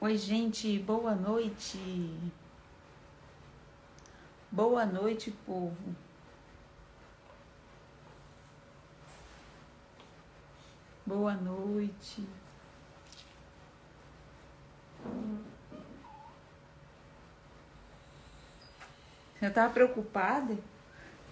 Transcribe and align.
Oi, 0.00 0.16
gente, 0.16 0.78
boa 0.78 1.12
noite. 1.12 1.76
Boa 4.48 4.86
noite, 4.86 5.32
povo. 5.44 5.76
Boa 11.04 11.34
noite. 11.34 12.24
Eu 19.42 19.52
tava 19.52 19.74
preocupada. 19.74 20.56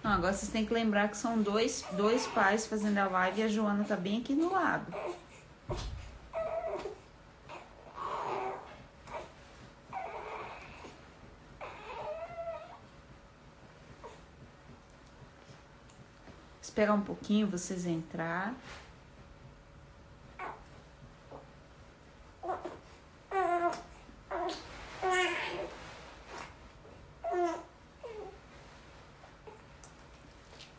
Não, 0.03 0.11
agora 0.11 0.33
vocês 0.33 0.51
têm 0.51 0.65
que 0.65 0.73
lembrar 0.73 1.07
que 1.07 1.15
são 1.15 1.41
dois, 1.41 1.85
dois 1.93 2.27
pais 2.27 2.67
fazendo 2.67 2.97
a 2.97 3.07
live 3.07 3.39
e 3.39 3.43
a 3.45 3.47
Joana 3.47 3.85
tá 3.85 3.95
bem 3.95 4.19
aqui 4.19 4.35
do 4.35 4.51
lado. 4.51 4.93
Esperar 16.77 16.93
um 16.93 17.01
pouquinho 17.01 17.47
vocês 17.47 17.87
entrar. 17.87 18.53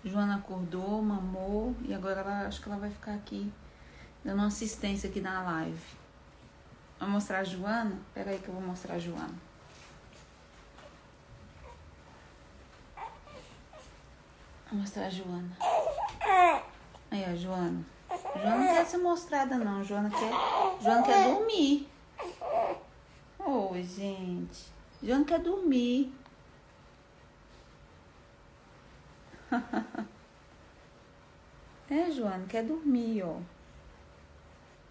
Joana 0.04 0.36
acordou, 0.36 1.02
mamou 1.02 1.74
e 1.82 1.92
agora 1.92 2.20
ela, 2.20 2.46
acho 2.46 2.62
que 2.62 2.68
ela 2.68 2.78
vai 2.78 2.90
ficar 2.90 3.14
aqui 3.14 3.52
dando 4.22 4.42
assistência 4.42 5.10
aqui 5.10 5.20
na 5.20 5.42
live. 5.42 5.96
Vou 7.00 7.08
mostrar 7.08 7.40
a 7.40 7.44
Joana? 7.44 7.98
Pera 8.14 8.30
aí 8.30 8.38
que 8.38 8.46
eu 8.46 8.54
vou 8.54 8.62
mostrar 8.62 8.94
a 8.94 8.98
Joana. 9.00 9.34
Vou 14.70 14.78
mostrar 14.78 15.06
a 15.06 15.10
Joana. 15.10 15.77
Aí, 17.10 17.24
ó, 17.30 17.34
Joana. 17.34 17.84
Joana 18.34 18.56
não 18.56 18.66
quer 18.66 18.86
ser 18.86 18.98
mostrada, 18.98 19.56
não. 19.56 19.82
Joana 19.82 20.10
quer, 20.10 20.30
Joana 20.82 21.02
quer 21.02 21.24
dormir. 21.24 21.88
Oi, 23.38 23.82
gente. 23.82 24.66
Joana 25.02 25.24
quer 25.24 25.38
dormir. 25.40 26.12
é, 31.90 32.10
Joana, 32.10 32.46
quer 32.46 32.64
dormir, 32.64 33.22
ó. 33.22 33.38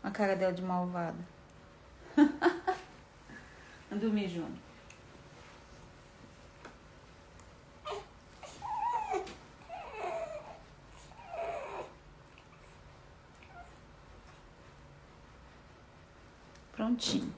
A 0.02 0.10
cara 0.10 0.36
dela 0.36 0.54
de 0.54 0.64
malvada. 0.64 1.18
Dormir, 3.92 4.28
Joana. 4.28 4.67
Prontinho. 16.98 17.32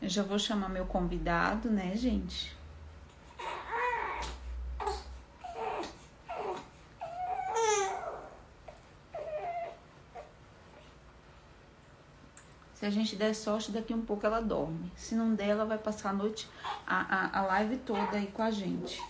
Eu 0.00 0.08
já 0.08 0.22
vou 0.22 0.38
chamar 0.38 0.68
meu 0.68 0.86
convidado, 0.86 1.68
né, 1.68 1.96
gente? 1.96 2.56
Se 12.74 12.86
a 12.86 12.90
gente 12.90 13.16
der 13.16 13.34
sorte, 13.34 13.72
daqui 13.72 13.92
um 13.92 14.02
pouco 14.02 14.24
ela 14.24 14.40
dorme. 14.40 14.92
Se 14.94 15.16
não 15.16 15.34
der, 15.34 15.48
ela 15.48 15.64
vai 15.64 15.76
passar 15.78 16.10
a 16.10 16.12
noite, 16.12 16.48
a, 16.86 17.00
a, 17.00 17.40
a 17.40 17.42
live 17.42 17.78
toda 17.78 18.18
aí 18.18 18.28
com 18.28 18.42
a 18.42 18.52
gente. 18.52 19.02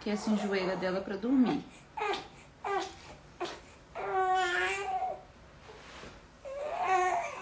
Que 0.00 0.08
essa 0.08 0.30
enjoeira 0.30 0.76
dela 0.76 0.96
é 0.96 1.02
pra 1.02 1.16
dormir. 1.16 1.62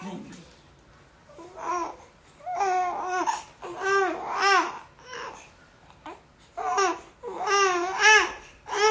Vem. 0.01 0.31
Ô, 1.55 1.61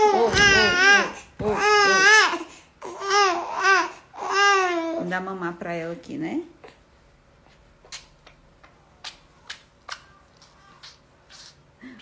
ô, 0.07 0.27
ô, 1.41 1.41
ô, 1.41 1.51
ô. 1.51 1.57
Vou 4.95 5.05
dar 5.05 5.20
mamar 5.31 5.55
pra 5.57 5.73
ela 5.73 5.93
aqui, 5.93 6.19
né? 6.19 6.45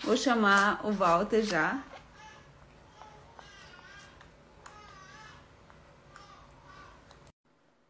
Vou 0.03 0.17
chamar 0.17 0.85
o 0.85 0.91
Walter 0.91 1.43
já. 1.43 1.83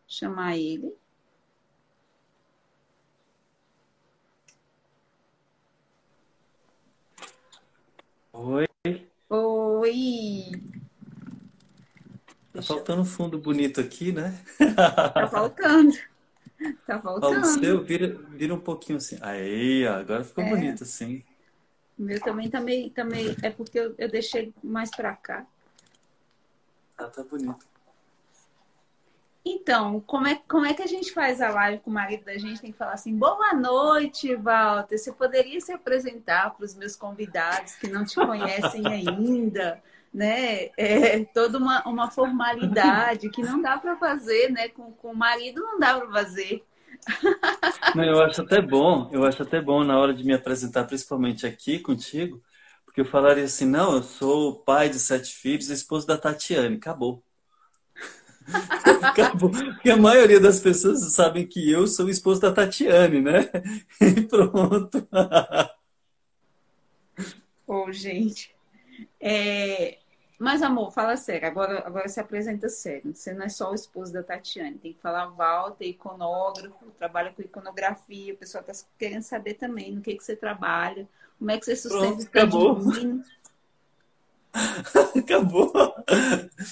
Chamar 0.08 0.58
ele. 0.58 0.94
Oi, 8.34 8.68
Oi! 9.30 10.52
Faltando 12.75 13.06
fundo 13.06 13.38
bonito 13.38 13.80
aqui, 13.81 14.12
né? 14.12 14.34
Tá 15.13 15.28
faltando. 15.28 15.94
Tá 16.85 16.96
Ó, 17.06 17.18
o 17.18 17.22
faltando. 17.22 17.46
seu 17.47 17.84
vira, 17.84 18.07
vira 18.30 18.53
um 18.53 18.59
pouquinho 18.59 18.97
assim. 18.97 19.18
Aí, 19.22 19.85
ó, 19.88 19.94
agora 19.96 20.24
ficou 20.24 20.44
É. 20.44 20.50
bonito 20.50 20.84
assim. 20.84 21.24
O 21.97 22.03
meu 22.03 22.19
também 22.22 22.50
tá 22.50 22.59
meio, 22.62 22.90
tá. 22.91 23.06
É 23.41 23.50
porque 23.50 23.78
eu, 23.79 23.94
eu 23.97 24.09
deixei 24.09 24.53
mais 24.63 24.90
pra 24.91 25.16
cá. 25.16 25.46
Ah, 26.97 27.06
tá 27.06 27.24
bonito. 27.24 27.68
Então, 29.46 30.02
como 30.02 30.28
é, 30.28 30.35
como 30.47 30.66
é 30.66 30.74
que 30.74 30.81
a 30.84 30.88
gente 30.88 31.13
faz 31.13 31.41
a 31.41 31.50
live 31.50 31.81
com 31.81 31.90
o 31.90 31.94
marido 31.94 32.25
da 32.25 32.38
gente? 32.38 32.62
Tem 32.62 32.72
que 32.72 32.78
falar 32.78 32.94
assim: 32.94 33.16
boa 33.18 33.53
noite, 33.53 34.35
Walter. 34.35 34.97
Você 34.97 35.12
poderia 35.12 35.59
se 35.62 35.72
apresentar 35.72 36.52
para 36.56 36.66
os 36.66 36.75
meus 36.75 36.96
convidados 36.96 37.75
que 37.75 37.88
não 37.88 38.03
te 38.06 38.16
conhecem 38.16 38.85
ainda, 38.85 39.81
né? 40.14 40.70
É 40.78 41.24
toda 41.25 41.58
uma, 41.58 41.84
uma 41.88 42.09
formalidade 42.09 43.30
que 43.30 43.42
não 43.42 43.62
dá 43.62 43.78
para 43.78 43.96
fazer, 43.96 44.52
né? 44.52 44.70
Com, 44.70 44.92
com 44.92 45.12
o 45.12 45.16
marido 45.16 45.62
não 45.62 45.80
dá 45.80 46.00
para 46.00 46.12
fazer. 46.12 46.64
Não, 47.96 48.03
eu 48.03 48.22
acho 48.22 48.42
até 48.42 48.62
bom, 48.62 49.09
eu 49.12 49.24
acho 49.24 49.42
até 49.44 49.62
bom 49.62 49.84
na 49.84 49.97
hora 49.97 50.14
de 50.14 50.24
me 50.24 50.34
apresentar, 50.34 50.84
principalmente 50.86 51.46
aqui 51.46 51.80
contigo, 51.80 52.42
porque 52.86 53.02
eu 53.02 53.06
falaria 53.06 53.46
assim, 53.46 53.66
não, 53.66 53.96
eu 53.96 54.03
sou 54.03 54.59
pai 54.59 54.90
de 54.90 55.00
sete 55.00 55.34
filhos, 55.34 55.70
esposo 55.70 56.06
da 56.06 56.18
Tatiane, 56.18 56.76
acabou. 56.76 57.24
Acabou. 59.03 59.52
Porque 59.52 59.91
a 59.91 59.97
maioria 59.97 60.40
das 60.40 60.59
pessoas 60.59 61.00
sabem 61.14 61.46
que 61.46 61.70
eu 61.70 61.86
sou 61.86 62.08
o 62.08 62.09
esposo 62.09 62.41
da 62.41 62.52
Tatiane, 62.52 63.22
né? 63.22 63.47
E 64.02 64.22
pronto. 64.22 65.08
Ô, 67.68 67.91
gente. 67.91 68.59
É, 69.20 70.00
Mas, 70.40 70.62
amor, 70.62 70.92
fala 70.92 71.18
sério. 71.18 71.48
Agora, 71.48 71.86
agora 71.86 72.08
se 72.08 72.20
apresenta 72.20 72.70
sério. 72.70 73.14
Você 73.14 73.34
não 73.34 73.46
é 73.46 73.50
só 73.50 73.72
o 73.72 73.76
esposo 73.76 74.14
da 74.14 74.23
Tatiane. 74.23 74.78
Tem 74.78 74.94
que 74.94 75.02
falar 75.02 75.28
Walter, 75.28 75.85
iconógrafo, 75.85 76.91
trabalha 76.97 77.34
com 77.34 77.41
iconografia. 77.41 78.34
O 78.34 78.38
pessoal 78.38 78.64
está 78.66 78.88
querendo 78.97 79.23
saber 79.23 79.56
também 79.56 79.94
no 79.94 80.02
que, 80.02 80.16
que 80.16 80.23
você 80.23 80.35
trabalha. 80.35 81.08
Como 81.38 81.52
é 81.52 81.58
que 81.58 81.66
você 81.66 81.76
sustenta 81.76 82.16
Pronto, 82.16 82.28
acabou. 82.28 82.78
Acabou. 85.16 85.72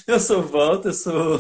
Eu 0.07 0.19
sou 0.19 0.41
Walter, 0.41 0.93
sou 0.93 1.37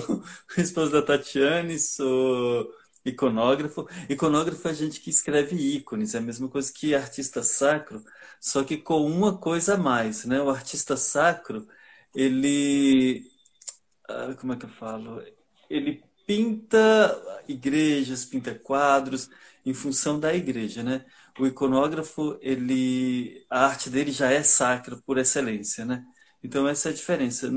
o 0.57 0.61
esposo 0.61 0.91
da 0.91 1.01
Tatiane, 1.01 1.79
sou 1.79 2.71
iconógrafo. 3.09 3.87
Iconógrafo 4.09 4.67
é 4.67 4.71
a 4.71 4.73
gente 4.73 4.99
que 5.01 5.09
escreve 5.09 5.55
ícones, 5.55 6.15
é 6.15 6.19
a 6.19 6.21
mesma 6.21 6.47
coisa 6.49 6.71
que 6.73 6.95
artista 6.95 7.43
sacro, 7.43 8.03
só 8.39 8.63
que 8.63 8.77
com 8.77 9.05
uma 9.05 9.37
coisa 9.37 9.75
a 9.75 9.77
mais, 9.77 10.25
né? 10.25 10.41
O 10.41 10.49
artista 10.49 10.97
sacro, 10.97 11.67
ele, 12.13 13.23
ah, 14.09 14.35
como 14.39 14.53
é 14.53 14.57
que 14.57 14.65
eu 14.65 14.69
falo? 14.69 15.23
Ele 15.69 16.03
pinta 16.25 17.43
igrejas, 17.47 18.25
pinta 18.25 18.53
quadros 18.53 19.29
em 19.65 19.73
função 19.73 20.19
da 20.19 20.33
igreja, 20.33 20.83
né? 20.83 21.05
O 21.39 21.45
iconógrafo, 21.47 22.37
ele, 22.41 23.45
a 23.49 23.65
arte 23.65 23.89
dele 23.89 24.11
já 24.11 24.31
é 24.31 24.43
sacra 24.43 24.97
por 25.05 25.17
excelência, 25.17 25.85
né? 25.85 26.03
Então 26.43 26.67
essa 26.67 26.89
é 26.89 26.91
a 26.91 26.95
diferença. 26.95 27.47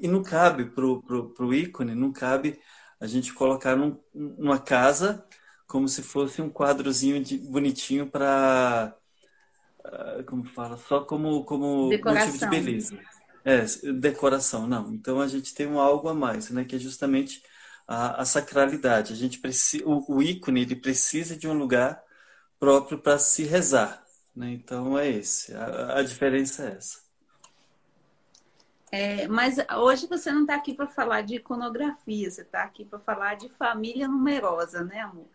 E 0.00 0.08
não 0.08 0.22
cabe 0.22 0.66
pro, 0.66 1.02
pro, 1.02 1.30
pro 1.30 1.54
ícone, 1.54 1.94
não 1.94 2.12
cabe 2.12 2.58
a 3.00 3.06
gente 3.06 3.32
colocar 3.32 3.76
num, 3.76 3.98
numa 4.14 4.58
casa 4.58 5.24
como 5.66 5.88
se 5.88 6.02
fosse 6.02 6.40
um 6.40 6.48
quadrozinho 6.48 7.22
de, 7.22 7.38
bonitinho 7.38 8.06
para, 8.06 8.96
como 10.26 10.44
fala, 10.44 10.76
só 10.76 11.00
como, 11.00 11.44
como 11.44 11.90
motivo 11.90 12.38
de 12.38 12.46
beleza. 12.48 12.98
É, 13.44 13.64
decoração, 13.92 14.66
não. 14.66 14.92
Então 14.92 15.20
a 15.20 15.28
gente 15.28 15.54
tem 15.54 15.66
um 15.66 15.78
algo 15.78 16.08
a 16.08 16.14
mais, 16.14 16.50
né? 16.50 16.64
Que 16.64 16.76
é 16.76 16.78
justamente 16.78 17.42
a, 17.86 18.22
a 18.22 18.24
sacralidade. 18.24 19.12
A 19.12 19.16
gente 19.16 19.38
precisa, 19.38 19.84
o, 19.86 20.16
o, 20.16 20.22
ícone 20.22 20.62
ele 20.62 20.76
precisa 20.76 21.36
de 21.36 21.46
um 21.46 21.52
lugar 21.52 22.02
próprio 22.58 22.98
para 22.98 23.18
se 23.18 23.44
rezar. 23.44 24.04
Né? 24.34 24.52
Então 24.52 24.98
é 24.98 25.08
esse. 25.08 25.54
A, 25.54 25.98
a 25.98 26.02
diferença 26.02 26.64
é 26.64 26.76
essa. 26.76 27.05
É, 28.92 29.26
mas 29.26 29.56
hoje 29.78 30.06
você 30.06 30.30
não 30.30 30.42
está 30.42 30.54
aqui 30.54 30.72
para 30.72 30.86
falar 30.86 31.22
de 31.22 31.36
iconografia, 31.36 32.30
você 32.30 32.42
está 32.42 32.62
aqui 32.62 32.84
para 32.84 32.98
falar 33.00 33.34
de 33.34 33.48
família 33.48 34.06
numerosa, 34.06 34.84
né, 34.84 35.00
amor? 35.00 35.26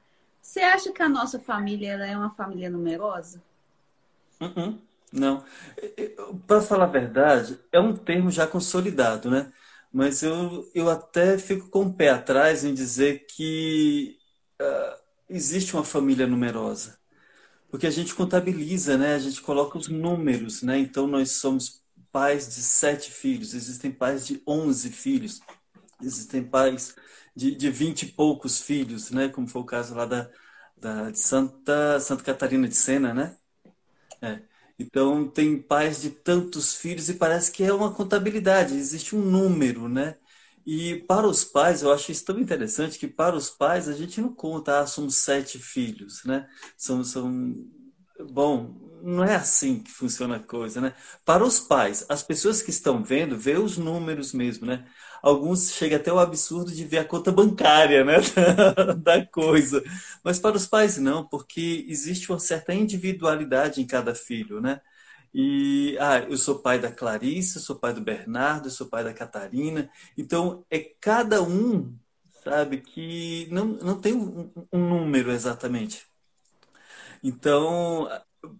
Você 0.41 0.61
acha 0.61 0.91
que 0.91 1.03
a 1.03 1.09
nossa 1.09 1.39
família 1.39 1.93
é 1.93 2.17
uma 2.17 2.31
família 2.31 2.69
numerosa? 2.69 3.41
Uhum. 4.39 4.79
Não. 5.11 5.43
Para 6.47 6.61
falar 6.61 6.85
a 6.85 6.87
verdade, 6.87 7.59
é 7.71 7.79
um 7.79 7.95
termo 7.95 8.31
já 8.31 8.47
consolidado, 8.47 9.29
né? 9.29 9.51
Mas 9.93 10.23
eu, 10.23 10.69
eu 10.73 10.89
até 10.89 11.37
fico 11.37 11.69
com 11.69 11.83
o 11.83 11.93
pé 11.93 12.09
atrás 12.09 12.63
em 12.63 12.73
dizer 12.73 13.25
que 13.27 14.17
uh, 14.61 14.97
existe 15.29 15.73
uma 15.73 15.83
família 15.83 16.25
numerosa. 16.25 16.97
Porque 17.69 17.85
a 17.85 17.91
gente 17.91 18.15
contabiliza, 18.15 18.97
né? 18.97 19.15
A 19.15 19.19
gente 19.19 19.41
coloca 19.41 19.77
os 19.77 19.89
números, 19.89 20.61
né? 20.63 20.79
Então 20.79 21.07
nós 21.07 21.31
somos 21.31 21.80
pais 22.11 22.47
de 22.47 22.61
sete 22.61 23.11
filhos, 23.11 23.53
existem 23.53 23.91
pais 23.91 24.25
de 24.27 24.41
onze 24.47 24.91
filhos, 24.91 25.39
existem 26.01 26.43
pais 26.43 26.95
de, 27.35 27.55
de 27.55 27.69
vinte 27.71 28.03
e 28.03 28.07
poucos 28.13 28.61
filhos, 28.61 29.11
né? 29.11 29.29
Como 29.29 29.47
foi 29.47 29.61
o 29.61 29.65
caso 29.65 29.95
lá 29.95 30.05
da, 30.05 30.29
da 30.77 31.11
de 31.11 31.19
Santa, 31.19 31.99
Santa 31.99 32.23
Catarina 32.23 32.67
de 32.67 32.75
Sena, 32.75 33.13
né? 33.13 33.37
É. 34.21 34.41
Então, 34.79 35.27
tem 35.29 35.61
pais 35.61 36.01
de 36.01 36.09
tantos 36.09 36.75
filhos 36.75 37.09
e 37.09 37.13
parece 37.15 37.51
que 37.51 37.63
é 37.63 37.73
uma 37.73 37.93
contabilidade, 37.93 38.75
existe 38.75 39.15
um 39.15 39.21
número, 39.21 39.87
né? 39.87 40.17
E 40.65 40.97
para 41.07 41.27
os 41.27 41.43
pais, 41.43 41.81
eu 41.81 41.91
acho 41.91 42.11
isso 42.11 42.25
tão 42.25 42.39
interessante 42.39 42.97
que 42.99 43.07
para 43.07 43.35
os 43.35 43.49
pais 43.49 43.87
a 43.87 43.93
gente 43.93 44.21
não 44.21 44.33
conta, 44.33 44.79
ah, 44.79 44.87
somos 44.87 45.15
sete 45.17 45.59
filhos, 45.59 46.23
né? 46.25 46.47
São, 46.77 47.03
são... 47.03 47.55
Bom, 48.31 48.75
não 49.03 49.23
é 49.23 49.35
assim 49.35 49.79
que 49.79 49.91
funciona 49.91 50.37
a 50.37 50.39
coisa, 50.39 50.81
né? 50.81 50.93
Para 51.25 51.43
os 51.43 51.59
pais, 51.59 52.05
as 52.09 52.23
pessoas 52.23 52.61
que 52.61 52.69
estão 52.69 53.03
vendo, 53.03 53.37
vê 53.37 53.57
os 53.57 53.77
números 53.77 54.33
mesmo, 54.33 54.65
né? 54.65 54.85
alguns 55.21 55.71
chega 55.73 55.97
até 55.97 56.11
o 56.11 56.19
absurdo 56.19 56.71
de 56.71 56.83
ver 56.85 56.99
a 56.99 57.05
conta 57.05 57.31
bancária 57.31 58.03
né, 58.03 58.15
da 58.97 59.25
coisa. 59.25 59.83
Mas 60.23 60.39
para 60.39 60.57
os 60.57 60.65
pais 60.67 60.97
não, 60.97 61.25
porque 61.27 61.85
existe 61.87 62.31
uma 62.31 62.39
certa 62.39 62.73
individualidade 62.73 63.81
em 63.81 63.87
cada 63.87 64.15
filho, 64.15 64.59
né? 64.59 64.81
E 65.33 65.97
ah, 65.99 66.19
eu 66.19 66.37
sou 66.37 66.59
pai 66.59 66.79
da 66.79 66.91
Clarice, 66.91 67.57
eu 67.57 67.61
sou 67.61 67.75
pai 67.77 67.93
do 67.93 68.01
Bernardo, 68.01 68.67
eu 68.67 68.71
sou 68.71 68.87
pai 68.87 69.03
da 69.03 69.13
Catarina. 69.13 69.89
Então 70.17 70.65
é 70.69 70.79
cada 70.99 71.41
um, 71.41 71.95
sabe, 72.43 72.81
que 72.81 73.47
não, 73.51 73.65
não 73.67 73.99
tem 74.01 74.13
um, 74.13 74.51
um 74.73 74.79
número 74.79 75.31
exatamente. 75.31 76.05
Então, 77.23 78.09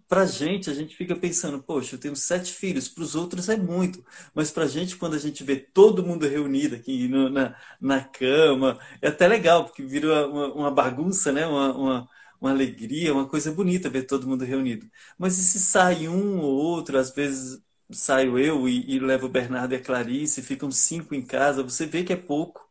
para 0.07 0.25
gente, 0.25 0.69
a 0.69 0.73
gente 0.73 0.95
fica 0.95 1.15
pensando, 1.15 1.61
poxa, 1.63 1.95
eu 1.95 1.99
tenho 1.99 2.15
sete 2.15 2.53
filhos, 2.53 2.87
para 2.87 3.03
os 3.03 3.15
outros 3.15 3.49
é 3.49 3.57
muito, 3.57 4.05
mas 4.33 4.51
para 4.51 4.67
gente, 4.67 4.95
quando 4.95 5.15
a 5.15 5.19
gente 5.19 5.43
vê 5.43 5.55
todo 5.57 6.05
mundo 6.05 6.27
reunido 6.27 6.75
aqui 6.75 7.07
no, 7.07 7.29
na, 7.29 7.55
na 7.79 8.03
cama, 8.03 8.79
é 9.01 9.07
até 9.07 9.27
legal, 9.27 9.65
porque 9.65 9.83
vira 9.83 10.27
uma, 10.27 10.53
uma 10.53 10.71
bagunça, 10.71 11.31
né? 11.31 11.47
Uma, 11.47 11.73
uma, 11.75 12.09
uma, 12.39 12.49
alegria, 12.51 13.13
uma 13.13 13.27
coisa 13.27 13.51
bonita 13.51 13.89
ver 13.89 14.03
todo 14.03 14.27
mundo 14.27 14.45
reunido. 14.45 14.87
Mas 15.17 15.37
e 15.37 15.43
se 15.43 15.59
sai 15.59 16.07
um 16.07 16.39
ou 16.39 16.53
outro, 16.53 16.97
às 16.97 17.11
vezes 17.11 17.61
saio 17.91 18.37
eu 18.39 18.67
e, 18.69 18.95
e 18.95 18.99
levo 18.99 19.25
o 19.27 19.29
Bernardo 19.29 19.73
e 19.73 19.77
a 19.77 19.81
Clarice, 19.83 20.41
ficam 20.41 20.71
cinco 20.71 21.15
em 21.15 21.21
casa, 21.25 21.63
você 21.63 21.85
vê 21.85 22.03
que 22.03 22.13
é 22.13 22.15
pouco. 22.15 22.67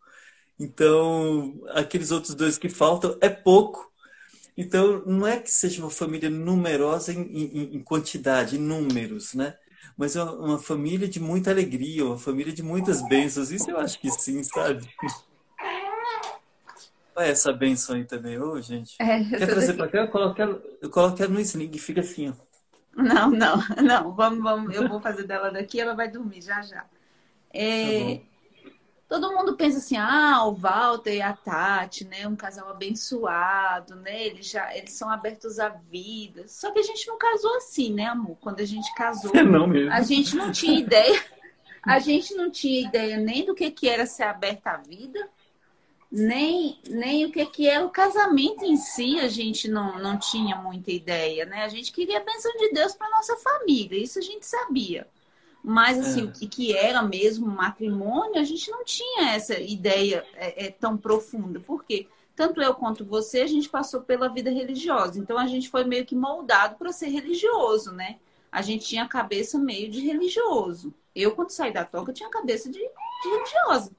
Então, 0.59 1.61
aqueles 1.71 2.11
outros 2.11 2.35
dois 2.35 2.59
que 2.59 2.69
faltam 2.69 3.17
é 3.21 3.29
pouco 3.31 3.90
então, 4.61 5.03
não 5.07 5.27
é 5.27 5.39
que 5.39 5.51
seja 5.51 5.81
uma 5.81 5.91
família 5.91 6.29
numerosa 6.29 7.15
em, 7.15 7.23
em, 7.23 7.77
em 7.77 7.81
quantidade, 7.81 8.59
em 8.59 8.61
números, 8.61 9.33
né? 9.33 9.55
Mas 9.97 10.17
é 10.17 10.23
uma 10.23 10.59
família 10.59 11.09
de 11.09 11.19
muita 11.19 11.51
alegria, 11.51 12.05
uma 12.05 12.19
família 12.19 12.53
de 12.53 12.63
muitas 12.63 13.01
bênçãos. 13.09 13.51
Isso 13.51 13.71
eu 13.71 13.79
acho 13.79 13.99
que 13.99 14.11
sim, 14.11 14.43
sabe? 14.45 14.87
Olha 17.17 17.27
essa 17.27 17.55
bênção 17.55 17.97
aí 17.97 18.05
também, 18.05 18.39
ô, 18.39 18.53
oh, 18.53 18.61
gente. 18.61 18.97
É, 19.01 19.25
Quer 19.25 19.47
trazer 19.47 19.73
para 19.73 19.89
cá? 19.89 19.99
Eu 20.01 20.09
coloco, 20.09 20.43
ela, 20.43 20.63
eu 20.83 20.91
coloco 20.91 21.23
ela 21.23 21.33
no 21.33 21.41
sling 21.41 21.73
fica 21.79 22.03
assim, 22.03 22.29
ó. 22.29 22.33
Não, 22.95 23.31
não, 23.31 23.57
não. 23.83 24.13
Vamos, 24.15 24.43
vamos. 24.43 24.75
Eu 24.75 24.87
vou 24.91 25.01
fazer 25.01 25.25
dela 25.25 25.51
daqui, 25.51 25.81
ela 25.81 25.95
vai 25.95 26.11
dormir 26.11 26.43
já 26.43 26.61
já. 26.61 26.85
É, 27.51 28.17
tá 28.17 28.30
todo 29.11 29.33
mundo 29.33 29.57
pensa 29.57 29.79
assim, 29.79 29.97
ah, 29.97 30.45
o 30.45 30.55
Walter 30.55 31.17
e 31.17 31.21
a 31.21 31.33
Tati, 31.33 32.05
né, 32.05 32.29
um 32.29 32.37
casal 32.37 32.71
abençoado, 32.71 33.97
né, 33.97 34.25
eles 34.25 34.49
já, 34.49 34.75
eles 34.77 34.93
são 34.93 35.11
abertos 35.11 35.59
à 35.59 35.69
vida. 35.69 36.47
Só 36.47 36.71
que 36.71 36.79
a 36.79 36.83
gente 36.83 37.09
não 37.09 37.19
casou 37.19 37.57
assim, 37.57 37.93
né, 37.93 38.07
amor? 38.07 38.37
Quando 38.41 38.61
a 38.61 38.65
gente 38.65 38.95
casou, 38.95 39.33
é 39.35 39.43
não 39.43 39.67
mesmo. 39.67 39.93
a 39.93 40.01
gente 40.03 40.37
não 40.37 40.53
tinha 40.53 40.79
ideia, 40.79 41.21
a 41.83 41.99
gente 41.99 42.33
não 42.37 42.53
tinha 42.53 42.87
ideia 42.87 43.17
nem 43.17 43.45
do 43.45 43.53
que 43.53 43.69
que 43.73 43.89
era 43.89 44.07
ser 44.07 44.23
aberta 44.23 44.71
à 44.71 44.77
vida, 44.77 45.29
nem, 46.09 46.79
nem 46.89 47.25
o 47.25 47.33
que 47.33 47.45
que 47.47 47.69
era 47.69 47.85
o 47.85 47.91
casamento 47.91 48.65
em 48.65 48.77
si, 48.77 49.19
a 49.19 49.27
gente 49.27 49.67
não, 49.67 49.99
não 49.99 50.21
tinha 50.21 50.55
muita 50.55 50.93
ideia, 50.93 51.45
né? 51.47 51.65
A 51.65 51.69
gente 51.69 51.91
queria 51.91 52.19
a 52.19 52.25
bênção 52.25 52.53
de 52.59 52.71
Deus 52.71 52.95
para 52.95 53.11
nossa 53.11 53.37
família, 53.39 54.01
isso 54.01 54.21
a 54.21 54.23
gente 54.23 54.47
sabia. 54.47 55.09
Mas, 55.63 55.99
assim, 55.99 56.23
é. 56.23 56.25
o 56.25 56.33
que, 56.33 56.49
que 56.49 56.77
era 56.77 57.03
mesmo 57.03 57.47
matrimônio, 57.47 58.41
a 58.41 58.45
gente 58.45 58.71
não 58.71 58.85
tinha 58.85 59.31
essa 59.33 59.59
ideia 59.59 60.25
é, 60.35 60.67
é, 60.67 60.71
tão 60.71 60.97
profunda. 60.97 61.61
Por 61.61 61.85
quê? 61.85 62.09
Tanto 62.35 62.63
eu 62.63 62.75
quanto 62.75 63.05
você, 63.05 63.43
a 63.43 63.47
gente 63.47 63.69
passou 63.69 64.01
pela 64.01 64.29
vida 64.29 64.51
religiosa. 64.51 65.19
Então, 65.19 65.37
a 65.37 65.47
gente 65.47 65.69
foi 65.69 65.85
meio 65.85 66.07
que 66.07 66.17
moldado 66.17 66.77
para 66.77 66.93
ser 66.93 67.09
religioso, 67.09 67.93
né? 67.93 68.17
A 68.51 68.63
gente 68.63 68.87
tinha 68.87 69.05
a 69.05 69.09
cabeça 69.09 69.59
meio 69.59 69.91
de 69.91 70.01
religioso. 70.01 70.95
Eu, 71.15 71.33
quando 71.33 71.51
saí 71.51 71.73
da 71.73 71.85
toca, 71.85 72.13
tinha 72.13 72.29
a 72.29 72.33
cabeça 72.33 72.71
de, 72.71 72.79
de 72.79 73.29
religiosa. 73.29 73.93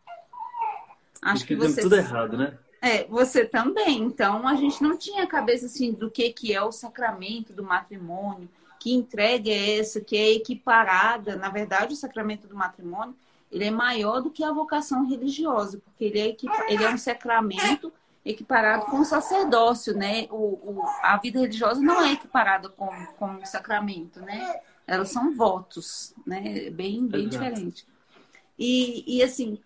Acho 1.22 1.46
que 1.46 1.56
você... 1.56 1.82
tudo 1.82 1.96
errado, 1.96 2.36
né? 2.36 2.58
É, 2.82 3.04
você 3.04 3.46
também. 3.46 4.00
Então, 4.00 4.48
a 4.48 4.56
gente 4.56 4.82
não 4.82 4.98
tinha 4.98 5.24
a 5.24 5.28
cabeça, 5.28 5.68
assim, 5.68 5.94
do 5.94 6.10
que, 6.10 6.34
que 6.34 6.52
é 6.52 6.62
o 6.64 6.72
sacramento 6.72 7.54
do 7.54 7.64
matrimônio 7.64 8.50
que 8.82 8.92
entrega 8.92 9.52
é 9.52 9.78
essa, 9.78 10.02
que 10.02 10.18
é 10.18 10.32
equiparada. 10.32 11.36
Na 11.36 11.50
verdade, 11.50 11.94
o 11.94 11.96
sacramento 11.96 12.48
do 12.48 12.56
matrimônio 12.56 13.16
ele 13.52 13.66
é 13.66 13.70
maior 13.70 14.22
do 14.22 14.32
que 14.32 14.44
a 14.44 14.52
vocação 14.52 15.08
religiosa, 15.08 15.80
porque 15.86 16.06
ele 16.06 16.20
é, 16.20 16.28
equipa, 16.30 16.66
ele 16.68 16.84
é 16.84 16.90
um 16.90 16.98
sacramento 16.98 17.94
equiparado 18.26 18.86
com 18.86 19.02
o 19.02 19.06
sacerdócio, 19.06 19.96
né? 19.96 20.26
O, 20.32 20.36
o, 20.36 20.84
a 21.04 21.16
vida 21.18 21.40
religiosa 21.40 21.80
não 21.80 22.02
é 22.02 22.14
equiparada 22.14 22.70
com, 22.70 22.90
com 23.20 23.36
o 23.36 23.46
sacramento, 23.46 24.20
né? 24.22 24.60
Elas 24.88 25.10
são 25.10 25.36
votos, 25.36 26.16
né? 26.26 26.72
Bem, 26.72 27.06
bem 27.06 27.30
diferente. 27.30 27.86
E, 28.58 29.18
e 29.18 29.22
assim, 29.22 29.60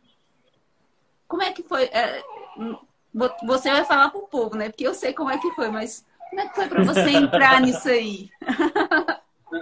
como 1.26 1.42
é 1.42 1.54
que 1.54 1.64
foi? 1.64 1.84
É, 1.86 2.22
você 3.46 3.72
vai 3.72 3.86
falar 3.86 4.10
para 4.10 4.20
o 4.20 4.28
povo, 4.28 4.58
né? 4.58 4.68
Porque 4.68 4.86
eu 4.86 4.94
sei 4.94 5.14
como 5.14 5.30
é 5.30 5.38
que 5.38 5.52
foi, 5.52 5.70
mas 5.70 6.04
como 6.30 6.42
é 6.42 6.50
que 6.50 6.56
foi 6.56 6.68
para 6.68 6.84
você 6.84 7.10
entrar 7.12 7.62
nisso 7.62 7.88
aí? 7.88 8.30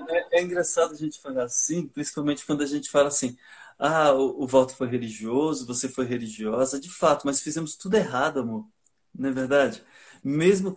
É, 0.09 0.39
é, 0.39 0.41
engraçado 0.41 0.93
a 0.93 0.97
gente 0.97 1.21
falar 1.21 1.43
assim, 1.43 1.87
principalmente 1.87 2.45
quando 2.45 2.63
a 2.63 2.65
gente 2.65 2.89
fala 2.89 3.09
assim: 3.09 3.37
ah, 3.77 4.13
o, 4.13 4.43
o 4.43 4.69
foi 4.69 4.87
religioso, 4.87 5.67
você 5.67 5.87
foi 5.87 6.05
religiosa. 6.05 6.79
De 6.79 6.89
fato, 6.89 7.25
mas 7.25 7.41
fizemos 7.41 7.75
tudo 7.75 7.95
errado, 7.95 8.39
amor. 8.39 8.67
Não 9.13 9.29
é 9.29 9.31
verdade? 9.31 9.83
Mesmo, 10.23 10.75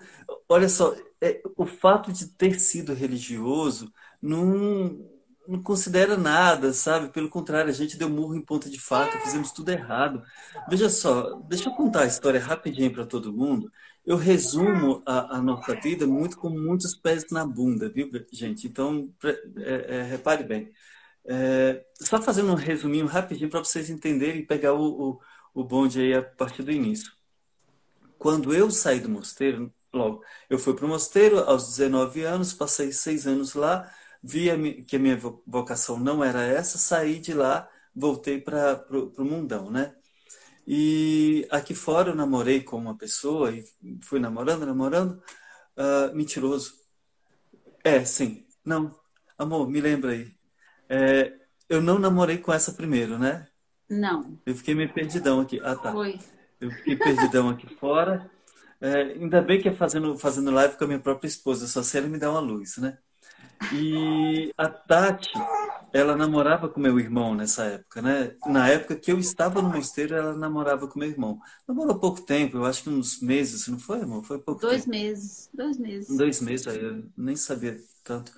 olha 0.48 0.68
só, 0.68 0.94
é, 1.20 1.40
o 1.56 1.64
fato 1.66 2.12
de 2.12 2.26
ter 2.28 2.58
sido 2.60 2.92
religioso 2.92 3.92
não, 4.20 5.08
não 5.46 5.62
considera 5.62 6.16
nada, 6.16 6.72
sabe? 6.72 7.08
Pelo 7.10 7.30
contrário, 7.30 7.70
a 7.70 7.74
gente 7.74 7.96
deu 7.96 8.08
murro 8.10 8.34
em 8.34 8.42
ponta 8.42 8.68
de 8.68 8.78
faca, 8.80 9.20
fizemos 9.20 9.52
tudo 9.52 9.70
errado. 9.70 10.22
Veja 10.68 10.90
só, 10.90 11.34
deixa 11.48 11.68
eu 11.70 11.74
contar 11.74 12.02
a 12.02 12.06
história 12.06 12.40
rapidinho 12.40 12.92
para 12.92 13.06
todo 13.06 13.32
mundo 13.32 13.70
eu 14.06 14.16
resumo 14.16 15.02
a, 15.04 15.36
a, 15.36 15.42
nossa 15.42 15.74
vida 15.80 16.06
muito 16.06 16.38
com 16.38 16.48
muitos 16.48 16.94
pés 16.94 17.26
na 17.30 17.44
bunda, 17.44 17.88
viu, 17.88 18.08
gente? 18.32 18.68
Então, 18.68 19.12
é, 19.58 19.96
é, 19.98 20.02
repare 20.04 20.44
bem. 20.44 20.72
É, 21.24 21.84
só 22.00 22.22
fazendo 22.22 22.52
um 22.52 22.54
resuminho 22.54 23.06
rapidinho 23.06 23.50
para 23.50 23.58
vocês 23.64 23.90
entenderem 23.90 24.42
e 24.42 24.46
pegar 24.46 24.74
o, 24.74 25.10
o, 25.10 25.20
o 25.54 25.64
bonde 25.64 26.00
aí 26.00 26.14
a 26.14 26.22
partir 26.22 26.62
do 26.62 26.70
início. 26.70 27.12
Quando 28.16 28.54
eu 28.54 28.70
saí 28.70 29.00
do 29.00 29.08
mosteiro, 29.08 29.72
logo, 29.92 30.22
eu 30.48 30.58
fui 30.58 30.74
para 30.74 30.86
o 30.86 30.88
mosteiro 30.88 31.40
aos 31.40 31.66
19 31.76 32.22
anos, 32.22 32.54
passei 32.54 32.92
seis 32.92 33.26
anos 33.26 33.54
lá, 33.54 33.92
vi 34.22 34.50
a, 34.50 34.56
que 34.84 34.96
a 34.96 34.98
minha 35.00 35.18
vocação 35.46 35.98
não 35.98 36.22
era 36.22 36.42
essa, 36.44 36.78
saí 36.78 37.18
de 37.18 37.34
lá, 37.34 37.68
voltei 37.94 38.40
para 38.40 38.86
o 38.90 39.24
mundão, 39.24 39.70
né? 39.70 39.94
E 40.66 41.46
aqui 41.50 41.74
fora 41.74 42.10
eu 42.10 42.14
namorei 42.14 42.62
com 42.62 42.76
uma 42.76 42.96
pessoa 42.96 43.52
e 43.52 43.64
fui 44.02 44.18
namorando, 44.18 44.66
namorando, 44.66 45.22
uh, 45.76 46.14
mentiroso. 46.14 46.74
É, 47.84 48.04
sim. 48.04 48.44
Não, 48.64 48.98
amor, 49.38 49.68
me 49.70 49.80
lembra 49.80 50.10
aí. 50.10 50.34
É, 50.88 51.32
eu 51.68 51.80
não 51.80 51.98
namorei 51.98 52.38
com 52.38 52.52
essa 52.52 52.72
primeiro, 52.72 53.16
né? 53.16 53.46
Não. 53.88 54.38
Eu 54.44 54.56
fiquei 54.56 54.74
meio 54.74 54.92
perdidão 54.92 55.40
aqui. 55.40 55.60
Ah, 55.62 55.76
tá. 55.76 55.92
Foi. 55.92 56.18
Eu 56.60 56.70
fiquei 56.72 56.96
perdidão 56.96 57.48
aqui 57.48 57.72
fora. 57.78 58.28
É, 58.80 59.02
ainda 59.02 59.40
bem 59.40 59.60
que 59.60 59.68
é 59.68 59.72
fazendo, 59.74 60.18
fazendo 60.18 60.50
live 60.50 60.76
com 60.76 60.84
a 60.84 60.86
minha 60.86 61.00
própria 61.00 61.28
esposa, 61.28 61.66
só 61.66 61.82
se 61.82 61.96
ela 61.96 62.08
me 62.08 62.18
dá 62.18 62.30
uma 62.30 62.40
luz, 62.40 62.76
né? 62.76 62.98
E 63.72 64.52
a 64.56 64.68
Tati, 64.68 65.30
ela 65.92 66.16
namorava 66.16 66.68
com 66.68 66.80
meu 66.80 67.00
irmão 67.00 67.34
nessa 67.34 67.64
época, 67.64 68.02
né? 68.02 68.36
Na 68.46 68.68
época 68.68 68.96
que 68.96 69.10
eu 69.10 69.18
estava 69.18 69.62
no 69.62 69.70
mosteiro, 69.70 70.14
ela 70.14 70.36
namorava 70.36 70.86
com 70.86 70.98
meu 70.98 71.08
irmão. 71.08 71.40
Namorou 71.66 71.98
pouco 71.98 72.20
tempo, 72.20 72.58
eu 72.58 72.64
acho 72.64 72.84
que 72.84 72.90
uns 72.90 73.20
meses, 73.20 73.66
não 73.68 73.78
foi, 73.78 74.02
amor? 74.02 74.24
Foi 74.24 74.38
pouco 74.38 74.60
dois 74.60 74.82
tempo. 74.82 74.90
meses, 74.90 75.50
dois 75.52 75.78
meses. 75.78 76.16
Dois 76.16 76.40
meses, 76.40 76.66
aí 76.68 76.82
eu 76.82 77.04
nem 77.16 77.34
sabia 77.34 77.76
tanto. 78.04 78.32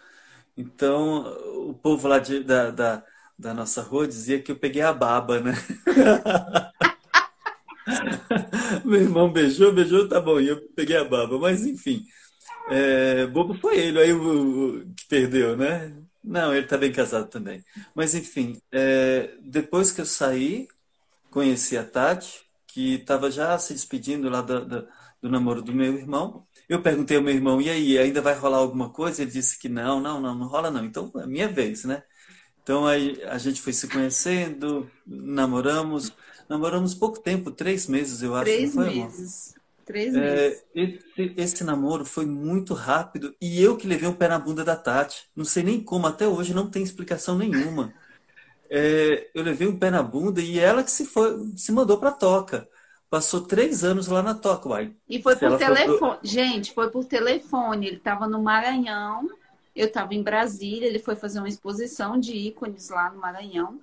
Então, 0.56 1.26
o 1.68 1.74
povo 1.74 2.08
lá 2.08 2.18
de, 2.18 2.42
da, 2.42 2.70
da, 2.70 3.04
da 3.38 3.54
nossa 3.54 3.82
rua 3.82 4.08
dizia 4.08 4.42
que 4.42 4.50
eu 4.50 4.58
peguei 4.58 4.82
a 4.82 4.92
baba, 4.92 5.40
né? 5.40 5.52
Meu 8.84 9.00
irmão 9.00 9.32
beijou, 9.32 9.72
beijou, 9.72 10.08
tá 10.08 10.20
bom, 10.20 10.40
e 10.40 10.48
eu 10.48 10.60
peguei 10.74 10.96
a 10.96 11.04
baba. 11.04 11.38
Mas, 11.38 11.64
enfim, 11.66 12.04
é, 12.70 13.26
bobo 13.26 13.54
foi 13.54 13.78
ele, 13.78 13.98
aí 14.00 14.12
o, 14.12 14.80
o, 14.80 14.94
que 14.94 15.06
perdeu, 15.08 15.56
né? 15.56 15.94
Não, 16.22 16.54
ele 16.54 16.66
tá 16.66 16.76
bem 16.76 16.92
casado 16.92 17.28
também. 17.28 17.64
Mas, 17.94 18.14
enfim, 18.14 18.60
é, 18.70 19.30
depois 19.42 19.90
que 19.90 20.00
eu 20.00 20.06
saí, 20.06 20.68
conheci 21.30 21.76
a 21.76 21.84
Tati, 21.84 22.44
que 22.66 22.96
estava 22.96 23.30
já 23.30 23.58
se 23.58 23.72
despedindo 23.72 24.28
lá 24.28 24.42
do, 24.42 24.64
do, 24.64 24.88
do 25.22 25.30
namoro 25.30 25.62
do 25.62 25.72
meu 25.72 25.94
irmão. 25.94 26.46
Eu 26.68 26.82
perguntei 26.82 27.16
ao 27.16 27.22
meu 27.22 27.34
irmão, 27.34 27.60
e 27.62 27.70
aí, 27.70 27.98
ainda 27.98 28.20
vai 28.20 28.34
rolar 28.34 28.58
alguma 28.58 28.90
coisa? 28.90 29.22
Ele 29.22 29.30
disse 29.30 29.58
que 29.58 29.68
não, 29.68 30.00
não, 30.00 30.20
não, 30.20 30.34
não 30.34 30.46
rola 30.46 30.70
não. 30.70 30.84
Então, 30.84 31.10
é 31.16 31.26
minha 31.26 31.48
vez, 31.48 31.84
né? 31.84 32.02
Então, 32.62 32.86
aí 32.86 33.22
a 33.24 33.38
gente 33.38 33.62
foi 33.62 33.72
se 33.72 33.88
conhecendo, 33.88 34.90
namoramos. 35.06 36.12
Namoramos 36.46 36.94
pouco 36.94 37.18
tempo, 37.18 37.50
três 37.50 37.86
meses, 37.86 38.22
eu 38.22 38.34
acho. 38.34 38.44
Três 38.44 38.74
foi, 38.74 38.90
meses. 38.90 39.54
Três 39.88 40.14
é. 40.14 40.62
Esse, 40.74 41.00
esse, 41.34 41.64
namoro 41.64 42.04
foi 42.04 42.26
muito 42.26 42.74
rápido 42.74 43.34
e 43.40 43.62
eu 43.62 43.74
que 43.74 43.86
levei 43.86 44.06
o 44.06 44.14
pé 44.14 44.28
na 44.28 44.38
bunda 44.38 44.62
da 44.62 44.76
Tati. 44.76 45.26
Não 45.34 45.46
sei 45.46 45.62
nem 45.62 45.82
como, 45.82 46.06
até 46.06 46.28
hoje 46.28 46.52
não 46.52 46.68
tem 46.68 46.82
explicação 46.82 47.38
nenhuma. 47.38 47.94
É, 48.68 49.30
eu 49.32 49.42
levei 49.42 49.66
um 49.66 49.78
pé 49.78 49.90
na 49.90 50.02
bunda 50.02 50.42
e 50.42 50.58
ela 50.58 50.84
que 50.84 50.90
se 50.90 51.06
foi, 51.06 51.54
se 51.56 51.72
mandou 51.72 51.96
para 51.96 52.12
toca. 52.12 52.68
Passou 53.08 53.40
três 53.40 53.82
anos 53.82 54.08
lá 54.08 54.22
na 54.22 54.34
toca, 54.34 54.68
uai. 54.68 54.94
E 55.08 55.22
foi 55.22 55.34
por 55.36 55.56
telefone. 55.56 55.98
Foi... 55.98 56.18
Gente, 56.22 56.74
foi 56.74 56.90
por 56.90 57.06
telefone. 57.06 57.86
Ele 57.86 57.96
estava 57.96 58.28
no 58.28 58.42
Maranhão, 58.42 59.26
eu 59.74 59.86
estava 59.86 60.12
em 60.12 60.22
Brasília. 60.22 60.86
Ele 60.86 60.98
foi 60.98 61.16
fazer 61.16 61.38
uma 61.38 61.48
exposição 61.48 62.20
de 62.20 62.34
ícones 62.36 62.90
lá 62.90 63.10
no 63.10 63.22
Maranhão. 63.22 63.80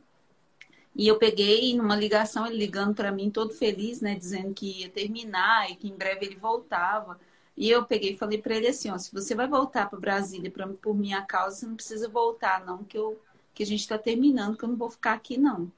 E 0.96 1.08
eu 1.08 1.18
peguei 1.18 1.76
numa 1.76 1.96
ligação, 1.96 2.48
ele 2.48 2.58
ligando 2.58 2.96
para 2.96 3.12
mim 3.12 3.30
todo 3.30 3.54
feliz, 3.54 4.00
né, 4.00 4.16
dizendo 4.16 4.54
que 4.54 4.82
ia 4.82 4.90
terminar 4.90 5.70
e 5.70 5.76
que 5.76 5.90
em 5.90 5.96
breve 5.96 6.26
ele 6.26 6.36
voltava. 6.38 7.20
E 7.58 7.70
eu 7.70 7.86
peguei 7.86 8.14
e 8.14 8.18
falei 8.18 8.42
para 8.42 8.56
ele 8.56 8.68
assim, 8.68 8.90
ó, 8.90 8.98
se 8.98 9.14
você 9.14 9.36
vai 9.36 9.48
voltar 9.48 9.90
para 9.90 10.00
Brasília 10.00 10.50
pra, 10.50 10.68
por 10.68 10.96
minha 10.96 11.22
causa, 11.22 11.58
você 11.58 11.66
não 11.66 11.76
precisa 11.76 12.08
voltar 12.08 12.66
não, 12.66 12.84
que 12.84 12.98
eu 12.98 13.20
que 13.54 13.64
a 13.64 13.66
gente 13.66 13.80
está 13.80 13.98
terminando, 13.98 14.58
que 14.58 14.66
eu 14.66 14.70
não 14.70 14.76
vou 14.76 14.90
ficar 14.90 15.14
aqui 15.14 15.38
não. 15.38 15.72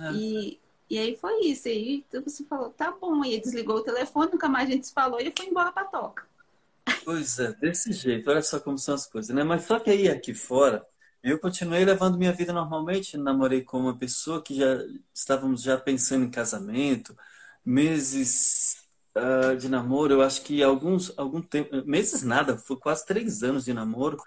É. 0.00 0.12
E, 0.12 0.60
e 0.88 0.98
aí 0.98 1.14
foi 1.14 1.40
isso. 1.42 1.68
E 1.68 1.70
aí 1.70 2.22
você 2.24 2.44
falou, 2.44 2.70
tá 2.70 2.90
bom. 2.90 3.22
E 3.22 3.34
ele 3.34 3.42
desligou 3.42 3.76
o 3.76 3.82
telefone, 3.82 4.32
nunca 4.32 4.48
mais 4.48 4.66
a 4.68 4.72
gente 4.72 4.86
se 4.86 4.92
falou 4.94 5.20
e 5.20 5.30
fui 5.36 5.46
embora 5.46 5.70
para 5.70 5.84
toca. 5.84 6.26
Pois 7.04 7.38
é, 7.38 7.52
desse 7.52 7.92
jeito. 7.92 8.30
Olha 8.30 8.40
só 8.40 8.58
como 8.58 8.78
são 8.78 8.94
as 8.94 9.06
coisas, 9.06 9.36
né? 9.36 9.44
Mas 9.44 9.64
só 9.64 9.78
que 9.78 9.90
aí 9.90 10.08
aqui 10.08 10.32
fora 10.32 10.84
eu 11.22 11.38
continuei 11.38 11.84
levando 11.84 12.18
minha 12.18 12.32
vida 12.32 12.52
normalmente, 12.52 13.16
namorei 13.16 13.62
com 13.62 13.80
uma 13.80 13.96
pessoa 13.96 14.42
que 14.42 14.54
já 14.54 14.78
estávamos 15.14 15.62
já 15.62 15.76
pensando 15.78 16.24
em 16.24 16.30
casamento, 16.30 17.16
meses 17.64 18.76
uh, 19.16 19.56
de 19.56 19.68
namoro, 19.68 20.14
eu 20.14 20.22
acho 20.22 20.42
que 20.42 20.62
alguns 20.62 21.12
algum 21.18 21.42
tempo, 21.42 21.84
meses 21.86 22.22
nada, 22.22 22.56
foi 22.58 22.76
quase 22.78 23.04
três 23.06 23.42
anos 23.42 23.64
de 23.64 23.72
namoro 23.74 24.18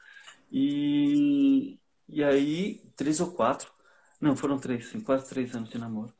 e 0.52 1.80
e 2.08 2.24
aí 2.24 2.82
três 2.96 3.20
ou 3.20 3.32
quatro, 3.32 3.72
não 4.20 4.36
foram 4.36 4.60
três, 4.60 4.88
sim, 4.90 5.00
quase 5.00 5.30
três 5.30 5.56
anos 5.56 5.70
de 5.70 5.78
namoro. 5.78 6.14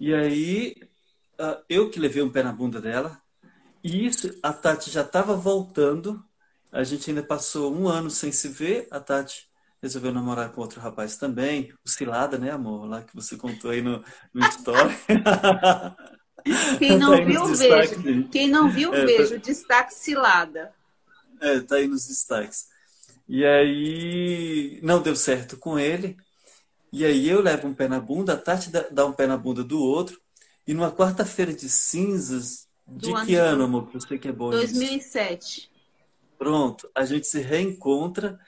E 0.00 0.12
aí 0.14 0.76
uh, 1.40 1.62
eu 1.68 1.90
que 1.90 2.00
levei 2.00 2.22
um 2.22 2.30
pé 2.30 2.42
na 2.42 2.52
bunda 2.52 2.80
dela 2.80 3.20
e 3.82 4.06
isso 4.06 4.38
a 4.42 4.52
Tati 4.52 4.90
já 4.90 5.02
estava 5.02 5.36
voltando, 5.36 6.24
a 6.72 6.82
gente 6.84 7.10
ainda 7.10 7.22
passou 7.22 7.74
um 7.74 7.88
ano 7.88 8.10
sem 8.10 8.32
se 8.32 8.48
ver, 8.48 8.88
a 8.90 9.00
Tati 9.00 9.48
resolveu 9.84 10.12
namorar 10.12 10.50
com 10.50 10.62
outro 10.62 10.80
rapaz 10.80 11.18
também, 11.18 11.70
o 11.84 11.88
Cilada, 11.88 12.38
né, 12.38 12.50
amor? 12.50 12.86
Lá 12.86 13.02
que 13.02 13.14
você 13.14 13.36
contou 13.36 13.70
aí 13.70 13.82
no, 13.82 14.02
no 14.32 14.48
story. 14.48 14.94
Quem 16.78 16.96
não 16.98 17.10
tá 17.10 17.24
viu, 17.24 17.46
vejo. 17.54 18.28
Quem 18.30 18.48
não 18.48 18.70
viu, 18.70 18.94
é, 18.94 19.04
vejo. 19.04 19.34
Tá... 19.34 19.36
Destaque 19.36 19.94
Cilada. 19.94 20.72
É, 21.38 21.60
tá 21.60 21.76
aí 21.76 21.86
nos 21.86 22.06
destaques. 22.06 22.66
E 23.28 23.44
aí 23.44 24.80
não 24.82 25.02
deu 25.02 25.14
certo 25.14 25.58
com 25.58 25.78
ele. 25.78 26.16
E 26.90 27.04
aí 27.04 27.28
eu 27.28 27.42
levo 27.42 27.68
um 27.68 27.74
pé 27.74 27.86
na 27.86 28.00
bunda, 28.00 28.32
a 28.32 28.36
Tati 28.38 28.70
dá 28.70 29.04
um 29.04 29.12
pé 29.12 29.26
na 29.26 29.36
bunda 29.36 29.62
do 29.62 29.80
outro. 29.80 30.18
E 30.66 30.72
numa 30.72 30.90
quarta-feira 30.90 31.52
de 31.52 31.68
cinzas, 31.68 32.66
de 32.86 33.12
do 33.12 33.26
que 33.26 33.34
ano, 33.34 33.64
amor? 33.64 33.88
Que 33.88 33.94
você 33.94 34.16
que 34.16 34.28
é 34.28 34.32
bom 34.32 34.48
2007. 34.48 35.58
Isso. 35.58 35.70
Pronto, 36.38 36.90
a 36.94 37.04
gente 37.04 37.26
se 37.26 37.40
reencontra 37.40 38.38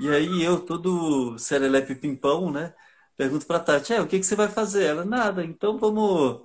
e 0.00 0.08
aí 0.08 0.42
eu, 0.42 0.60
todo 0.60 1.38
serelepe 1.38 1.94
pimpão, 1.94 2.50
né? 2.50 2.74
Pergunto 3.16 3.46
pra 3.46 3.58
Tati, 3.58 3.94
é, 3.94 4.00
o 4.00 4.06
que, 4.06 4.18
que 4.18 4.26
você 4.26 4.36
vai 4.36 4.48
fazer? 4.48 4.84
Ela, 4.84 5.04
nada, 5.04 5.42
então 5.44 5.78
vamos, 5.78 6.42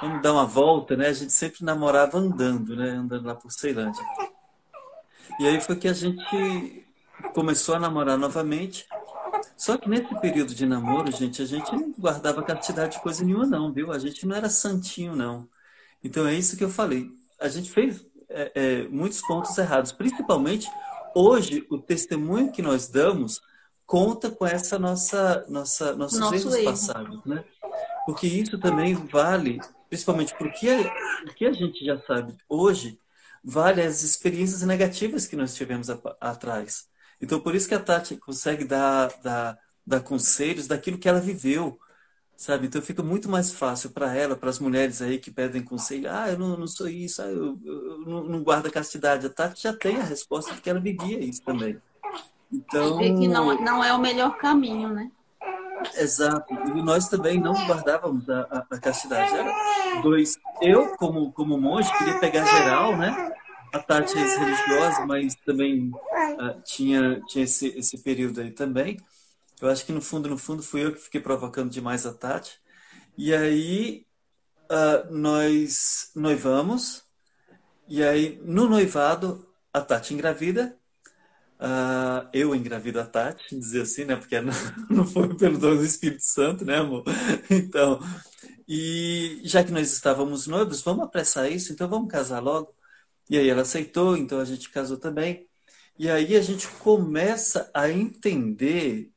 vamos 0.00 0.22
dar 0.22 0.32
uma 0.32 0.46
volta, 0.46 0.96
né? 0.96 1.08
A 1.08 1.12
gente 1.12 1.32
sempre 1.32 1.64
namorava 1.64 2.16
andando, 2.18 2.74
né? 2.74 2.90
Andando 2.90 3.26
lá 3.26 3.34
por 3.34 3.52
Ceilândia. 3.52 4.02
E 5.38 5.46
aí 5.46 5.60
foi 5.60 5.76
que 5.76 5.88
a 5.88 5.92
gente 5.92 6.86
começou 7.34 7.74
a 7.74 7.78
namorar 7.78 8.16
novamente. 8.16 8.86
Só 9.56 9.76
que 9.76 9.88
nesse 9.88 10.14
período 10.20 10.54
de 10.54 10.64
namoro, 10.64 11.10
gente, 11.12 11.42
a 11.42 11.46
gente 11.46 11.70
não 11.72 11.92
guardava 11.98 12.42
castidade 12.42 12.96
de 12.96 13.02
coisa 13.02 13.22
nenhuma, 13.22 13.46
não, 13.46 13.72
viu? 13.72 13.92
A 13.92 13.98
gente 13.98 14.26
não 14.26 14.34
era 14.34 14.48
santinho, 14.48 15.14
não. 15.14 15.48
Então 16.02 16.26
é 16.26 16.34
isso 16.34 16.56
que 16.56 16.64
eu 16.64 16.70
falei. 16.70 17.10
A 17.38 17.48
gente 17.48 17.70
fez 17.70 18.06
é, 18.28 18.52
é, 18.54 18.88
muitos 18.88 19.20
pontos 19.22 19.56
errados, 19.58 19.92
principalmente 19.92 20.70
hoje 21.16 21.66
o 21.70 21.78
testemunho 21.78 22.52
que 22.52 22.60
nós 22.60 22.88
damos 22.88 23.40
conta 23.86 24.30
com 24.30 24.44
essa 24.46 24.78
nossa 24.78 25.46
nossa 25.48 25.96
nossos 25.96 26.18
Nosso 26.18 26.34
erros 26.34 26.54
erro. 26.54 26.64
passados, 26.64 27.24
né? 27.24 27.42
Porque 28.04 28.26
isso 28.26 28.58
também 28.58 28.94
vale, 28.94 29.58
principalmente 29.88 30.34
porque 30.36 30.68
o 31.24 31.34
que 31.34 31.46
a 31.46 31.52
gente 31.52 31.84
já 31.84 31.98
sabe 32.02 32.36
hoje 32.48 33.00
vale 33.42 33.80
as 33.80 34.02
experiências 34.02 34.62
negativas 34.62 35.26
que 35.26 35.36
nós 35.36 35.54
tivemos 35.54 35.88
a, 35.88 35.98
atrás. 36.20 36.86
Então 37.20 37.40
por 37.40 37.54
isso 37.54 37.68
que 37.68 37.74
a 37.74 37.80
Tati 37.80 38.16
consegue 38.16 38.64
dar, 38.64 39.10
dar, 39.22 39.58
dar 39.86 40.00
conselhos 40.00 40.66
daquilo 40.66 40.98
que 40.98 41.08
ela 41.08 41.20
viveu, 41.20 41.78
sabe? 42.36 42.66
Então 42.66 42.82
fica 42.82 43.02
muito 43.02 43.28
mais 43.28 43.52
fácil 43.52 43.90
para 43.90 44.14
ela, 44.14 44.36
para 44.36 44.50
as 44.50 44.58
mulheres 44.58 45.00
aí 45.00 45.18
que 45.18 45.30
pedem 45.30 45.62
conselho. 45.62 46.10
Ah, 46.10 46.30
eu 46.30 46.38
não, 46.38 46.56
não 46.56 46.66
sou 46.66 46.88
isso, 46.88 47.22
ah, 47.22 47.26
eu, 47.26 47.58
eu, 47.64 47.98
não, 48.06 48.24
não 48.24 48.42
guardo 48.42 48.66
a 48.66 48.70
castidade. 48.70 49.26
A 49.26 49.30
Tati 49.30 49.62
já 49.62 49.72
tem 49.72 49.96
a 49.96 50.04
resposta 50.04 50.52
porque 50.52 50.68
ela 50.68 50.80
vivia 50.80 51.18
isso 51.18 51.42
também. 51.42 51.80
Então. 52.52 53.02
E 53.02 53.14
que 53.18 53.26
não, 53.26 53.58
não 53.60 53.82
é 53.82 53.92
o 53.92 53.98
melhor 53.98 54.36
caminho, 54.36 54.88
né? 54.90 55.10
Exato. 55.94 56.52
E 56.54 56.82
nós 56.82 57.08
também 57.08 57.40
não 57.40 57.54
guardávamos 57.66 58.28
a, 58.28 58.40
a, 58.50 58.76
a 58.76 58.80
castidade. 58.80 59.34
Era 59.34 60.00
dois. 60.02 60.36
Eu, 60.60 60.96
como, 60.96 61.32
como 61.32 61.58
monge, 61.58 61.90
queria 61.98 62.18
pegar 62.18 62.44
geral, 62.44 62.96
né? 62.96 63.32
A 63.72 63.78
Tati 63.78 64.16
é 64.16 64.38
religiosa, 64.38 65.06
mas 65.06 65.34
também 65.44 65.90
uh, 65.90 66.60
tinha, 66.64 67.20
tinha 67.26 67.44
esse, 67.44 67.68
esse 67.76 67.98
período 67.98 68.40
aí 68.40 68.50
também. 68.50 68.96
Eu 69.60 69.68
acho 69.70 69.86
que 69.86 69.92
no 69.92 70.02
fundo, 70.02 70.28
no 70.28 70.38
fundo, 70.38 70.62
fui 70.62 70.84
eu 70.84 70.92
que 70.92 71.00
fiquei 71.00 71.20
provocando 71.20 71.70
demais 71.70 72.04
a 72.06 72.12
Tati. 72.12 72.58
E 73.16 73.34
aí 73.34 74.06
uh, 74.70 75.12
nós 75.14 76.10
noivamos. 76.14 77.04
E 77.88 78.02
aí, 78.02 78.40
no 78.44 78.68
noivado, 78.68 79.46
a 79.72 79.80
Tati 79.80 80.14
engravida. 80.14 80.76
Uh, 81.58 82.28
eu 82.34 82.54
engravido 82.54 83.00
a 83.00 83.06
Tati, 83.06 83.58
dizer 83.58 83.82
assim, 83.82 84.04
né? 84.04 84.16
Porque 84.16 84.40
não, 84.40 84.52
não 84.90 85.06
foi 85.06 85.34
pelo 85.36 85.58
dom 85.58 85.76
do 85.76 85.84
Espírito 85.84 86.22
Santo, 86.22 86.64
né, 86.64 86.78
amor? 86.78 87.04
Então, 87.50 88.00
e 88.68 89.40
já 89.44 89.62
que 89.64 89.72
nós 89.72 89.92
estávamos 89.92 90.46
noivos, 90.46 90.82
vamos 90.82 91.04
apressar 91.04 91.50
isso, 91.50 91.72
então 91.72 91.88
vamos 91.88 92.10
casar 92.10 92.40
logo. 92.40 92.74
E 93.30 93.38
aí 93.38 93.48
ela 93.48 93.62
aceitou, 93.62 94.16
então 94.16 94.40
a 94.40 94.44
gente 94.44 94.70
casou 94.70 94.98
também. 94.98 95.48
E 95.98 96.10
aí 96.10 96.36
a 96.36 96.42
gente 96.42 96.68
começa 96.68 97.70
a 97.74 97.90
entender 97.90 99.12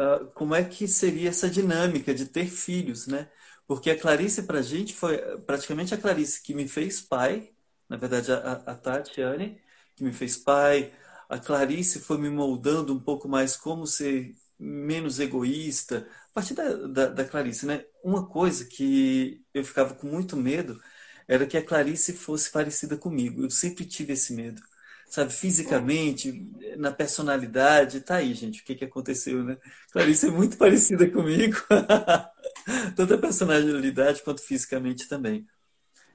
uh, 0.00 0.26
como 0.32 0.54
é 0.54 0.64
que 0.64 0.88
seria 0.88 1.28
essa 1.30 1.48
dinâmica 1.50 2.14
de 2.14 2.26
ter 2.26 2.46
filhos, 2.46 3.06
né? 3.06 3.28
Porque 3.66 3.90
a 3.90 3.98
Clarice, 3.98 4.42
para 4.44 4.58
a 4.58 4.62
gente, 4.62 4.94
foi 4.94 5.18
praticamente 5.42 5.94
a 5.94 5.98
Clarice 5.98 6.42
que 6.42 6.54
me 6.54 6.66
fez 6.68 7.00
pai, 7.00 7.52
na 7.88 7.96
verdade, 7.96 8.32
a, 8.32 8.52
a 8.52 8.74
Tatiane, 8.74 9.60
que 9.96 10.04
me 10.04 10.12
fez 10.12 10.36
pai. 10.36 10.92
A 11.28 11.38
Clarice 11.38 12.00
foi 12.00 12.18
me 12.18 12.30
moldando 12.30 12.92
um 12.94 13.00
pouco 13.00 13.28
mais 13.28 13.56
como 13.56 13.86
ser 13.86 14.34
menos 14.58 15.18
egoísta, 15.20 16.06
a 16.30 16.34
partir 16.34 16.54
da, 16.54 16.74
da, 16.86 17.06
da, 17.08 17.24
Clarice, 17.24 17.66
né? 17.66 17.84
Uma 18.04 18.26
coisa 18.28 18.64
que 18.66 19.42
eu 19.54 19.64
ficava 19.64 19.94
com 19.94 20.06
muito 20.06 20.36
medo 20.36 20.80
era 21.28 21.46
que 21.46 21.56
a 21.56 21.64
Clarice 21.64 22.12
fosse 22.12 22.50
parecida 22.50 22.96
comigo. 22.96 23.42
Eu 23.42 23.50
sempre 23.50 23.84
tive 23.86 24.12
esse 24.14 24.32
medo, 24.34 24.60
sabe? 25.10 25.32
Fisicamente, 25.32 26.48
na 26.78 26.92
personalidade, 26.92 28.00
tá 28.00 28.16
aí, 28.16 28.32
gente, 28.32 28.62
o 28.62 28.64
que, 28.64 28.76
que 28.76 28.84
aconteceu, 28.84 29.42
né? 29.44 29.58
Clarice 29.92 30.28
é 30.28 30.30
muito 30.30 30.56
parecida 30.56 31.10
comigo, 31.10 31.56
tanto 32.96 33.14
a 33.14 33.18
personalidade 33.18 34.22
quanto 34.22 34.40
fisicamente 34.40 35.08
também. 35.08 35.46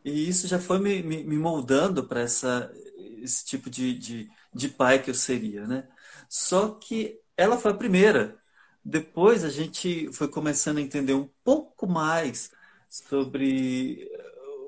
E 0.04 0.30
isso 0.30 0.48
já 0.48 0.60
foi 0.60 0.80
me, 0.80 1.04
me, 1.04 1.24
me 1.24 1.38
moldando 1.38 2.08
para 2.08 2.24
esse 2.24 3.46
tipo 3.46 3.70
de, 3.70 3.98
de, 3.98 4.30
de 4.54 4.70
pai 4.70 5.02
que 5.02 5.10
eu 5.10 5.16
seria, 5.16 5.68
né? 5.68 5.88
Só 6.30 6.70
que 6.70 7.20
ela 7.36 7.58
foi 7.58 7.72
a 7.72 7.76
primeira. 7.76 8.40
Depois 8.84 9.44
a 9.44 9.50
gente 9.50 10.12
foi 10.14 10.28
começando 10.28 10.78
a 10.78 10.82
entender 10.82 11.14
um 11.16 11.30
pouco 11.44 11.88
mais 11.88 12.52
sobre 12.88 14.10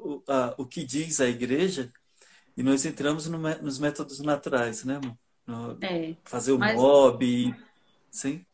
o, 0.02 0.24
a, 0.28 0.56
o 0.58 0.66
que 0.66 0.84
diz 0.84 1.22
a 1.22 1.30
igreja 1.30 1.94
e 2.58 2.64
nós 2.64 2.86
entramos 2.86 3.28
no, 3.28 3.38
nos 3.40 3.80
métodos 3.80 4.20
naturais, 4.22 4.84
né, 4.84 5.00
No, 5.48 5.82
é, 5.82 6.16
fazer 6.26 6.52
o 6.54 6.60
mas, 6.60 6.82
mob, 6.82 7.56
sim. 8.12 8.46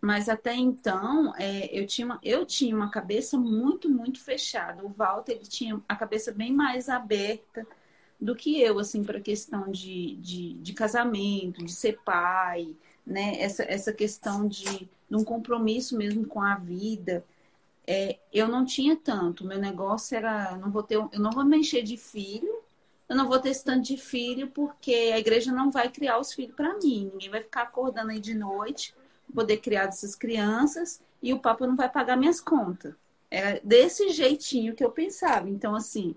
Mas 0.00 0.28
até 0.28 0.54
então 0.54 1.34
é, 1.36 1.66
eu, 1.76 1.86
tinha 1.86 2.06
uma, 2.06 2.20
eu 2.22 2.46
tinha 2.46 2.76
uma 2.76 2.90
cabeça 2.90 3.38
muito, 3.38 3.88
muito 3.90 4.20
fechada. 4.20 4.84
O 4.84 4.88
Walter 4.88 5.32
ele 5.32 5.46
tinha 5.46 5.80
a 5.88 5.96
cabeça 5.96 6.30
bem 6.32 6.52
mais 6.52 6.88
aberta 6.88 7.66
do 8.20 8.34
que 8.36 8.60
eu, 8.60 8.78
assim, 8.78 9.04
para 9.04 9.18
a 9.18 9.22
questão 9.22 9.70
de, 9.70 10.16
de, 10.16 10.54
de 10.54 10.72
casamento, 10.74 11.64
de 11.64 11.72
ser 11.72 11.98
pai, 12.04 12.74
né? 13.06 13.40
Essa, 13.40 13.64
essa 13.64 13.92
questão 13.92 14.48
de, 14.48 14.64
de 14.64 15.16
um 15.16 15.24
compromisso 15.24 15.96
mesmo 15.96 16.26
com 16.26 16.42
a 16.42 16.56
vida. 16.56 17.24
É, 17.86 18.18
eu 18.32 18.48
não 18.48 18.64
tinha 18.64 18.96
tanto. 18.96 19.44
Meu 19.46 19.58
negócio 19.58 20.16
era, 20.16 20.56
não 20.58 20.70
vou 20.70 20.82
ter, 20.82 20.96
eu 20.96 21.10
não 21.20 21.30
vou 21.30 21.44
me 21.44 21.58
encher 21.58 21.82
de 21.84 21.96
filho, 21.96 22.55
eu 23.08 23.16
não 23.16 23.28
vou 23.28 23.38
ter 23.38 23.50
esse 23.50 23.64
tanto 23.64 23.82
de 23.82 23.96
filho 23.96 24.48
porque 24.48 24.92
a 25.14 25.18
igreja 25.18 25.52
não 25.52 25.70
vai 25.70 25.88
criar 25.88 26.18
os 26.18 26.32
filhos 26.32 26.54
para 26.54 26.74
mim. 26.74 27.10
Ninguém 27.12 27.30
vai 27.30 27.42
ficar 27.42 27.62
acordando 27.62 28.10
aí 28.10 28.20
de 28.20 28.34
noite 28.34 28.94
poder 29.34 29.58
criar 29.58 29.84
essas 29.84 30.14
crianças 30.14 31.00
e 31.22 31.32
o 31.32 31.38
Papa 31.38 31.66
não 31.66 31.76
vai 31.76 31.88
pagar 31.88 32.16
minhas 32.16 32.40
contas. 32.40 32.94
Era 33.30 33.60
desse 33.62 34.10
jeitinho 34.10 34.74
que 34.74 34.84
eu 34.84 34.90
pensava. 34.90 35.48
Então, 35.48 35.74
assim, 35.74 36.14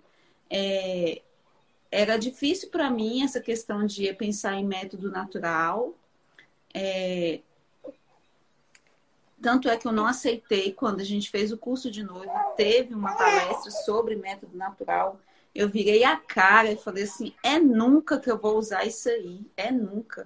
é, 0.50 1.22
era 1.91 2.17
difícil 2.17 2.69
para 2.69 2.89
mim 2.89 3.24
essa 3.24 3.39
questão 3.39 3.86
de 3.86 4.12
pensar 4.13 4.55
em 4.55 4.65
método 4.65 5.10
natural. 5.10 5.93
É... 6.74 7.41
Tanto 9.41 9.69
é 9.69 9.77
que 9.77 9.88
eu 9.88 9.91
não 9.91 10.05
aceitei 10.05 10.74
quando 10.74 11.00
a 11.00 11.03
gente 11.03 11.29
fez 11.29 11.51
o 11.51 11.58
curso 11.58 11.89
de 11.89 12.03
noivo, 12.03 12.31
teve 12.58 12.93
uma 12.93 13.15
palestra 13.15 13.72
sobre 13.72 14.15
método 14.15 14.55
natural. 14.58 15.19
Eu 15.59 15.67
virei 15.67 16.05
a 16.05 16.15
cara 16.15 16.71
e 16.71 16.77
falei 16.77 17.03
assim: 17.03 17.33
é 17.43 17.59
nunca 17.59 18.17
que 18.17 18.31
eu 18.31 18.37
vou 18.37 18.57
usar 18.57 18.85
isso 18.85 19.09
aí, 19.09 19.41
é 19.57 19.69
nunca. 19.69 20.25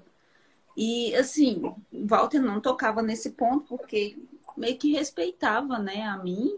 E 0.77 1.15
assim, 1.15 1.73
Walter 1.91 2.39
não 2.39 2.61
tocava 2.61 3.01
nesse 3.01 3.31
ponto 3.31 3.75
porque 3.75 4.15
meio 4.55 4.77
que 4.77 4.91
respeitava, 4.91 5.79
né, 5.79 6.03
a 6.03 6.17
mim. 6.17 6.55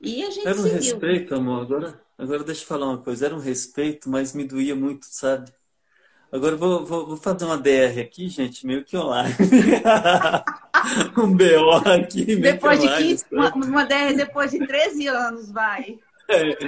E 0.00 0.24
a 0.24 0.30
gente 0.30 0.44
Era 0.44 0.58
um 0.58 0.62
seguiu. 0.64 0.76
respeito, 0.78 1.36
amor. 1.36 1.62
Agora, 1.62 2.00
agora 2.18 2.42
deixa 2.42 2.62
eu 2.62 2.66
falar 2.66 2.86
uma 2.86 2.98
coisa. 2.98 3.26
Era 3.26 3.36
um 3.36 3.38
respeito, 3.38 4.10
mas 4.10 4.32
me 4.32 4.42
doía 4.42 4.74
muito, 4.74 5.06
sabe? 5.06 5.52
Agora 6.32 6.56
vou, 6.56 6.84
vou, 6.84 7.06
vou, 7.06 7.16
fazer 7.16 7.44
uma 7.44 7.56
DR 7.56 8.00
aqui, 8.00 8.28
gente, 8.28 8.66
meio 8.66 8.84
que 8.84 8.96
online. 8.96 9.36
um 11.16 11.32
BO 11.32 11.88
aqui, 11.88 12.26
meio 12.26 12.40
depois 12.40 12.80
que 12.80 12.86
online. 12.86 13.14
De 13.14 13.24
uma, 13.30 13.54
uma 13.54 13.84
DR 13.84 14.16
depois 14.16 14.50
de 14.50 14.66
13 14.66 15.06
anos, 15.06 15.52
vai. 15.52 15.96
É. 16.28 16.58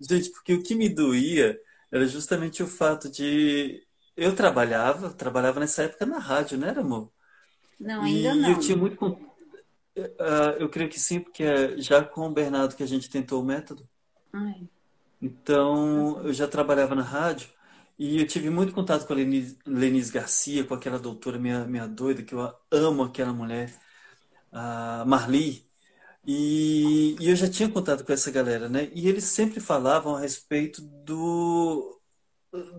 Gente, 0.00 0.30
porque 0.30 0.54
o 0.54 0.62
que 0.62 0.74
me 0.74 0.88
doía 0.88 1.58
era 1.90 2.06
justamente 2.06 2.62
o 2.62 2.66
fato 2.66 3.10
de. 3.10 3.82
Eu 4.16 4.34
trabalhava, 4.34 5.10
trabalhava 5.10 5.60
nessa 5.60 5.82
época 5.82 6.06
na 6.06 6.18
rádio, 6.18 6.58
não 6.58 6.68
era, 6.68 6.80
amor? 6.80 7.10
Não, 7.78 8.02
ainda 8.02 8.34
e 8.34 8.40
não. 8.40 8.48
E 8.48 8.52
eu 8.52 8.58
tinha 8.60 8.76
muito. 8.76 9.04
Uh, 9.04 10.56
eu 10.58 10.68
creio 10.68 10.90
que 10.90 11.00
sim, 11.00 11.20
porque 11.20 11.42
é 11.42 11.78
já 11.78 12.04
com 12.04 12.26
o 12.26 12.32
Bernardo 12.32 12.76
que 12.76 12.82
a 12.82 12.86
gente 12.88 13.08
tentou 13.08 13.42
o 13.42 13.44
método. 13.44 13.88
Ai. 14.32 14.68
Então, 15.20 16.20
eu 16.22 16.32
já 16.32 16.46
trabalhava 16.46 16.94
na 16.94 17.02
rádio 17.02 17.48
e 17.98 18.20
eu 18.20 18.26
tive 18.26 18.50
muito 18.50 18.74
contato 18.74 19.06
com 19.06 19.12
a 19.14 19.16
Lenise, 19.16 19.58
Lenise 19.66 20.12
Garcia, 20.12 20.64
com 20.64 20.74
aquela 20.74 20.98
doutora 20.98 21.38
minha, 21.38 21.64
minha 21.64 21.88
doida, 21.88 22.22
que 22.22 22.34
eu 22.34 22.54
amo 22.70 23.02
aquela 23.02 23.32
mulher, 23.32 23.72
a 24.52 25.04
Marli. 25.06 25.65
E, 26.26 27.16
e, 27.20 27.30
eu 27.30 27.36
já 27.36 27.48
tinha 27.48 27.68
contato 27.68 28.04
com 28.04 28.12
essa 28.12 28.30
galera, 28.32 28.68
né? 28.68 28.90
E 28.92 29.08
eles 29.08 29.24
sempre 29.24 29.60
falavam 29.60 30.16
a 30.16 30.20
respeito 30.20 30.82
do, 30.82 32.00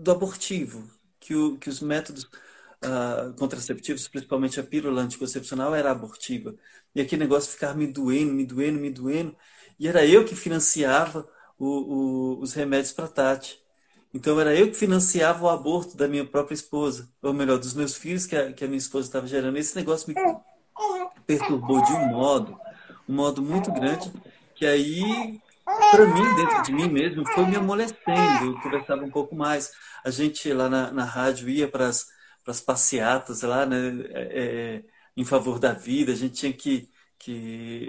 do 0.02 0.10
abortivo, 0.10 0.86
que, 1.18 1.34
o, 1.34 1.56
que 1.56 1.70
os 1.70 1.80
métodos 1.80 2.24
uh, 2.24 3.32
contraceptivos, 3.38 4.06
principalmente 4.08 4.60
a 4.60 4.62
pílula 4.62 5.02
anticoncepcional, 5.02 5.74
era 5.74 5.90
abortiva. 5.90 6.54
E 6.94 7.00
aquele 7.00 7.22
negócio 7.22 7.50
ficava 7.50 7.74
me 7.74 7.86
doendo, 7.86 8.34
me 8.34 8.44
doendo, 8.44 8.80
me 8.80 8.90
doendo. 8.90 9.36
E 9.78 9.88
era 9.88 10.04
eu 10.04 10.24
que 10.26 10.36
financiava 10.36 11.26
o, 11.58 11.66
o, 12.36 12.40
os 12.40 12.52
remédios 12.52 12.92
para 12.92 13.08
Tati. 13.08 13.58
Então 14.12 14.38
era 14.40 14.54
eu 14.54 14.68
que 14.68 14.76
financiava 14.76 15.44
o 15.44 15.48
aborto 15.48 15.96
da 15.96 16.08
minha 16.08 16.26
própria 16.26 16.54
esposa, 16.54 17.10
ou 17.22 17.32
melhor, 17.32 17.58
dos 17.58 17.74
meus 17.74 17.94
filhos 17.96 18.26
que 18.26 18.36
a, 18.36 18.52
que 18.52 18.64
a 18.64 18.66
minha 18.66 18.78
esposa 18.78 19.08
estava 19.08 19.26
gerando. 19.26 19.56
Esse 19.56 19.76
negócio 19.76 20.08
me 20.08 20.14
perturbou 21.26 21.82
de 21.82 21.92
um 21.92 22.08
modo, 22.08 22.58
um 23.08 23.14
modo 23.14 23.42
muito 23.42 23.72
grande, 23.72 24.12
que 24.54 24.66
aí, 24.66 25.40
para 25.64 26.06
mim, 26.06 26.34
dentro 26.34 26.62
de 26.62 26.72
mim 26.72 26.88
mesmo, 26.88 27.26
foi 27.28 27.46
me 27.46 27.56
amolecendo. 27.56 28.44
Eu 28.44 28.60
conversava 28.60 29.04
um 29.04 29.10
pouco 29.10 29.34
mais. 29.34 29.72
A 30.04 30.10
gente 30.10 30.52
lá 30.52 30.68
na, 30.68 30.92
na 30.92 31.04
rádio 31.04 31.48
ia 31.48 31.68
para 31.68 31.88
as 31.88 32.60
passeatas 32.60 33.42
lá, 33.42 33.64
né, 33.64 33.76
é, 34.10 34.20
é, 34.20 34.84
em 35.16 35.24
favor 35.24 35.58
da 35.58 35.72
vida. 35.72 36.12
A 36.12 36.16
gente 36.16 36.34
tinha 36.34 36.52
que, 36.52 36.90
que 37.18 37.86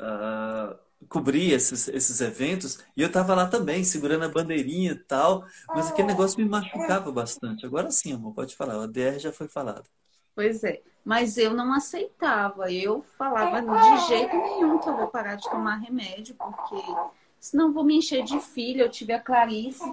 uh, 0.00 0.76
cobrir 1.08 1.52
esses, 1.52 1.88
esses 1.88 2.20
eventos 2.20 2.78
e 2.96 3.02
eu 3.02 3.08
estava 3.08 3.34
lá 3.34 3.46
também, 3.46 3.84
segurando 3.84 4.24
a 4.24 4.28
bandeirinha 4.28 4.92
e 4.92 4.98
tal, 4.98 5.44
mas 5.68 5.88
aquele 5.88 6.08
negócio 6.08 6.38
me 6.38 6.48
machucava 6.48 7.10
bastante. 7.12 7.64
Agora 7.64 7.90
sim, 7.90 8.12
amor, 8.12 8.34
pode 8.34 8.56
falar, 8.56 8.78
o 8.78 8.88
DR 8.88 9.18
já 9.18 9.32
foi 9.32 9.48
falado. 9.48 9.88
Pois 10.34 10.64
é, 10.64 10.80
mas 11.04 11.36
eu 11.36 11.52
não 11.52 11.72
aceitava, 11.72 12.70
eu 12.72 13.02
falava 13.02 13.60
de 13.60 14.06
jeito 14.06 14.36
nenhum 14.36 14.78
que 14.78 14.88
eu 14.88 14.96
vou 14.96 15.08
parar 15.08 15.34
de 15.34 15.48
tomar 15.50 15.76
remédio, 15.76 16.34
porque 16.34 16.76
senão 17.38 17.72
vou 17.72 17.84
me 17.84 17.96
encher 17.96 18.22
de 18.22 18.38
filha. 18.40 18.84
Eu 18.84 18.90
tive 18.90 19.12
a 19.12 19.20
Clarice, 19.20 19.92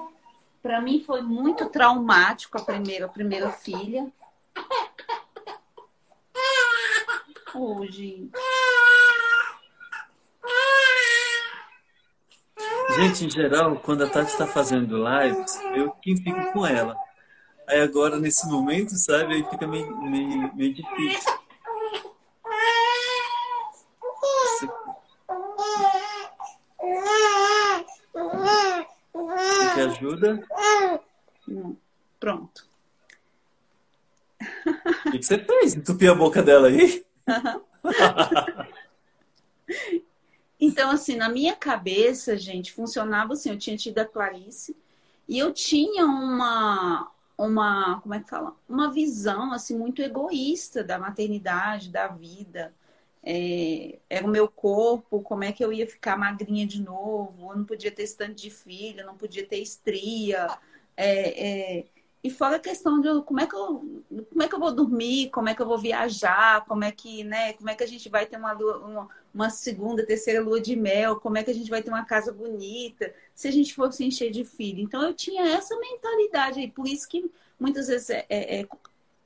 para 0.62 0.82
mim 0.82 1.00
foi 1.00 1.22
muito 1.22 1.70
traumático 1.70 2.58
a 2.58 2.62
primeira, 2.62 3.06
a 3.06 3.10
primeira 3.10 3.52
filha. 3.52 4.12
Hoje. 7.56 8.30
Oh, 8.34 8.98
Gente, 12.96 13.26
em 13.26 13.30
geral, 13.30 13.76
quando 13.78 14.04
a 14.04 14.10
Tati 14.10 14.32
está 14.32 14.48
fazendo 14.48 14.98
lives, 14.98 15.60
eu 15.76 15.92
quem 16.02 16.18
fico 16.18 16.52
com 16.52 16.66
ela. 16.66 16.98
Aí 17.68 17.82
agora, 17.82 18.18
nesse 18.18 18.48
momento, 18.48 18.96
sabe, 18.96 19.36
aí 19.36 19.44
fica 19.50 19.68
meio, 19.68 19.98
meio, 19.98 20.56
meio 20.56 20.74
difícil. 20.74 21.34
Você 29.14 29.76
quer 29.76 29.88
ajuda? 29.90 30.48
Pronto. 32.20 32.68
O 35.06 35.12
que 35.12 35.22
você 35.22 35.38
fez? 35.38 35.76
Entupir 35.76 36.10
a 36.10 36.16
boca 36.16 36.42
dela 36.42 36.70
aí? 36.70 37.06
Então, 40.60 40.90
assim, 40.90 41.16
na 41.16 41.30
minha 41.30 41.56
cabeça, 41.56 42.36
gente, 42.36 42.74
funcionava 42.74 43.34
assim. 43.34 43.52
Eu 43.52 43.60
tinha 43.60 43.78
tido 43.78 44.00
a 44.00 44.06
Clarice 44.06 44.76
e 45.28 45.38
eu 45.38 45.54
tinha 45.54 46.06
uma, 46.06 47.12
uma, 47.38 48.02
como 48.02 48.14
é 48.16 48.20
que 48.20 48.30
fala? 48.30 48.56
Uma 48.68 48.92
visão, 48.92 49.54
assim, 49.54 49.78
muito 49.78 50.02
egoísta 50.02 50.84
da 50.84 50.98
maternidade, 51.00 51.90
da 51.90 52.08
vida. 52.08 52.74
É, 53.24 54.00
era 54.10 54.26
o 54.26 54.30
meu 54.30 54.48
corpo, 54.48 55.22
como 55.22 55.44
é 55.44 55.52
que 55.52 55.64
eu 55.64 55.74
ia 55.74 55.86
ficar 55.88 56.18
magrinha 56.18 56.66
de 56.66 56.82
novo, 56.82 57.52
eu 57.52 57.58
não 57.58 57.66
podia 57.66 57.92
ter 57.92 58.04
esse 58.04 58.16
tanto 58.18 58.36
de 58.36 58.50
filha, 58.50 59.06
não 59.06 59.18
podia 59.18 59.46
ter 59.48 59.58
estria. 59.60 60.48
É, 60.96 61.80
é, 61.80 61.86
e 62.28 62.30
fora 62.30 62.58
a 62.58 62.60
questão 62.60 63.00
de 63.00 63.08
como 63.24 63.40
é 63.40 63.48
que 63.48 63.56
eu, 63.56 64.04
como 64.30 64.44
é 64.44 64.48
que 64.48 64.54
eu 64.54 64.60
vou 64.60 64.74
dormir, 64.74 65.30
como 65.30 65.48
é 65.48 65.56
que 65.56 65.62
eu 65.62 65.66
vou 65.66 65.78
viajar, 65.78 66.66
como 66.66 66.84
é 66.84 66.92
que, 66.92 67.24
né, 67.24 67.54
como 67.54 67.70
é 67.70 67.76
que 67.76 67.84
a 67.84 67.88
gente 67.88 68.10
vai 68.10 68.26
ter 68.26 68.38
uma, 68.38 68.52
lua, 68.52 68.78
uma, 68.80 69.10
uma, 69.34 69.50
segunda, 69.50 70.06
terceira 70.06 70.42
lua 70.42 70.60
de 70.60 70.76
mel, 70.76 71.22
como 71.22 71.38
é 71.38 71.44
que 71.44 71.52
a 71.52 71.54
gente 71.54 71.70
vai 71.70 71.82
ter 71.82 71.90
uma 71.90 72.04
casa 72.04 72.34
bonita, 72.34 73.14
se 73.34 73.48
a 73.48 73.52
gente 73.52 73.74
fosse 73.74 74.04
encher 74.04 74.30
de 74.30 74.44
filho. 74.44 74.82
Então 74.82 75.02
eu 75.02 75.14
tinha 75.14 75.44
essa 75.48 75.78
mentalidade 75.80 76.60
aí, 76.60 76.70
por 76.70 76.86
isso 76.86 77.08
que 77.08 77.32
muitas 77.58 77.88
vezes 77.88 78.10
é, 78.10 78.26
é, 78.30 78.62
é 78.62 78.68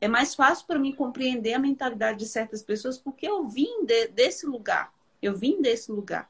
é 0.02 0.08
mais 0.08 0.34
fácil 0.34 0.66
para 0.66 0.80
mim 0.80 0.92
compreender 0.92 1.54
a 1.54 1.60
mentalidade 1.60 2.18
de 2.18 2.26
certas 2.26 2.64
pessoas 2.64 2.98
porque 2.98 3.28
eu 3.28 3.48
vim 3.48 3.86
de, 3.86 4.08
desse 4.08 4.48
lugar. 4.48 4.92
Eu 5.22 5.38
vim 5.38 5.62
desse 5.62 5.92
lugar. 5.92 6.28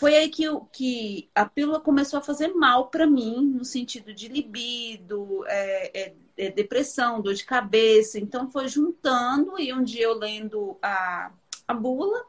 Foi 0.00 0.16
aí 0.16 0.30
que, 0.30 0.42
eu, 0.42 0.62
que 0.72 1.28
a 1.34 1.44
pílula 1.44 1.78
começou 1.78 2.18
a 2.18 2.22
fazer 2.22 2.48
mal 2.54 2.86
para 2.88 3.06
mim, 3.06 3.44
no 3.54 3.66
sentido 3.66 4.14
de 4.14 4.28
libido, 4.28 5.44
é, 5.46 6.00
é, 6.00 6.14
é, 6.38 6.50
depressão, 6.50 7.20
dor 7.20 7.34
de 7.34 7.44
cabeça. 7.44 8.18
Então 8.18 8.48
foi 8.48 8.66
juntando 8.66 9.60
e 9.60 9.70
um 9.74 9.84
dia 9.84 10.04
eu 10.04 10.14
lendo 10.14 10.78
a, 10.80 11.30
a 11.68 11.74
bula, 11.74 12.24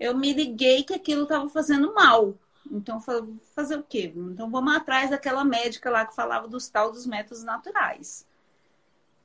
eu 0.00 0.16
me 0.16 0.32
liguei 0.32 0.82
que 0.82 0.92
aquilo 0.92 1.22
estava 1.22 1.48
fazendo 1.48 1.94
mal. 1.94 2.34
Então, 2.68 3.00
fazer 3.54 3.76
o 3.76 3.84
quê? 3.84 4.12
Então, 4.14 4.50
vamos 4.50 4.74
atrás 4.74 5.10
daquela 5.10 5.44
médica 5.44 5.90
lá 5.90 6.04
que 6.04 6.14
falava 6.14 6.48
dos 6.48 6.68
tal 6.68 6.90
dos 6.90 7.06
métodos 7.06 7.44
naturais. 7.44 8.26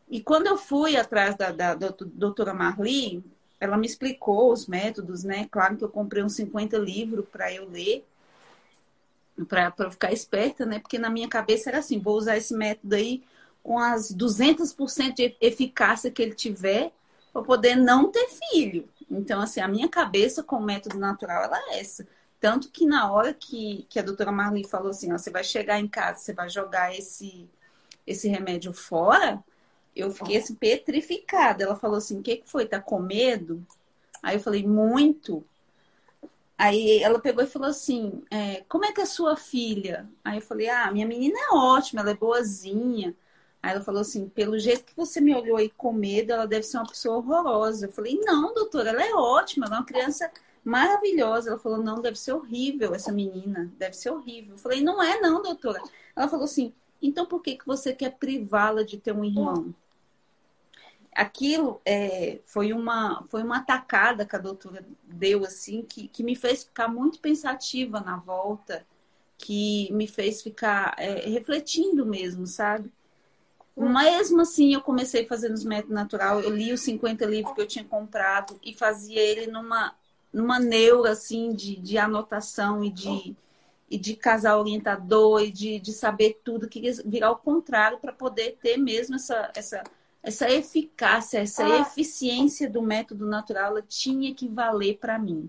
E 0.07 0.21
quando 0.21 0.45
eu 0.45 0.57
fui 0.57 0.95
atrás 0.97 1.35
da, 1.35 1.51
da, 1.51 1.73
da 1.73 1.95
doutora 2.13 2.53
Marli, 2.53 3.23
ela 3.65 3.77
me 3.77 3.85
explicou 3.85 4.51
os 4.51 4.67
métodos, 4.67 5.23
né? 5.23 5.47
Claro 5.51 5.77
que 5.77 5.83
eu 5.83 5.89
comprei 5.89 6.23
uns 6.23 6.35
50 6.35 6.77
livros 6.77 7.25
para 7.31 7.51
eu 7.53 7.69
ler, 7.69 8.05
para 9.47 9.91
ficar 9.91 10.13
esperta, 10.13 10.65
né? 10.65 10.79
Porque 10.79 10.97
na 10.97 11.09
minha 11.09 11.27
cabeça 11.27 11.69
era 11.69 11.79
assim: 11.79 11.99
vou 11.99 12.17
usar 12.17 12.37
esse 12.37 12.53
método 12.53 12.95
aí 12.95 13.23
com 13.61 13.79
as 13.79 14.13
200% 14.15 15.15
de 15.15 15.35
eficácia 15.41 16.11
que 16.11 16.21
ele 16.21 16.35
tiver 16.35 16.91
para 17.33 17.41
poder 17.41 17.75
não 17.75 18.11
ter 18.11 18.27
filho. 18.29 18.87
Então, 19.09 19.41
assim, 19.41 19.59
a 19.59 19.67
minha 19.67 19.89
cabeça 19.89 20.43
com 20.43 20.57
o 20.57 20.63
método 20.63 20.97
natural 20.97 21.43
ela 21.43 21.57
é 21.71 21.79
essa. 21.79 22.07
Tanto 22.39 22.69
que 22.69 22.85
na 22.85 23.11
hora 23.11 23.33
que, 23.33 23.85
que 23.89 23.99
a 23.99 24.03
doutora 24.03 24.31
Marli 24.31 24.67
falou 24.67 24.91
assim, 24.91 25.11
ó, 25.11 25.17
você 25.17 25.31
vai 25.31 25.43
chegar 25.43 25.79
em 25.79 25.87
casa, 25.87 26.19
você 26.19 26.33
vai 26.33 26.47
jogar 26.49 26.95
esse, 26.95 27.49
esse 28.05 28.27
remédio 28.27 28.71
fora, 28.71 29.43
eu 29.95 30.11
fiquei 30.11 30.37
assim, 30.37 30.55
petrificada. 30.55 31.63
Ela 31.63 31.75
falou 31.75 31.97
assim, 31.97 32.19
o 32.19 32.23
que, 32.23 32.37
que 32.37 32.49
foi? 32.49 32.65
Tá 32.65 32.79
com 32.81 32.99
medo? 32.99 33.65
Aí 34.21 34.35
eu 34.37 34.39
falei, 34.41 34.65
muito. 34.65 35.43
Aí 36.57 37.01
ela 37.03 37.19
pegou 37.19 37.43
e 37.43 37.47
falou 37.47 37.69
assim, 37.69 38.23
é, 38.31 38.63
como 38.69 38.85
é 38.85 38.91
que 38.91 39.01
é 39.01 39.03
a 39.03 39.07
sua 39.07 39.35
filha? 39.35 40.07
Aí 40.23 40.37
eu 40.37 40.41
falei, 40.41 40.69
ah, 40.69 40.91
minha 40.91 41.05
menina 41.05 41.37
é 41.37 41.55
ótima, 41.55 42.01
ela 42.01 42.11
é 42.11 42.15
boazinha. 42.15 43.15
Aí 43.61 43.71
ela 43.71 43.81
falou 43.81 44.01
assim, 44.01 44.29
pelo 44.29 44.57
jeito 44.59 44.85
que 44.85 44.95
você 44.95 45.19
me 45.19 45.35
olhou 45.35 45.57
aí 45.57 45.69
com 45.69 45.91
medo, 45.91 46.31
ela 46.33 46.47
deve 46.47 46.63
ser 46.63 46.77
uma 46.77 46.87
pessoa 46.87 47.17
horrorosa. 47.17 47.87
Eu 47.87 47.91
falei, 47.91 48.19
não, 48.23 48.53
doutora, 48.53 48.89
ela 48.91 49.03
é 49.03 49.13
ótima, 49.13 49.65
ela 49.65 49.77
é 49.77 49.79
uma 49.79 49.85
criança 49.85 50.31
maravilhosa. 50.63 51.49
Ela 51.49 51.59
falou, 51.59 51.79
não, 51.79 52.01
deve 52.01 52.17
ser 52.17 52.33
horrível 52.33 52.93
essa 52.95 53.11
menina, 53.11 53.71
deve 53.77 53.95
ser 53.95 54.11
horrível. 54.11 54.53
Eu 54.53 54.59
falei, 54.59 54.81
não 54.81 55.01
é 55.03 55.19
não, 55.19 55.41
doutora. 55.41 55.81
Ela 56.15 56.27
falou 56.27 56.45
assim, 56.45 56.73
então 57.01 57.25
por 57.25 57.41
que, 57.41 57.57
que 57.57 57.65
você 57.65 57.93
quer 57.93 58.11
privá-la 58.17 58.83
de 58.83 58.97
ter 58.97 59.13
um 59.13 59.25
irmão? 59.25 59.73
Aquilo 61.15 61.81
é, 61.85 62.39
foi, 62.45 62.73
uma, 62.73 63.23
foi 63.29 63.41
uma 63.41 63.57
atacada 63.57 64.25
que 64.25 64.35
a 64.35 64.39
doutora 64.39 64.85
deu, 65.03 65.45
assim, 65.45 65.81
que, 65.81 66.07
que 66.07 66.23
me 66.23 66.35
fez 66.35 66.65
ficar 66.65 66.87
muito 66.87 67.19
pensativa 67.19 68.01
na 68.01 68.17
volta, 68.17 68.85
que 69.37 69.91
me 69.93 70.07
fez 70.07 70.41
ficar 70.41 70.93
é, 70.97 71.27
refletindo 71.29 72.05
mesmo, 72.05 72.45
sabe? 72.45 72.91
Hum. 73.77 73.89
Mesmo 73.93 74.41
assim, 74.41 74.73
eu 74.73 74.81
comecei 74.81 75.25
fazendo 75.25 75.53
os 75.53 75.63
métodos 75.63 75.95
natural. 75.95 76.41
Eu 76.41 76.55
li 76.55 76.71
os 76.73 76.81
50 76.81 77.25
livros 77.25 77.55
que 77.55 77.61
eu 77.61 77.67
tinha 77.67 77.85
comprado 77.85 78.59
e 78.63 78.73
fazia 78.73 79.21
ele 79.21 79.47
numa 79.47 79.95
numa 80.35 80.59
neura 80.59 81.11
assim 81.11 81.53
de, 81.53 81.77
de 81.77 81.97
anotação 81.97 82.83
e 82.83 82.91
de, 82.91 83.33
e 83.89 83.97
de 83.97 84.17
casal 84.17 84.59
orientador 84.59 85.41
e 85.41 85.49
de, 85.49 85.79
de 85.79 85.93
saber 85.93 86.41
tudo, 86.43 86.67
queria 86.67 86.91
virar 87.05 87.31
o 87.31 87.37
contrário 87.37 87.99
para 87.99 88.11
poder 88.11 88.57
ter 88.61 88.75
mesmo 88.75 89.15
essa, 89.15 89.49
essa, 89.55 89.81
essa 90.25 90.49
eficácia, 90.49 91.37
essa 91.37 91.63
ah. 91.63 91.81
eficiência 91.81 92.67
do 92.67 92.81
método 92.81 93.27
natural, 93.27 93.67
ela 93.67 93.81
tinha 93.83 94.33
que 94.33 94.47
valer 94.47 94.97
para 94.97 95.19
mim. 95.19 95.47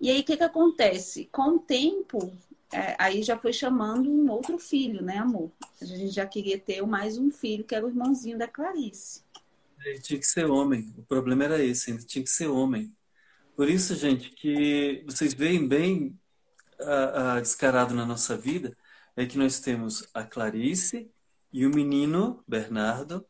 E 0.00 0.08
aí 0.08 0.20
o 0.20 0.24
que, 0.24 0.36
que 0.36 0.44
acontece? 0.44 1.28
Com 1.32 1.56
o 1.56 1.58
tempo, 1.58 2.32
é, 2.72 2.94
aí 3.00 3.20
já 3.20 3.36
foi 3.36 3.52
chamando 3.52 4.08
um 4.08 4.30
outro 4.30 4.58
filho, 4.58 5.02
né, 5.02 5.18
amor? 5.18 5.50
A 5.80 5.84
gente 5.84 6.10
já 6.10 6.24
queria 6.24 6.56
ter 6.56 6.86
mais 6.86 7.18
um 7.18 7.32
filho, 7.32 7.64
que 7.64 7.74
era 7.74 7.84
o 7.84 7.88
irmãozinho 7.88 8.38
da 8.38 8.46
Clarice. 8.46 9.22
Ele 9.84 9.98
tinha 9.98 10.20
que 10.20 10.26
ser 10.26 10.48
homem. 10.48 10.94
O 10.96 11.02
problema 11.02 11.42
era 11.42 11.60
esse, 11.60 11.90
ele 11.90 12.04
tinha 12.04 12.22
que 12.22 12.30
ser 12.30 12.46
homem. 12.46 12.94
Por 13.56 13.68
isso, 13.68 13.96
gente, 13.96 14.30
que 14.30 15.02
vocês 15.04 15.34
veem 15.34 15.66
bem 15.66 16.16
a, 16.78 17.34
a 17.34 17.40
descarado 17.40 17.92
na 17.92 18.06
nossa 18.06 18.36
vida 18.36 18.76
é 19.16 19.26
que 19.26 19.36
nós 19.36 19.58
temos 19.58 20.08
a 20.14 20.22
Clarice 20.22 21.10
e 21.52 21.66
o 21.66 21.70
menino 21.70 22.42
Bernardo 22.46 23.26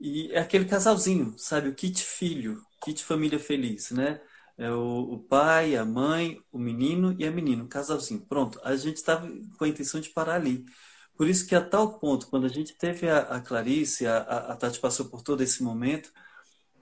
e 0.00 0.30
é 0.32 0.38
aquele 0.40 0.64
casalzinho, 0.66 1.34
sabe? 1.38 1.68
O 1.68 1.74
kit 1.74 2.02
filho, 2.02 2.62
kit 2.82 3.02
família 3.04 3.38
feliz, 3.38 3.90
né? 3.90 4.20
É 4.58 4.70
o, 4.70 5.14
o 5.14 5.18
pai, 5.18 5.76
a 5.76 5.84
mãe, 5.84 6.40
o 6.50 6.58
menino 6.58 7.14
e 7.18 7.24
a 7.26 7.30
menina, 7.30 7.62
um 7.64 7.68
casalzinho. 7.68 8.24
Pronto, 8.26 8.60
a 8.64 8.74
gente 8.76 8.96
estava 8.96 9.28
com 9.58 9.64
a 9.64 9.68
intenção 9.68 10.00
de 10.00 10.10
parar 10.10 10.34
ali. 10.36 10.64
Por 11.16 11.28
isso 11.28 11.46
que 11.46 11.54
a 11.54 11.64
tal 11.66 11.98
ponto, 11.98 12.28
quando 12.28 12.46
a 12.46 12.48
gente 12.48 12.76
teve 12.76 13.08
a, 13.08 13.20
a 13.20 13.40
Clarice, 13.40 14.06
a, 14.06 14.18
a 14.18 14.56
Tati 14.56 14.78
passou 14.80 15.06
por 15.08 15.22
todo 15.22 15.42
esse 15.42 15.62
momento, 15.62 16.12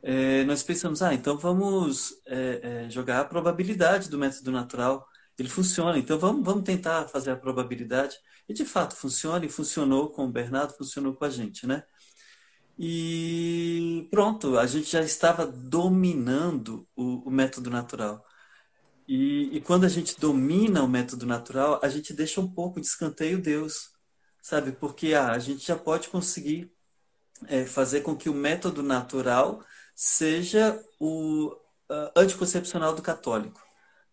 é, 0.02 0.44
nós 0.44 0.62
pensamos, 0.62 1.02
ah, 1.02 1.14
então 1.14 1.38
vamos 1.38 2.12
é, 2.26 2.84
é, 2.86 2.90
jogar 2.90 3.20
a 3.20 3.24
probabilidade 3.24 4.10
do 4.10 4.18
método 4.18 4.52
natural. 4.52 5.06
Ele 5.38 5.48
funciona, 5.48 5.98
então 5.98 6.18
vamos, 6.18 6.44
vamos 6.44 6.64
tentar 6.64 7.08
fazer 7.08 7.30
a 7.30 7.36
probabilidade. 7.36 8.16
E 8.48 8.54
de 8.54 8.64
fato 8.64 8.94
funciona, 8.96 9.44
e 9.46 9.48
funcionou 9.48 10.10
com 10.10 10.26
o 10.26 10.32
Bernardo, 10.32 10.74
funcionou 10.76 11.14
com 11.14 11.24
a 11.24 11.30
gente, 11.30 11.66
né? 11.66 11.84
E 12.78 14.08
pronto, 14.10 14.58
a 14.58 14.66
gente 14.66 14.90
já 14.90 15.00
estava 15.00 15.46
dominando 15.46 16.88
o, 16.96 17.28
o 17.28 17.30
método 17.30 17.70
natural. 17.70 18.24
E, 19.06 19.56
e, 19.56 19.60
quando 19.60 19.84
a 19.84 19.88
gente 19.88 20.18
domina 20.18 20.82
o 20.82 20.88
método 20.88 21.26
natural, 21.26 21.78
a 21.82 21.88
gente 21.88 22.12
deixa 22.12 22.40
um 22.40 22.50
pouco 22.50 22.80
de 22.80 22.86
escanteio 22.86 23.40
Deus, 23.40 23.90
sabe? 24.40 24.72
Porque 24.72 25.14
ah, 25.14 25.32
a 25.32 25.38
gente 25.38 25.66
já 25.66 25.76
pode 25.76 26.08
conseguir 26.08 26.72
é, 27.46 27.66
fazer 27.66 28.00
com 28.02 28.16
que 28.16 28.28
o 28.28 28.34
método 28.34 28.82
natural 28.82 29.62
seja 29.94 30.82
o 30.98 31.48
uh, 31.90 32.10
anticoncepcional 32.16 32.94
do 32.94 33.02
católico, 33.02 33.60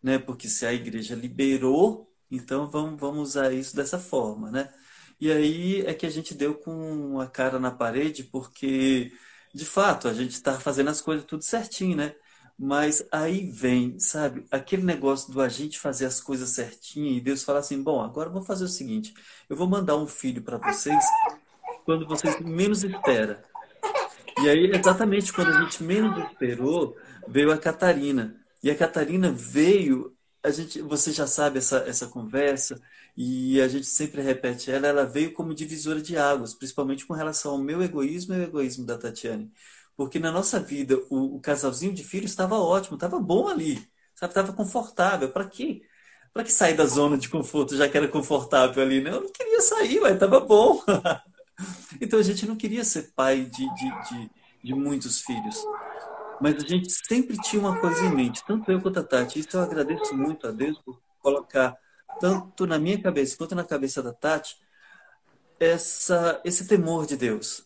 né? 0.04 0.19
Porque 0.19 0.47
se 0.50 0.65
a 0.65 0.74
igreja 0.74 1.15
liberou, 1.15 2.13
então 2.30 2.69
vamos, 2.69 3.00
vamos 3.00 3.30
usar 3.30 3.54
isso 3.54 3.76
dessa 3.76 4.00
forma, 4.00 4.52
né? 4.52 4.74
E 5.22 5.32
aí 5.32 5.86
é 5.86 5.94
que 5.94 6.08
a 6.08 6.10
gente 6.10 6.34
deu 6.34 6.56
com 6.56 7.20
a 7.20 7.28
cara 7.28 7.60
na 7.60 7.70
parede, 7.70 8.24
porque 8.24 9.12
de 9.54 9.66
fato 9.66 10.08
a 10.08 10.14
gente 10.14 10.32
está 10.32 10.60
fazendo 10.60 10.90
as 10.90 11.00
coisas 11.00 11.24
tudo 11.26 11.44
certinho, 11.44 11.96
né? 11.96 12.16
Mas 12.58 13.06
aí 13.12 13.50
vem, 13.50 14.00
sabe, 14.00 14.46
aquele 14.52 14.84
negócio 14.84 15.32
do 15.32 15.40
a 15.42 15.48
gente 15.48 15.80
fazer 15.80 16.06
as 16.06 16.20
coisas 16.20 16.50
certinho 16.50 17.16
e 17.16 17.22
Deus 17.22 17.44
fala 17.44 17.60
assim: 17.60 17.82
bom, 17.84 18.02
agora 18.02 18.30
eu 18.30 18.34
vou 18.34 18.42
fazer 18.42 18.66
o 18.66 18.68
seguinte, 18.68 19.14
eu 19.48 19.56
vou 19.56 19.68
mandar 19.68 19.96
um 19.96 20.08
filho 20.08 20.42
para 20.42 20.58
vocês 20.58 21.06
quando 21.86 22.08
vocês 22.08 22.40
menos 22.40 22.84
esperam. 22.84 23.38
E 24.44 24.50
aí, 24.50 24.72
exatamente 24.74 25.32
quando 25.32 25.50
a 25.50 25.62
gente 25.62 25.84
menos 25.84 26.18
esperou, 26.32 26.98
veio 27.28 27.52
a 27.52 27.58
Catarina. 27.58 28.36
E 28.64 28.72
a 28.72 28.76
Catarina 28.76 29.32
veio, 29.32 30.16
a 30.44 30.50
gente, 30.50 30.82
você 30.82 31.12
já 31.12 31.28
sabe 31.28 31.60
essa, 31.60 31.78
essa 31.88 32.08
conversa, 32.08 32.82
e 33.15 33.60
a 33.62 33.67
gente 33.67 33.86
sempre 33.86 34.21
repete 34.21 34.71
ela, 34.71 34.88
ela 34.88 35.06
veio 35.06 35.34
como 35.34 35.54
divisora 35.54 36.02
de 36.02 36.17
águas, 36.17 36.54
principalmente 36.54 37.06
com 37.06 37.13
relação 37.13 37.54
ao 37.54 37.58
meu 37.58 37.82
egoísmo 37.84 38.34
e 38.34 38.38
ao 38.38 38.43
egoísmo 38.43 38.86
da 38.86 38.97
Tatiane. 38.97 39.52
Porque 39.95 40.19
na 40.19 40.32
nossa 40.32 40.60
vida, 40.60 40.97
o, 41.10 41.36
o 41.36 41.39
casalzinho 41.41 41.93
de 41.93 42.04
filhos 42.04 42.32
estava 42.32 42.56
ótimo, 42.56 42.95
estava 42.95 43.19
bom 43.19 43.47
ali? 43.47 43.88
Estava 44.15 44.54
confortável. 44.54 45.32
Para 45.32 45.47
quê? 45.47 45.84
Para 46.34 46.43
que 46.43 46.52
sair 46.52 46.76
da 46.76 46.86
zona 46.86 47.17
de 47.17 47.30
conforto, 47.30 47.76
já 47.76 47.89
que 47.89 47.97
era 47.97 48.08
confortável 48.08 48.82
ali, 48.82 49.02
né? 49.02 49.12
Eu 49.12 49.21
não 49.21 49.32
queria 49.32 49.62
sair, 49.62 50.00
mas 50.00 50.13
estava 50.13 50.39
bom. 50.39 50.82
Então 52.00 52.17
a 52.17 52.24
gente 52.24 52.47
não 52.47 52.56
queria 52.56 52.84
ser 52.84 53.12
pai 53.15 53.45
de, 53.45 53.76
de, 53.76 54.10
de, 54.10 54.32
de, 54.63 54.74
muitos 54.74 55.21
filhos. 55.21 55.63
Mas 56.41 56.56
a 56.56 56.67
gente 56.67 56.89
sempre 56.89 57.38
tinha 57.38 57.62
uma 57.62 57.80
coisa 57.80 58.04
em 58.04 58.15
mente, 58.15 58.43
tanto 58.47 58.71
eu 58.71 58.82
quanto 58.82 59.00
a 59.00 59.04
Tati. 59.04 59.39
Isso 59.39 59.56
eu 59.56 59.62
agradeço 59.62 60.15
muito 60.17 60.47
a 60.47 60.52
Deus 60.52 60.80
por 60.80 61.00
colocar, 61.19 61.78
tanto 62.22 62.66
na 62.66 62.80
minha 62.80 63.02
cabeça 63.02 63.36
quanto 63.36 63.56
na 63.56 63.66
cabeça 63.66 64.02
da 64.02 64.14
Tati, 64.14 64.56
essa, 65.60 66.40
esse 66.46 66.68
temor 66.68 67.06
de 67.06 67.18
Deus. 67.18 67.66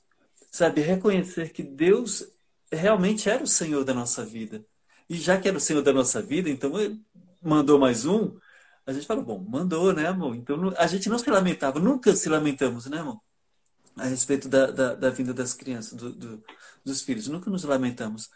Sabe, 0.52 0.82
reconhecer 0.82 1.52
que 1.52 1.62
Deus 1.62 2.26
realmente 2.72 3.30
era 3.30 3.44
o 3.44 3.48
Senhor 3.48 3.84
da 3.84 3.94
nossa 3.94 4.26
vida. 4.26 4.66
E 5.10 5.16
já 5.18 5.40
que 5.40 5.48
era 5.48 5.58
o 5.58 5.62
Senhor 5.62 5.84
da 5.84 5.94
nossa 5.94 6.22
vida, 6.22 6.50
então 6.50 6.80
ele 6.80 7.00
mandou 7.42 7.78
mais 7.78 8.06
um. 8.06 8.38
A 8.88 8.94
gente 8.94 9.06
falou, 9.06 9.24
bom, 9.24 9.40
mandou, 9.40 9.94
né, 9.94 10.08
amor? 10.08 10.36
Então 10.36 10.74
a 10.78 10.88
gente 10.88 11.10
não 11.10 11.20
se 11.20 11.30
lamentava, 11.30 11.80
nunca 11.80 12.16
se 12.16 12.30
lamentamos, 12.30 12.86
né, 12.88 13.00
amor? 13.00 13.20
a 13.98 14.06
respeito 14.06 14.50
da, 14.50 14.72
da, 14.72 14.96
da 14.96 15.10
vinda 15.10 15.34
das 15.34 15.54
crianças, 15.54 15.94
do, 15.94 16.12
do, 16.12 16.44
dos 16.84 17.02
filhos. 17.02 17.28
Nunca 17.28 17.50
nos 17.50 17.64
lamentamos. 17.64 18.30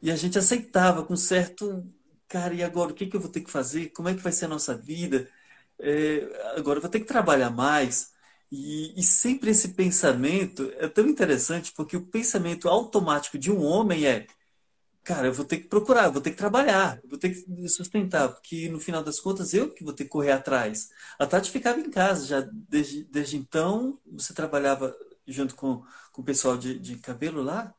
E 0.00 0.10
a 0.10 0.16
gente 0.16 0.38
aceitava 0.38 1.04
com 1.04 1.16
certo. 1.16 1.86
Cara, 2.28 2.54
e 2.54 2.62
agora 2.62 2.92
o 2.92 2.94
que, 2.94 3.06
que 3.06 3.16
eu 3.16 3.20
vou 3.20 3.30
ter 3.30 3.40
que 3.40 3.50
fazer? 3.50 3.90
Como 3.90 4.08
é 4.08 4.14
que 4.14 4.22
vai 4.22 4.32
ser 4.32 4.46
a 4.46 4.48
nossa 4.48 4.76
vida? 4.76 5.28
É, 5.82 6.54
agora 6.56 6.78
vou 6.80 6.88
ter 6.88 7.00
que 7.00 7.06
trabalhar 7.06 7.50
mais. 7.50 8.12
E, 8.50 8.98
e, 8.98 9.02
sempre 9.02 9.50
esse 9.50 9.70
pensamento 9.70 10.70
é 10.76 10.86
tão 10.86 11.06
interessante 11.06 11.72
porque 11.74 11.96
o 11.96 12.06
pensamento 12.06 12.68
automático 12.68 13.36
de 13.38 13.50
um 13.50 13.62
homem 13.62 14.06
é: 14.06 14.26
cara, 15.02 15.26
eu 15.26 15.32
vou 15.32 15.44
ter 15.44 15.58
que 15.58 15.68
procurar, 15.68 16.10
vou 16.10 16.20
ter 16.22 16.30
que 16.30 16.36
trabalhar, 16.36 17.00
vou 17.08 17.18
ter 17.18 17.30
que 17.30 17.68
sustentar, 17.68 18.28
porque 18.28 18.68
no 18.68 18.78
final 18.78 19.02
das 19.02 19.18
contas 19.18 19.52
eu 19.54 19.72
que 19.72 19.82
vou 19.82 19.92
ter 19.92 20.04
que 20.04 20.10
correr 20.10 20.32
atrás. 20.32 20.90
A 21.18 21.26
Tati 21.26 21.50
ficava 21.50 21.80
em 21.80 21.90
casa 21.90 22.26
já 22.26 22.40
desde, 22.68 23.04
desde 23.04 23.36
então. 23.36 23.98
Você 24.12 24.32
trabalhava 24.32 24.94
junto 25.26 25.56
com, 25.56 25.82
com 26.12 26.22
o 26.22 26.24
pessoal 26.24 26.56
de, 26.56 26.78
de 26.78 26.96
cabelo 26.96 27.42
lá? 27.42 27.74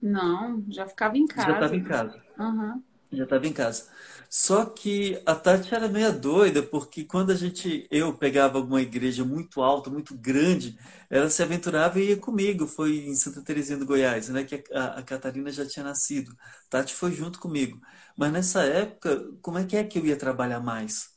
Não, 0.00 0.64
já 0.68 0.86
ficava 0.86 1.18
em 1.18 1.26
casa. 1.26 1.48
Já 1.48 1.54
estava 1.54 1.76
em 1.76 1.84
casa. 1.84 2.22
Uhum. 2.38 2.82
Já 3.14 3.24
estava 3.24 3.46
em 3.46 3.52
casa. 3.52 3.88
Só 4.28 4.64
que 4.64 5.20
a 5.24 5.34
Tati 5.34 5.74
era 5.74 5.88
meio 5.88 6.12
doida, 6.18 6.62
porque 6.62 7.04
quando 7.04 7.30
a 7.30 7.34
gente, 7.36 7.86
eu 7.90 8.16
pegava 8.16 8.58
alguma 8.58 8.82
igreja 8.82 9.24
muito 9.24 9.62
alta, 9.62 9.90
muito 9.90 10.16
grande, 10.16 10.76
ela 11.08 11.30
se 11.30 11.42
aventurava 11.42 12.00
e 12.00 12.10
ia 12.10 12.16
comigo. 12.16 12.66
Foi 12.66 12.96
em 13.06 13.14
Santa 13.14 13.42
Terezinha 13.42 13.78
do 13.78 13.86
Goiás, 13.86 14.28
né, 14.28 14.44
que 14.44 14.64
a, 14.72 14.98
a 14.98 15.02
Catarina 15.02 15.50
já 15.52 15.66
tinha 15.66 15.84
nascido. 15.84 16.36
Tati 16.68 16.94
foi 16.94 17.12
junto 17.12 17.38
comigo. 17.38 17.80
Mas 18.16 18.32
nessa 18.32 18.62
época, 18.64 19.24
como 19.40 19.58
é 19.58 19.64
que 19.66 19.76
é 19.76 19.84
que 19.84 19.98
eu 19.98 20.06
ia 20.06 20.16
trabalhar 20.16 20.60
mais? 20.60 21.10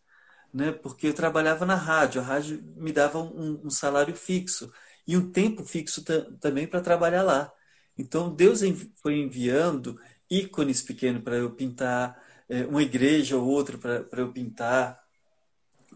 Né? 0.53 0.71
Porque 0.71 1.07
eu 1.07 1.13
trabalhava 1.13 1.65
na 1.65 1.75
rádio, 1.75 2.21
a 2.21 2.23
rádio 2.23 2.61
me 2.77 2.91
dava 2.91 3.19
um, 3.19 3.65
um 3.65 3.69
salário 3.69 4.15
fixo 4.15 4.71
e 5.05 5.17
um 5.17 5.31
tempo 5.31 5.63
fixo 5.63 6.03
também 6.39 6.67
para 6.67 6.81
trabalhar 6.81 7.23
lá. 7.23 7.51
Então 7.97 8.33
Deus 8.33 8.61
foi 9.01 9.17
enviando 9.19 9.99
ícones 10.29 10.81
pequenos 10.81 11.23
para 11.23 11.35
eu 11.35 11.51
pintar, 11.51 12.21
é, 12.49 12.65
uma 12.65 12.81
igreja 12.83 13.37
ou 13.37 13.47
outra 13.47 13.77
para 13.77 14.21
eu 14.21 14.31
pintar. 14.31 15.01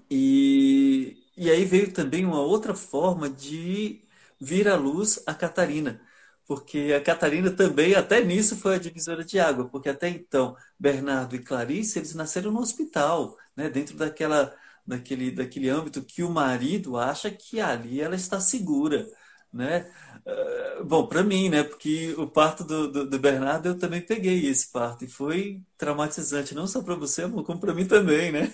E, 0.10 1.24
e 1.38 1.50
aí 1.50 1.65
veio 1.65 1.91
também 1.94 2.26
uma 2.26 2.41
outra 2.41 2.76
forma 2.76 3.30
de 3.30 4.04
vir 4.39 4.67
à 4.67 4.76
luz 4.76 5.22
a 5.26 5.34
Catarina, 5.34 6.02
porque 6.46 6.94
a 6.96 7.02
Catarina 7.02 7.52
também, 7.52 7.96
até 7.96 8.24
nisso, 8.24 8.56
foi 8.58 8.76
a 8.76 8.80
divisora 8.80 9.24
de 9.24 9.39
água, 9.39 9.70
porque 9.70 9.89
até 9.89 10.10
então 10.10 10.56
Bernardo 10.80 11.36
e 11.36 11.39
Clarice, 11.39 12.00
eles 12.00 12.15
nasceram 12.15 12.52
no 12.52 12.60
hospital, 12.60 13.38
né, 13.56 13.70
dentro 13.70 13.96
daquela, 13.98 14.54
daquele, 14.86 15.32
daquele 15.32 15.70
âmbito 15.70 16.04
que 16.04 16.24
o 16.24 16.30
marido 16.32 16.98
acha 16.98 17.32
que 17.32 17.62
ali 17.62 18.02
ela 18.02 18.15
está 18.15 18.39
segura 18.39 19.08
né? 19.54 19.91
Uh, 20.26 20.84
bom, 20.86 21.08
para 21.08 21.24
mim, 21.24 21.50
né? 21.50 21.64
Porque 21.64 22.14
o 22.18 22.28
parto 22.28 22.64
do, 22.64 22.92
do, 22.92 23.10
do, 23.10 23.20
Bernardo 23.20 23.70
eu 23.70 23.78
também 23.78 24.02
peguei 24.02 24.46
esse 24.48 24.72
parto 24.72 25.04
e 25.04 25.08
foi 25.08 25.62
traumatizante, 25.78 26.54
não 26.54 26.68
só 26.68 26.82
para 26.84 26.96
você, 26.96 27.28
como 27.28 27.60
para 27.60 27.74
mim 27.74 27.88
também, 27.88 28.32
né? 28.32 28.54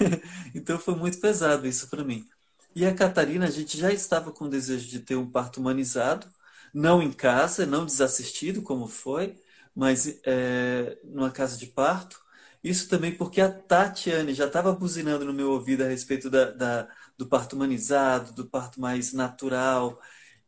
então 0.54 0.78
foi 0.78 0.94
muito 0.94 1.18
pesado 1.18 1.66
isso 1.66 1.88
para 1.88 2.04
mim. 2.04 2.26
E 2.74 2.84
a 2.84 2.94
Catarina, 2.94 3.46
a 3.46 3.50
gente 3.50 3.78
já 3.78 3.90
estava 3.92 4.30
com 4.30 4.44
o 4.44 4.50
desejo 4.50 4.86
de 4.88 5.00
ter 5.00 5.16
um 5.16 5.30
parto 5.30 5.58
humanizado, 5.60 6.26
não 6.74 7.02
em 7.02 7.10
casa, 7.12 7.64
não 7.64 7.86
desassistido 7.86 8.60
como 8.62 8.86
foi, 8.86 9.40
mas 9.74 10.20
é, 10.26 10.98
numa 11.04 11.30
casa 11.30 11.56
de 11.56 11.66
parto. 11.66 12.20
Isso 12.62 12.88
também 12.88 13.16
porque 13.16 13.40
a 13.40 13.50
Tatiane 13.50 14.34
já 14.34 14.46
estava 14.46 14.72
buzinando 14.72 15.24
no 15.24 15.32
meu 15.32 15.52
ouvido 15.52 15.84
a 15.84 15.88
respeito 15.88 16.28
da, 16.28 16.50
da, 16.50 16.88
do 17.16 17.26
parto 17.26 17.56
humanizado, 17.56 18.32
do 18.32 18.46
parto 18.46 18.80
mais 18.80 19.12
natural, 19.12 20.00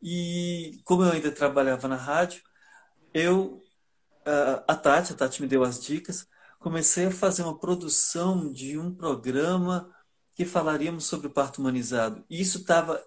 e 0.03 0.81
como 0.85 1.03
eu 1.03 1.13
ainda 1.13 1.33
trabalhava 1.33 1.89
na 1.89 1.97
rádio, 1.97 2.43
eu, 3.13 3.61
a 4.67 4.75
Tati, 4.77 5.13
a 5.13 5.17
Tati 5.17 5.43
me 5.43 5.49
deu 5.49 5.65
as 5.65 5.81
dicas, 5.83 6.27
comecei 6.59 7.07
a 7.07 7.11
fazer 7.11 7.43
uma 7.43 7.59
produção 7.59 8.53
de 8.53 8.79
um 8.79 8.95
programa 8.95 9.93
que 10.35 10.45
falaríamos 10.45 11.05
sobre 11.07 11.27
o 11.27 11.33
parto 11.33 11.59
humanizado. 11.59 12.25
E 12.31 12.41
isso 12.41 12.59
estava 12.59 13.03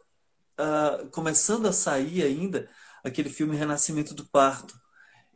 uh, 0.60 1.10
começando 1.12 1.68
a 1.68 1.74
sair 1.74 2.24
ainda, 2.24 2.70
aquele 3.04 3.30
filme 3.30 3.56
Renascimento 3.56 4.14
do 4.14 4.26
Parto. 4.26 4.80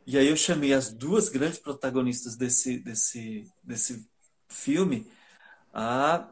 E 0.06 0.16
aí 0.16 0.28
eu 0.28 0.36
chamei 0.36 0.72
as 0.72 0.92
duas 0.92 1.28
grandes 1.28 1.58
protagonistas 1.58 2.36
desse, 2.36 2.78
desse, 2.78 3.50
desse 3.62 4.08
filme, 4.48 5.10
a 5.72 6.28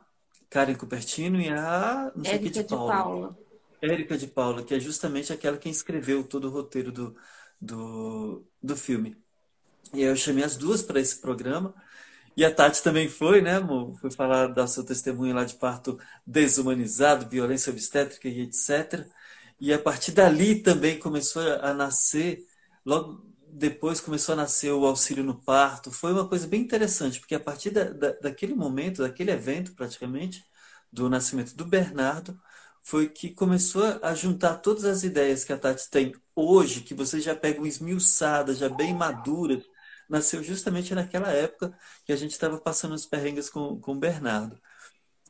Karen 0.48 0.74
Cupertino 0.74 1.40
e 1.40 1.48
a 1.48 2.12
não 2.14 2.24
sei 2.24 2.34
Érica 2.34 2.62
de, 2.62 2.68
Paula. 2.68 2.94
de 2.94 3.02
Paula. 3.02 3.38
Érica 3.84 4.16
de 4.16 4.26
Paula, 4.26 4.64
que 4.64 4.74
é 4.74 4.80
justamente 4.80 5.32
aquela 5.32 5.56
que 5.58 5.68
escreveu 5.68 6.24
todo 6.24 6.48
o 6.48 6.50
roteiro 6.50 6.92
do, 6.92 7.16
do, 7.60 8.44
do 8.62 8.76
filme. 8.76 9.16
E 9.92 9.98
aí 9.98 10.04
eu 10.04 10.16
chamei 10.16 10.44
as 10.44 10.56
duas 10.56 10.82
para 10.82 11.00
esse 11.00 11.20
programa. 11.20 11.74
E 12.36 12.44
a 12.44 12.52
Tati 12.52 12.82
também 12.82 13.08
foi, 13.08 13.40
né, 13.40 13.56
amor? 13.56 13.96
Foi 14.00 14.10
falar 14.10 14.48
da 14.48 14.66
seu 14.66 14.84
testemunho 14.84 15.34
lá 15.34 15.44
de 15.44 15.54
parto 15.54 15.98
desumanizado, 16.26 17.28
violência 17.28 17.70
obstétrica 17.70 18.28
e 18.28 18.40
etc. 18.42 19.06
E 19.60 19.72
a 19.72 19.78
partir 19.78 20.12
dali 20.12 20.60
também 20.60 20.98
começou 20.98 21.42
a 21.42 21.72
nascer, 21.72 22.44
logo 22.84 23.24
depois 23.48 24.00
começou 24.00 24.32
a 24.32 24.36
nascer 24.36 24.72
o 24.72 24.84
auxílio 24.84 25.22
no 25.22 25.40
parto. 25.40 25.92
Foi 25.92 26.12
uma 26.12 26.28
coisa 26.28 26.46
bem 26.46 26.60
interessante, 26.60 27.20
porque 27.20 27.36
a 27.36 27.40
partir 27.40 27.70
da, 27.70 27.84
da, 27.84 28.12
daquele 28.12 28.54
momento, 28.54 29.02
daquele 29.02 29.30
evento 29.30 29.74
praticamente, 29.74 30.44
do 30.92 31.08
nascimento 31.08 31.54
do 31.54 31.64
Bernardo, 31.64 32.38
foi 32.84 33.08
que 33.08 33.30
começou 33.30 33.82
a 34.02 34.14
juntar 34.14 34.56
todas 34.58 34.84
as 34.84 35.02
ideias 35.04 35.42
que 35.42 35.52
a 35.52 35.58
Tati 35.58 35.88
tem 35.90 36.14
hoje, 36.36 36.82
que 36.82 36.94
você 36.94 37.18
já 37.18 37.34
pega 37.34 37.66
esmiuçadas, 37.66 38.58
já 38.58 38.68
bem 38.68 38.94
maduras, 38.94 39.64
nasceu 40.08 40.42
justamente 40.42 40.94
naquela 40.94 41.30
época 41.30 41.76
que 42.04 42.12
a 42.12 42.16
gente 42.16 42.32
estava 42.32 42.58
passando 42.58 42.94
os 42.94 43.06
perrengues 43.06 43.48
com, 43.48 43.80
com 43.80 43.92
o 43.92 43.98
Bernardo. 43.98 44.60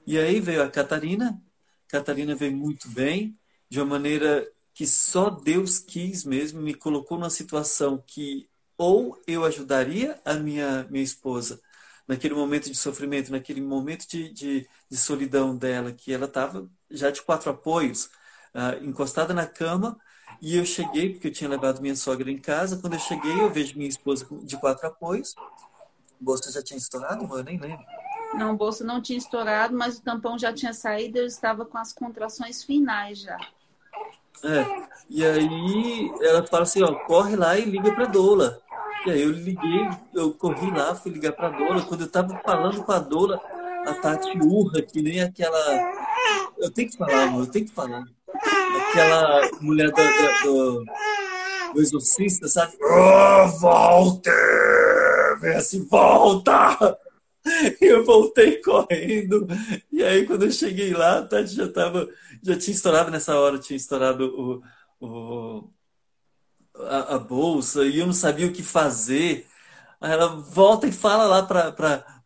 E 0.06 0.18
aí 0.18 0.40
veio 0.40 0.62
a 0.62 0.70
Catarina, 0.70 1.40
Catarina 1.88 2.34
veio 2.34 2.56
muito 2.56 2.88
bem, 2.90 3.38
de 3.68 3.80
uma 3.80 3.86
maneira 3.86 4.50
que 4.74 4.86
só 4.86 5.30
Deus 5.30 5.78
quis 5.78 6.24
mesmo, 6.24 6.60
me 6.60 6.74
colocou 6.74 7.16
numa 7.18 7.30
situação 7.30 8.02
que 8.04 8.48
ou 8.76 9.22
eu 9.28 9.44
ajudaria 9.44 10.20
a 10.24 10.34
minha, 10.34 10.84
minha 10.90 11.04
esposa 11.04 11.60
naquele 12.06 12.34
momento 12.34 12.70
de 12.70 12.76
sofrimento, 12.76 13.32
naquele 13.32 13.60
momento 13.60 14.06
de, 14.08 14.30
de, 14.32 14.68
de 14.90 14.96
solidão 14.96 15.56
dela, 15.56 15.92
que 15.92 16.12
ela 16.12 16.26
estava 16.26 16.68
já 16.94 17.10
de 17.10 17.22
quatro 17.22 17.50
apoios, 17.50 18.06
uh, 18.54 18.82
encostada 18.82 19.34
na 19.34 19.46
cama, 19.46 19.98
e 20.40 20.56
eu 20.56 20.64
cheguei, 20.64 21.10
porque 21.10 21.28
eu 21.28 21.32
tinha 21.32 21.48
levado 21.48 21.80
minha 21.80 21.96
sogra 21.96 22.30
em 22.30 22.38
casa. 22.38 22.78
Quando 22.78 22.94
eu 22.94 22.98
cheguei, 22.98 23.40
eu 23.40 23.50
vejo 23.50 23.76
minha 23.76 23.88
esposa 23.88 24.26
de 24.42 24.56
quatro 24.56 24.86
apoios. 24.86 25.34
O 26.20 26.24
bolso 26.24 26.50
já 26.52 26.62
tinha 26.62 26.78
estourado, 26.78 27.24
eu 27.24 27.44
nem 27.44 27.58
lembro. 27.58 27.84
Não, 28.34 28.52
o 28.52 28.56
bolso 28.56 28.84
não 28.84 29.00
tinha 29.00 29.18
estourado, 29.18 29.76
mas 29.76 29.98
o 29.98 30.02
tampão 30.02 30.38
já 30.38 30.52
tinha 30.52 30.72
saído, 30.72 31.18
eu 31.18 31.26
estava 31.26 31.64
com 31.64 31.78
as 31.78 31.92
contrações 31.92 32.64
finais 32.64 33.20
já. 33.20 33.38
É. 34.42 34.88
E 35.08 35.24
aí 35.24 36.12
ela 36.20 36.46
fala 36.46 36.64
assim, 36.64 36.82
ó, 36.82 36.94
corre 37.06 37.36
lá 37.36 37.56
e 37.58 37.64
liga 37.64 37.94
para 37.94 38.06
Doula. 38.06 38.60
E 39.06 39.10
aí 39.10 39.22
eu 39.22 39.30
liguei, 39.30 39.88
eu 40.14 40.32
corri 40.34 40.70
lá, 40.70 40.94
fui 40.94 41.12
ligar 41.12 41.32
para 41.32 41.50
Dola. 41.50 41.82
Quando 41.82 42.02
eu 42.02 42.06
estava 42.06 42.38
falando 42.44 42.82
com 42.82 42.92
a 42.92 42.98
Dola, 42.98 43.40
a 43.86 43.94
Tati 43.94 44.38
urra, 44.38 44.82
que 44.82 45.02
nem 45.02 45.22
aquela. 45.22 45.58
Eu 46.58 46.70
tenho 46.70 46.90
que 46.90 46.96
falar, 46.96 47.24
amor, 47.24 47.40
eu 47.40 47.50
tenho 47.50 47.66
que 47.66 47.72
falar. 47.72 48.04
Aquela 48.90 49.50
mulher 49.60 49.90
do, 49.90 50.02
do, 50.42 50.84
do 51.74 51.80
exorcista, 51.80 52.48
sabe? 52.48 52.76
Oh, 52.80 53.48
Walter! 53.60 55.38
Vem 55.40 55.56
assim, 55.56 55.84
volta! 55.84 56.98
E 57.80 57.84
eu 57.84 58.04
voltei 58.04 58.62
correndo. 58.62 59.46
E 59.92 60.02
aí, 60.02 60.26
quando 60.26 60.46
eu 60.46 60.50
cheguei 60.50 60.94
lá, 60.94 61.18
a 61.18 61.26
Tati 61.26 61.54
já 61.54 61.70
tava, 61.70 62.08
já 62.42 62.56
tinha 62.56 62.74
estourado 62.74 63.10
nessa 63.10 63.38
hora, 63.38 63.58
tinha 63.58 63.76
estourado 63.76 64.62
o, 64.98 65.06
o, 65.06 65.70
a, 66.74 67.16
a, 67.16 67.18
bolsa 67.18 67.84
e 67.84 67.98
eu 67.98 68.06
não 68.06 68.14
sabia 68.14 68.46
o 68.46 68.52
que 68.52 68.62
fazer. 68.62 69.46
Aí 70.00 70.10
ela 70.12 70.28
volta 70.28 70.86
e 70.86 70.92
fala 70.92 71.26
lá 71.26 71.42
para 71.42 71.70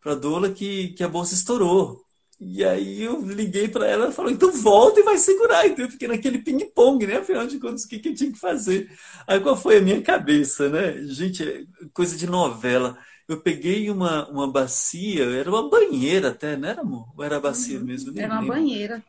para 0.01 0.15
Dola 0.15 0.49
que, 0.51 0.89
que 0.89 1.03
a 1.03 1.09
bolsa 1.09 1.33
estourou. 1.33 2.05
E 2.39 2.63
aí 2.63 3.03
eu 3.03 3.21
liguei 3.21 3.67
para 3.67 3.85
ela 3.85 4.09
e 4.09 4.13
falou, 4.13 4.31
então 4.31 4.49
volta 4.51 5.01
e 5.01 5.03
vai 5.03 5.17
segurar. 5.17 5.67
Então 5.67 5.83
eu 5.83 5.91
fiquei 5.91 6.07
naquele 6.07 6.37
ping-pong, 6.37 7.05
né? 7.05 7.17
Afinal 7.17 7.45
de 7.45 7.59
contas, 7.59 7.83
o 7.83 7.89
que, 7.89 7.99
que 7.99 8.09
eu 8.09 8.15
tinha 8.15 8.31
que 8.31 8.39
fazer? 8.39 8.89
Aí 9.27 9.41
qual 9.41 9.57
foi 9.57 9.77
a 9.77 9.81
minha 9.81 10.01
cabeça, 10.01 10.69
né? 10.69 11.01
Gente, 11.03 11.67
coisa 11.93 12.15
de 12.15 12.27
novela. 12.27 12.97
Eu 13.27 13.41
peguei 13.41 13.91
uma, 13.91 14.27
uma 14.29 14.49
bacia, 14.49 15.25
era 15.25 15.49
uma 15.49 15.69
banheira 15.69 16.29
até, 16.29 16.55
não 16.55 16.69
era, 16.69 16.81
amor? 16.81 17.09
Ou 17.15 17.23
era 17.23 17.39
bacia 17.39 17.77
uhum. 17.77 17.85
mesmo? 17.85 18.17
era 18.17 18.33
uma 18.33 18.41
banheira. 18.41 19.03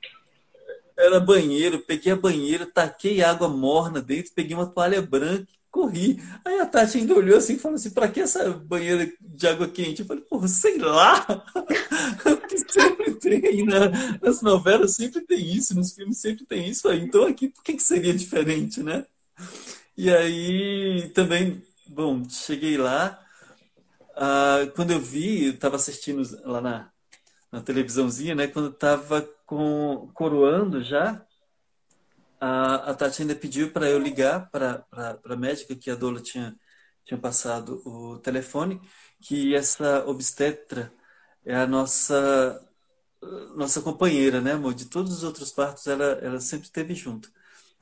Era 0.98 1.20
banheiro, 1.20 1.78
peguei 1.78 2.12
a 2.12 2.16
banheira, 2.16 2.66
taquei 2.66 3.22
água 3.22 3.48
morna 3.48 4.02
dentro, 4.02 4.32
peguei 4.34 4.54
uma 4.54 4.66
toalha 4.66 5.00
branca 5.00 5.46
corri. 5.70 6.20
Aí 6.44 6.58
a 6.60 6.66
Tati 6.66 6.98
ainda 6.98 7.14
olhou 7.14 7.38
assim 7.38 7.54
e 7.54 7.58
falou 7.58 7.76
assim: 7.76 7.90
pra 7.90 8.08
que 8.08 8.20
essa 8.20 8.50
banheira 8.50 9.10
de 9.20 9.46
água 9.46 9.68
quente? 9.68 10.00
Eu 10.00 10.06
falei, 10.06 10.22
pô, 10.28 10.46
sei 10.48 10.78
lá. 10.78 11.24
Porque 12.22 12.58
sempre 12.58 13.14
tem 13.14 13.64
nas 13.64 14.42
novelas, 14.42 14.96
sempre 14.96 15.20
tem 15.22 15.40
isso, 15.54 15.74
nos 15.74 15.92
filmes 15.92 16.18
sempre 16.18 16.44
tem 16.44 16.68
isso 16.68 16.88
aí. 16.88 17.00
Então 17.00 17.26
aqui, 17.26 17.48
por 17.48 17.62
que, 17.62 17.74
que 17.74 17.82
seria 17.82 18.14
diferente, 18.14 18.82
né? 18.82 19.06
E 19.96 20.10
aí 20.10 21.10
também, 21.14 21.62
bom, 21.86 22.28
cheguei 22.28 22.76
lá. 22.76 23.18
Ah, 24.16 24.66
quando 24.74 24.90
eu 24.92 25.00
vi, 25.00 25.48
estava 25.50 25.76
assistindo 25.76 26.22
lá 26.44 26.60
na, 26.60 26.90
na 27.50 27.60
televisãozinha, 27.60 28.34
né? 28.34 28.46
Quando 28.46 28.70
estava 28.70 29.22
com, 29.46 30.10
coroando 30.14 30.82
já, 30.82 31.24
a, 32.40 32.90
a 32.90 32.94
Tati 32.94 33.22
ainda 33.22 33.34
pediu 33.34 33.72
para 33.72 33.88
eu 33.88 33.98
ligar 33.98 34.50
para 34.50 34.84
a 35.24 35.36
médica 35.36 35.76
que 35.76 35.90
a 35.90 35.94
doula 35.94 36.20
tinha, 36.20 36.56
tinha 37.04 37.18
passado 37.20 37.82
o 37.86 38.18
telefone, 38.18 38.80
que 39.20 39.54
essa 39.54 40.04
obstetra 40.06 40.92
é 41.44 41.54
a 41.56 41.66
nossa 41.66 42.66
nossa 43.54 43.82
companheira, 43.82 44.40
né, 44.40 44.52
amor? 44.52 44.74
De 44.74 44.86
todos 44.86 45.12
os 45.12 45.22
outros 45.22 45.52
partos, 45.52 45.86
ela, 45.86 46.04
ela 46.22 46.40
sempre 46.40 46.66
esteve 46.66 46.94
junto. 46.94 47.30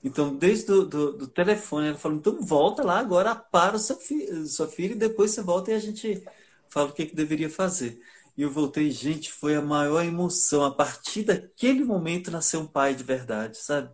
Então, 0.03 0.37
desde 0.37 0.71
o 0.73 0.85
do, 0.85 1.13
do, 1.13 1.27
telefone, 1.29 1.89
ela 1.89 1.99
falou: 1.99 2.19
então 2.19 2.41
volta 2.43 2.83
lá 2.85 2.99
agora, 2.99 3.35
para 3.35 3.77
o 3.77 3.79
seu 3.79 3.97
fi 3.97 4.47
sua 4.49 4.69
filha 4.69 4.93
e 4.93 4.99
depois 4.99 5.33
você 5.33 5.43
volta 5.43 5.71
e 5.71 5.75
a 5.75 5.79
gente 5.79 6.25
fala 6.69 6.89
o 6.91 6.93
que, 6.93 7.07
que 7.07 7.17
deveria 7.17 7.51
fazer. 7.51 8.01
E 8.37 8.43
eu 8.43 8.51
voltei, 8.51 8.91
gente, 8.91 9.33
foi 9.33 9.57
a 9.57 9.63
maior 9.63 10.05
emoção. 10.05 10.65
A 10.65 10.71
partir 10.73 11.25
daquele 11.25 11.85
momento 11.85 12.31
nasceu 12.31 12.61
um 12.61 12.67
pai 12.67 12.95
de 12.95 13.03
verdade, 13.03 13.59
sabe? 13.59 13.91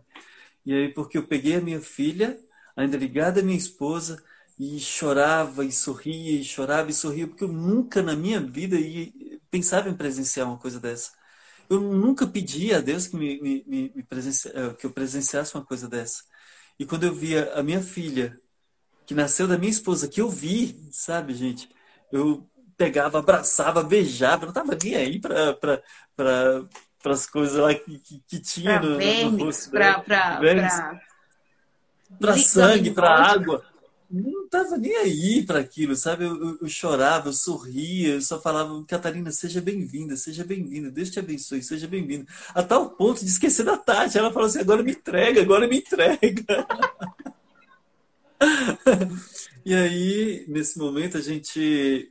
E 0.65 0.73
aí, 0.73 0.93
porque 0.93 1.17
eu 1.17 1.27
peguei 1.27 1.55
a 1.55 1.61
minha 1.61 1.81
filha, 1.81 2.39
ainda 2.75 2.97
ligada 2.97 3.39
à 3.41 3.43
minha 3.43 3.57
esposa, 3.57 4.23
e 4.57 4.79
chorava 4.79 5.65
e 5.65 5.71
sorria, 5.71 6.39
e 6.39 6.43
chorava 6.43 6.89
e 6.89 6.93
sorria, 6.93 7.27
porque 7.27 7.43
eu 7.43 7.49
nunca 7.49 8.01
na 8.01 8.15
minha 8.15 8.39
vida 8.41 8.75
ia, 8.77 9.11
pensava 9.51 9.89
em 9.89 9.95
presenciar 9.95 10.47
uma 10.47 10.57
coisa 10.57 10.79
dessa. 10.79 11.11
Eu 11.69 11.81
nunca 11.81 12.27
pedi 12.27 12.73
a 12.73 12.79
Deus 12.81 13.07
que, 13.07 13.15
me, 13.17 13.41
me, 13.41 13.63
me 13.67 13.93
eh, 13.97 14.73
que 14.79 14.85
eu 14.85 14.91
presenciasse 14.91 15.55
uma 15.55 15.65
coisa 15.65 15.87
dessa. 15.87 16.23
E 16.79 16.85
quando 16.85 17.05
eu 17.05 17.13
via 17.15 17.53
a 17.53 17.63
minha 17.63 17.81
filha, 17.81 18.39
que 19.05 19.13
nasceu 19.13 19.47
da 19.47 19.57
minha 19.57 19.71
esposa, 19.71 20.07
que 20.07 20.21
eu 20.21 20.29
vi, 20.29 20.89
sabe, 20.91 21.33
gente, 21.33 21.69
eu 22.11 22.49
pegava, 22.77 23.19
abraçava, 23.19 23.83
beijava, 23.83 24.43
não 24.43 24.49
estava 24.49 24.77
nem 24.81 24.95
aí 24.95 25.19
para 25.19 26.67
as 27.13 27.27
coisas 27.27 27.57
lá 27.57 27.73
que, 27.73 27.99
que, 27.99 28.23
que 28.27 28.39
tinha 28.39 28.79
pra 28.79 28.89
no, 28.89 28.97
vermes, 28.97 29.39
no 29.39 29.45
rosto. 29.45 29.71
Para 32.19 32.37
sangue, 32.37 32.91
para 32.91 33.09
água 33.09 33.63
não 34.09 34.45
estava 34.45 34.77
nem 34.77 34.95
aí 34.95 35.45
para 35.45 35.59
aquilo, 35.59 35.95
sabe? 35.95 36.25
Eu, 36.25 36.35
eu, 36.35 36.57
eu, 36.61 36.69
chorava, 36.69 37.29
eu 37.29 37.33
sorria, 37.33 38.13
eu 38.15 38.21
só 38.21 38.39
falava, 38.39 38.83
Catarina, 38.85 39.31
seja 39.31 39.61
bem-vinda, 39.61 40.15
seja 40.15 40.43
bem-vinda, 40.43 40.91
Deus 40.91 41.09
te 41.09 41.19
abençoe, 41.19 41.61
seja 41.61 41.87
bem-vinda. 41.87 42.25
A 42.53 42.63
tal 42.63 42.91
ponto 42.91 43.19
de 43.21 43.29
esquecer 43.29 43.63
da 43.63 43.77
Tati. 43.77 44.17
Ela 44.17 44.31
falou 44.31 44.47
assim: 44.47 44.59
agora 44.59 44.83
me 44.83 44.91
entrega, 44.91 45.41
agora 45.41 45.67
me 45.67 45.77
entrega. 45.79 46.67
e 49.65 49.73
aí, 49.73 50.45
nesse 50.47 50.77
momento, 50.77 51.17
a 51.17 51.21
gente. 51.21 52.09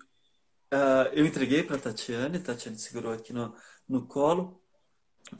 Uh, 0.72 1.06
eu 1.12 1.24
entreguei 1.24 1.62
para 1.62 1.76
a 1.76 1.78
Tatiane, 1.80 2.38
a 2.38 2.40
Tatiane 2.40 2.78
segurou 2.78 3.12
aqui 3.12 3.32
no, 3.32 3.54
no 3.88 4.06
colo. 4.06 4.60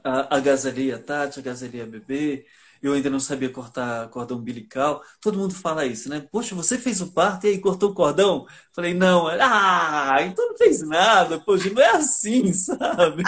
Agasalhei 0.03 0.93
a 0.93 0.99
Tati, 0.99 1.41
a 1.41 1.87
bebê 1.87 2.47
eu 2.85 2.93
ainda 2.93 3.09
não 3.09 3.19
sabia 3.19 3.49
cortar 3.49 4.11
cordão 4.11 4.37
umbilical. 4.37 5.03
Todo 5.19 5.39
mundo 5.39 5.55
fala 5.55 5.87
isso, 5.87 6.09
né? 6.11 6.21
Poxa, 6.31 6.55
você 6.55 6.77
fez 6.77 7.01
o 7.01 7.13
parto 7.13 7.47
e 7.47 7.51
aí 7.51 7.59
cortou 7.59 7.91
o 7.91 7.95
cordão? 7.95 8.47
Falei, 8.75 8.93
não. 8.93 9.27
Ah, 9.27 10.19
então 10.21 10.51
não 10.51 10.57
fez 10.59 10.83
nada. 10.87 11.41
Poxa, 11.41 11.71
não 11.71 11.81
é 11.81 11.91
assim, 11.97 12.53
sabe? 12.53 13.23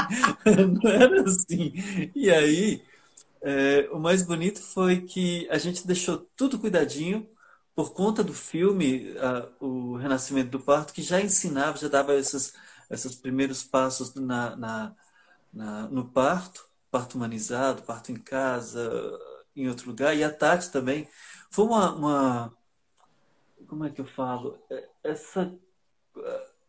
não 0.44 0.90
era 0.90 1.22
assim. 1.22 1.72
E 2.14 2.30
aí, 2.30 2.82
é, 3.42 3.88
o 3.92 3.98
mais 3.98 4.22
bonito 4.22 4.60
foi 4.62 5.02
que 5.02 5.48
a 5.50 5.58
gente 5.58 5.86
deixou 5.86 6.18
tudo 6.36 6.58
cuidadinho 6.58 7.28
por 7.74 7.92
conta 7.94 8.24
do 8.24 8.34
filme 8.34 9.14
O 9.60 9.96
Renascimento 9.96 10.50
do 10.50 10.60
Parto, 10.60 10.92
que 10.92 11.02
já 11.02 11.20
ensinava, 11.20 11.78
já 11.78 11.88
dava 11.88 12.14
esses, 12.14 12.52
esses 12.90 13.14
primeiros 13.14 13.64
passos 13.64 14.14
na, 14.14 14.56
na, 14.56 14.96
na 15.56 15.88
no 15.88 16.04
parto, 16.04 16.68
parto 16.90 17.16
humanizado, 17.16 17.82
parto 17.82 18.12
em 18.12 18.16
casa, 18.16 18.90
em 19.56 19.68
outro 19.68 19.88
lugar, 19.88 20.14
e 20.14 20.22
a 20.22 20.32
Tati 20.32 20.70
também. 20.70 21.08
Foi 21.50 21.64
uma, 21.64 21.94
uma 21.94 22.56
como 23.66 23.84
é 23.84 23.90
que 23.90 24.00
eu 24.00 24.06
falo? 24.06 24.58
É, 24.70 24.88
essa, 25.02 25.52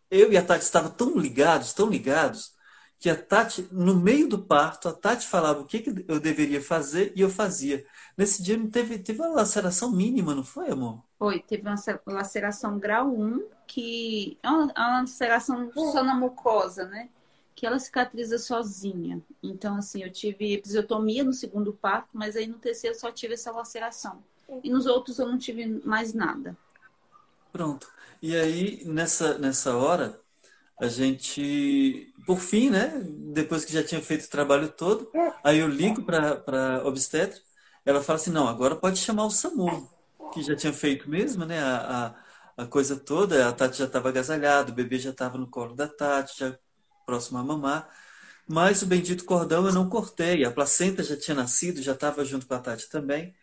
eu 0.10 0.32
e 0.32 0.38
a 0.38 0.44
Tati 0.44 0.64
estavam 0.64 0.92
tão 0.92 1.18
ligados, 1.18 1.74
tão 1.74 1.90
ligados, 1.90 2.56
que 3.00 3.10
a 3.10 3.22
Tati, 3.22 3.68
no 3.72 3.96
meio 3.96 4.28
do 4.28 4.40
parto, 4.40 4.88
a 4.88 4.94
Tati 4.94 5.28
falava 5.28 5.60
o 5.60 5.66
que, 5.66 5.80
que 5.80 6.06
eu 6.08 6.20
deveria 6.20 6.62
fazer 6.62 7.12
e 7.16 7.22
eu 7.22 7.30
fazia. 7.30 7.86
Nesse 8.18 8.42
dia 8.42 8.58
não 8.58 8.70
teve, 8.70 8.98
teve 8.98 9.22
uma 9.22 9.36
laceração 9.36 9.92
mínima, 9.92 10.34
não 10.34 10.44
foi, 10.44 10.72
amor? 10.72 11.04
Foi, 11.20 11.40
teve 11.40 11.68
uma 11.68 11.76
laceração 12.08 12.80
grau 12.80 13.10
1, 13.10 13.50
que 13.68 14.40
é 14.42 14.50
uma, 14.50 14.72
é 14.76 14.80
uma 14.80 15.02
laceração 15.02 15.72
só 15.74 16.04
na 16.04 16.16
mucosa, 16.16 16.86
né? 16.86 17.10
Que 17.58 17.66
ela 17.66 17.80
cicatriza 17.80 18.38
sozinha. 18.38 19.20
Então, 19.42 19.78
assim, 19.78 20.04
eu 20.04 20.12
tive 20.12 20.54
episiotomia 20.54 21.24
no 21.24 21.34
segundo 21.34 21.74
parto, 21.74 22.10
mas 22.14 22.36
aí 22.36 22.46
no 22.46 22.60
terceiro 22.60 22.96
só 22.96 23.12
tive 23.12 23.34
essa 23.34 23.52
laceração. 23.52 24.24
E 24.64 24.70
nos 24.70 24.86
outros 24.86 25.18
eu 25.18 25.28
não 25.28 25.40
tive 25.40 25.66
mais 25.84 26.14
nada. 26.14 26.56
Pronto. 27.52 27.92
E 28.22 28.36
aí, 28.36 28.84
nessa, 28.86 29.40
nessa 29.40 29.76
hora, 29.76 30.22
a 30.80 30.88
gente, 30.88 32.14
por 32.28 32.38
fim, 32.38 32.70
né? 32.70 32.94
Depois 33.34 33.66
que 33.66 33.74
já 33.74 33.84
tinha 33.84 34.04
feito 34.04 34.26
o 34.26 34.30
trabalho 34.30 34.70
todo, 34.70 35.10
aí 35.44 35.58
eu 35.58 35.68
ligo 35.68 36.04
para 36.04 36.84
obstetra, 36.86 37.42
ela 37.84 38.04
fala 38.04 38.18
assim, 38.18 38.32
não, 38.32 38.48
agora 38.48 38.76
pode 38.76 39.00
chamar 39.00 39.26
o 39.26 39.32
SAMU, 39.32 39.90
que 40.32 40.44
já 40.44 40.56
tinha 40.56 40.74
feito 40.74 41.10
mesmo, 41.10 41.44
né? 41.44 41.60
A, 41.60 42.14
a, 42.56 42.64
a 42.66 42.68
coisa 42.68 42.96
toda, 42.96 43.50
a 43.50 43.52
Tati 43.52 43.80
já 43.80 43.86
estava 43.86 44.10
agasalhada, 44.10 44.72
o 44.72 44.76
bebê 44.76 45.00
já 45.00 45.10
estava 45.10 45.40
no 45.40 45.48
colo 45.48 45.74
da 45.74 45.88
Tati, 45.88 46.38
já 46.38 46.56
próximo 47.08 47.40
a 47.40 47.44
mamar. 47.44 47.90
Mas 48.48 48.82
o 48.84 48.88
bendito 48.88 49.26
cordão 49.26 49.66
eu 49.68 49.74
não 49.74 49.90
cortei. 49.90 50.46
A 50.46 50.52
placenta 50.52 51.04
já 51.04 51.18
tinha 51.18 51.36
nascido, 51.36 51.82
já 51.82 51.94
estava 51.94 52.26
junto 52.26 52.48
com 52.48 52.54
a 52.56 52.60
Tati 52.60 52.90
também. 52.90 53.36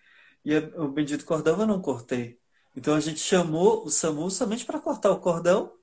E 0.44 0.56
o 0.58 0.88
bendito 0.88 1.24
cordão 1.26 1.60
eu 1.60 1.66
não 1.66 1.80
cortei. 1.82 2.40
Então 2.76 2.94
a 2.94 3.00
gente 3.00 3.20
chamou 3.20 3.84
o 3.86 3.90
SAMU 3.90 4.30
somente 4.30 4.64
para 4.66 4.80
cortar 4.80 5.10
o 5.12 5.20
cordão. 5.20 5.74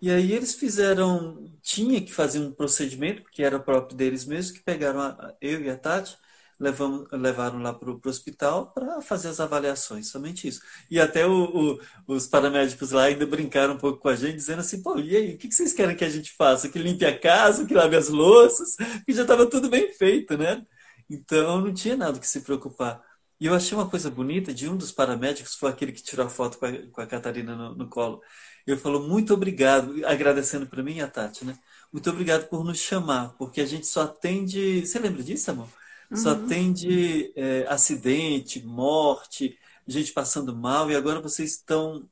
E 0.00 0.10
aí 0.10 0.32
eles 0.32 0.54
fizeram, 0.54 1.52
tinha 1.62 2.00
que 2.04 2.12
fazer 2.12 2.40
um 2.40 2.52
procedimento, 2.52 3.22
porque 3.22 3.42
era 3.42 3.58
próprio 3.60 3.96
deles 3.96 4.24
mesmos, 4.24 4.52
que 4.56 4.62
pegaram 4.64 5.00
a, 5.00 5.36
eu 5.40 5.62
e 5.62 5.70
a 5.70 5.76
Tati 5.78 6.18
levamos, 6.58 7.06
levaram 7.12 7.60
lá 7.60 7.72
para 7.72 7.90
o 7.90 8.00
hospital 8.04 8.72
para 8.72 9.00
fazer 9.00 9.28
as 9.28 9.40
avaliações, 9.40 10.08
somente 10.08 10.48
isso. 10.48 10.60
E 10.90 11.00
até 11.00 11.26
o, 11.26 11.76
o, 11.76 11.80
os 12.06 12.26
paramédicos 12.26 12.90
lá 12.90 13.04
ainda 13.04 13.26
brincaram 13.26 13.74
um 13.74 13.78
pouco 13.78 13.98
com 14.00 14.08
a 14.08 14.16
gente, 14.16 14.36
dizendo 14.36 14.60
assim, 14.60 14.82
pô, 14.82 14.98
e 14.98 15.16
aí, 15.16 15.34
o 15.34 15.38
que 15.38 15.50
vocês 15.50 15.72
querem 15.72 15.96
que 15.96 16.04
a 16.04 16.10
gente 16.10 16.32
faça? 16.36 16.68
Que 16.68 16.78
limpe 16.78 17.04
a 17.04 17.18
casa, 17.18 17.66
que 17.66 17.74
lave 17.74 17.96
as 17.96 18.08
louças? 18.08 18.76
Que 19.06 19.12
já 19.12 19.22
estava 19.22 19.48
tudo 19.48 19.68
bem 19.68 19.92
feito, 19.92 20.36
né? 20.36 20.64
Então 21.08 21.60
não 21.60 21.72
tinha 21.72 21.96
nada 21.96 22.18
que 22.18 22.26
se 22.28 22.40
preocupar. 22.40 23.02
E 23.40 23.46
eu 23.46 23.54
achei 23.54 23.76
uma 23.76 23.88
coisa 23.88 24.10
bonita 24.10 24.52
de 24.52 24.68
um 24.68 24.76
dos 24.76 24.90
paramédicos, 24.90 25.54
foi 25.54 25.70
aquele 25.70 25.92
que 25.92 26.02
tirou 26.02 26.26
a 26.26 26.28
foto 26.30 26.58
com 26.58 26.66
a, 26.66 26.72
com 26.90 27.00
a 27.00 27.06
Catarina 27.06 27.54
no, 27.54 27.74
no 27.74 27.88
colo. 27.88 28.20
Ele 28.66 28.76
falou 28.76 29.08
muito 29.08 29.32
obrigado, 29.32 30.04
agradecendo 30.04 30.66
para 30.66 30.82
mim 30.82 30.96
e 30.96 31.00
a 31.00 31.08
Tati, 31.08 31.44
né? 31.44 31.58
Muito 31.92 32.10
obrigado 32.10 32.48
por 32.48 32.64
nos 32.64 32.78
chamar, 32.78 33.34
porque 33.38 33.60
a 33.60 33.66
gente 33.66 33.86
só 33.86 34.02
atende. 34.02 34.84
Você 34.84 34.98
lembra 34.98 35.22
disso, 35.22 35.50
amor? 35.50 35.68
Só 36.14 36.34
uhum. 36.34 36.46
tem 36.46 36.72
de 36.72 37.32
é, 37.36 37.66
acidente, 37.68 38.64
morte, 38.64 39.58
gente 39.86 40.12
passando 40.12 40.56
mal, 40.56 40.90
e 40.90 40.96
agora 40.96 41.20
vocês 41.20 41.52
estão 41.52 42.08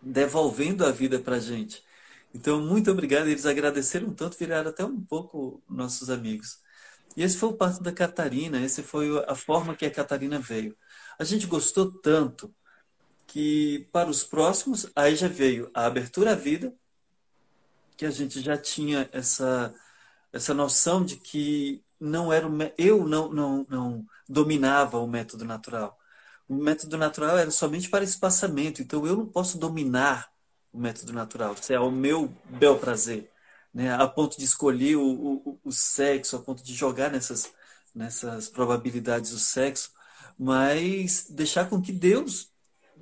devolvendo 0.00 0.84
a 0.84 0.92
vida 0.92 1.18
para 1.18 1.36
a 1.36 1.40
gente. 1.40 1.82
Então, 2.32 2.60
muito 2.60 2.90
obrigado. 2.90 3.26
Eles 3.26 3.46
agradeceram 3.46 4.12
tanto, 4.12 4.38
viraram 4.38 4.70
até 4.70 4.84
um 4.84 5.00
pouco 5.00 5.62
nossos 5.68 6.10
amigos. 6.10 6.60
E 7.16 7.22
esse 7.22 7.38
foi 7.38 7.48
o 7.48 7.56
parto 7.56 7.82
da 7.82 7.92
Catarina, 7.92 8.60
essa 8.60 8.82
foi 8.82 9.08
a 9.26 9.34
forma 9.34 9.74
que 9.74 9.86
a 9.86 9.90
Catarina 9.90 10.38
veio. 10.38 10.76
A 11.18 11.24
gente 11.24 11.46
gostou 11.46 11.90
tanto 11.90 12.54
que 13.26 13.88
para 13.90 14.10
os 14.10 14.22
próximos, 14.22 14.86
aí 14.94 15.16
já 15.16 15.26
veio 15.26 15.70
a 15.74 15.86
abertura 15.86 16.32
à 16.32 16.34
vida, 16.34 16.74
que 17.96 18.04
a 18.04 18.10
gente 18.10 18.40
já 18.40 18.58
tinha 18.58 19.08
essa, 19.12 19.74
essa 20.30 20.52
noção 20.52 21.02
de 21.02 21.16
que 21.16 21.82
não 22.00 22.32
era 22.32 22.46
eu 22.78 23.06
não, 23.06 23.32
não, 23.32 23.66
não 23.68 24.06
dominava 24.28 24.98
o 24.98 25.06
método 25.06 25.44
natural. 25.44 25.98
O 26.48 26.54
método 26.54 26.96
natural 26.96 27.38
era 27.38 27.50
somente 27.50 27.88
para 27.88 28.04
espaçamento, 28.04 28.80
então 28.82 29.06
eu 29.06 29.16
não 29.16 29.26
posso 29.26 29.58
dominar 29.58 30.30
o 30.72 30.78
método 30.78 31.12
natural. 31.12 31.54
É 31.68 31.74
ao 31.74 31.90
meu 31.90 32.32
bel 32.44 32.78
prazer, 32.78 33.30
né? 33.74 33.92
A 33.94 34.06
ponto 34.06 34.38
de 34.38 34.44
escolher 34.44 34.96
o, 34.96 35.02
o, 35.04 35.60
o 35.64 35.72
sexo, 35.72 36.36
a 36.36 36.40
ponto 36.40 36.62
de 36.62 36.74
jogar 36.74 37.10
nessas 37.10 37.52
nessas 37.96 38.48
probabilidades 38.50 39.30
do 39.30 39.38
sexo, 39.38 39.90
mas 40.38 41.26
deixar 41.30 41.68
com 41.70 41.80
que 41.80 41.92
Deus 41.92 42.50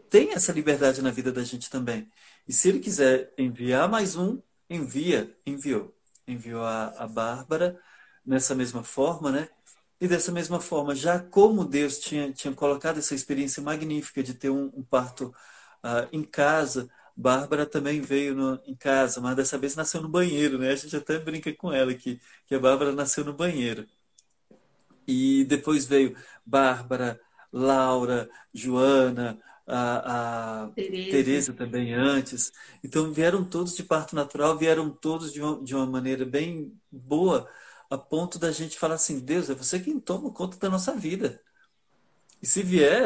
tenha 0.09 0.35
essa 0.35 0.53
liberdade 0.53 1.03
na 1.03 1.11
vida 1.11 1.33
da 1.33 1.43
gente 1.43 1.69
também. 1.69 2.09
E 2.47 2.53
se 2.53 2.69
ele 2.69 2.79
quiser 2.79 3.33
enviar 3.37 3.89
mais 3.89 4.15
um, 4.15 4.41
envia, 4.71 5.37
enviou. 5.45 5.93
Enviou 6.27 6.63
a, 6.63 6.95
a 6.97 7.09
Bárbara 7.09 7.79
nessa 8.25 8.55
mesma 8.55 8.83
forma, 8.83 9.31
né? 9.31 9.49
E 10.01 10.09
dessa 10.09 10.33
mesma 10.33 10.61
forma, 10.61 10.95
já 10.95 11.19
como 11.19 11.65
Deus 11.65 11.99
tinha, 11.99 12.33
tinha 12.33 12.53
colocado 12.55 12.99
essa 12.99 13.15
experiência 13.15 13.63
magnífica 13.63 14.23
de 14.23 14.35
ter 14.35 14.51
um, 14.51 14.71
um 14.75 14.83
parto 14.83 15.35
uh, 15.83 16.09
em 16.13 16.23
casa, 16.23 16.91
Bárbara 17.17 17.65
também 17.65 18.01
veio 18.01 18.35
no, 18.35 18.61
em 18.67 18.75
casa, 18.75 19.21
mas 19.21 19.37
dessa 19.37 19.57
vez 19.57 19.77
nasceu 19.77 20.03
no 20.03 20.09
banheiro, 20.09 20.59
né? 20.59 20.73
A 20.73 20.77
gente 20.77 20.97
até 20.97 21.19
brinca 21.19 21.53
com 21.55 21.73
ela 21.73 21.95
que, 21.95 22.21
que 22.47 22.55
a 22.55 22.59
Bárbara 22.59 22.93
nasceu 22.93 23.25
no 23.25 23.33
banheiro. 23.33 23.87
E 25.07 25.45
depois 25.45 25.87
veio 25.87 26.17
Bárbara, 26.45 27.21
Laura, 27.53 28.29
Joana, 28.53 29.39
a, 29.67 30.65
a 30.65 30.69
Tereza. 30.71 31.11
Tereza. 31.11 31.53
também 31.53 31.95
antes. 31.95 32.53
Então 32.83 33.13
vieram 33.13 33.45
todos 33.45 33.77
de 33.77 33.83
parto 33.83 34.17
natural, 34.17 34.57
vieram 34.59 34.91
todos 34.91 35.33
de 35.33 35.41
uma, 35.41 35.63
de 35.63 35.75
uma 35.75 35.87
maneira 35.87 36.25
bem 36.25 36.73
boa, 36.91 37.49
a 37.91 37.99
ponto 37.99 38.39
da 38.39 38.51
gente 38.53 38.79
falar 38.79 38.95
assim, 38.95 39.21
Deus, 39.21 39.51
é 39.51 39.55
você 39.55 39.79
quem 39.81 40.01
toma 40.01 40.31
conta 40.33 40.59
da 40.59 40.71
nossa 40.71 40.95
vida. 40.95 41.41
E 42.43 42.47
se 42.47 42.63
vier, 42.63 43.03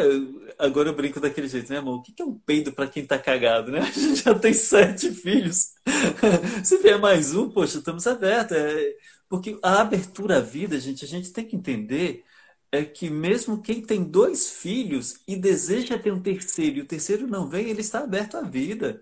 agora 0.59 0.89
eu 0.89 0.97
brinco 0.97 1.20
daquele 1.20 1.47
jeito, 1.47 1.70
né, 1.72 1.79
amor? 1.79 1.99
O 1.99 2.03
que 2.03 2.20
é 2.20 2.24
um 2.24 2.37
peido 2.39 2.72
para 2.72 2.89
quem 2.89 3.07
tá 3.07 3.18
cagado, 3.18 3.70
né? 3.70 3.79
A 3.87 3.91
gente 3.91 4.24
já 4.24 4.35
tem 4.35 4.53
sete 4.53 5.12
filhos. 5.12 5.74
se 6.64 6.79
vier 6.79 6.99
mais 6.99 7.35
um, 7.35 7.49
poxa, 7.49 7.79
estamos 7.79 8.07
abertos. 8.07 8.57
É... 8.57 8.97
Porque 9.29 9.59
a 9.62 9.81
abertura 9.81 10.39
à 10.39 10.41
vida, 10.41 10.81
gente, 10.81 11.05
a 11.05 11.09
gente 11.09 11.33
tem 11.33 11.45
que 11.47 11.55
entender 11.55 12.24
é 12.70 12.85
que 12.85 13.09
mesmo 13.09 13.62
quem 13.62 13.81
tem 13.81 14.05
dois 14.05 14.51
filhos 14.51 15.20
e 15.26 15.37
deseja 15.37 15.99
ter 15.99 16.12
um 16.12 16.20
terceiro 16.20 16.79
e 16.79 16.81
o 16.83 16.87
terceiro 16.87 17.26
não 17.26 17.49
vem, 17.49 17.68
ele 17.68 17.81
está 17.81 18.01
aberto 18.01 18.37
à 18.37 18.43
vida. 18.43 19.01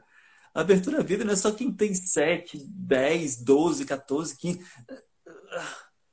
A 0.54 0.60
abertura 0.60 1.00
à 1.00 1.02
vida 1.02 1.24
não 1.24 1.32
é 1.32 1.36
só 1.36 1.50
quem 1.52 1.72
tem 1.72 1.94
sete, 1.94 2.58
dez, 2.68 3.36
doze, 3.42 3.84
14, 3.84 4.36
15. 4.36 4.60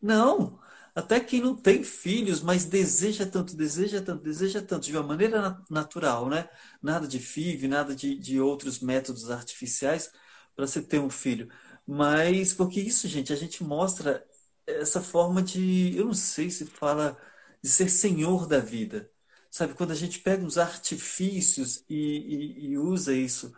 Não. 0.01 0.59
Até 0.95 1.19
quem 1.19 1.41
não 1.41 1.55
tem 1.55 1.83
filhos, 1.83 2.41
mas 2.41 2.65
deseja 2.65 3.25
tanto, 3.25 3.55
deseja 3.55 4.01
tanto, 4.01 4.23
deseja 4.23 4.61
tanto, 4.61 4.85
de 4.85 4.91
uma 4.95 5.01
maneira 5.03 5.59
natural, 5.69 6.29
né? 6.29 6.47
Nada 6.81 7.07
de 7.07 7.17
FIV, 7.17 7.67
nada 7.67 7.95
de, 7.95 8.15
de 8.15 8.39
outros 8.39 8.79
métodos 8.79 9.31
artificiais 9.31 10.11
para 10.55 10.67
você 10.67 10.81
ter 10.81 10.99
um 10.99 11.09
filho. 11.09 11.49
Mas, 11.87 12.53
porque 12.53 12.79
isso, 12.79 13.07
gente, 13.07 13.33
a 13.33 13.35
gente 13.35 13.63
mostra 13.63 14.25
essa 14.67 15.01
forma 15.01 15.41
de, 15.41 15.95
eu 15.97 16.05
não 16.05 16.13
sei 16.13 16.49
se 16.49 16.65
fala 16.65 17.17
de 17.61 17.69
ser 17.69 17.89
senhor 17.89 18.47
da 18.47 18.59
vida. 18.59 19.09
Sabe, 19.49 19.73
quando 19.73 19.91
a 19.91 19.95
gente 19.95 20.19
pega 20.19 20.43
uns 20.45 20.57
artifícios 20.57 21.83
e, 21.89 21.95
e, 21.95 22.71
e 22.71 22.77
usa 22.77 23.13
isso, 23.13 23.53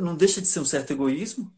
não 0.00 0.16
deixa 0.16 0.40
de 0.40 0.46
ser 0.48 0.60
um 0.60 0.64
certo 0.64 0.92
egoísmo, 0.92 1.52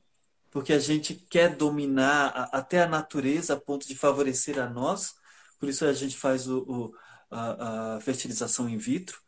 porque 0.55 0.73
a 0.73 0.79
gente 0.79 1.17
quer 1.17 1.57
dominar 1.57 2.49
até 2.53 2.81
a 2.81 2.89
natureza 2.89 3.55
a 3.55 3.61
ponto 3.61 3.89
de 3.89 3.97
favorecer 3.97 4.57
a 4.57 4.71
nós, 4.71 5.17
por 5.59 5.69
isso 5.69 5.85
a 5.85 5.93
gente 5.93 6.17
faz 6.17 6.47
o, 6.47 6.61
o 6.61 6.95
a, 7.29 7.97
a, 7.97 8.01
fertilização 8.01 8.69
in 8.69 8.79
vitro. 8.79 9.21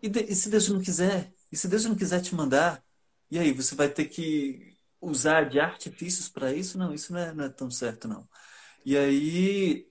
E, 0.00 0.08
de, 0.08 0.20
e, 0.20 0.32
se 0.32 0.48
Deus 0.48 0.68
não 0.68 0.80
quiser? 0.80 1.32
E 1.50 1.56
se 1.56 1.66
Deus 1.66 1.84
não 1.84 1.96
quiser 1.96 2.20
te 2.22 2.36
mandar? 2.36 2.84
E 3.28 3.36
aí, 3.36 3.52
você 3.52 3.74
vai 3.74 3.88
ter 3.88 4.04
que 4.04 4.76
usar 5.00 5.48
de 5.48 5.58
artifícios 5.58 6.28
para 6.28 6.52
isso? 6.52 6.78
Não, 6.78 6.94
isso 6.94 7.12
não 7.12 7.20
é, 7.20 7.34
não 7.34 7.44
é 7.46 7.48
tão 7.48 7.68
certo, 7.68 8.06
não. 8.06 8.28
E 8.84 8.96
aí, 8.96 9.88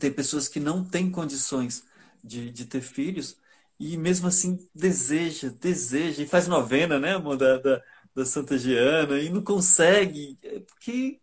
tem 0.00 0.12
pessoas 0.12 0.48
que 0.48 0.58
não 0.58 0.84
têm 0.84 1.12
condições 1.12 1.84
de, 2.24 2.50
de 2.50 2.66
ter 2.66 2.80
filhos 2.80 3.36
e 3.78 3.96
mesmo 3.96 4.26
assim 4.26 4.68
deseja, 4.74 5.48
deseja, 5.48 6.22
e 6.22 6.26
faz 6.26 6.48
novena, 6.48 6.98
né, 6.98 7.14
amor, 7.14 7.36
da, 7.36 7.58
da, 7.58 7.82
da 8.14 8.24
Santa 8.24 8.58
Giana, 8.58 9.18
e 9.18 9.30
não 9.30 9.42
consegue, 9.42 10.38
é 10.42 10.60
porque, 10.60 11.20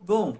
bom, 0.00 0.36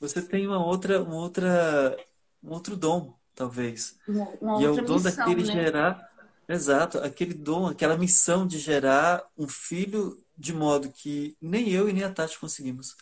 você 0.00 0.20
tem 0.20 0.46
uma 0.46 0.64
outra, 0.64 1.02
uma 1.02 1.16
outra, 1.16 1.96
um 2.42 2.50
outro 2.50 2.76
dom, 2.76 3.16
talvez. 3.34 3.98
Uma, 4.06 4.28
uma 4.40 4.62
e 4.62 4.64
é 4.64 4.70
o 4.70 4.76
dom 4.84 4.94
missão, 4.94 5.12
daquele 5.16 5.44
né? 5.44 5.52
gerar, 5.52 6.10
exato, 6.48 6.98
aquele 6.98 7.34
dom, 7.34 7.66
aquela 7.66 7.96
missão 7.96 8.46
de 8.46 8.58
gerar 8.58 9.22
um 9.36 9.48
filho 9.48 10.22
de 10.36 10.52
modo 10.52 10.90
que 10.90 11.36
nem 11.40 11.70
eu 11.70 11.88
e 11.88 11.92
nem 11.92 12.04
a 12.04 12.12
Tati 12.12 12.38
conseguimos 12.38 12.96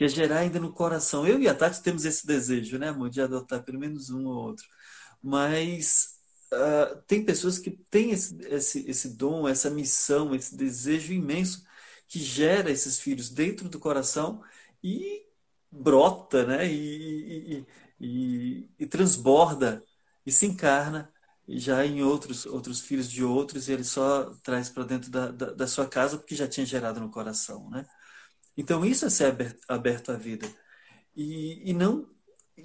que 0.00 0.04
é 0.04 0.08
gerar 0.08 0.38
ainda 0.38 0.58
no 0.58 0.72
coração. 0.72 1.26
Eu 1.26 1.38
e 1.38 1.46
a 1.46 1.54
Tati 1.54 1.82
temos 1.82 2.06
esse 2.06 2.26
desejo, 2.26 2.78
né, 2.78 2.88
amor, 2.88 3.10
de 3.10 3.20
adotar 3.20 3.62
pelo 3.62 3.78
menos 3.78 4.08
um 4.08 4.26
ou 4.28 4.34
outro. 4.34 4.66
Mas 5.22 6.19
uh, 6.52 7.02
tem 7.06 7.24
pessoas 7.24 7.58
que 7.58 7.70
têm 7.70 8.10
esse, 8.10 8.36
esse, 8.46 8.90
esse 8.90 9.16
dom, 9.16 9.48
essa 9.48 9.70
missão, 9.70 10.34
esse 10.34 10.56
desejo 10.56 11.12
imenso 11.12 11.64
que 12.08 12.18
gera 12.18 12.70
esses 12.70 13.00
filhos 13.00 13.30
dentro 13.30 13.68
do 13.68 13.78
coração 13.78 14.42
e 14.82 15.24
brota, 15.70 16.44
né, 16.46 16.66
e, 16.66 17.58
e, 17.58 17.66
e, 18.00 18.70
e 18.78 18.86
transborda 18.86 19.84
e 20.26 20.32
se 20.32 20.46
encarna 20.46 21.12
já 21.48 21.84
em 21.84 22.02
outros 22.02 22.46
outros 22.46 22.80
filhos 22.80 23.10
de 23.10 23.24
outros 23.24 23.68
e 23.68 23.72
ele 23.72 23.84
só 23.84 24.32
traz 24.42 24.68
para 24.70 24.84
dentro 24.84 25.10
da, 25.10 25.30
da, 25.30 25.52
da, 25.52 25.66
sua 25.66 25.86
casa 25.88 26.16
porque 26.18 26.34
já 26.34 26.46
tinha 26.48 26.66
gerado 26.66 27.00
no 27.00 27.10
coração, 27.10 27.68
né? 27.70 27.84
Então, 28.56 28.84
isso 28.84 29.06
é 29.06 29.10
ser 29.10 29.26
aberto, 29.26 29.60
aberto 29.68 30.12
à 30.12 30.16
vida. 30.16 30.46
E, 31.16 31.70
e 31.70 31.72
não. 31.72 32.08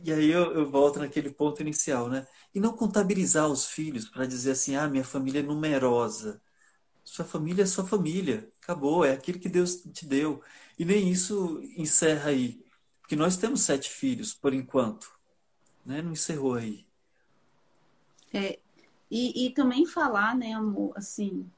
E 0.04 0.12
aí 0.12 0.32
eu, 0.32 0.54
eu, 0.54 0.70
volto 0.70 1.00
naquele 1.00 1.30
ponto 1.30 1.62
inicial, 1.62 2.10
né? 2.10 2.28
E 2.54 2.60
não 2.60 2.76
contabilizar 2.76 3.48
os 3.48 3.68
filhos 3.68 4.10
para 4.10 4.26
dizer 4.26 4.52
assim: 4.52 4.76
ah, 4.76 4.88
minha 4.88 5.04
família 5.04 5.40
é 5.40 5.44
numerosa. 5.44 6.42
Sua 7.04 7.26
família 7.26 7.64
é 7.64 7.66
sua 7.66 7.86
família. 7.86 8.50
Acabou, 8.62 9.06
é 9.06 9.14
aquilo 9.14 9.40
que 9.40 9.50
Deus 9.50 9.78
te 9.78 10.06
deu. 10.06 10.42
E 10.78 10.86
nem 10.86 11.10
isso 11.10 11.62
encerra 11.78 12.30
aí. 12.30 12.64
Porque 13.02 13.16
nós 13.16 13.38
temos 13.38 13.62
sete 13.62 13.90
filhos, 13.90 14.34
por 14.34 14.54
enquanto. 14.54 15.12
Né? 15.86 16.02
Não 16.02 16.12
encerrou 16.12 16.56
aí. 16.56 16.86
É, 18.34 18.60
e, 19.10 19.46
e 19.46 19.50
também 19.52 19.86
falar, 19.86 20.36
né, 20.36 20.54
amor, 20.54 20.94
assim, 20.96 21.50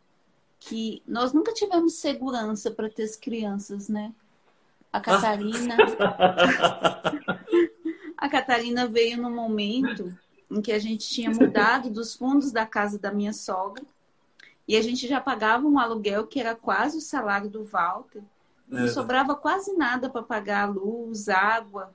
que 0.60 1.02
nós 1.08 1.34
nunca 1.34 1.54
tivemos 1.54 1.96
segurança 1.96 2.70
para 2.70 2.90
ter 2.90 3.04
as 3.04 3.16
crianças, 3.16 3.88
né? 3.88 4.14
A 4.92 5.00
Catarina. 5.00 5.78
a 8.18 8.28
Catarina 8.28 8.88
veio 8.88 9.22
no 9.22 9.30
momento 9.30 10.18
em 10.50 10.62
que 10.62 10.72
a 10.72 10.80
gente 10.80 11.08
tinha 11.08 11.30
mudado 11.30 11.90
dos 11.90 12.16
fundos 12.16 12.52
da 12.52 12.66
casa 12.66 12.98
da 12.98 13.12
minha 13.12 13.34
sogra 13.34 13.84
e 14.68 14.76
a 14.76 14.82
gente 14.82 15.08
já 15.08 15.22
pagava 15.22 15.66
um 15.66 15.80
aluguel 15.80 16.28
que 16.28 16.40
era 16.40 16.56
quase 16.56 16.98
o 16.98 17.02
salário 17.02 17.50
do 17.50 17.64
Walter. 17.64 18.22
Não 18.68 18.84
é. 18.84 18.88
sobrava 18.88 19.34
quase 19.34 19.74
nada 19.74 20.10
para 20.10 20.24
pagar 20.24 20.64
a 20.64 20.72
luz, 20.72 21.30
água. 21.30 21.94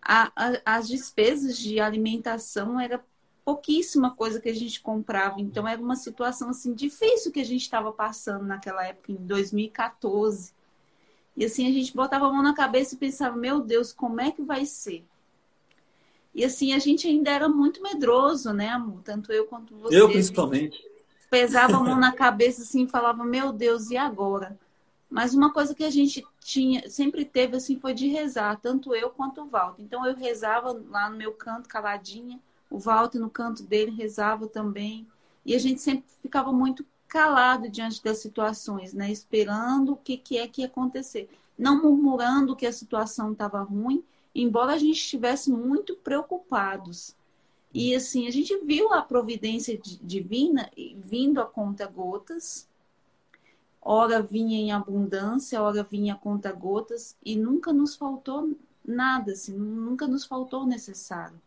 A, 0.00 0.30
a, 0.36 0.76
as 0.76 0.86
despesas 0.86 1.58
de 1.58 1.80
alimentação 1.80 2.78
era 2.78 3.04
pouquíssima 3.44 4.14
coisa 4.14 4.40
que 4.40 4.48
a 4.48 4.54
gente 4.54 4.80
comprava. 4.80 5.40
Então 5.40 5.66
era 5.66 5.80
uma 5.80 5.96
situação 5.96 6.50
assim 6.50 6.72
difícil 6.72 7.32
que 7.32 7.40
a 7.40 7.44
gente 7.44 7.62
estava 7.62 7.90
passando 7.90 8.44
naquela 8.44 8.86
época, 8.86 9.10
em 9.10 9.16
2014. 9.16 10.54
E 11.36 11.44
assim 11.44 11.68
a 11.68 11.72
gente 11.72 11.92
botava 11.94 12.28
a 12.28 12.32
mão 12.32 12.42
na 12.42 12.54
cabeça 12.54 12.94
e 12.94 12.98
pensava, 12.98 13.36
meu 13.36 13.60
Deus, 13.60 13.92
como 13.92 14.20
é 14.20 14.30
que 14.30 14.42
vai 14.42 14.64
ser? 14.64 15.04
E 16.34 16.44
assim 16.44 16.72
a 16.72 16.78
gente 16.78 17.06
ainda 17.06 17.30
era 17.30 17.48
muito 17.48 17.82
medroso, 17.82 18.52
né, 18.52 18.68
amor? 18.68 19.02
Tanto 19.02 19.32
eu 19.32 19.46
quanto 19.46 19.76
você. 19.76 20.00
Eu 20.00 20.08
principalmente. 20.08 20.82
Pesava 21.30 21.76
a 21.76 21.80
mão 21.80 21.98
na 21.98 22.12
cabeça 22.16 22.62
assim, 22.62 22.86
falava, 22.86 23.24
meu 23.24 23.52
Deus, 23.52 23.90
e 23.90 23.96
agora? 23.96 24.58
Mas 25.10 25.34
uma 25.34 25.52
coisa 25.52 25.74
que 25.74 25.84
a 25.84 25.90
gente 25.90 26.24
tinha, 26.40 26.88
sempre 26.88 27.24
teve 27.24 27.56
assim, 27.56 27.78
foi 27.78 27.92
de 27.92 28.08
rezar, 28.08 28.58
tanto 28.60 28.94
eu 28.94 29.10
quanto 29.10 29.42
o 29.42 29.46
Walter. 29.46 29.82
Então 29.82 30.06
eu 30.06 30.14
rezava 30.14 30.72
lá 30.88 31.10
no 31.10 31.16
meu 31.16 31.32
canto, 31.32 31.68
caladinha 31.68 32.40
o 32.72 32.78
Walter, 32.78 33.18
no 33.18 33.28
canto 33.28 33.62
dele, 33.62 33.90
rezava 33.90 34.46
também. 34.46 35.06
E 35.44 35.54
a 35.54 35.58
gente 35.58 35.80
sempre 35.80 36.04
ficava 36.22 36.52
muito 36.52 36.84
calado 37.06 37.68
diante 37.68 38.02
das 38.02 38.18
situações, 38.18 38.94
né? 38.94 39.10
Esperando 39.12 39.92
o 39.92 39.96
que, 39.96 40.16
que 40.16 40.38
é 40.38 40.48
que 40.48 40.62
ia 40.62 40.66
acontecer. 40.66 41.28
Não 41.58 41.82
murmurando 41.82 42.56
que 42.56 42.66
a 42.66 42.72
situação 42.72 43.32
estava 43.32 43.60
ruim, 43.60 44.02
embora 44.34 44.72
a 44.72 44.78
gente 44.78 44.98
estivesse 44.98 45.50
muito 45.50 45.96
preocupados. 45.96 47.14
E 47.74 47.94
assim, 47.94 48.26
a 48.26 48.30
gente 48.30 48.56
viu 48.64 48.92
a 48.92 49.02
providência 49.02 49.78
divina 50.02 50.70
vindo 50.96 51.40
a 51.40 51.46
conta 51.46 51.86
gotas. 51.86 52.68
Ora 53.80 54.22
vinha 54.22 54.58
em 54.58 54.72
abundância, 54.72 55.60
ora 55.62 55.82
vinha 55.82 56.14
a 56.14 56.18
conta 56.18 56.52
gotas 56.52 57.16
e 57.24 57.34
nunca 57.34 57.72
nos 57.72 57.96
faltou 57.96 58.56
nada, 58.84 59.32
assim, 59.32 59.56
nunca 59.56 60.06
nos 60.06 60.24
faltou 60.24 60.62
o 60.62 60.66
necessário. 60.66 61.40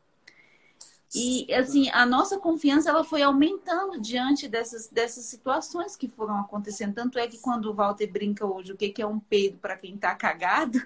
E 1.13 1.51
assim, 1.53 1.89
a 1.91 2.05
nossa 2.05 2.37
confiança 2.37 2.89
ela 2.89 3.03
foi 3.03 3.21
aumentando 3.21 4.01
diante 4.01 4.49
dessas, 4.49 4.89
dessas 4.89 5.23
situações 5.25 5.95
que 5.95 6.09
foram 6.09 6.37
acontecendo. 6.37 6.93
Tanto 6.93 7.17
é 7.17 7.25
que 7.25 7.37
quando 7.37 7.67
o 7.67 7.73
Walter 7.73 8.07
brinca 8.07 8.45
hoje 8.45 8.73
o 8.73 8.77
que, 8.77 8.89
que 8.89 9.01
é 9.01 9.07
um 9.07 9.19
peido 9.19 9.57
para 9.59 9.77
quem 9.77 9.95
está 9.95 10.13
cagado, 10.13 10.85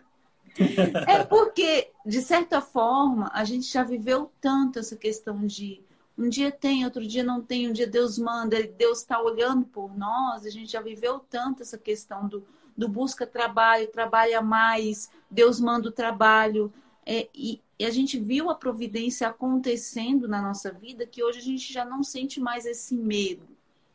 é 1.07 1.23
porque, 1.23 1.91
de 2.05 2.21
certa 2.21 2.61
forma, 2.61 3.29
a 3.33 3.43
gente 3.43 3.71
já 3.71 3.83
viveu 3.83 4.31
tanto 4.39 4.79
essa 4.79 4.95
questão 4.95 5.45
de 5.45 5.81
um 6.17 6.27
dia 6.27 6.51
tem, 6.51 6.83
outro 6.83 7.05
dia 7.07 7.23
não 7.23 7.41
tem, 7.41 7.69
um 7.69 7.71
dia 7.71 7.87
Deus 7.87 8.17
manda, 8.17 8.61
Deus 8.63 8.99
está 8.99 9.21
olhando 9.21 9.65
por 9.65 9.97
nós, 9.97 10.45
a 10.45 10.49
gente 10.49 10.71
já 10.71 10.81
viveu 10.81 11.19
tanto 11.19 11.61
essa 11.61 11.77
questão 11.77 12.27
do, 12.27 12.45
do 12.75 12.89
busca 12.89 13.25
trabalho, 13.25 13.87
trabalha 13.87 14.41
mais, 14.41 15.09
Deus 15.31 15.61
manda 15.61 15.87
o 15.87 15.93
trabalho. 15.93 16.73
É, 17.05 17.29
e, 17.33 17.61
e 17.79 17.85
a 17.85 17.89
gente 17.89 18.19
viu 18.19 18.49
a 18.49 18.55
providência 18.55 19.29
acontecendo 19.29 20.27
na 20.27 20.41
nossa 20.41 20.71
vida 20.73 21.07
que 21.07 21.23
hoje 21.23 21.39
a 21.39 21.43
gente 21.43 21.71
já 21.71 21.85
não 21.85 22.03
sente 22.03 22.41
mais 22.41 22.65
esse 22.65 22.95
medo 22.95 23.47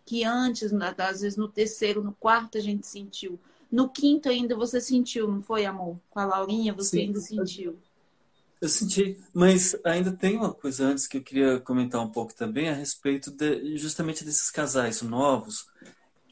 que 0.05 0.23
antes, 0.25 0.71
às 0.99 1.21
vezes 1.23 1.37
no 1.37 1.49
terceiro, 1.49 2.03
no 2.03 2.13
quarto 2.13 2.59
a 2.59 2.61
gente 2.61 2.87
sentiu. 2.87 3.39
No 3.75 3.89
quinto 3.89 4.29
ainda 4.29 4.55
você 4.55 4.81
sentiu, 4.81 5.27
não 5.27 5.43
foi, 5.43 5.67
amor? 5.67 5.99
Com 6.09 6.21
a 6.21 6.25
Laurinha 6.25 6.73
você 6.73 6.99
Sim. 6.99 7.07
ainda 7.07 7.19
sentiu. 7.19 7.77
Eu 8.61 8.69
senti, 8.69 9.19
mas 9.35 9.77
ainda 9.85 10.13
tem 10.13 10.37
uma 10.37 10.55
coisa 10.55 10.87
antes 10.87 11.09
que 11.09 11.19
eu 11.19 11.23
queria 11.23 11.59
comentar 11.59 12.01
um 12.01 12.09
pouco 12.09 12.33
também 12.33 12.69
a 12.69 12.73
respeito 12.73 13.33
de, 13.33 13.77
justamente 13.77 14.25
desses 14.25 14.49
casais 14.49 15.03
novos 15.03 15.67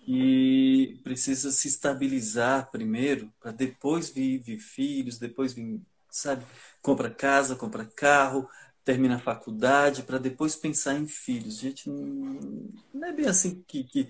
que 0.06 1.00
precisa 1.02 1.50
se 1.50 1.66
estabilizar 1.66 2.70
primeiro 2.70 3.28
para 3.40 3.50
depois 3.50 4.08
vir, 4.08 4.60
filhos, 4.60 5.18
depois 5.18 5.52
vir, 5.52 5.80
sabe, 6.08 6.44
compra 6.80 7.10
casa, 7.10 7.56
compra 7.56 7.84
carro, 7.84 8.48
termina 8.84 9.16
a 9.16 9.20
faculdade 9.20 10.04
para 10.04 10.18
depois 10.18 10.54
pensar 10.54 10.94
em 10.94 11.08
filhos. 11.08 11.58
Gente, 11.58 11.90
não, 11.90 12.70
não 12.94 13.08
é 13.08 13.12
bem 13.12 13.26
assim 13.26 13.64
que, 13.66 13.82
que, 13.82 14.08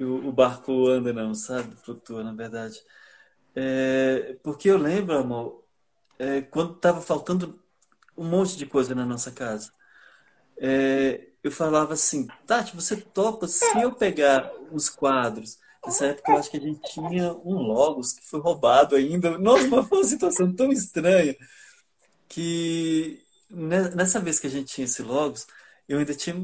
que 0.00 0.04
o, 0.04 0.28
o, 0.28 0.32
barco 0.32 0.88
anda, 0.88 1.12
não, 1.12 1.34
sabe? 1.34 1.76
Flutua, 1.76 2.24
na 2.24 2.32
verdade. 2.32 2.82
É, 3.54 4.34
porque 4.42 4.70
eu 4.70 4.78
lembro, 4.78 5.14
amor, 5.18 5.62
é, 6.18 6.40
quando 6.40 6.74
estava 6.74 7.02
faltando 7.02 7.62
um 8.16 8.24
monte 8.24 8.56
de 8.56 8.64
coisa 8.64 8.94
na 8.94 9.04
nossa 9.04 9.30
casa. 9.30 9.70
É, 10.56 11.28
eu 11.44 11.52
falava 11.52 11.92
assim, 11.92 12.26
Tati, 12.46 12.74
você 12.74 12.96
topa 12.96 13.46
se 13.46 13.78
eu 13.78 13.92
pegar 13.92 14.50
uns 14.72 14.88
quadros? 14.88 15.58
Nessa 15.84 16.06
época 16.06 16.32
eu 16.32 16.38
acho 16.38 16.50
que 16.50 16.56
a 16.56 16.60
gente 16.60 16.80
tinha 16.90 17.34
um 17.34 17.56
Logos 17.56 18.14
que 18.14 18.26
foi 18.26 18.40
roubado 18.40 18.96
ainda. 18.96 19.36
Nossa, 19.36 19.68
foi 19.68 19.98
uma 19.98 20.04
situação 20.04 20.50
tão 20.50 20.72
estranha 20.72 21.36
que 22.26 23.22
nessa 23.50 24.18
vez 24.18 24.40
que 24.40 24.46
a 24.46 24.50
gente 24.50 24.72
tinha 24.72 24.86
esse 24.86 25.02
Logos, 25.02 25.46
eu 25.86 25.98
ainda 25.98 26.14
tinha 26.14 26.36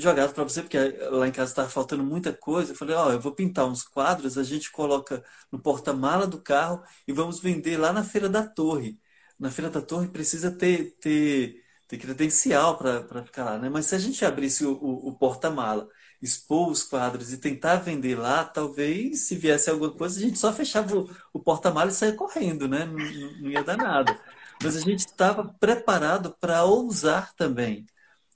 jogado 0.00 0.32
para 0.34 0.44
você, 0.44 0.62
porque 0.62 0.78
lá 0.78 1.28
em 1.28 1.32
casa 1.32 1.50
estava 1.52 1.68
faltando 1.68 2.04
muita 2.04 2.32
coisa. 2.32 2.72
Eu 2.72 2.76
falei, 2.76 2.94
ó, 2.96 3.08
oh, 3.08 3.12
eu 3.12 3.20
vou 3.20 3.32
pintar 3.34 3.66
uns 3.66 3.82
quadros, 3.84 4.38
a 4.38 4.44
gente 4.44 4.70
coloca 4.70 5.24
no 5.52 5.58
porta-mala 5.60 6.26
do 6.26 6.40
carro 6.40 6.82
e 7.06 7.12
vamos 7.12 7.40
vender 7.40 7.76
lá 7.76 7.92
na 7.92 8.04
Feira 8.04 8.28
da 8.28 8.46
Torre 8.46 8.98
na 9.38 9.50
Feira 9.50 9.70
da 9.70 9.80
Torre 9.80 10.08
precisa 10.08 10.50
ter, 10.50 10.96
ter, 11.00 11.62
ter 11.86 11.98
credencial 11.98 12.76
para 12.76 13.24
ficar 13.24 13.44
lá, 13.44 13.58
né? 13.58 13.68
Mas 13.68 13.86
se 13.86 13.94
a 13.94 13.98
gente 13.98 14.24
abrisse 14.24 14.64
o, 14.64 14.72
o, 14.74 15.08
o 15.08 15.18
porta-mala, 15.18 15.88
expor 16.20 16.70
os 16.70 16.82
quadros 16.82 17.32
e 17.32 17.38
tentar 17.38 17.76
vender 17.76 18.16
lá, 18.18 18.44
talvez 18.44 19.28
se 19.28 19.36
viesse 19.36 19.70
alguma 19.70 19.92
coisa, 19.92 20.18
a 20.18 20.22
gente 20.22 20.38
só 20.38 20.52
fechava 20.52 20.96
o, 20.96 21.08
o 21.32 21.40
porta-mala 21.40 21.90
e 21.90 21.94
saia 21.94 22.12
correndo, 22.14 22.66
né? 22.68 22.84
Não, 22.84 22.96
não 23.42 23.50
ia 23.50 23.62
dar 23.62 23.76
nada. 23.76 24.18
Mas 24.62 24.76
a 24.76 24.80
gente 24.80 25.00
estava 25.00 25.44
preparado 25.60 26.36
para 26.40 26.64
ousar 26.64 27.32
também. 27.36 27.86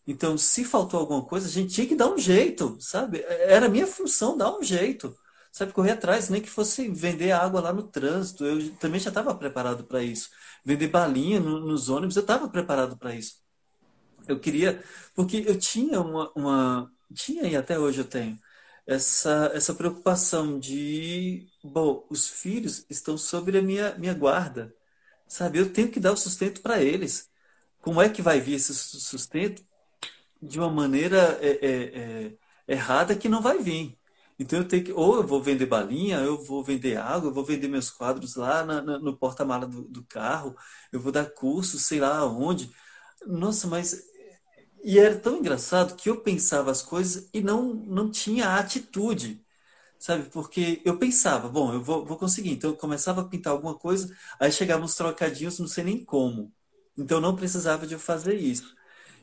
Então, 0.06 0.36
se 0.36 0.64
faltou 0.64 1.00
alguma 1.00 1.24
coisa, 1.24 1.46
a 1.46 1.50
gente 1.50 1.74
tinha 1.74 1.86
que 1.86 1.94
dar 1.94 2.08
um 2.08 2.18
jeito, 2.18 2.76
sabe? 2.80 3.22
Era 3.22 3.68
minha 3.68 3.86
função 3.86 4.36
dar 4.36 4.56
um 4.56 4.62
jeito 4.62 5.16
sabe, 5.52 5.72
correr 5.72 5.92
atrás, 5.92 6.30
nem 6.30 6.40
que 6.40 6.48
fosse 6.50 6.88
vender 6.88 7.30
água 7.32 7.60
lá 7.60 7.72
no 7.72 7.82
trânsito. 7.82 8.44
Eu 8.44 8.74
também 8.76 8.98
já 8.98 9.10
estava 9.10 9.34
preparado 9.34 9.84
para 9.84 10.02
isso. 10.02 10.30
Vender 10.64 10.88
balinha 10.88 11.38
no, 11.40 11.60
nos 11.60 11.88
ônibus, 11.90 12.16
eu 12.16 12.22
estava 12.22 12.48
preparado 12.48 12.96
para 12.96 13.14
isso. 13.14 13.42
Eu 14.28 14.40
queria, 14.40 14.82
porque 15.14 15.44
eu 15.46 15.58
tinha 15.58 16.00
uma, 16.00 16.32
uma, 16.34 16.92
tinha 17.14 17.44
e 17.48 17.56
até 17.56 17.78
hoje 17.78 18.00
eu 18.00 18.04
tenho 18.04 18.38
essa 18.86 19.50
essa 19.54 19.74
preocupação 19.74 20.58
de, 20.58 21.48
bom, 21.62 22.06
os 22.10 22.28
filhos 22.28 22.86
estão 22.90 23.16
sob 23.18 23.56
a 23.56 23.62
minha 23.62 23.96
minha 23.98 24.14
guarda, 24.14 24.74
sabe? 25.28 25.58
Eu 25.58 25.72
tenho 25.72 25.90
que 25.90 26.00
dar 26.00 26.12
o 26.12 26.16
sustento 26.16 26.62
para 26.62 26.82
eles. 26.82 27.30
Como 27.80 28.00
é 28.02 28.08
que 28.08 28.22
vai 28.22 28.40
vir 28.40 28.54
esse 28.54 28.74
sustento? 28.74 29.64
De 30.42 30.58
uma 30.58 30.70
maneira 30.70 31.38
é, 31.40 31.50
é, 31.62 32.32
é, 32.68 32.72
errada 32.74 33.16
que 33.16 33.28
não 33.28 33.40
vai 33.42 33.58
vir. 33.58 33.98
Então 34.38 34.58
eu 34.58 34.66
tenho 34.68 34.84
que, 34.84 34.92
ou 34.92 35.16
eu 35.16 35.26
vou 35.26 35.42
vender 35.42 35.66
balinha, 35.66 36.18
eu 36.18 36.42
vou 36.42 36.64
vender 36.64 36.96
água, 36.96 37.30
eu 37.30 37.34
vou 37.34 37.44
vender 37.44 37.68
meus 37.68 37.90
quadros 37.90 38.34
lá 38.36 38.64
na, 38.64 38.82
na, 38.82 38.98
no 38.98 39.16
porta-mala 39.16 39.66
do, 39.66 39.82
do, 39.84 40.04
carro, 40.04 40.56
eu 40.92 41.00
vou 41.00 41.12
dar 41.12 41.26
curso, 41.30 41.78
sei 41.78 42.00
lá 42.00 42.26
onde. 42.26 42.70
Nossa, 43.26 43.66
mas. 43.68 44.02
E 44.84 44.98
era 44.98 45.18
tão 45.18 45.38
engraçado 45.38 45.96
que 45.96 46.10
eu 46.10 46.20
pensava 46.22 46.70
as 46.70 46.82
coisas 46.82 47.28
e 47.32 47.40
não, 47.40 47.74
não 47.74 48.10
tinha 48.10 48.56
atitude, 48.56 49.44
sabe? 49.98 50.28
Porque 50.30 50.82
eu 50.84 50.98
pensava, 50.98 51.48
bom, 51.48 51.72
eu 51.74 51.82
vou, 51.82 52.04
vou 52.06 52.18
conseguir. 52.18 52.50
Então 52.52 52.70
eu 52.70 52.76
começava 52.76 53.22
a 53.22 53.24
pintar 53.28 53.52
alguma 53.52 53.78
coisa, 53.78 54.14
aí 54.40 54.52
chegavam 54.52 54.84
uns 54.86 54.96
trocadinhos, 54.96 55.58
não 55.58 55.68
sei 55.68 55.84
nem 55.84 56.04
como. 56.04 56.52
Então 56.96 57.20
não 57.20 57.36
precisava 57.36 57.86
de 57.86 57.94
eu 57.94 58.00
fazer 58.00 58.36
isso. 58.36 58.74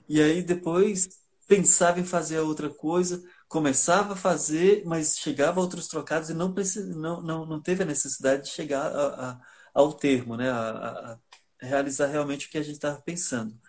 E 0.10 0.22
aí 0.22 0.42
depois 0.42 1.08
pensava 1.48 2.00
em 2.00 2.06
fazer 2.06 2.40
outra 2.40 2.70
coisa 2.70 3.24
começava 3.50 4.14
a 4.14 4.16
fazer, 4.16 4.84
mas 4.86 5.18
chegava 5.18 5.60
a 5.60 5.64
outros 5.64 5.88
trocados 5.88 6.30
e 6.30 6.34
não, 6.36 6.54
não, 6.96 7.22
não, 7.22 7.46
não 7.48 7.62
teve 7.62 7.84
a 7.84 7.86
necessidade 7.86 8.44
de 8.44 8.50
chegar 8.50 8.96
a, 8.96 9.32
a, 9.32 9.42
ao 9.74 9.92
termo, 9.94 10.38
né? 10.38 10.50
A, 10.52 10.70
a, 10.70 11.20
realizar 11.60 12.08
realmente 12.08 12.48
o 12.48 12.50
que 12.50 12.60
a 12.60 12.64
gente 12.64 12.76
estava 12.76 13.02
pensando. 13.02 13.60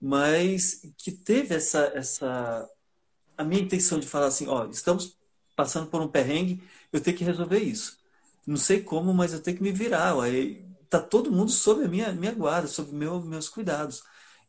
Mas 0.00 0.82
que 0.98 1.10
teve 1.12 1.54
essa, 1.56 1.80
essa. 1.94 2.68
A 3.36 3.44
minha 3.44 3.62
intenção 3.62 3.98
de 3.98 4.06
falar 4.06 4.26
assim: 4.28 4.46
ó, 4.48 4.66
estamos 4.68 5.18
passando 5.56 5.88
por 5.88 6.00
um 6.00 6.08
perrengue, 6.08 6.62
eu 6.92 7.00
tenho 7.00 7.16
que 7.16 7.24
resolver 7.24 7.58
isso. 7.58 7.98
Não 8.46 8.56
sei 8.56 8.82
como, 8.82 9.12
mas 9.14 9.32
eu 9.32 9.42
tenho 9.42 9.56
que 9.56 9.62
me 9.62 9.72
virar. 9.72 10.20
Aí 10.22 10.64
tá 10.88 11.00
todo 11.00 11.32
mundo 11.32 11.50
sob 11.50 11.84
a 11.84 11.88
minha, 11.88 12.12
minha 12.12 12.32
guarda, 12.32 12.68
sob 12.68 12.92
meu, 12.94 13.20
meus 13.22 13.48
cuidados. 13.48 14.02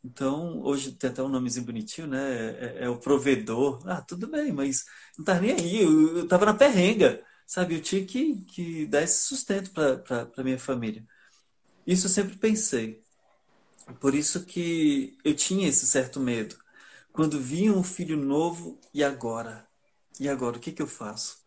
Então, 0.08 0.62
hoje 0.62 0.92
tem 0.92 1.10
até 1.10 1.22
um 1.22 1.28
nomezinho 1.28 1.66
bonitinho, 1.66 2.06
né? 2.06 2.78
É, 2.78 2.84
é 2.84 2.88
o 2.88 2.98
provedor. 2.98 3.82
Ah, 3.86 4.00
tudo 4.00 4.26
bem, 4.26 4.52
mas 4.52 4.84
não 5.18 5.24
tá 5.24 5.38
nem 5.38 5.52
aí. 5.52 5.82
Eu, 5.82 6.18
eu 6.18 6.28
tava 6.28 6.46
na 6.46 6.54
perrenga, 6.54 7.22
sabe? 7.46 7.74
Eu 7.74 7.82
tinha 7.82 8.04
que, 8.06 8.36
que 8.46 8.86
dar 8.86 9.02
esse 9.02 9.26
sustento 9.26 9.70
para 9.70 10.42
minha 10.44 10.58
família. 10.58 11.06
Isso 11.86 12.06
eu 12.06 12.10
sempre 12.10 12.36
pensei. 12.38 13.02
Por 14.00 14.14
isso 14.14 14.46
que 14.46 15.18
eu 15.24 15.34
tinha 15.34 15.68
esse 15.68 15.86
certo 15.86 16.20
medo. 16.20 16.56
Quando 17.12 17.40
vinha 17.40 17.72
um 17.72 17.82
filho 17.82 18.16
novo, 18.16 18.80
e 18.94 19.04
agora? 19.04 19.66
E 20.20 20.28
agora, 20.28 20.56
o 20.58 20.60
que, 20.60 20.72
que 20.72 20.82
eu 20.82 20.86
faço? 20.86 21.38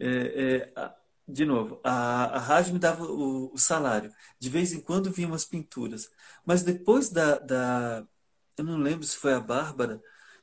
É, 0.00 0.72
é, 0.76 0.96
de 1.28 1.44
novo, 1.44 1.80
a, 1.82 2.36
a 2.36 2.38
rádio 2.38 2.72
me 2.72 2.78
dava 2.78 3.04
o, 3.04 3.52
o, 3.52 3.58
salário. 3.58 4.12
De 4.38 4.48
vez 4.48 4.72
em 4.72 4.80
quando 4.80 5.10
vinham 5.10 5.30
umas 5.30 5.44
pinturas. 5.44 6.10
Mas 6.44 6.62
depois 6.62 7.08
da, 7.10 7.38
da. 7.38 8.06
Eu 8.56 8.64
não 8.64 8.78
lembro 8.78 9.04
se 9.06 9.16
foi 9.16 9.34
a 9.34 9.40
Bárbara, 9.40 10.00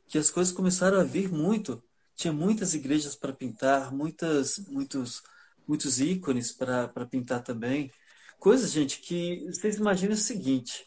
que 0.07 0.17
as 0.17 0.29
coisas 0.29 0.53
começaram 0.53 0.99
a 0.99 1.03
vir 1.03 1.31
muito. 1.31 1.83
Tinha 2.15 2.33
muitas 2.33 2.73
igrejas 2.73 3.15
para 3.15 3.33
pintar, 3.33 3.93
muitas, 3.93 4.59
muitos, 4.67 5.23
muitos 5.67 5.99
ícones 5.99 6.51
para 6.51 7.05
pintar 7.09 7.43
também. 7.43 7.91
Coisas, 8.39 8.71
gente, 8.71 8.99
que 8.99 9.45
vocês 9.47 9.77
imaginem 9.77 10.15
o 10.15 10.17
seguinte: 10.17 10.85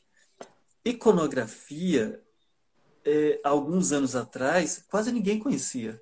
iconografia, 0.84 2.22
é, 3.05 3.40
alguns 3.42 3.92
anos 3.92 4.14
atrás, 4.14 4.84
quase 4.90 5.11
ninguém 5.11 5.38
conhecia. 5.38 6.01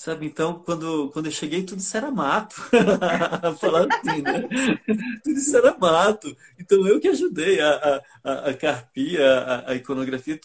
Sabe, 0.00 0.24
então, 0.24 0.62
quando, 0.64 1.10
quando 1.10 1.26
eu 1.26 1.32
cheguei, 1.32 1.62
tudo 1.62 1.80
isso 1.80 1.94
era 1.94 2.10
mato. 2.10 2.56
Falar 3.60 3.86
assim, 3.86 4.22
né? 4.22 4.48
Tudo 5.22 5.38
isso 5.38 5.54
era 5.54 5.76
mato. 5.76 6.34
Então, 6.58 6.86
eu 6.86 6.98
que 6.98 7.08
ajudei 7.08 7.60
a, 7.60 8.02
a, 8.24 8.32
a 8.48 8.54
carpia, 8.54 9.22
a, 9.22 9.72
a, 9.72 9.74
iconografia, 9.74 10.40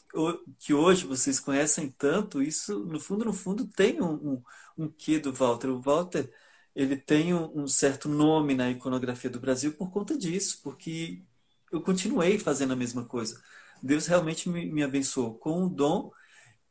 que 0.59 0.73
hoje 0.73 1.07
vocês 1.07 1.39
conhecem 1.39 1.89
tanto, 1.89 2.41
isso, 2.43 2.79
no 2.79 2.99
fundo, 2.99 3.23
no 3.23 3.31
fundo, 3.31 3.65
tem 3.65 4.01
um, 4.01 4.33
um, 4.33 4.43
um 4.77 4.89
quê 4.89 5.19
do 5.19 5.31
Walter. 5.31 5.69
O 5.69 5.79
Walter, 5.79 6.29
ele 6.75 6.97
tem 6.97 7.33
um, 7.33 7.61
um 7.61 7.65
certo 7.65 8.09
nome 8.09 8.55
na 8.55 8.69
iconografia 8.69 9.29
do 9.29 9.39
Brasil 9.39 9.71
por 9.71 9.89
conta 9.89 10.17
disso, 10.17 10.59
porque 10.61 11.23
eu 11.71 11.81
continuei 11.81 12.37
fazendo 12.37 12.73
a 12.73 12.75
mesma 12.75 13.05
coisa. 13.05 13.41
Deus 13.81 14.05
realmente 14.05 14.49
me, 14.49 14.65
me 14.69 14.83
abençoou 14.83 15.35
com 15.35 15.63
o 15.63 15.69
dom 15.69 16.11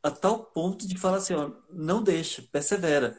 a 0.04 0.10
tal 0.10 0.44
ponto 0.44 0.86
de 0.86 0.98
falar 0.98 1.16
assim, 1.16 1.32
ó, 1.32 1.50
não 1.72 2.02
deixa, 2.02 2.42
persevera. 2.52 3.18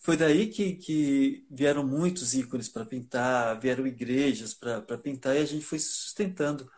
Foi 0.00 0.16
daí 0.16 0.48
que, 0.48 0.74
que 0.74 1.46
vieram 1.48 1.86
muitos 1.86 2.34
ícones 2.34 2.68
para 2.68 2.84
pintar, 2.84 3.58
vieram 3.60 3.86
igrejas 3.86 4.52
para 4.52 4.98
pintar 4.98 5.36
e 5.36 5.38
a 5.38 5.44
gente 5.44 5.64
foi 5.64 5.78
se 5.78 5.90
sustentando. 5.90 6.68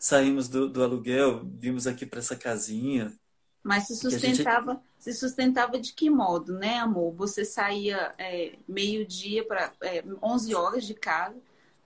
Saímos 0.00 0.48
do, 0.48 0.68
do 0.68 0.82
aluguel, 0.82 1.48
vimos 1.56 1.86
aqui 1.86 2.04
para 2.04 2.18
essa 2.18 2.34
casinha. 2.34 3.14
Mas 3.62 3.86
se 3.86 3.96
sustentava, 3.96 4.72
gente... 4.72 4.82
se 4.98 5.12
sustentava 5.14 5.78
de 5.78 5.92
que 5.92 6.10
modo, 6.10 6.52
né, 6.58 6.78
amor? 6.80 7.14
Você 7.14 7.44
saía 7.44 8.12
é, 8.18 8.58
meio-dia 8.68 9.46
para 9.46 9.72
é, 9.80 10.04
11 10.20 10.54
horas 10.56 10.84
de 10.84 10.92
casa, 10.92 11.36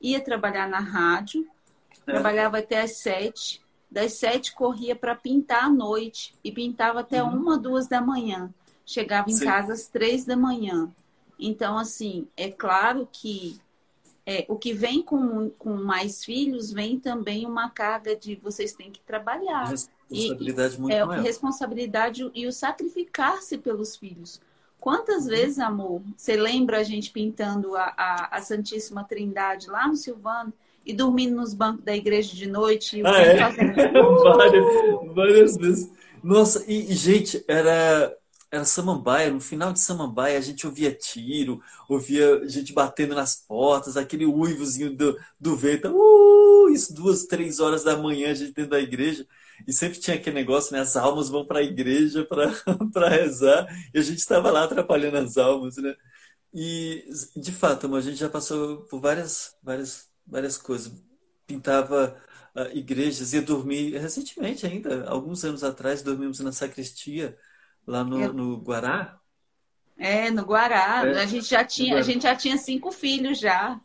ia 0.01 0.19
trabalhar 0.19 0.67
na 0.67 0.81
rádio, 0.81 1.47
é. 2.07 2.11
trabalhava 2.11 2.59
até 2.59 2.81
às 2.81 2.93
sete, 2.93 3.63
das 3.91 4.15
sete 4.15 4.55
corria 4.55 4.95
para 4.95 5.15
pintar 5.15 5.65
à 5.65 5.71
noite 5.71 6.35
e 6.45 6.53
pintava 6.53 7.01
até 7.01 7.23
uhum. 7.23 7.37
uma, 7.37 7.59
duas 7.59 7.87
da 7.87 8.01
manhã. 8.01 8.53
Chegava 8.85 9.31
em 9.31 9.35
Sim. 9.35 9.45
casa 9.45 9.73
às 9.73 9.89
três 9.89 10.25
da 10.25 10.37
manhã. 10.37 10.91
Então, 11.39 11.79
assim, 11.79 12.27
é 12.37 12.51
claro 12.51 13.09
que 13.11 13.61
é, 14.27 14.45
o 14.47 14.57
que 14.57 14.75
vem 14.75 15.03
com, 15.03 15.49
com 15.51 15.75
mais 15.75 16.23
filhos 16.23 16.71
vem 16.71 17.01
também 17.01 17.47
uma 17.47 17.71
carga 17.71 18.15
de 18.15 18.35
vocês 18.37 18.75
têm 18.75 18.91
que 18.91 19.01
trabalhar. 19.01 19.69
Responsabilidade 19.69 20.75
e, 20.77 20.81
muito 20.81 20.93
é, 20.93 21.05
maior. 21.05 21.23
Responsabilidade 21.23 22.31
e 22.35 22.47
o 22.47 22.53
sacrificar-se 22.53 23.57
pelos 23.57 23.97
filhos. 23.97 24.41
Quantas 24.81 25.25
uhum. 25.25 25.31
vezes, 25.31 25.59
amor, 25.59 26.03
você 26.17 26.37
lembra 26.37 26.81
a 26.81 26.83
gente 26.83 27.11
pintando 27.11 27.75
a, 27.75 27.95
a, 27.97 28.37
a 28.37 28.43
Santíssima 28.43 29.03
Trindade 29.03 29.69
lá 29.69 29.89
no 29.89 29.97
Silvano? 29.97 30.53
E 30.89 30.95
dormindo 30.95 31.37
nos 31.37 31.53
bancos 31.53 31.85
da 31.85 31.95
igreja 31.95 32.35
de 32.35 32.47
noite. 32.47 33.03
Ah, 33.05 33.21
é? 33.21 33.37
várias, 34.25 35.15
várias 35.15 35.57
vezes. 35.57 35.93
Nossa, 36.25 36.65
e, 36.67 36.95
gente, 36.95 37.45
era, 37.47 38.17
era 38.51 38.65
samambaia, 38.65 39.31
no 39.31 39.41
final 39.41 39.71
de 39.71 39.81
samambaia 39.81 40.39
a 40.39 40.41
gente 40.41 40.67
ouvia 40.67 40.91
tiro, 40.91 41.61
ouvia 41.89 42.49
gente 42.49 42.73
batendo 42.73 43.15
nas 43.15 43.37
portas, 43.37 43.99
aquele 43.99 44.25
uivozinho 44.25 44.97
do, 44.97 45.17
do 45.39 45.55
vento, 45.55 45.93
uh, 45.95 46.71
isso 46.71 46.95
duas, 46.95 47.27
três 47.27 47.61
horas 47.61 47.85
da 47.85 47.97
manhã 47.97 48.31
a 48.31 48.35
gente 48.35 48.55
dentro 48.55 48.71
da 48.71 48.81
igreja. 48.81 49.27
E 49.67 49.73
sempre 49.73 49.99
tinha 49.99 50.17
aquele 50.17 50.37
negócio, 50.37 50.73
né? 50.73 50.81
As 50.81 50.97
almas 50.97 51.29
vão 51.29 51.45
para 51.45 51.59
a 51.59 51.65
igreja 51.65 52.25
para 52.25 53.09
rezar, 53.11 53.67
e 53.93 53.99
a 53.99 54.03
gente 54.03 54.19
estava 54.19 54.51
lá 54.51 54.65
atrapalhando 54.65 55.19
as 55.19 55.37
almas, 55.37 55.77
né? 55.77 55.95
E, 56.55 57.05
de 57.37 57.53
fato, 57.53 57.95
a 57.95 58.01
gente 58.01 58.17
já 58.17 58.29
passou 58.29 58.79
por 58.85 59.01
várias, 59.01 59.55
várias, 59.63 60.08
várias 60.29 60.59
coisas. 60.59 60.93
Pintava 61.47 62.17
uh, 62.55 62.77
igrejas, 62.77 63.33
ia 63.33 63.43
dormir, 63.43 63.97
recentemente 63.97 64.67
ainda, 64.67 65.09
alguns 65.09 65.45
anos 65.45 65.65
atrás, 65.65 66.03
dormimos 66.03 66.41
na 66.41 66.53
sacristia, 66.53 67.37
lá 67.87 68.05
no, 68.05 68.23
é. 68.23 68.29
no 68.29 68.59
Guará. 68.59 69.19
É, 69.97 70.31
no 70.31 70.43
Guará. 70.43 71.07
É, 71.07 71.23
a, 71.23 71.27
gente 71.27 71.49
já 71.49 71.65
tinha, 71.65 71.99
a 71.99 72.03
gente 72.03 72.23
já 72.23 72.37
tinha 72.37 72.57
cinco 72.57 72.93
filhos 72.93 73.39
já. 73.39 73.81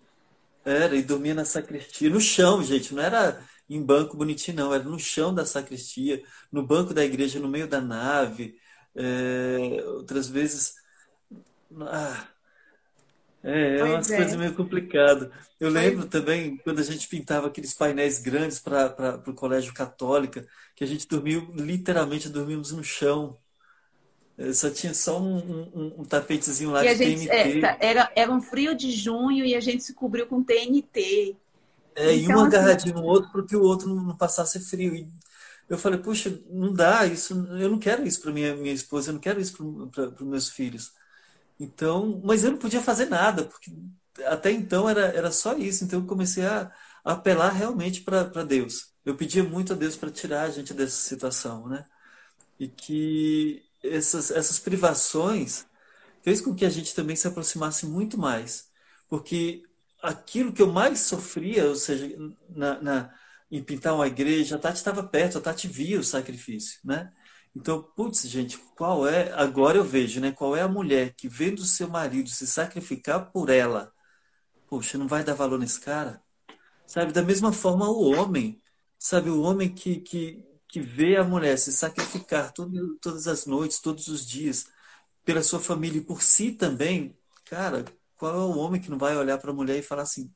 Era, 0.65 0.95
e 0.95 1.01
dormia 1.01 1.33
na 1.33 1.45
sacristia, 1.45 2.09
no 2.09 2.21
chão, 2.21 2.63
gente, 2.63 2.93
não 2.93 3.01
era 3.01 3.43
em 3.69 3.81
banco 3.81 4.15
bonitinho, 4.15 4.57
não, 4.57 4.73
era 4.73 4.83
no 4.83 4.99
chão 4.99 5.33
da 5.33 5.45
sacristia, 5.45 6.23
no 6.51 6.65
banco 6.65 6.93
da 6.93 7.03
igreja, 7.03 7.39
no 7.39 7.47
meio 7.47 7.67
da 7.67 7.81
nave. 7.81 8.57
É, 8.95 9.83
outras 9.87 10.27
vezes. 10.29 10.75
Ah, 11.81 12.27
é, 13.43 13.79
é 13.79 13.83
umas 13.83 14.09
é. 14.09 14.15
coisas 14.15 14.37
meio 14.37 14.53
complicado. 14.53 15.29
Eu 15.59 15.69
lembro 15.69 16.05
também 16.07 16.55
quando 16.57 16.79
a 16.79 16.83
gente 16.83 17.07
pintava 17.09 17.47
aqueles 17.47 17.73
painéis 17.73 18.19
grandes 18.19 18.59
para 18.59 19.21
o 19.27 19.33
colégio 19.33 19.73
católica, 19.73 20.47
que 20.73 20.83
a 20.83 20.87
gente 20.87 21.07
dormiu, 21.07 21.51
literalmente 21.53 22.29
dormimos 22.29 22.71
no 22.71 22.83
chão. 22.83 23.37
É, 24.37 24.51
só 24.53 24.69
tinha 24.69 24.93
só 24.93 25.21
um, 25.21 25.37
um, 25.37 25.95
um 25.99 26.05
tapetezinho 26.05 26.71
lá 26.71 26.85
e 26.85 26.95
de 26.95 27.03
gente, 27.03 27.27
TNT. 27.27 27.57
É, 27.57 27.61
tá, 27.61 27.77
era, 27.79 28.11
era 28.15 28.31
um 28.31 28.41
frio 28.41 28.73
de 28.73 28.91
junho 28.91 29.45
e 29.45 29.55
a 29.55 29.59
gente 29.59 29.83
se 29.83 29.93
cobriu 29.93 30.25
com 30.25 30.41
TNT. 30.41 31.35
É, 31.95 32.13
então, 32.15 32.15
e 32.15 32.27
um 32.27 32.39
assim, 32.39 32.47
agarradinho 32.47 32.95
no 32.95 33.03
outro 33.03 33.29
para 33.29 33.43
que 33.45 33.55
o 33.55 33.61
outro 33.61 33.93
não 33.93 34.15
passasse 34.15 34.59
frio. 34.59 34.95
E 34.95 35.07
eu 35.69 35.77
falei, 35.77 35.99
puxa, 35.99 36.41
não 36.49 36.73
dá 36.73 37.05
isso, 37.05 37.33
eu 37.59 37.69
não 37.69 37.77
quero 37.77 38.07
isso 38.07 38.21
para 38.21 38.31
minha 38.31 38.55
minha 38.55 38.73
esposa, 38.73 39.09
eu 39.09 39.13
não 39.13 39.21
quero 39.21 39.39
isso 39.39 39.55
para 39.91 40.09
os 40.09 40.21
meus 40.21 40.49
filhos. 40.49 40.93
Então, 41.59 42.21
mas 42.23 42.43
eu 42.43 42.51
não 42.51 42.57
podia 42.57 42.81
fazer 42.81 43.05
nada, 43.05 43.45
porque 43.45 43.71
até 44.25 44.51
então 44.51 44.89
era, 44.89 45.07
era 45.07 45.31
só 45.31 45.57
isso. 45.57 45.83
Então 45.83 45.99
eu 45.99 46.05
comecei 46.05 46.45
a, 46.45 46.71
a 47.03 47.13
apelar 47.13 47.51
realmente 47.51 48.01
para 48.01 48.43
Deus. 48.43 48.93
Eu 49.05 49.15
pedia 49.15 49.43
muito 49.43 49.73
a 49.73 49.75
Deus 49.75 49.95
para 49.95 50.11
tirar 50.11 50.43
a 50.43 50.49
gente 50.49 50.73
dessa 50.73 50.97
situação, 50.97 51.67
né? 51.67 51.85
E 52.59 52.67
que 52.67 53.63
essas, 53.83 54.31
essas 54.31 54.59
privações 54.59 55.65
fez 56.23 56.39
com 56.41 56.55
que 56.55 56.65
a 56.65 56.69
gente 56.69 56.95
também 56.95 57.15
se 57.15 57.27
aproximasse 57.27 57.85
muito 57.85 58.17
mais. 58.17 58.69
Porque 59.09 59.63
aquilo 60.01 60.53
que 60.53 60.61
eu 60.61 60.71
mais 60.71 60.99
sofria, 61.01 61.67
ou 61.67 61.75
seja, 61.75 62.09
na, 62.49 62.81
na 62.81 63.13
em 63.51 63.63
pintar 63.63 63.93
uma 63.93 64.07
igreja, 64.07 64.55
a 64.55 64.59
Tati 64.59 64.77
estava 64.77 65.03
perto, 65.03 65.37
a 65.37 65.41
Tati 65.41 65.67
via 65.67 65.99
o 65.99 66.03
sacrifício, 66.03 66.79
né? 66.83 67.13
Então, 67.55 67.83
putz, 67.83 68.27
gente, 68.27 68.57
qual 68.75 69.07
é, 69.07 69.31
agora 69.33 69.77
eu 69.77 69.83
vejo, 69.83 70.19
né? 70.19 70.31
Qual 70.31 70.55
é 70.55 70.61
a 70.61 70.67
mulher 70.67 71.13
que 71.15 71.29
vendo 71.29 71.63
seu 71.63 71.87
marido 71.87 72.29
se 72.29 72.47
sacrificar 72.47 73.31
por 73.31 73.49
ela? 73.49 73.93
Poxa, 74.67 74.97
não 74.97 75.07
vai 75.07 75.23
dar 75.23 75.35
valor 75.35 75.59
nesse 75.59 75.79
cara? 75.79 76.21
Sabe, 76.87 77.13
da 77.13 77.21
mesma 77.21 77.53
forma 77.53 77.89
o 77.89 78.11
homem, 78.11 78.61
sabe, 78.97 79.29
o 79.29 79.41
homem 79.41 79.73
que, 79.73 79.97
que, 80.01 80.43
que 80.67 80.79
vê 80.81 81.15
a 81.15 81.23
mulher 81.23 81.57
se 81.57 81.71
sacrificar 81.71 82.51
todo, 82.51 82.97
todas 82.99 83.27
as 83.27 83.45
noites, 83.45 83.79
todos 83.79 84.07
os 84.07 84.25
dias, 84.25 84.67
pela 85.23 85.43
sua 85.43 85.59
família 85.59 85.99
e 85.99 86.05
por 86.05 86.21
si 86.23 86.51
também, 86.51 87.17
cara, 87.45 87.85
qual 88.17 88.33
é 88.35 88.39
o 88.39 88.57
homem 88.57 88.81
que 88.81 88.89
não 88.89 88.97
vai 88.97 89.15
olhar 89.15 89.37
para 89.37 89.51
a 89.51 89.53
mulher 89.53 89.77
e 89.77 89.83
falar 89.83 90.03
assim, 90.03 90.31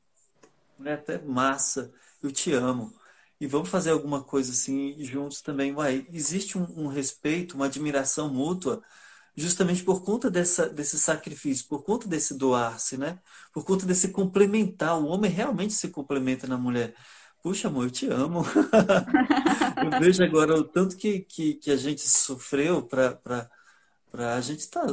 mulher 0.78 0.98
até 1.00 1.18
massa, 1.20 1.92
eu 2.22 2.32
te 2.32 2.52
amo 2.52 2.97
e 3.40 3.46
vamos 3.46 3.68
fazer 3.68 3.90
alguma 3.90 4.22
coisa 4.22 4.52
assim 4.52 4.96
juntos 5.04 5.40
também. 5.42 5.72
Uai, 5.74 6.06
existe 6.12 6.58
um, 6.58 6.66
um, 6.76 6.86
respeito, 6.88 7.54
uma 7.54 7.66
admiração 7.66 8.28
mútua, 8.32 8.82
justamente 9.36 9.84
por 9.84 10.02
conta 10.02 10.30
dessa, 10.30 10.68
desse 10.68 10.98
sacrifício, 10.98 11.66
por 11.68 11.84
conta 11.84 12.08
desse 12.08 12.34
doar-se, 12.36 12.96
né? 12.98 13.18
Por 13.52 13.64
conta 13.64 13.86
desse 13.86 14.08
complementar. 14.10 14.98
O 14.98 15.06
homem 15.06 15.30
realmente 15.30 15.74
se 15.74 15.88
complementa 15.88 16.46
na 16.46 16.58
mulher. 16.58 16.94
Puxa, 17.42 17.68
amor, 17.68 17.84
eu 17.84 17.90
te 17.90 18.06
amo. 18.08 18.42
eu 19.92 20.00
vejo 20.00 20.22
agora 20.24 20.54
o 20.54 20.64
tanto 20.64 20.96
que, 20.96 21.20
que, 21.20 21.54
que 21.54 21.70
a 21.70 21.76
gente 21.76 22.08
sofreu 22.08 22.82
para. 22.82 23.48
A 24.12 24.40
gente 24.40 24.68
tá. 24.68 24.84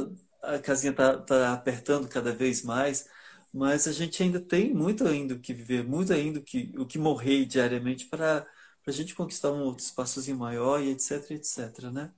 A 0.42 0.58
casinha 0.60 0.92
tá, 0.92 1.18
tá 1.18 1.52
apertando 1.52 2.08
cada 2.08 2.32
vez 2.32 2.62
mais 2.62 3.08
mas 3.56 3.88
a 3.88 3.92
gente 3.92 4.22
ainda 4.22 4.38
tem 4.38 4.74
muito 4.74 5.08
ainda 5.08 5.32
o 5.34 5.38
que 5.38 5.54
viver, 5.54 5.82
muito 5.82 6.12
ainda 6.12 6.40
o 6.40 6.42
que, 6.42 6.74
o 6.76 6.84
que 6.84 6.98
morrer 6.98 7.46
diariamente 7.46 8.04
para 8.04 8.46
a 8.86 8.90
gente 8.90 9.14
conquistar 9.14 9.50
um 9.50 9.62
outro 9.62 9.82
espaçozinho 9.82 10.36
maior 10.36 10.82
e 10.82 10.90
etc, 10.90 11.30
etc, 11.30 11.84
né? 11.90 12.10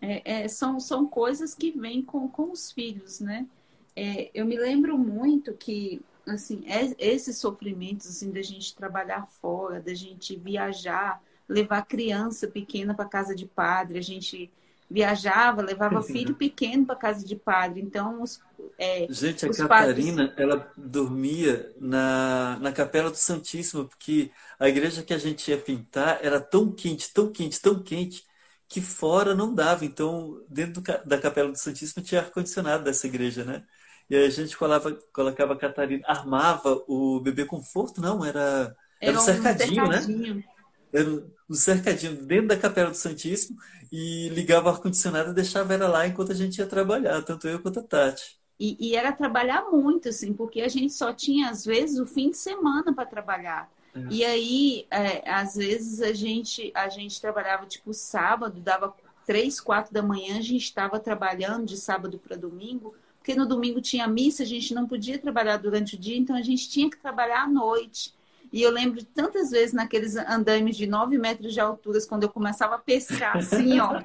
É, 0.00 0.42
é, 0.42 0.48
são, 0.48 0.80
são 0.80 1.06
coisas 1.06 1.54
que 1.54 1.70
vêm 1.70 2.02
com, 2.02 2.26
com 2.28 2.50
os 2.50 2.72
filhos, 2.72 3.20
né? 3.20 3.46
É, 3.94 4.28
eu 4.34 4.44
me 4.44 4.58
lembro 4.58 4.98
muito 4.98 5.54
que, 5.54 6.02
assim, 6.26 6.64
é, 6.66 6.96
esses 6.98 7.38
sofrimentos, 7.38 8.08
assim, 8.08 8.32
da 8.32 8.42
gente 8.42 8.74
trabalhar 8.74 9.28
fora, 9.28 9.80
da 9.80 9.94
gente 9.94 10.34
viajar, 10.34 11.22
levar 11.48 11.82
criança 11.82 12.48
pequena 12.48 12.92
para 12.92 13.04
casa 13.04 13.36
de 13.36 13.46
padre, 13.46 14.00
a 14.00 14.02
gente 14.02 14.50
viajava, 14.90 15.62
levava 15.62 16.02
filho 16.02 16.34
pequeno 16.34 16.84
para 16.84 16.96
casa 16.96 17.24
de 17.24 17.36
padre. 17.36 17.80
Então, 17.80 18.20
os, 18.20 18.42
é, 18.76 19.06
gente, 19.08 19.46
a 19.46 19.50
Catarina, 19.50 20.28
padres... 20.28 20.38
ela 20.38 20.72
dormia 20.76 21.72
na, 21.78 22.58
na 22.60 22.72
Capela 22.72 23.10
do 23.10 23.16
Santíssimo, 23.16 23.86
porque 23.86 24.30
a 24.58 24.68
igreja 24.68 25.02
que 25.02 25.14
a 25.14 25.18
gente 25.18 25.48
ia 25.50 25.58
pintar 25.58 26.18
era 26.22 26.40
tão 26.40 26.72
quente, 26.72 27.12
tão 27.12 27.30
quente, 27.30 27.60
tão 27.60 27.80
quente, 27.82 28.24
que 28.68 28.80
fora 28.80 29.34
não 29.34 29.54
dava. 29.54 29.84
Então, 29.84 30.42
dentro 30.48 30.80
do, 30.80 31.06
da 31.06 31.18
Capela 31.18 31.52
do 31.52 31.58
Santíssimo 31.58 32.02
tinha 32.02 32.20
ar-condicionado 32.22 32.82
dessa 32.82 33.06
igreja, 33.06 33.44
né? 33.44 33.64
E 34.08 34.16
aí 34.16 34.26
a 34.26 34.30
gente 34.30 34.56
colava, 34.56 34.92
colocava 35.12 35.52
a 35.52 35.58
Catarina, 35.58 36.02
armava 36.06 36.82
o 36.88 37.20
bebê 37.20 37.44
conforto, 37.44 38.00
não, 38.00 38.24
era, 38.24 38.74
era, 39.00 39.12
era 39.12 39.18
um 39.18 39.20
cercadinho, 39.20 39.84
um 39.84 39.92
cercadinho. 39.92 40.34
né? 40.34 40.44
Era 40.92 41.08
um 41.48 41.54
cercadinho 41.54 42.16
dentro 42.24 42.48
da 42.48 42.56
Capela 42.56 42.90
do 42.90 42.96
Santíssimo 42.96 43.58
e 43.92 44.28
ligava 44.30 44.68
o 44.68 44.72
ar-condicionado 44.72 45.30
e 45.30 45.34
deixava 45.34 45.74
ela 45.74 45.88
lá 45.88 46.06
enquanto 46.06 46.32
a 46.32 46.34
gente 46.34 46.58
ia 46.58 46.66
trabalhar, 46.66 47.22
tanto 47.22 47.48
eu 47.48 47.60
quanto 47.60 47.80
a 47.80 47.82
Tati. 47.82 48.38
E, 48.58 48.76
e 48.78 48.94
era 48.94 49.10
trabalhar 49.10 49.70
muito, 49.70 50.10
assim, 50.10 50.34
porque 50.34 50.60
a 50.60 50.68
gente 50.68 50.92
só 50.92 51.14
tinha, 51.14 51.48
às 51.48 51.64
vezes, 51.64 51.98
o 51.98 52.04
fim 52.04 52.30
de 52.30 52.36
semana 52.36 52.92
para 52.92 53.06
trabalhar. 53.06 53.70
É. 53.94 54.06
E 54.10 54.24
aí, 54.24 54.86
é, 54.90 55.28
às 55.30 55.54
vezes, 55.54 56.02
a 56.02 56.12
gente, 56.12 56.70
a 56.74 56.88
gente 56.88 57.18
trabalhava, 57.20 57.64
tipo, 57.64 57.94
sábado, 57.94 58.60
dava 58.60 58.94
três, 59.26 59.60
quatro 59.60 59.94
da 59.94 60.02
manhã, 60.02 60.38
a 60.38 60.42
gente 60.42 60.64
estava 60.64 61.00
trabalhando 61.00 61.64
de 61.64 61.76
sábado 61.78 62.18
para 62.18 62.36
domingo, 62.36 62.94
porque 63.18 63.34
no 63.34 63.46
domingo 63.46 63.80
tinha 63.80 64.06
missa, 64.06 64.42
a 64.42 64.46
gente 64.46 64.74
não 64.74 64.86
podia 64.86 65.18
trabalhar 65.18 65.56
durante 65.56 65.94
o 65.94 65.98
dia, 65.98 66.16
então 66.16 66.36
a 66.36 66.42
gente 66.42 66.68
tinha 66.68 66.90
que 66.90 66.98
trabalhar 66.98 67.44
à 67.44 67.48
noite. 67.48 68.14
E 68.52 68.62
eu 68.62 68.70
lembro 68.70 68.98
de 68.98 69.06
tantas 69.06 69.50
vezes 69.50 69.72
naqueles 69.72 70.16
andames 70.16 70.76
de 70.76 70.86
9 70.86 71.18
metros 71.18 71.52
de 71.52 71.60
altura, 71.60 71.98
quando 72.08 72.24
eu 72.24 72.28
começava 72.28 72.74
a 72.74 72.78
pescar, 72.78 73.36
assim, 73.36 73.78
ó. 73.78 74.02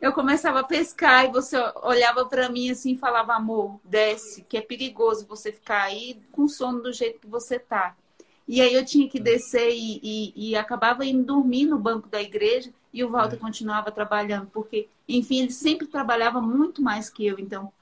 Eu 0.00 0.12
começava 0.12 0.60
a 0.60 0.64
pescar 0.64 1.24
e 1.24 1.32
você 1.32 1.56
olhava 1.82 2.26
para 2.26 2.50
mim 2.50 2.70
assim 2.70 2.92
e 2.92 2.98
falava, 2.98 3.34
amor, 3.34 3.80
desce, 3.82 4.42
que 4.42 4.58
é 4.58 4.60
perigoso 4.60 5.26
você 5.26 5.50
ficar 5.50 5.84
aí 5.84 6.20
com 6.32 6.46
sono 6.46 6.82
do 6.82 6.92
jeito 6.92 7.20
que 7.20 7.26
você 7.26 7.58
tá. 7.58 7.96
E 8.46 8.60
aí 8.60 8.74
eu 8.74 8.84
tinha 8.84 9.08
que 9.08 9.18
descer 9.18 9.70
e, 9.72 9.98
e, 10.02 10.50
e 10.50 10.56
acabava 10.56 11.04
indo 11.04 11.24
dormir 11.24 11.64
no 11.64 11.78
banco 11.78 12.08
da 12.08 12.20
igreja 12.22 12.70
e 12.92 13.02
o 13.02 13.08
Walter 13.08 13.36
é. 13.36 13.38
continuava 13.38 13.90
trabalhando, 13.90 14.48
porque, 14.52 14.88
enfim, 15.08 15.40
ele 15.40 15.50
sempre 15.50 15.86
trabalhava 15.86 16.40
muito 16.40 16.80
mais 16.80 17.10
que 17.10 17.26
eu. 17.26 17.38
Então, 17.38 17.72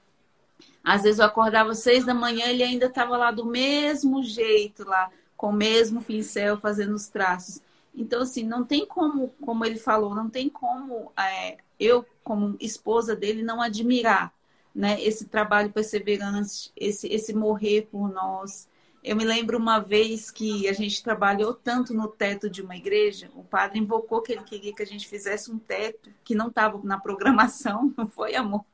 às 0.83 1.03
vezes 1.03 1.19
eu 1.19 1.25
acordava 1.25 1.71
às 1.71 1.79
seis 1.79 2.05
da 2.05 2.13
manhã, 2.13 2.47
ele 2.47 2.63
ainda 2.63 2.87
estava 2.87 3.15
lá 3.15 3.29
do 3.29 3.45
mesmo 3.45 4.23
jeito, 4.23 4.87
lá 4.87 5.11
com 5.45 5.49
o 5.49 5.53
mesmo 5.53 6.01
pincel 6.01 6.57
fazendo 6.57 6.95
os 6.95 7.07
traços. 7.07 7.61
Então, 7.93 8.23
assim, 8.23 8.41
não 8.41 8.63
tem 8.63 8.83
como, 8.83 9.27
como 9.39 9.63
ele 9.63 9.77
falou, 9.77 10.15
não 10.15 10.27
tem 10.27 10.49
como 10.49 11.11
é, 11.15 11.57
eu, 11.79 12.03
como 12.23 12.57
esposa 12.59 13.15
dele, 13.15 13.43
não 13.43 13.61
admirar 13.61 14.33
né, 14.73 14.99
esse 14.99 15.25
trabalho 15.25 15.71
perseverante, 15.71 16.71
esse, 16.75 17.07
esse 17.13 17.31
morrer 17.31 17.87
por 17.91 18.11
nós. 18.11 18.67
Eu 19.03 19.15
me 19.15 19.23
lembro 19.23 19.59
uma 19.59 19.77
vez 19.77 20.31
que 20.31 20.67
a 20.67 20.73
gente 20.73 21.03
trabalhou 21.03 21.53
tanto 21.53 21.93
no 21.93 22.07
teto 22.07 22.49
de 22.49 22.63
uma 22.63 22.75
igreja, 22.75 23.29
o 23.35 23.43
padre 23.43 23.77
invocou 23.77 24.23
que 24.23 24.31
ele 24.31 24.43
queria 24.43 24.73
que 24.73 24.81
a 24.81 24.87
gente 24.87 25.07
fizesse 25.07 25.51
um 25.51 25.59
teto 25.59 26.09
que 26.23 26.33
não 26.33 26.47
estava 26.47 26.81
na 26.83 26.99
programação, 26.99 27.93
não 27.95 28.07
foi, 28.07 28.33
amor? 28.33 28.65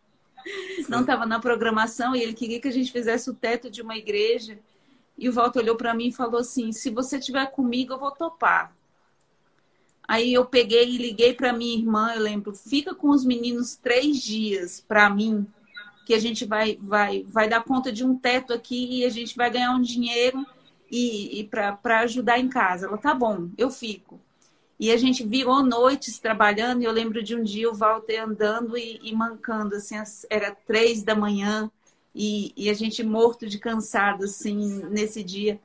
Não 0.87 1.01
estava 1.01 1.25
na 1.25 1.37
programação 1.37 2.15
e 2.15 2.23
ele 2.23 2.33
queria 2.33 2.61
que 2.61 2.69
a 2.69 2.71
gente 2.71 2.93
fizesse 2.93 3.29
o 3.29 3.33
teto 3.33 3.69
de 3.69 3.81
uma 3.81 3.97
igreja 3.97 4.57
E 5.21 5.29
o 5.29 5.33
Walter 5.33 5.59
olhou 5.59 5.75
para 5.75 5.93
mim 5.93 6.07
e 6.07 6.11
falou 6.11 6.39
assim: 6.39 6.71
se 6.71 6.89
você 6.89 7.19
estiver 7.19 7.45
comigo, 7.51 7.93
eu 7.93 7.99
vou 7.99 8.09
topar. 8.09 8.75
Aí 10.07 10.33
eu 10.33 10.43
peguei 10.43 10.89
e 10.89 10.97
liguei 10.97 11.31
para 11.35 11.53
minha 11.53 11.77
irmã, 11.77 12.11
eu 12.15 12.21
lembro, 12.21 12.53
fica 12.55 12.95
com 12.95 13.11
os 13.11 13.23
meninos 13.23 13.75
três 13.75 14.17
dias 14.17 14.83
para 14.85 15.07
mim, 15.11 15.45
que 16.07 16.15
a 16.15 16.19
gente 16.19 16.43
vai, 16.43 16.75
vai, 16.81 17.23
vai 17.23 17.47
dar 17.47 17.63
conta 17.63 17.91
de 17.91 18.03
um 18.03 18.17
teto 18.17 18.51
aqui 18.51 18.97
e 18.97 19.05
a 19.05 19.09
gente 19.09 19.37
vai 19.37 19.51
ganhar 19.51 19.71
um 19.75 19.81
dinheiro 19.81 20.43
e, 20.89 21.39
e 21.39 21.43
para 21.43 21.99
ajudar 21.99 22.39
em 22.39 22.49
casa. 22.49 22.87
Ela, 22.87 22.97
tá 22.97 23.13
bom, 23.13 23.49
eu 23.57 23.69
fico. 23.69 24.19
E 24.79 24.91
a 24.91 24.97
gente 24.97 25.23
virou 25.23 25.63
noites 25.63 26.17
trabalhando, 26.17 26.81
e 26.81 26.85
eu 26.85 26.91
lembro 26.91 27.21
de 27.21 27.35
um 27.35 27.43
dia 27.43 27.69
o 27.69 27.75
Walter 27.75 28.17
andando 28.17 28.75
e, 28.75 28.99
e 29.03 29.15
mancando, 29.15 29.75
assim, 29.75 29.95
era 30.31 30.49
três 30.49 31.03
da 31.03 31.13
manhã, 31.13 31.71
e, 32.13 32.53
e, 32.57 32.69
a 32.69 32.73
gente 32.73 33.03
morto 33.03 33.47
de 33.47 33.57
cansado, 33.57 34.25
assim, 34.25 34.83
nesse 34.89 35.23
dia. 35.23 35.59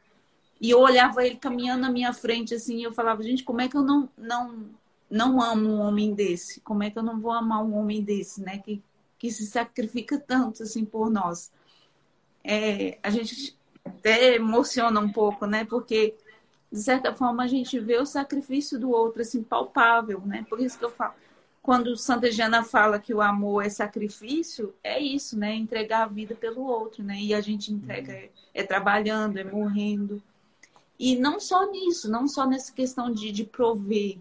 E 0.61 0.71
eu 0.71 0.79
olhava 0.81 1.27
ele 1.27 1.37
caminhando 1.37 1.83
na 1.83 1.91
minha 1.91 2.13
frente, 2.13 2.55
assim, 2.55 2.79
e 2.79 2.83
eu 2.85 2.93
falava, 2.93 3.23
gente, 3.23 3.43
como 3.43 3.61
é 3.61 3.69
que 3.69 3.77
eu 3.77 3.83
não, 3.83 4.09
não, 4.17 4.71
não 5.11 5.43
amo 5.43 5.69
um 5.69 5.81
homem 5.81 6.15
desse? 6.15 6.61
Como 6.61 6.83
é 6.83 6.91
que 6.91 6.99
eu 6.99 7.03
não 7.03 7.21
vou 7.21 7.33
amar 7.33 7.65
um 7.65 7.77
homem 7.77 8.03
desse, 8.03 8.41
né? 8.43 8.59
Que, 8.59 8.83
que 9.19 9.31
se 9.31 9.47
sacrifica 9.47 10.19
tanto, 10.19 10.63
assim, 10.63 10.85
por 10.85 11.11
nós. 11.11 11.51
É, 12.45 12.99
a 13.03 13.11
gente 13.11 13.57
até 13.85 14.37
emociona 14.37 15.01
um 15.01 15.13
pouco, 15.13 15.47
né? 15.47 15.65
Porque, 15.65 16.15
de 16.71 16.81
certa 16.81 17.13
forma, 17.13 17.43
a 17.43 17.47
gente 17.49 17.79
vê 17.81 17.99
o 17.99 18.07
sacrifício 18.07 18.79
do 18.79 18.91
outro, 18.91 19.23
assim, 19.23 19.43
palpável, 19.43 20.21
né? 20.25 20.47
Por 20.49 20.61
isso 20.61 20.79
que 20.79 20.85
eu 20.85 20.91
falo, 20.91 21.15
quando 21.67 21.97
Santa 21.97 22.31
Jana 22.31 22.63
fala 22.63 23.01
que 23.01 23.13
o 23.13 23.21
amor 23.21 23.67
é 23.67 23.69
sacrifício, 23.69 24.73
é 24.85 25.01
isso, 25.01 25.37
né? 25.37 25.53
Entregar 25.53 26.05
a 26.05 26.07
vida 26.07 26.33
pelo 26.33 26.63
outro, 26.63 27.03
né? 27.03 27.17
E 27.19 27.35
a 27.35 27.41
gente 27.41 27.73
entrega, 27.73 28.13
é, 28.13 28.31
é 28.55 28.63
trabalhando, 28.63 29.37
é 29.37 29.43
morrendo. 29.43 30.23
E 30.97 31.17
não 31.17 31.41
só 31.41 31.69
nisso, 31.69 32.09
não 32.09 32.29
só 32.29 32.47
nessa 32.47 32.73
questão 32.73 33.13
de, 33.13 33.33
de 33.33 33.43
prover, 33.43 34.19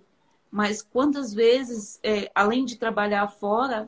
mas 0.50 0.82
quantas 0.82 1.36
vezes, 1.36 2.00
é, 2.02 2.32
além 2.34 2.66
de 2.66 2.78
trabalhar 2.78 3.28
fora, 3.28 3.88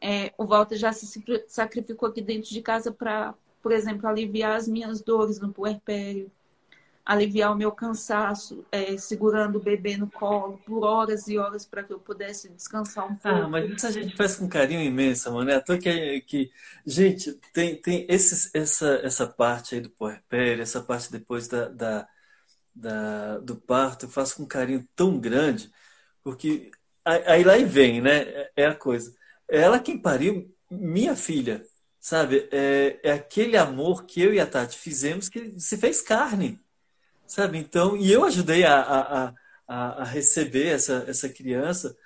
é, 0.00 0.32
o 0.38 0.46
Walter 0.46 0.76
já 0.76 0.92
se 0.92 1.20
sacrificou 1.48 2.08
aqui 2.08 2.22
dentro 2.22 2.50
de 2.50 2.62
casa 2.62 2.92
para, 2.92 3.34
por 3.60 3.72
exemplo, 3.72 4.08
aliviar 4.08 4.54
as 4.54 4.68
minhas 4.68 5.02
dores 5.02 5.40
no 5.40 5.52
puerpério, 5.52 6.30
aliviar 7.04 7.52
o 7.52 7.56
meu 7.56 7.72
cansaço, 7.72 8.64
é, 8.70 8.96
segurando 8.96 9.56
o 9.56 9.62
bebê 9.62 9.96
no 9.96 10.10
colo 10.10 10.60
por 10.64 10.84
horas 10.84 11.26
e 11.28 11.38
horas 11.38 11.64
para 11.66 11.82
que 11.82 11.92
eu 11.92 11.98
pudesse 11.98 12.48
descansar 12.50 13.06
um 13.06 13.16
pouco. 13.16 13.38
Ah, 13.38 13.48
mas 13.48 13.70
isso 13.70 13.86
a 13.86 13.90
gente 13.90 14.16
faz 14.16 14.36
com 14.36 14.48
carinho 14.48 14.80
imenso, 14.80 15.32
mano. 15.32 15.50
É 15.50 15.56
à 15.56 15.60
toa 15.60 15.78
que, 15.78 16.20
que 16.22 16.50
gente, 16.86 17.32
tem, 17.52 17.80
tem 17.80 18.06
esses, 18.08 18.54
essa, 18.54 19.00
essa 19.02 19.26
parte 19.26 19.74
aí 19.74 19.80
do 19.80 19.90
puerpério, 19.90 20.62
essa 20.62 20.80
parte 20.80 21.10
depois 21.10 21.48
da, 21.48 21.68
da, 21.68 22.08
da, 22.74 23.38
do 23.38 23.56
parto, 23.56 24.06
eu 24.06 24.10
faço 24.10 24.36
com 24.36 24.46
carinho 24.46 24.86
tão 24.94 25.18
grande, 25.18 25.70
porque 26.22 26.70
aí 27.04 27.42
lá 27.42 27.58
e 27.58 27.64
vem, 27.64 28.00
né? 28.00 28.20
É, 28.22 28.52
é 28.56 28.66
a 28.66 28.74
coisa. 28.74 29.14
É 29.48 29.60
ela 29.60 29.80
quem 29.80 29.98
pariu 30.00 30.54
minha 30.70 31.16
filha, 31.16 31.64
sabe? 31.98 32.48
É, 32.52 33.00
é 33.02 33.12
aquele 33.12 33.56
amor 33.56 34.04
que 34.04 34.22
eu 34.22 34.32
e 34.32 34.40
a 34.40 34.46
Tati 34.46 34.78
fizemos 34.78 35.28
que 35.28 35.58
se 35.58 35.76
fez 35.76 36.00
carne 36.00 36.60
sabe? 37.30 37.58
Então, 37.58 37.96
e 37.96 38.12
eu 38.12 38.24
ajudei 38.24 38.64
a, 38.64 38.80
a, 38.80 39.34
a, 39.68 40.02
a 40.02 40.04
receber 40.04 40.68
essa, 40.68 41.04
essa 41.08 41.28
criança. 41.28 41.96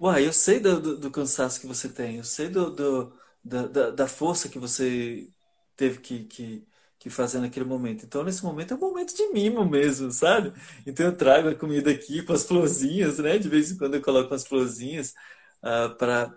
Uai, 0.00 0.26
eu 0.26 0.32
sei 0.32 0.60
do, 0.60 0.80
do, 0.80 0.98
do, 0.98 1.10
cansaço 1.10 1.60
que 1.60 1.66
você 1.66 1.88
tem, 1.88 2.18
eu 2.18 2.24
sei 2.24 2.48
do, 2.48 2.70
do 2.70 3.14
da, 3.44 3.66
da, 3.66 3.90
da, 3.90 4.08
força 4.08 4.48
que 4.48 4.58
você 4.58 5.28
teve 5.76 5.98
que, 6.00 6.24
que, 6.24 6.66
que 6.98 7.10
fazer 7.10 7.40
naquele 7.40 7.66
momento. 7.66 8.04
Então, 8.06 8.24
nesse 8.24 8.44
momento 8.44 8.74
é 8.74 8.76
um 8.76 8.80
momento 8.80 9.14
de 9.16 9.28
mimo 9.32 9.64
mesmo, 9.64 10.10
sabe? 10.12 10.52
Então, 10.86 11.06
eu 11.06 11.16
trago 11.16 11.48
a 11.48 11.54
comida 11.54 11.90
aqui 11.90 12.22
com 12.22 12.32
as 12.32 12.44
florzinhas, 12.46 13.18
né? 13.18 13.38
De 13.38 13.48
vez 13.48 13.72
em 13.72 13.78
quando 13.78 13.94
eu 13.96 14.02
coloco 14.02 14.34
as 14.34 14.46
florzinhas 14.46 15.10
uh, 15.62 15.96
ah, 16.00 16.28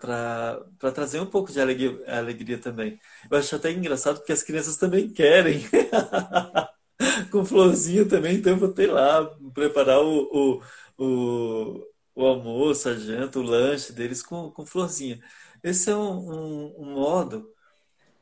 para 0.80 0.92
trazer 0.92 1.20
um 1.20 1.26
pouco 1.26 1.52
de 1.52 1.60
alegria, 1.60 2.02
alegria 2.06 2.58
também. 2.58 3.00
Eu 3.30 3.38
acho 3.38 3.56
até 3.56 3.70
engraçado 3.72 4.18
porque 4.18 4.32
as 4.32 4.42
crianças 4.42 4.76
também 4.76 5.08
querem. 5.12 5.64
com 7.30 7.44
florzinha 7.44 8.06
também, 8.08 8.36
então 8.36 8.52
eu 8.52 8.58
vou 8.58 8.72
ter 8.72 8.90
lá, 8.90 9.24
preparar 9.54 10.00
o, 10.00 10.60
o, 10.98 11.04
o, 11.04 11.86
o, 12.14 12.26
almoço, 12.26 12.88
a 12.88 12.94
janta, 12.94 13.38
o 13.38 13.42
lanche 13.42 13.92
deles 13.92 14.22
com, 14.22 14.50
com 14.50 14.66
florzinha. 14.66 15.22
Esse 15.62 15.90
é 15.90 15.96
um, 15.96 16.30
um, 16.30 16.74
um 16.78 16.94
modo 16.94 17.52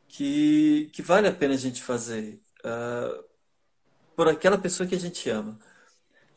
que, 0.09 0.91
que 0.93 1.03
vale 1.03 1.29
a 1.29 1.35
pena 1.35 1.55
a 1.55 1.57
gente 1.59 1.83
fazer 1.83 2.41
uh, 2.65 3.25
por 4.17 4.29
aquela 4.29 4.59
pessoa 4.59 4.89
que 4.89 4.95
a 4.95 5.01
gente 5.01 5.29
ama. 5.31 5.59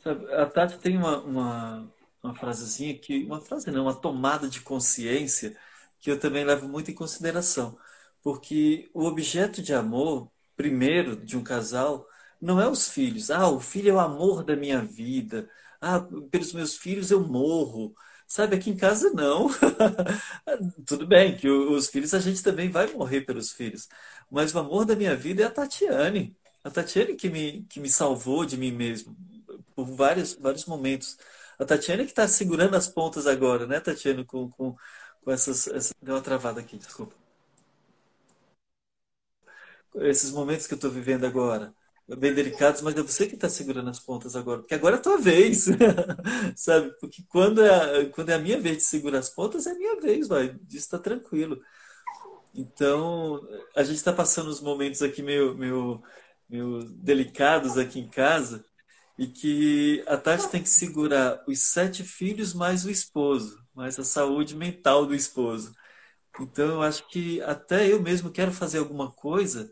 Sabe, 0.03 0.31
a 0.33 0.45
Tati 0.45 0.77
tem 0.79 0.97
uma, 0.97 1.21
uma, 1.23 1.93
uma 2.23 2.35
frasezinha 2.35 2.97
que, 2.97 3.23
uma 3.25 3.41
frase 3.41 3.69
não, 3.71 3.83
uma 3.83 3.95
tomada 3.95 4.47
de 4.47 4.61
consciência 4.61 5.57
que 5.99 6.11
eu 6.11 6.19
também 6.19 6.45
levo 6.45 6.67
muito 6.67 6.91
em 6.91 6.95
consideração. 6.95 7.77
Porque 8.21 8.89
o 8.93 9.05
objeto 9.05 9.61
de 9.61 9.73
amor, 9.73 10.31
primeiro, 10.55 11.15
de 11.15 11.37
um 11.37 11.43
casal, 11.43 12.07
não 12.41 12.61
é 12.61 12.67
os 12.69 12.89
filhos. 12.89 13.29
Ah, 13.31 13.49
o 13.49 13.59
filho 13.59 13.89
é 13.91 13.93
o 13.93 13.99
amor 13.99 14.43
da 14.43 14.55
minha 14.55 14.81
vida. 14.81 15.49
Ah, 15.81 15.99
pelos 16.31 16.53
meus 16.53 16.77
filhos 16.77 17.11
eu 17.11 17.21
morro. 17.21 17.93
Sabe, 18.27 18.55
aqui 18.55 18.69
em 18.71 18.77
casa 18.77 19.11
não. 19.11 19.47
Tudo 20.85 21.07
bem 21.07 21.35
que 21.37 21.49
os 21.49 21.87
filhos 21.89 22.13
a 22.13 22.19
gente 22.19 22.43
também 22.43 22.69
vai 22.69 22.87
morrer 22.93 23.21
pelos 23.21 23.51
filhos. 23.51 23.87
Mas 24.29 24.53
o 24.53 24.59
amor 24.59 24.85
da 24.85 24.95
minha 24.95 25.15
vida 25.15 25.43
é 25.43 25.45
a 25.45 25.51
Tatiane. 25.51 26.35
A 26.63 26.69
Tatiane 26.69 27.15
que 27.15 27.29
me, 27.29 27.63
que 27.69 27.79
me 27.79 27.89
salvou 27.89 28.45
de 28.45 28.57
mim 28.57 28.71
mesmo 28.71 29.15
por 29.75 29.85
vários, 29.85 30.33
vários 30.35 30.65
momentos. 30.65 31.17
A 31.59 31.65
Tatiane 31.65 32.03
que 32.05 32.11
está 32.11 32.27
segurando 32.27 32.75
as 32.75 32.87
pontas 32.87 33.27
agora, 33.27 33.67
né, 33.67 33.79
Tatiane, 33.79 34.25
com, 34.25 34.49
com, 34.51 34.75
com 35.23 35.31
essas, 35.31 35.67
essa... 35.67 35.93
Deu 36.01 36.15
uma 36.15 36.21
travada 36.21 36.59
aqui, 36.61 36.77
desculpa. 36.77 37.15
Esses 39.95 40.31
momentos 40.31 40.67
que 40.67 40.73
eu 40.73 40.77
estou 40.77 40.91
vivendo 40.91 41.25
agora 41.25 41.73
bem 42.15 42.33
delicados, 42.33 42.81
mas 42.81 42.95
é 42.95 43.01
você 43.01 43.27
que 43.27 43.35
está 43.35 43.49
segurando 43.49 43.89
as 43.89 43.99
pontas 43.99 44.35
agora, 44.35 44.59
porque 44.59 44.75
agora 44.75 44.95
é 44.95 44.99
a 44.99 45.01
tua 45.01 45.17
vez, 45.17 45.65
sabe? 46.55 46.91
Porque 46.99 47.23
quando 47.27 47.61
é, 47.61 48.05
quando 48.05 48.29
é 48.29 48.35
a 48.35 48.39
minha 48.39 48.59
vez 48.59 48.77
de 48.77 48.83
segurar 48.83 49.19
as 49.19 49.29
pontas, 49.29 49.67
é 49.67 49.71
a 49.71 49.75
minha 49.75 49.99
vez, 49.99 50.27
vai, 50.27 50.49
disso 50.61 50.85
está 50.85 50.97
tranquilo. 50.97 51.61
Então, 52.53 53.41
a 53.75 53.83
gente 53.83 53.97
está 53.97 54.13
passando 54.13 54.49
uns 54.49 54.61
momentos 54.61 55.01
aqui 55.01 55.21
meio, 55.21 55.55
meio, 55.57 56.01
meio 56.49 56.83
delicados 56.95 57.77
aqui 57.77 57.99
em 57.99 58.09
casa, 58.09 58.65
e 59.17 59.27
que 59.27 60.03
a 60.07 60.15
Tati 60.17 60.49
tem 60.49 60.61
que 60.63 60.69
segurar 60.69 61.43
os 61.47 61.59
sete 61.59 62.03
filhos 62.03 62.53
mais 62.53 62.85
o 62.85 62.89
esposo, 62.91 63.59
mais 63.75 63.99
a 63.99 64.03
saúde 64.03 64.55
mental 64.55 65.05
do 65.05 65.15
esposo. 65.15 65.73
Então, 66.39 66.67
eu 66.67 66.81
acho 66.83 67.07
que 67.09 67.41
até 67.41 67.91
eu 67.91 68.01
mesmo 68.01 68.31
quero 68.31 68.51
fazer 68.51 68.77
alguma 68.79 69.11
coisa 69.11 69.71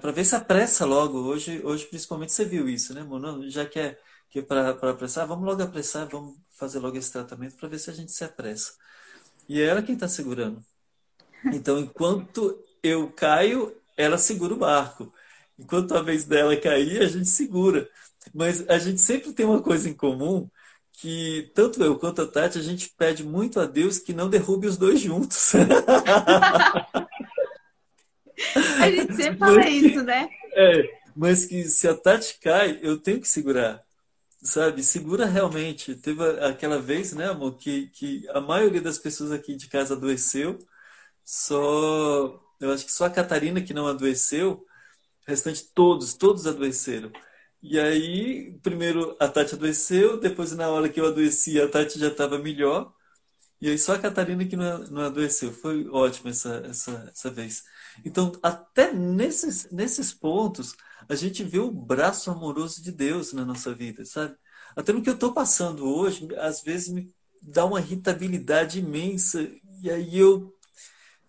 para 0.00 0.12
ver 0.12 0.24
se 0.24 0.36
apressa 0.36 0.84
logo. 0.84 1.18
Hoje, 1.18 1.60
hoje, 1.64 1.86
principalmente, 1.86 2.32
você 2.32 2.44
viu 2.44 2.68
isso, 2.68 2.94
né, 2.94 3.02
Mona? 3.02 3.48
Já 3.50 3.66
que 3.66 3.78
é, 3.78 3.98
que 4.30 4.38
é 4.38 4.42
para 4.42 4.70
apressar, 4.70 5.26
vamos 5.26 5.44
logo 5.44 5.62
apressar, 5.62 6.08
vamos 6.08 6.36
fazer 6.50 6.78
logo 6.78 6.96
esse 6.96 7.10
tratamento 7.10 7.56
para 7.56 7.68
ver 7.68 7.78
se 7.78 7.90
a 7.90 7.92
gente 7.92 8.12
se 8.12 8.24
apressa. 8.24 8.74
E 9.48 9.60
é 9.60 9.64
ela 9.64 9.82
quem 9.82 9.94
está 9.94 10.08
segurando. 10.08 10.64
Então, 11.52 11.78
enquanto 11.78 12.58
eu 12.82 13.10
caio, 13.10 13.76
ela 13.96 14.16
segura 14.16 14.54
o 14.54 14.58
barco. 14.58 15.12
Enquanto 15.58 15.94
a 15.94 16.02
vez 16.02 16.24
dela 16.24 16.56
cair, 16.56 17.02
a 17.02 17.06
gente 17.06 17.28
segura. 17.28 17.88
Mas 18.32 18.68
a 18.68 18.78
gente 18.78 19.00
sempre 19.00 19.32
tem 19.32 19.44
uma 19.44 19.60
coisa 19.62 19.88
em 19.88 19.94
comum, 19.94 20.48
que 20.92 21.50
tanto 21.54 21.82
eu 21.82 21.98
quanto 21.98 22.22
a 22.22 22.26
Tati, 22.26 22.58
a 22.58 22.62
gente 22.62 22.92
pede 22.96 23.24
muito 23.24 23.60
a 23.60 23.66
Deus 23.66 23.98
que 23.98 24.12
não 24.12 24.30
derrube 24.30 24.66
os 24.66 24.76
dois 24.76 25.00
juntos. 25.00 25.52
A 28.80 28.90
gente 28.90 29.14
sempre 29.14 29.38
fala 29.38 29.56
mas, 29.56 29.82
isso, 29.82 30.02
né? 30.02 30.28
É, 30.52 30.98
mas 31.16 31.44
que 31.46 31.64
se 31.64 31.86
a 31.86 31.94
Tati 31.94 32.38
cai, 32.40 32.78
eu 32.82 32.98
tenho 32.98 33.20
que 33.20 33.28
segurar. 33.28 33.82
Sabe? 34.42 34.82
Segura 34.82 35.26
realmente. 35.26 35.94
Teve 35.94 36.22
aquela 36.40 36.78
vez, 36.80 37.12
né, 37.14 37.28
amor, 37.30 37.56
que, 37.56 37.88
que 37.88 38.28
a 38.30 38.40
maioria 38.40 38.80
das 38.80 38.98
pessoas 38.98 39.32
aqui 39.32 39.56
de 39.56 39.68
casa 39.68 39.94
adoeceu. 39.94 40.58
Só. 41.24 42.40
Eu 42.60 42.72
acho 42.72 42.84
que 42.84 42.92
só 42.92 43.06
a 43.06 43.10
Catarina 43.10 43.60
que 43.62 43.74
não 43.74 43.86
adoeceu. 43.86 44.52
O 45.26 45.30
restante, 45.30 45.64
todos, 45.74 46.14
todos 46.14 46.46
adoeceram. 46.46 47.10
E 47.62 47.80
aí, 47.80 48.58
primeiro 48.62 49.16
a 49.18 49.26
Tati 49.26 49.54
adoeceu, 49.54 50.20
depois 50.20 50.52
na 50.52 50.68
hora 50.68 50.88
que 50.88 51.00
eu 51.00 51.06
adoeci, 51.06 51.58
a 51.60 51.66
Tati 51.68 51.98
já 51.98 52.08
estava 52.08 52.38
melhor. 52.38 52.92
E 53.64 53.70
aí 53.70 53.78
só 53.78 53.94
a 53.94 53.98
Catarina 53.98 54.44
que 54.44 54.56
não, 54.56 55.00
adoeceu. 55.00 55.50
Foi 55.50 55.88
ótimo 55.88 56.28
essa, 56.28 56.56
essa, 56.66 57.10
essa 57.10 57.30
vez. 57.30 57.64
Então, 58.04 58.30
até 58.42 58.92
nesses, 58.92 59.70
nesses 59.70 60.12
pontos, 60.12 60.76
a 61.08 61.14
gente 61.14 61.42
vê 61.42 61.58
o 61.58 61.70
braço 61.70 62.30
amoroso 62.30 62.82
de 62.82 62.92
Deus 62.92 63.32
na 63.32 63.42
nossa 63.42 63.74
vida, 63.74 64.04
sabe? 64.04 64.36
Até 64.76 64.92
no 64.92 65.00
que 65.00 65.08
eu 65.08 65.14
estou 65.14 65.32
passando 65.32 65.82
hoje, 65.86 66.28
às 66.36 66.60
vezes 66.60 66.90
me 66.90 67.10
dá 67.40 67.64
uma 67.64 67.80
irritabilidade 67.80 68.80
imensa. 68.80 69.50
E 69.82 69.90
aí 69.90 70.18
eu, 70.18 70.52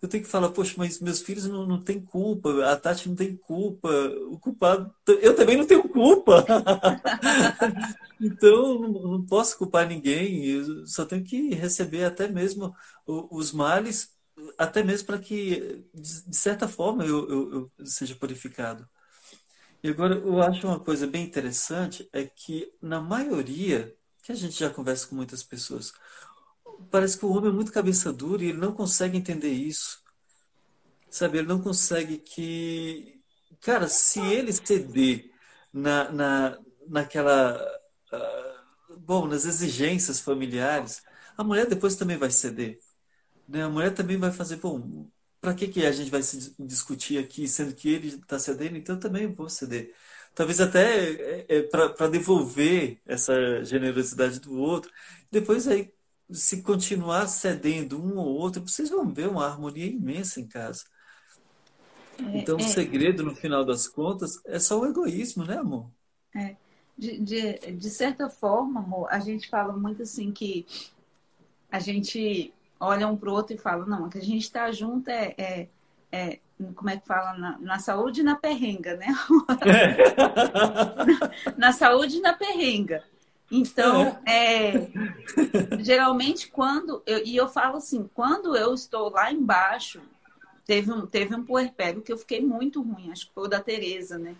eu 0.00 0.08
tenho 0.08 0.22
que 0.22 0.30
falar, 0.30 0.50
poxa, 0.50 0.74
mas 0.76 1.00
meus 1.00 1.22
filhos 1.22 1.46
não, 1.46 1.66
não 1.66 1.82
têm 1.82 2.00
culpa, 2.00 2.64
a 2.70 2.76
Tati 2.76 3.08
não 3.08 3.16
tem 3.16 3.36
culpa, 3.36 3.88
o 4.28 4.38
culpado, 4.38 4.94
eu 5.20 5.34
também 5.34 5.56
não 5.56 5.66
tenho 5.66 5.88
culpa. 5.88 6.44
então, 8.20 8.78
não, 8.80 8.92
não, 8.92 9.26
posso 9.26 9.56
culpar 9.56 9.88
ninguém, 9.88 10.44
eu 10.44 10.86
só 10.86 11.04
tenho 11.04 11.24
que 11.24 11.54
receber 11.54 12.04
até 12.04 12.28
mesmo 12.28 12.74
os 13.06 13.52
males, 13.52 14.14
até 14.58 14.82
mesmo 14.82 15.06
para 15.06 15.18
que, 15.18 15.84
de 15.94 16.36
certa 16.36 16.68
forma, 16.68 17.04
eu, 17.04 17.28
eu, 17.28 17.70
eu 17.78 17.86
seja 17.86 18.14
purificado. 18.14 18.86
E 19.82 19.88
agora, 19.88 20.14
eu 20.16 20.42
acho 20.42 20.66
uma 20.66 20.80
coisa 20.80 21.06
bem 21.06 21.24
interessante, 21.24 22.08
é 22.12 22.24
que 22.24 22.72
na 22.82 23.00
maioria, 23.00 23.94
que 24.22 24.32
a 24.32 24.34
gente 24.34 24.58
já 24.58 24.68
conversa 24.68 25.06
com 25.06 25.14
muitas 25.14 25.42
pessoas, 25.42 25.92
parece 26.90 27.18
que 27.18 27.24
o 27.26 27.30
homem 27.30 27.50
é 27.50 27.54
muito 27.54 27.72
cabeça 27.72 28.12
dura 28.12 28.44
e 28.44 28.48
ele 28.48 28.58
não 28.58 28.72
consegue 28.72 29.16
entender 29.16 29.50
isso. 29.50 30.02
Sabe, 31.10 31.38
ele 31.38 31.46
não 31.48 31.60
consegue 31.60 32.18
que. 32.18 33.20
Cara, 33.60 33.88
se 33.88 34.20
ele 34.20 34.52
ceder 34.52 35.30
na, 35.72 36.10
na, 36.12 36.58
naquela. 36.88 37.56
Uh, 38.12 38.98
bom, 38.98 39.26
nas 39.26 39.44
exigências 39.44 40.20
familiares, 40.20 41.02
a 41.36 41.44
mulher 41.44 41.66
depois 41.66 41.96
também 41.96 42.16
vai 42.16 42.30
ceder. 42.30 42.78
Né? 43.48 43.62
A 43.62 43.68
mulher 43.68 43.94
também 43.94 44.16
vai 44.18 44.32
fazer, 44.32 44.56
bom, 44.56 45.08
para 45.40 45.54
que, 45.54 45.68
que 45.68 45.86
a 45.86 45.92
gente 45.92 46.10
vai 46.10 46.22
se 46.22 46.54
discutir 46.58 47.18
aqui, 47.18 47.48
sendo 47.48 47.74
que 47.74 47.88
ele 47.88 48.08
está 48.08 48.38
cedendo, 48.38 48.76
então 48.76 48.98
também 48.98 49.32
vou 49.32 49.48
ceder. 49.48 49.94
Talvez 50.34 50.60
até 50.60 51.12
é, 51.42 51.46
é, 51.48 51.62
para 51.62 52.08
devolver 52.08 53.00
essa 53.06 53.64
generosidade 53.64 54.40
do 54.40 54.54
outro. 54.54 54.90
Depois 55.30 55.66
aí 55.68 55.92
se 56.30 56.62
continuar 56.62 57.26
cedendo 57.28 58.02
um 58.02 58.18
ou 58.18 58.26
outro, 58.26 58.66
vocês 58.66 58.90
vão 58.90 59.08
ver 59.08 59.28
uma 59.28 59.46
harmonia 59.46 59.86
imensa 59.86 60.40
em 60.40 60.46
casa. 60.46 60.84
É, 62.18 62.38
então, 62.38 62.58
é, 62.58 62.62
o 62.62 62.64
segredo, 62.64 63.22
no 63.22 63.34
final 63.34 63.64
das 63.64 63.86
contas, 63.86 64.40
é 64.46 64.58
só 64.58 64.80
o 64.80 64.86
egoísmo, 64.86 65.44
né, 65.44 65.58
amor? 65.58 65.90
É. 66.34 66.56
De, 66.98 67.18
de, 67.18 67.52
de 67.72 67.90
certa 67.90 68.28
forma, 68.28 68.80
amor, 68.80 69.08
a 69.10 69.20
gente 69.20 69.48
fala 69.48 69.72
muito 69.76 70.02
assim 70.02 70.32
que 70.32 70.66
a 71.70 71.78
gente 71.78 72.52
olha 72.80 73.06
um 73.06 73.16
para 73.16 73.30
o 73.30 73.34
outro 73.34 73.54
e 73.54 73.58
fala, 73.58 73.84
não, 73.84 74.08
que 74.08 74.18
a 74.18 74.24
gente 74.24 74.42
está 74.42 74.70
junto 74.72 75.10
é, 75.10 75.34
é, 75.36 75.68
é, 76.10 76.38
como 76.74 76.88
é 76.88 76.96
que 76.96 77.06
fala, 77.06 77.34
na, 77.34 77.58
na 77.58 77.78
saúde 77.78 78.20
e 78.20 78.24
na 78.24 78.34
perrenga, 78.34 78.96
né? 78.96 79.08
na, 81.46 81.52
na 81.68 81.72
saúde 81.72 82.16
e 82.16 82.20
na 82.20 82.32
perrenga. 82.32 83.04
Então, 83.50 84.18
é. 84.26 84.74
é, 84.74 84.90
geralmente 85.80 86.48
quando 86.48 87.02
eu, 87.06 87.24
e 87.24 87.36
eu 87.36 87.48
falo 87.48 87.76
assim, 87.76 88.08
quando 88.12 88.56
eu 88.56 88.74
estou 88.74 89.10
lá 89.10 89.32
embaixo, 89.32 90.00
teve 90.64 90.90
um 90.90 91.06
teve 91.06 91.34
um 91.34 91.44
puerpério 91.44 92.02
que 92.02 92.12
eu 92.12 92.18
fiquei 92.18 92.40
muito 92.40 92.82
ruim, 92.82 93.12
acho 93.12 93.28
que 93.28 93.34
foi 93.34 93.44
o 93.44 93.48
da 93.48 93.60
Tereza, 93.60 94.18
né? 94.18 94.34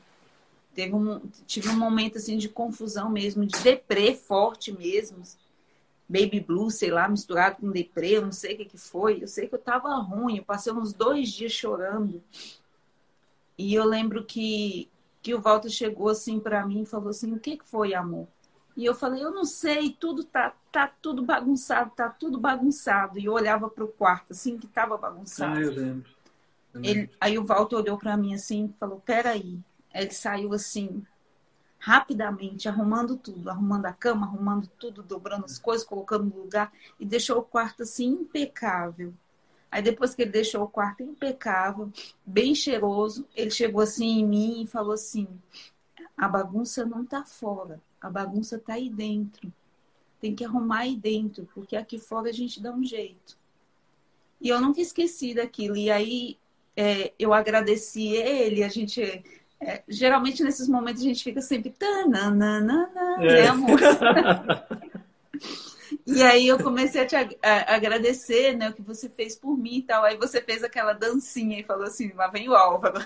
Teve 0.74 0.94
um 0.94 1.20
tive 1.46 1.68
um 1.68 1.76
momento 1.76 2.18
assim 2.18 2.36
de 2.36 2.48
confusão 2.48 3.09
mesmo, 3.09 3.46
de 3.46 3.59
deprê 3.61 4.14
forte 4.14 4.72
mesmo. 4.72 5.22
Baby 6.09 6.38
blue, 6.38 6.70
sei 6.70 6.90
lá, 6.90 7.09
misturado 7.09 7.57
com 7.57 7.70
deprê, 7.70 8.16
eu 8.16 8.22
não 8.22 8.32
sei 8.32 8.54
o 8.54 8.59
que, 8.59 8.64
que 8.66 8.78
foi. 8.78 9.22
Eu 9.22 9.26
sei 9.26 9.48
que 9.48 9.54
eu 9.57 9.59
tava 9.59 9.92
ruim, 9.96 10.36
eu 10.36 10.44
passei 10.44 10.72
uns 10.72 10.92
dois 10.92 11.30
dias 11.30 11.50
chorando. 11.50 12.22
E 13.59 13.74
eu 13.74 13.84
lembro 13.84 14.24
que, 14.24 14.88
que 15.22 15.34
o 15.34 15.40
Walter 15.40 15.68
chegou 15.68 16.09
assim 16.09 16.38
para 16.38 16.64
mim 16.64 16.82
e 16.82 16.86
falou 16.86 17.09
assim: 17.09 17.32
O 17.32 17.40
que, 17.40 17.57
que 17.57 17.64
foi, 17.64 17.94
amor? 17.94 18.28
E 18.77 18.85
eu 18.85 18.95
falei, 18.95 19.24
eu 19.24 19.31
não 19.31 19.45
sei, 19.45 19.91
tudo 19.99 20.22
tá, 20.22 20.55
tá 20.70 20.87
tudo 21.01 21.22
bagunçado, 21.24 21.91
tá 21.97 22.11
tudo 22.11 22.39
bagunçado. 22.39 23.18
E 23.18 23.24
eu 23.24 23.33
olhava 23.33 23.70
para 23.70 23.85
o 23.85 23.89
quarto, 23.89 24.33
assim, 24.33 24.59
que 24.59 24.66
estava 24.66 24.99
bagunçado. 24.99 25.57
Ah, 25.57 25.62
eu 25.62 25.70
lembro. 25.70 26.11
Eu 26.74 26.81
lembro. 26.83 26.89
Ele, 26.91 27.11
aí 27.18 27.39
o 27.39 27.45
Walter 27.45 27.77
olhou 27.77 27.97
para 27.97 28.16
mim 28.16 28.35
assim 28.35 28.66
e 28.66 28.79
falou, 28.79 29.01
peraí. 29.01 29.59
Ele 29.95 30.11
saiu 30.11 30.53
assim, 30.53 31.03
rapidamente, 31.79 32.68
arrumando 32.68 33.16
tudo, 33.16 33.49
arrumando 33.49 33.87
a 33.87 33.93
cama, 33.93 34.27
arrumando 34.27 34.66
tudo, 34.79 35.03
dobrando 35.03 35.47
as 35.47 35.59
coisas, 35.59 35.87
colocando 35.87 36.24
no 36.24 36.43
lugar 36.43 36.70
e 37.01 37.07
deixou 37.07 37.39
o 37.39 37.43
quarto 37.43 37.83
assim 37.83 38.09
impecável. 38.09 39.14
Aí 39.70 39.83
depois 39.83 40.14
que 40.14 40.22
ele 40.22 40.31
deixou 40.31 40.62
o 40.62 40.68
quarto 40.68 41.03
impecável, 41.03 41.91
bem 42.24 42.55
cheiroso, 42.55 43.27
ele 43.35 43.51
chegou 43.51 43.81
assim 43.81 44.20
em 44.20 44.27
mim 44.27 44.62
e 44.62 44.66
falou 44.66 44.93
assim: 44.93 45.29
"A 46.16 46.29
bagunça 46.29 46.85
não 46.85 47.05
tá 47.05 47.24
fora. 47.24 47.81
A 48.07 48.11
bagunça 48.11 48.57
está 48.57 48.74
aí 48.74 48.88
dentro. 48.88 49.52
Tem 50.20 50.34
que 50.34 50.44
arrumar 50.44 50.80
aí 50.80 50.96
dentro, 50.96 51.48
porque 51.54 51.76
aqui 51.76 51.98
fora 51.98 52.28
a 52.30 52.32
gente 52.32 52.62
dá 52.62 52.72
um 52.72 52.84
jeito. 52.84 53.36
E 54.40 54.48
eu 54.48 54.61
nunca 54.61 54.80
esqueci 54.80 55.34
daquilo. 55.34 55.76
E 55.76 55.90
aí 55.90 56.38
é, 56.76 57.12
eu 57.18 57.32
agradeci 57.32 58.09
ele, 58.09 58.62
a 58.62 58.68
gente. 58.68 59.24
É, 59.59 59.82
geralmente 59.88 60.42
nesses 60.42 60.68
momentos 60.68 61.02
a 61.02 61.07
gente 61.07 61.24
fica 61.24 61.40
sempre. 61.40 61.70
Tananana, 61.70 62.90
é. 63.20 63.26
né, 63.26 63.46
amor? 63.48 63.78
E 66.07 66.22
aí 66.22 66.46
eu 66.46 66.59
comecei 66.59 67.02
a 67.02 67.07
te 67.07 67.16
agradecer, 67.42 68.57
né, 68.57 68.70
o 68.70 68.72
que 68.72 68.82
você 68.82 69.09
fez 69.09 69.36
por 69.36 69.57
mim 69.57 69.78
e 69.78 69.82
tal. 69.82 70.04
Aí 70.04 70.16
você 70.16 70.40
fez 70.40 70.62
aquela 70.62 70.92
dancinha 70.92 71.59
e 71.59 71.64
falou 71.64 71.84
assim, 71.84 72.12
lá 72.12 72.28
vem 72.28 72.48
o 72.48 72.54
Álvaro. 72.54 73.04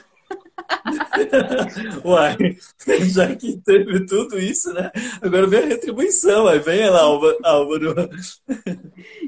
Uai, 2.04 2.36
já 3.08 3.34
que 3.34 3.56
teve 3.58 4.06
tudo 4.06 4.38
isso, 4.38 4.72
né? 4.72 4.90
Agora 5.20 5.46
vem 5.46 5.60
a 5.60 5.66
retribuição, 5.66 6.46
aí 6.46 6.58
vem 6.58 6.88
lá, 6.88 7.00
Álvaro. 7.00 7.94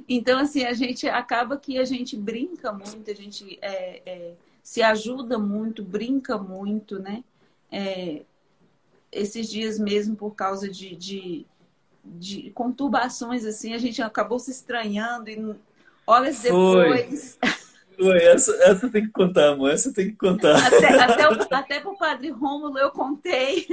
Então, 0.08 0.38
assim, 0.38 0.64
a 0.64 0.74
gente 0.74 1.08
acaba 1.08 1.56
que 1.56 1.78
a 1.78 1.84
gente 1.84 2.16
brinca 2.16 2.72
muito, 2.72 3.10
a 3.10 3.14
gente 3.14 3.58
é, 3.62 4.02
é, 4.04 4.32
se 4.62 4.82
ajuda 4.82 5.38
muito, 5.38 5.82
brinca 5.82 6.36
muito, 6.36 6.98
né? 6.98 7.24
É, 7.70 8.22
esses 9.10 9.48
dias 9.48 9.78
mesmo, 9.78 10.14
por 10.14 10.34
causa 10.34 10.68
de, 10.68 10.94
de, 10.96 11.46
de, 12.04 12.50
conturbações, 12.50 13.46
assim, 13.46 13.72
a 13.74 13.78
gente 13.78 14.02
acabou 14.02 14.38
se 14.38 14.50
estranhando 14.50 15.30
e 15.30 15.54
horas 16.06 16.40
depois. 16.40 17.38
Foi, 17.40 17.50
essa, 18.14 18.52
essa 18.62 18.88
tem 18.88 19.04
que 19.04 19.12
contar, 19.12 19.50
amor. 19.50 19.70
Essa 19.70 19.92
tem 19.92 20.10
que 20.10 20.16
contar. 20.16 20.56
Até, 20.66 20.86
até, 21.00 21.28
o, 21.28 21.46
até 21.50 21.80
pro 21.80 21.96
padre 21.96 22.30
Rômulo 22.30 22.78
eu 22.78 22.90
contei. 22.90 23.66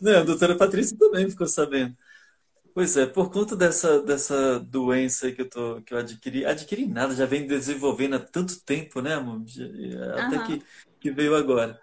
Não, 0.00 0.20
a 0.20 0.22
doutora 0.22 0.56
Patrícia 0.56 0.96
também 0.96 1.28
ficou 1.28 1.46
sabendo. 1.46 1.96
Pois 2.74 2.96
é, 2.96 3.06
por 3.06 3.30
conta 3.30 3.56
dessa, 3.56 4.02
dessa 4.02 4.60
doença 4.60 5.32
que 5.32 5.40
eu, 5.40 5.48
tô, 5.48 5.80
que 5.80 5.94
eu 5.94 5.98
adquiri, 5.98 6.44
adquiri 6.44 6.86
nada, 6.86 7.14
já 7.14 7.24
vem 7.24 7.46
desenvolvendo 7.46 8.16
há 8.16 8.18
tanto 8.18 8.60
tempo, 8.60 9.00
né, 9.00 9.14
amor? 9.14 9.42
Até 10.12 10.38
uhum. 10.38 10.44
que, 10.44 10.62
que 11.00 11.10
veio 11.10 11.34
agora. 11.34 11.80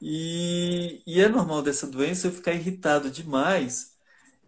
E, 0.00 1.02
e 1.06 1.20
é 1.20 1.28
normal 1.28 1.60
dessa 1.62 1.86
doença 1.86 2.26
eu 2.26 2.32
ficar 2.32 2.52
irritado 2.52 3.10
demais 3.10 3.93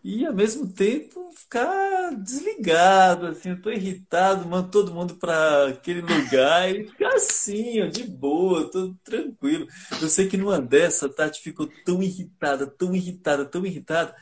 e 0.09 0.25
ao 0.25 0.33
mesmo 0.33 0.73
tempo 0.73 1.33
ficar 1.35 2.15
desligado, 2.15 3.27
assim, 3.27 3.51
eu 3.51 3.61
tô 3.61 3.71
irritado, 3.71 4.49
mando 4.49 4.71
todo 4.71 4.95
mundo 4.95 5.17
para 5.17 5.67
aquele 5.67 6.01
lugar 6.01 6.73
e 6.73 6.87
ficar 6.87 7.15
assim, 7.15 7.83
ó, 7.83 7.87
de 7.87 8.05
boa, 8.05 8.71
tô 8.71 8.95
tranquilo. 9.03 9.67
Eu 10.01 10.09
sei 10.09 10.29
que 10.29 10.37
numa 10.37 10.61
dessa, 10.61 11.07
a 11.07 11.09
Tati 11.13 11.43
ficou 11.43 11.69
tão 11.85 12.01
irritada, 12.01 12.69
tão 12.69 12.95
irritada, 12.95 13.45
tão 13.45 13.67
irritada, 13.67 14.15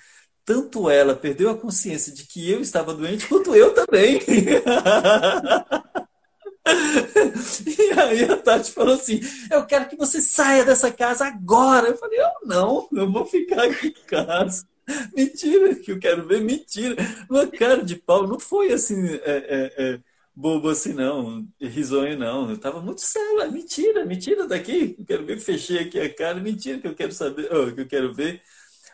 tanto 0.42 0.88
ela 0.88 1.14
perdeu 1.14 1.50
a 1.50 1.58
consciência 1.58 2.14
de 2.14 2.26
que 2.26 2.50
eu 2.50 2.62
estava 2.62 2.94
doente, 2.94 3.28
quanto 3.28 3.54
eu 3.54 3.74
também. 3.74 4.20
E 6.66 8.00
aí 8.00 8.24
a 8.24 8.38
Tati 8.38 8.72
falou 8.72 8.94
assim: 8.94 9.20
Eu 9.50 9.66
quero 9.66 9.86
que 9.86 9.96
você 9.96 10.18
saia 10.22 10.64
dessa 10.64 10.90
casa 10.90 11.26
agora. 11.26 11.88
Eu 11.88 11.96
falei: 11.98 12.18
Eu 12.18 12.30
não, 12.46 12.88
eu 12.90 13.12
vou 13.12 13.26
ficar 13.26 13.64
aqui 13.64 13.88
em 13.88 14.06
casa. 14.06 14.64
Mentira, 15.16 15.74
que 15.76 15.92
eu 15.92 15.98
quero 15.98 16.26
ver, 16.26 16.40
mentira. 16.42 16.96
Uma 17.28 17.46
cara 17.46 17.82
de 17.84 17.96
pau, 17.96 18.26
não 18.26 18.38
foi 18.38 18.72
assim, 18.72 19.06
é, 19.06 19.20
é, 19.24 19.94
é, 19.94 20.00
bobo 20.34 20.68
assim, 20.68 20.92
não, 20.92 21.46
risonho, 21.60 22.18
não. 22.18 22.50
Eu 22.50 22.58
tava 22.58 22.80
muito 22.80 23.00
sério, 23.00 23.40
é 23.40 23.50
mentira, 23.50 24.04
mentira 24.04 24.46
daqui. 24.46 24.96
Eu 24.98 25.04
quero 25.06 25.24
ver, 25.26 25.40
fechei 25.40 25.78
aqui 25.78 25.98
a 26.00 26.12
cara, 26.14 26.40
mentira 26.40 26.78
que 26.80 26.86
eu 26.88 26.94
quero 26.94 27.12
saber, 27.12 27.48
oh, 27.54 27.72
que 27.74 27.80
eu 27.82 27.88
quero 27.88 28.12
ver. 28.14 28.42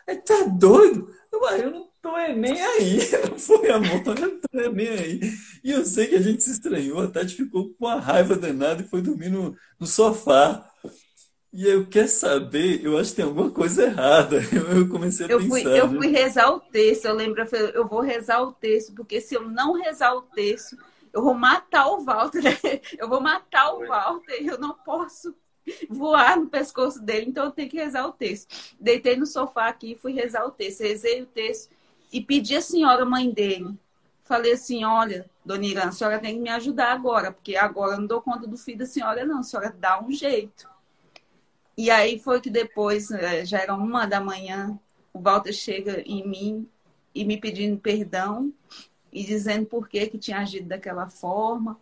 Aí, 0.07 0.17
tá 0.17 0.43
doido? 0.45 1.13
Eu, 1.31 1.45
ah, 1.45 1.57
eu 1.57 1.71
não 1.71 1.89
tô 2.01 2.17
é 2.17 2.33
nem 2.35 2.61
aí, 2.61 2.99
não 3.29 3.37
foi 3.39 3.69
amor, 3.71 4.03
eu 4.05 4.15
não 4.15 4.39
tô 4.41 4.59
é 4.59 4.69
nem 4.69 4.87
aí. 4.89 5.19
E 5.63 5.71
eu 5.71 5.85
sei 5.85 6.07
que 6.07 6.15
a 6.15 6.21
gente 6.21 6.43
se 6.43 6.51
estranhou, 6.51 6.99
a 7.01 7.07
Tati 7.07 7.35
ficou 7.35 7.73
com 7.73 7.85
uma 7.85 7.99
raiva 7.99 8.35
danada 8.35 8.81
e 8.83 8.87
foi 8.87 9.01
dormir 9.01 9.29
no, 9.29 9.55
no 9.79 9.87
sofá. 9.87 10.70
E 11.53 11.67
eu 11.67 11.85
quero 11.85 12.07
saber, 12.07 12.83
eu 12.83 12.97
acho 12.97 13.09
que 13.09 13.17
tem 13.17 13.25
alguma 13.25 13.51
coisa 13.51 13.83
errada. 13.83 14.37
Eu 14.73 14.87
comecei 14.87 15.25
a 15.25 15.29
eu 15.29 15.37
pensar. 15.37 15.49
Fui, 15.49 15.79
eu 15.79 15.89
fui 15.89 16.07
rezar 16.07 16.49
o 16.49 16.61
texto, 16.61 17.05
eu 17.05 17.13
lembro, 17.13 17.43
eu 17.73 17.85
vou 17.85 17.99
rezar 17.99 18.41
o 18.41 18.53
texto, 18.53 18.93
porque 18.93 19.19
se 19.19 19.35
eu 19.35 19.41
não 19.49 19.73
rezar 19.73 20.15
o 20.15 20.21
texto, 20.21 20.77
eu 21.11 21.21
vou 21.21 21.33
matar 21.33 21.87
o 21.87 22.05
Walter. 22.05 22.41
Eu 22.97 23.09
vou 23.09 23.19
matar 23.19 23.73
o 23.73 23.85
Walter, 23.85 24.45
eu 24.45 24.57
não 24.57 24.73
posso 24.73 25.35
voar 25.89 26.37
no 26.37 26.47
pescoço 26.47 27.01
dele, 27.01 27.27
então 27.27 27.45
eu 27.45 27.51
tenho 27.51 27.69
que 27.69 27.77
rezar 27.77 28.07
o 28.07 28.13
texto. 28.13 28.47
Deitei 28.79 29.17
no 29.17 29.25
sofá 29.25 29.67
aqui 29.67 29.91
e 29.91 29.95
fui 29.95 30.13
rezar 30.13 30.45
o 30.45 30.51
texto. 30.51 30.81
Rezei 30.81 31.21
o 31.21 31.25
texto 31.25 31.69
e 32.11 32.21
pedi 32.21 32.55
a 32.55 32.61
senhora, 32.61 33.05
mãe 33.05 33.29
dele, 33.29 33.77
falei 34.23 34.53
assim, 34.53 34.83
olha, 34.83 35.29
dona 35.45 35.65
Irã, 35.65 35.83
a 35.83 35.91
senhora 35.91 36.19
tem 36.19 36.35
que 36.35 36.41
me 36.41 36.49
ajudar 36.49 36.93
agora, 36.93 37.31
porque 37.31 37.55
agora 37.55 37.95
eu 37.95 37.99
não 37.99 38.07
dou 38.07 38.21
conta 38.21 38.47
do 38.47 38.57
filho 38.57 38.79
da 38.79 38.85
senhora, 38.85 39.25
não, 39.25 39.39
a 39.39 39.43
senhora 39.43 39.75
dá 39.77 40.01
um 40.01 40.11
jeito. 40.11 40.70
E 41.81 41.89
aí 41.89 42.19
foi 42.19 42.39
que 42.39 42.51
depois, 42.51 43.09
eh, 43.09 43.43
já 43.43 43.57
era 43.57 43.73
uma 43.73 44.05
da 44.05 44.21
manhã, 44.21 44.79
o 45.11 45.19
Walter 45.19 45.51
chega 45.51 45.99
em 46.05 46.23
mim 46.27 46.69
e 47.13 47.25
me 47.25 47.37
pedindo 47.37 47.75
perdão 47.75 48.53
e 49.11 49.23
dizendo 49.23 49.65
por 49.65 49.89
que, 49.89 50.05
que 50.05 50.19
tinha 50.19 50.37
agido 50.37 50.67
daquela 50.67 51.09
forma. 51.09 51.79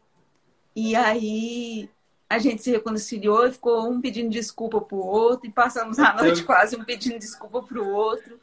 E 0.73 0.95
aí 0.95 1.89
a 2.29 2.39
gente 2.39 2.63
se 2.63 2.71
reconciliou 2.71 3.45
e 3.45 3.51
ficou 3.51 3.89
um 3.91 3.99
pedindo 3.99 4.29
desculpa 4.29 4.79
pro 4.79 4.95
outro 4.95 5.49
e 5.49 5.51
passamos 5.51 5.99
a 5.99 6.13
noite 6.15 6.45
quase 6.45 6.77
um 6.77 6.85
pedindo 6.85 7.19
desculpa 7.19 7.61
pro 7.61 7.85
outro. 7.85 8.39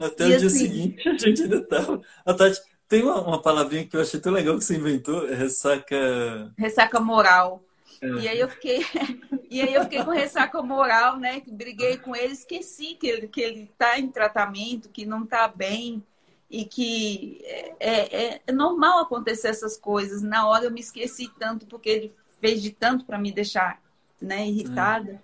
Até 0.00 0.24
e 0.24 0.34
o 0.34 0.38
dia 0.38 0.46
assim... 0.48 0.58
seguinte 0.58 1.08
a 1.08 1.16
gente 1.16 1.42
ainda 1.44 1.62
tava. 1.62 2.02
A 2.24 2.34
Tati, 2.34 2.60
tem 2.88 3.04
uma, 3.04 3.20
uma, 3.20 3.40
palavrinha 3.40 3.86
que 3.86 3.96
eu 3.96 4.00
achei 4.00 4.18
tão 4.18 4.32
legal 4.32 4.58
que 4.58 4.64
você 4.64 4.74
inventou, 4.74 5.28
é 5.28 5.36
ressaca. 5.36 6.52
Ressaca 6.58 6.98
moral. 6.98 7.62
É. 8.00 8.06
E 8.06 8.28
aí 8.28 8.38
eu 8.38 8.48
fiquei, 8.48 8.84
e 9.50 9.60
aí 9.60 9.74
eu 9.74 9.82
fiquei 9.84 10.04
com 10.04 10.10
ressaca 10.10 10.62
moral, 10.62 11.18
né? 11.18 11.42
Briguei 11.46 11.96
com 11.96 12.14
ele, 12.14 12.32
esqueci 12.32 12.94
que 12.94 13.06
ele 13.06 13.28
que 13.28 13.40
ele 13.40 13.62
está 13.64 13.98
em 13.98 14.08
tratamento, 14.08 14.88
que 14.88 15.06
não 15.06 15.24
está 15.24 15.48
bem 15.48 16.02
e 16.50 16.64
que 16.64 17.40
é, 17.44 17.74
é, 17.80 18.40
é, 18.46 18.52
normal 18.52 19.00
acontecer 19.00 19.48
essas 19.48 19.76
coisas. 19.76 20.22
Na 20.22 20.46
hora 20.48 20.64
eu 20.64 20.70
me 20.70 20.80
esqueci 20.80 21.30
tanto 21.38 21.66
porque 21.66 21.88
ele 21.88 22.14
fez 22.40 22.62
de 22.62 22.70
tanto 22.70 23.04
para 23.04 23.18
me 23.18 23.32
deixar, 23.32 23.80
né, 24.20 24.46
irritada. 24.46 25.20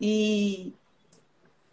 E 0.00 0.72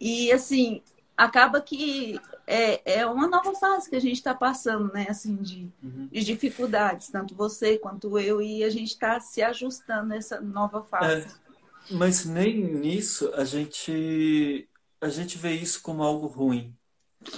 e 0.00 0.32
assim 0.32 0.82
acaba 1.16 1.60
que 1.60 2.20
é, 2.46 2.98
é 2.98 3.06
uma 3.06 3.26
nova 3.26 3.54
fase 3.54 3.88
que 3.88 3.96
a 3.96 4.00
gente 4.00 4.16
está 4.16 4.34
passando, 4.34 4.92
né? 4.92 5.06
Assim, 5.08 5.36
de, 5.36 5.72
uhum. 5.82 6.08
de, 6.10 6.24
dificuldades, 6.24 7.08
tanto 7.08 7.34
você 7.34 7.78
quanto 7.78 8.18
eu, 8.18 8.42
e 8.42 8.62
a 8.62 8.70
gente 8.70 8.90
está 8.90 9.18
se 9.20 9.42
ajustando 9.42 10.08
nessa 10.08 10.40
nova 10.40 10.82
fase. 10.82 11.26
É, 11.26 11.94
mas 11.94 12.24
nem 12.24 12.62
nisso 12.62 13.32
a 13.34 13.44
gente, 13.44 14.68
a 15.00 15.08
gente 15.08 15.38
vê 15.38 15.52
isso 15.52 15.82
como 15.82 16.02
algo 16.02 16.26
ruim. 16.26 16.76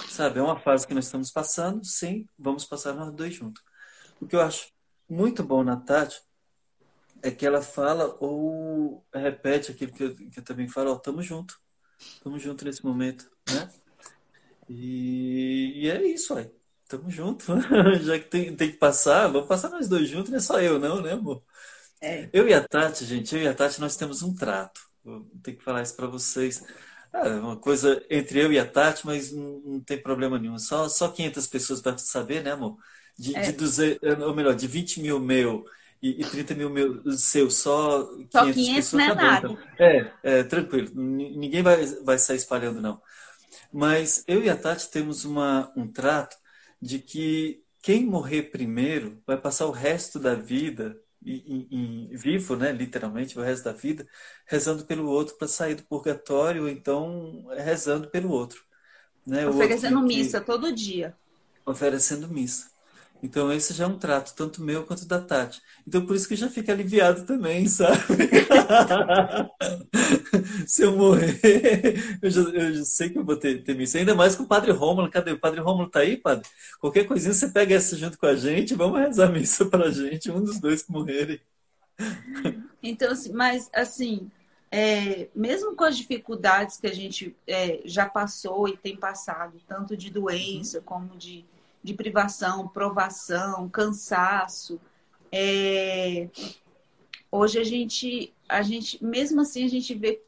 Sabe, 0.09 0.41
é 0.41 0.43
uma 0.43 0.59
fase 0.59 0.87
que 0.87 0.95
nós 0.95 1.05
estamos 1.05 1.31
passando, 1.31 1.85
sim, 1.85 2.27
vamos 2.37 2.65
passar 2.65 2.93
nós 2.93 3.13
dois 3.13 3.35
juntos. 3.35 3.63
O 4.21 4.27
que 4.27 4.35
eu 4.35 4.41
acho 4.41 4.73
muito 5.09 5.45
bom 5.45 5.63
na 5.63 5.77
Tati 5.77 6.21
é 7.23 7.31
que 7.31 7.47
ela 7.47 7.63
fala 7.63 8.17
ou 8.19 9.05
repete 9.15 9.71
aquilo 9.71 9.93
que 9.93 10.03
eu, 10.03 10.15
que 10.15 10.39
eu 10.41 10.43
também 10.43 10.69
falo, 10.69 10.93
ó, 10.93 10.97
tamo 10.97 11.23
junto. 11.23 11.61
Tamo 12.23 12.39
junto 12.39 12.65
nesse 12.65 12.85
momento, 12.85 13.31
né? 13.49 13.71
E, 14.69 15.85
e 15.85 15.91
é 15.91 16.03
isso, 16.07 16.35
aí. 16.35 16.51
Tamo 16.89 17.11
junto. 17.11 17.45
Já 18.03 18.19
que 18.19 18.27
tem, 18.27 18.55
tem 18.55 18.71
que 18.71 18.77
passar, 18.77 19.29
vamos 19.29 19.49
passar 19.49 19.71
nós 19.71 19.89
dois 19.89 20.09
juntos, 20.09 20.31
não 20.31 20.39
é 20.39 20.41
só 20.41 20.61
eu, 20.61 20.79
não, 20.79 21.03
né, 21.03 21.13
amor? 21.13 21.43
É. 22.01 22.29
Eu 22.33 22.49
e 22.49 22.55
a 22.55 22.67
Tati, 22.67 23.05
gente, 23.05 23.35
eu 23.35 23.43
e 23.43 23.49
a 23.49 23.55
Tati, 23.55 23.81
nós 23.81 23.97
temos 23.97 24.23
um 24.23 24.35
trato. 24.35 24.81
Vou 25.05 25.27
ter 25.43 25.53
que 25.53 25.65
falar 25.65 25.83
isso 25.83 25.97
para 25.97 26.07
vocês. 26.07 26.63
É 27.13 27.29
uma 27.29 27.57
coisa 27.57 28.05
entre 28.11 28.41
eu 28.41 28.53
e 28.53 28.59
a 28.59 28.67
Tati, 28.67 29.07
mas 29.07 29.33
não, 29.33 29.61
não, 29.65 29.81
tem 29.81 30.01
problema 30.01 30.39
nenhum. 30.39 30.59
Só, 30.59 30.89
só 30.89 31.09
500 31.09 31.47
pessoas 31.47 31.81
para 31.81 31.97
saber, 31.99 32.43
né, 32.43 32.53
amor? 32.53 32.77
De, 33.19 33.35
é. 33.35 33.41
de 33.41 33.53
200, 33.53 34.23
ou 34.23 34.35
melhor, 34.35 34.55
de 34.55 34.67
20 34.67 35.01
mil 35.01 35.19
meu 35.19 35.65
e, 36.03 36.21
e 36.21 36.25
30 36.25 36.55
mil 36.55 36.71
meu 36.71 37.11
seu, 37.13 37.51
só 37.51 38.05
500, 38.05 38.29
só 38.31 38.53
500 38.53 38.75
pessoas. 38.75 38.93
Não 38.93 39.13
é, 39.13 39.15
nada. 39.15 39.59
É, 39.79 40.13
é, 40.23 40.43
tranquilo. 40.45 40.91
Ninguém 40.95 41.63
vai, 41.63 41.85
vai 42.05 42.19
sair 42.19 42.37
espalhando, 42.37 42.81
não. 42.81 43.01
Mas 43.73 44.25
eu 44.27 44.43
e 44.43 44.51
a 44.51 44.57
Tati 44.57 44.91
temos 44.91 45.25
uma, 45.25 45.73
um 45.77 45.87
trato 45.87 46.37
de 46.81 46.99
que 46.99 47.63
quem 47.83 48.05
morrer 48.05 48.45
primeiro 48.45 49.23
vai 49.27 49.37
passar 49.37 49.67
o 49.67 49.71
resto 49.71 50.19
da 50.19 50.35
vida 50.35 50.99
em, 51.25 52.09
vivo, 52.13 52.57
né, 52.57 52.71
literalmente, 52.73 53.39
o 53.39 53.43
resto 53.43 53.65
da 53.65 53.73
vida, 53.73 54.07
rezando 54.47 54.85
pelo 54.85 55.09
outro 55.09 55.35
para 55.37 55.49
sair 55.49 55.75
do 55.75 55.83
purgatório, 55.83 56.63
ou 56.63 56.69
então 56.69 57.47
rezando 57.57 58.09
pelo 58.09 58.31
outro. 58.31 58.63
Né? 59.27 59.47
Oferecendo 59.47 59.97
outro 59.97 60.09
que, 60.09 60.17
missa 60.17 60.41
todo 60.41 60.73
dia. 60.73 61.17
Oferecendo 61.65 62.29
missa. 62.29 62.71
Então, 63.27 63.53
esse 63.53 63.75
já 63.75 63.85
é 63.85 63.89
um 63.89 63.99
trato, 63.99 64.37
tanto 64.37 64.63
meu 64.63 64.87
quanto 64.87 65.05
da 65.05 65.21
Tati. 65.21 65.61
Então, 65.85 66.07
por 66.07 66.15
isso 66.15 66.29
que 66.29 66.37
já 66.37 66.49
fica 66.49 66.71
aliviado 66.71 67.27
também, 67.27 67.67
sabe? 67.67 67.99
Se 70.65 70.83
eu 70.83 70.97
morrer, 70.97 72.21
eu 72.23 72.31
já, 72.31 72.41
eu 72.43 72.75
já, 72.75 72.85
sei 72.85 73.11
que 73.11 73.19
eu 73.19 73.25
vou 73.25 73.37
ter, 73.37 73.65
ter 73.65 73.75
missa. 73.75 73.99
Ainda 73.99 74.15
mais 74.15 74.37
com 74.37 74.45
o 74.45 74.47
Padre 74.47 74.71
Rômulo. 74.71 75.11
Cadê? 75.11 75.33
O 75.33 75.41
Padre 75.41 75.61
Rômulo 75.61 75.91
tá 75.91 75.99
aí, 76.01 76.17
Padre? 76.17 76.49
Qualquer 76.79 77.05
coisinha 77.05 77.35
você 77.35 77.49
pega 77.49 77.75
essa 77.75 77.97
junto 77.97 78.17
com 78.17 78.27
a 78.27 78.37
gente, 78.37 78.77
vamos 78.77 79.01
rezar 79.01 79.29
missa 79.29 79.67
pra 79.67 79.91
gente, 79.91 80.31
um 80.31 80.41
dos 80.41 80.61
dois 80.61 80.85
que 80.85 80.93
morrerem. 80.93 81.41
Então, 82.81 83.11
assim, 83.11 83.33
mas 83.33 83.69
assim, 83.75 84.31
é, 84.71 85.27
mesmo 85.35 85.75
com 85.75 85.83
as 85.83 85.97
dificuldades 85.97 86.77
que 86.77 86.87
a 86.87 86.95
gente 86.95 87.35
é, 87.45 87.81
já 87.85 88.09
passou 88.09 88.69
e 88.69 88.77
tem 88.77 88.97
passado, 88.97 89.61
tanto 89.67 89.97
de 89.97 90.11
doença 90.11 90.81
como 90.81 91.17
de 91.17 91.45
de 91.87 91.95
privação, 91.95 92.67
provação, 92.67 93.69
cansaço. 93.69 94.81
É... 95.31 96.29
Hoje 97.31 97.61
a 97.61 97.65
gente, 97.65 98.35
a 98.49 98.61
gente, 98.61 99.03
mesmo 99.03 99.41
assim, 99.41 99.65
a 99.65 99.69
gente 99.69 99.95
vê 99.95 100.21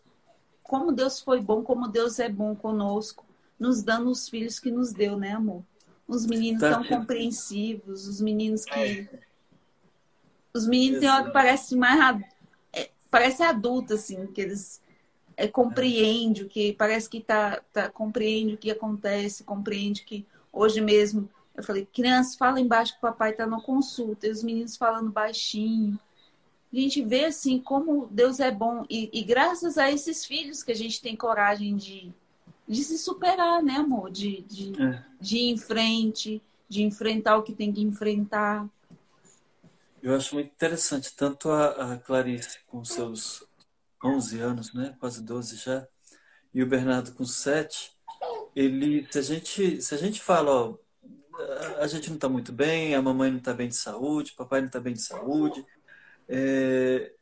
como 0.62 0.92
Deus 0.92 1.20
foi 1.20 1.40
bom, 1.40 1.62
como 1.62 1.88
Deus 1.88 2.20
é 2.20 2.28
bom 2.28 2.54
conosco, 2.54 3.26
nos 3.59 3.82
dando 3.82 4.09
os 4.09 4.28
filhos 4.28 4.61
que 4.61 4.70
nos 4.70 4.92
deu, 4.92 5.18
né, 5.18 5.32
amor? 5.32 5.64
Os 6.06 6.26
meninos 6.26 6.61
tá. 6.61 6.70
tão 6.70 6.84
compreensivos, 6.84 8.06
os 8.06 8.20
meninos 8.20 8.64
que. 8.64 8.78
É. 8.78 9.09
Os 10.54 10.66
meninos 10.66 11.00
tem 11.00 11.09
hora 11.09 11.24
que 11.24 11.32
parece 11.32 11.74
mais 11.74 12.22
é, 12.72 12.88
parece 13.11 13.42
adulto, 13.42 13.94
assim, 13.94 14.26
que 14.28 14.40
eles 14.40 14.80
é, 15.36 15.48
compreende 15.48 16.44
o 16.44 16.48
que 16.48 16.72
parece 16.72 17.11
que 17.11 17.20
tá, 17.20 17.61
tá 17.72 17.90
compreende 17.90 18.54
o 18.54 18.59
que 18.59 18.70
acontece, 18.70 19.42
compreende 19.42 20.04
que 20.04 20.24
hoje 20.52 20.80
mesmo 20.80 21.28
eu 21.59 21.64
falei, 21.64 21.84
crianças, 21.92 22.36
fala 22.36 22.61
embaixo 22.61 22.92
que 22.92 22.98
o 22.98 23.02
papai 23.02 23.32
está 23.32 23.44
na 23.44 23.61
consulta, 23.61 24.28
e 24.28 24.30
os 24.30 24.44
meninos 24.44 24.76
falando 24.76 25.11
baixinho. 25.11 25.98
A 26.72 26.76
gente 26.76 27.02
vê 27.02 27.24
assim 27.24 27.59
como 27.59 28.06
Deus 28.12 28.38
é 28.38 28.48
bom. 28.48 28.86
E, 28.88 29.11
e, 29.12 29.24
graças 29.24 29.76
a 29.76 29.90
esses 29.90 30.24
filhos 30.24 30.62
que 30.62 30.70
a 30.70 30.76
gente 30.76 31.02
tem 31.02 31.16
coragem 31.16 31.74
de, 31.74 32.12
de 32.68 32.84
se 32.84 32.96
superar, 32.96 33.61
né, 33.61 33.74
amor? 33.74 34.09
De, 34.09 34.42
de, 34.42 34.80
é. 34.80 35.04
de 35.20 35.38
ir 35.38 35.50
em 35.50 35.56
frente, 35.56 36.40
de 36.68 36.84
enfrentar 36.84 37.36
o 37.36 37.42
que 37.42 37.52
tem 37.52 37.72
que 37.72 37.82
enfrentar. 37.82 38.64
Eu 40.00 40.14
acho 40.14 40.36
muito 40.36 40.52
interessante, 40.52 41.12
tanto 41.16 41.50
a, 41.50 41.94
a 41.94 41.98
Clarice 41.98 42.61
com 42.68 42.84
seus 42.84 43.42
11 44.04 44.38
anos, 44.38 44.72
né, 44.72 44.94
quase 45.00 45.20
12 45.24 45.56
já, 45.56 45.88
e 46.54 46.62
o 46.62 46.68
Bernardo 46.68 47.12
com 47.14 47.24
7, 47.24 47.90
ele, 48.54 49.09
se 49.11 49.18
a 49.18 49.22
gente, 49.22 49.82
se 49.82 49.92
a 49.92 49.98
gente 49.98 50.20
fala, 50.22 50.52
ó, 50.52 50.78
a 51.78 51.86
gente 51.86 52.09
não 52.09 52.16
está 52.16 52.28
muito 52.28 52.53
bem, 52.53 52.95
a 52.95 53.03
mamãe 53.03 53.30
não 53.30 53.39
está 53.39 53.53
bem 53.55 53.68
de 53.68 53.76
saúde, 53.76 54.32
o 54.32 54.36
papai 54.36 54.61
não 54.61 54.66
está 54.66 54.80
bem 54.80 54.95
de 54.95 55.03
saúde. 55.03 55.64
É, 56.28 57.12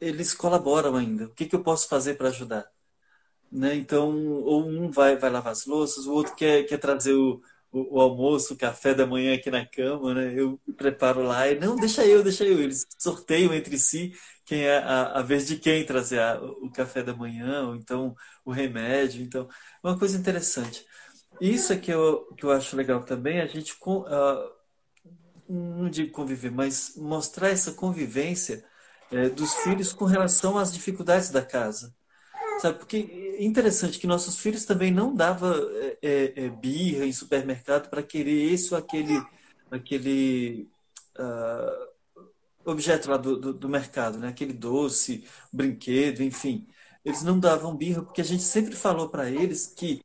eles 0.00 0.34
colaboram 0.34 0.96
ainda. 0.96 1.26
O 1.26 1.34
que, 1.34 1.46
que 1.46 1.56
eu 1.56 1.62
posso 1.62 1.88
fazer 1.88 2.14
para 2.14 2.28
ajudar? 2.28 2.66
Né? 3.50 3.76
Então, 3.76 4.10
ou 4.42 4.66
um 4.68 4.90
vai, 4.90 5.16
vai 5.16 5.30
lavar 5.30 5.52
as 5.52 5.66
louças, 5.66 6.06
o 6.06 6.12
outro 6.12 6.34
quer, 6.34 6.64
quer 6.64 6.78
trazer 6.78 7.14
o, 7.14 7.40
o, 7.72 7.98
o, 7.98 8.00
almoço, 8.00 8.54
o 8.54 8.56
café 8.56 8.94
da 8.94 9.06
manhã 9.06 9.34
aqui 9.34 9.50
na 9.50 9.64
cama, 9.66 10.14
né? 10.14 10.32
Eu 10.36 10.60
preparo 10.76 11.22
lá 11.22 11.48
e 11.48 11.58
não, 11.58 11.76
deixa 11.76 12.04
eu, 12.04 12.22
deixa 12.22 12.44
eu. 12.44 12.60
Eles 12.60 12.86
sorteiam 12.98 13.54
entre 13.54 13.78
si 13.78 14.12
quem 14.44 14.62
é 14.64 14.78
a, 14.78 15.20
a 15.20 15.22
vez 15.22 15.46
de 15.46 15.56
quem 15.56 15.84
trazer 15.86 16.20
a, 16.20 16.40
o 16.42 16.70
café 16.70 17.02
da 17.02 17.14
manhã, 17.14 17.68
ou 17.68 17.76
então 17.76 18.14
o 18.44 18.50
remédio. 18.52 19.22
Então, 19.22 19.48
uma 19.82 19.98
coisa 19.98 20.18
interessante. 20.18 20.84
Isso 21.40 21.72
é 21.72 21.76
que 21.76 21.90
eu, 21.90 22.26
que 22.36 22.44
eu 22.44 22.52
acho 22.52 22.76
legal 22.76 23.02
também, 23.02 23.40
a 23.40 23.46
gente, 23.46 23.72
uh, 23.72 24.50
não 25.48 25.90
digo 25.90 26.12
conviver, 26.12 26.50
mas 26.50 26.94
mostrar 26.96 27.48
essa 27.48 27.72
convivência 27.72 28.64
é, 29.10 29.28
dos 29.28 29.54
filhos 29.54 29.92
com 29.92 30.04
relação 30.04 30.58
às 30.58 30.72
dificuldades 30.72 31.30
da 31.30 31.42
casa. 31.42 31.94
Sabe? 32.60 32.78
Porque 32.78 33.36
é 33.38 33.44
interessante 33.44 33.98
que 33.98 34.06
nossos 34.06 34.38
filhos 34.38 34.64
também 34.64 34.92
não 34.92 35.14
davam 35.14 35.52
é, 35.52 35.98
é, 36.02 36.44
é, 36.44 36.48
birra 36.48 37.04
em 37.04 37.12
supermercado 37.12 37.88
para 37.90 38.02
querer 38.02 38.52
esse 38.52 38.72
ou 38.72 38.78
aquele, 38.78 39.20
aquele 39.70 40.68
uh, 41.18 41.88
objeto 42.64 43.10
lá 43.10 43.16
do, 43.16 43.38
do, 43.38 43.52
do, 43.52 43.68
mercado, 43.68 44.18
né? 44.18 44.28
aquele 44.28 44.52
doce, 44.52 45.24
brinquedo, 45.52 46.22
enfim. 46.22 46.66
Eles 47.04 47.22
não 47.22 47.38
davam 47.38 47.76
birra 47.76 48.02
porque 48.02 48.20
a 48.20 48.24
gente 48.24 48.42
sempre 48.42 48.74
falou 48.76 49.08
para 49.08 49.28
eles 49.30 49.66
que 49.66 50.02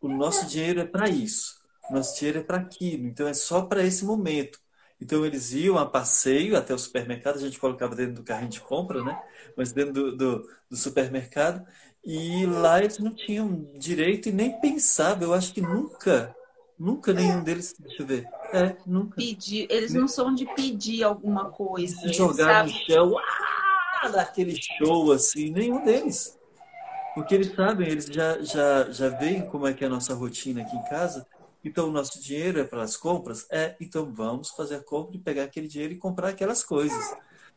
o 0.00 0.08
nosso 0.08 0.46
dinheiro 0.46 0.80
é 0.80 0.84
para 0.84 1.08
isso, 1.08 1.56
o 1.90 1.94
nosso 1.94 2.18
dinheiro 2.18 2.40
é 2.40 2.42
para 2.42 2.58
aquilo, 2.58 3.06
então 3.06 3.26
é 3.26 3.34
só 3.34 3.62
para 3.62 3.84
esse 3.84 4.04
momento. 4.04 4.58
Então 5.00 5.24
eles 5.24 5.52
iam 5.52 5.78
a 5.78 5.86
passeio 5.86 6.56
até 6.56 6.74
o 6.74 6.78
supermercado, 6.78 7.36
a 7.36 7.40
gente 7.40 7.58
colocava 7.58 7.94
dentro 7.94 8.14
do 8.14 8.24
carrinho 8.24 8.50
de 8.50 8.60
compra, 8.60 9.02
né? 9.02 9.20
Mas 9.56 9.72
dentro 9.72 9.92
do, 9.92 10.16
do, 10.16 10.48
do 10.68 10.76
supermercado. 10.76 11.64
E 12.04 12.46
lá 12.46 12.80
eles 12.80 12.98
não 12.98 13.14
tinham 13.14 13.70
direito 13.74 14.28
e 14.28 14.32
nem 14.32 14.58
pensavam. 14.60 15.28
Eu 15.28 15.34
acho 15.34 15.52
que 15.52 15.60
nunca, 15.60 16.34
nunca 16.78 17.12
nenhum 17.12 17.42
deles. 17.44 17.74
Deixa 17.78 18.02
eu 18.02 18.06
ver. 18.06 18.28
É, 18.52 18.76
nunca. 18.86 19.16
Pedir, 19.16 19.66
eles 19.70 19.94
não 19.94 20.08
são 20.08 20.34
de 20.34 20.46
pedir 20.54 21.04
alguma 21.04 21.50
coisa. 21.50 22.12
Jogar 22.12 22.64
no 22.64 22.70
chão, 22.70 23.14
ah, 24.02 24.08
daquele 24.08 24.56
show 24.60 25.12
assim, 25.12 25.50
nenhum 25.50 25.84
deles. 25.84 26.37
Porque 27.18 27.34
eles 27.34 27.52
sabem, 27.52 27.88
eles 27.88 28.06
já, 28.06 28.40
já, 28.40 28.90
já 28.92 29.08
veem 29.08 29.44
como 29.44 29.66
é 29.66 29.74
que 29.74 29.82
é 29.82 29.88
a 29.88 29.90
nossa 29.90 30.14
rotina 30.14 30.62
aqui 30.62 30.76
em 30.76 30.84
casa. 30.84 31.26
Então, 31.64 31.88
o 31.88 31.90
nosso 31.90 32.22
dinheiro 32.22 32.60
é 32.60 32.64
para 32.64 32.80
as 32.80 32.96
compras? 32.96 33.44
É, 33.50 33.74
então 33.80 34.08
vamos 34.14 34.50
fazer 34.50 34.76
a 34.76 34.80
compra 34.80 35.16
e 35.16 35.18
pegar 35.18 35.42
aquele 35.42 35.66
dinheiro 35.66 35.92
e 35.92 35.96
comprar 35.96 36.28
aquelas 36.28 36.62
coisas. 36.62 37.16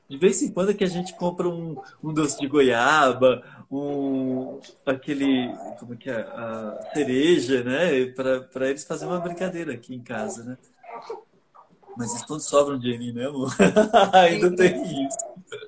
De 0.10 0.18
vez 0.18 0.42
em 0.42 0.52
quando 0.52 0.72
é 0.72 0.74
que 0.74 0.84
a 0.84 0.90
gente 0.90 1.16
compra 1.16 1.48
um, 1.48 1.80
um 2.04 2.12
doce 2.12 2.40
de 2.40 2.48
goiaba, 2.48 3.44
um 3.72 4.60
aquele, 4.84 5.54
como 5.80 5.96
que 5.96 6.10
é, 6.10 6.22
a 6.22 6.80
cereja, 6.96 7.64
né? 7.64 8.06
Para 8.52 8.68
eles 8.68 8.84
fazerem 8.84 9.14
uma 9.14 9.22
brincadeira 9.22 9.74
aqui 9.74 9.94
em 9.94 10.02
casa, 10.02 10.44
né? 10.44 10.58
Mas 11.96 12.16
isso 12.16 12.26
quando 12.26 12.42
sobra 12.42 12.74
um 12.74 12.80
dinheirinho, 12.80 13.14
né, 13.14 13.28
amor? 13.28 13.56
Ainda 14.12 14.56
tem 14.56 15.06
isso. 15.06 15.18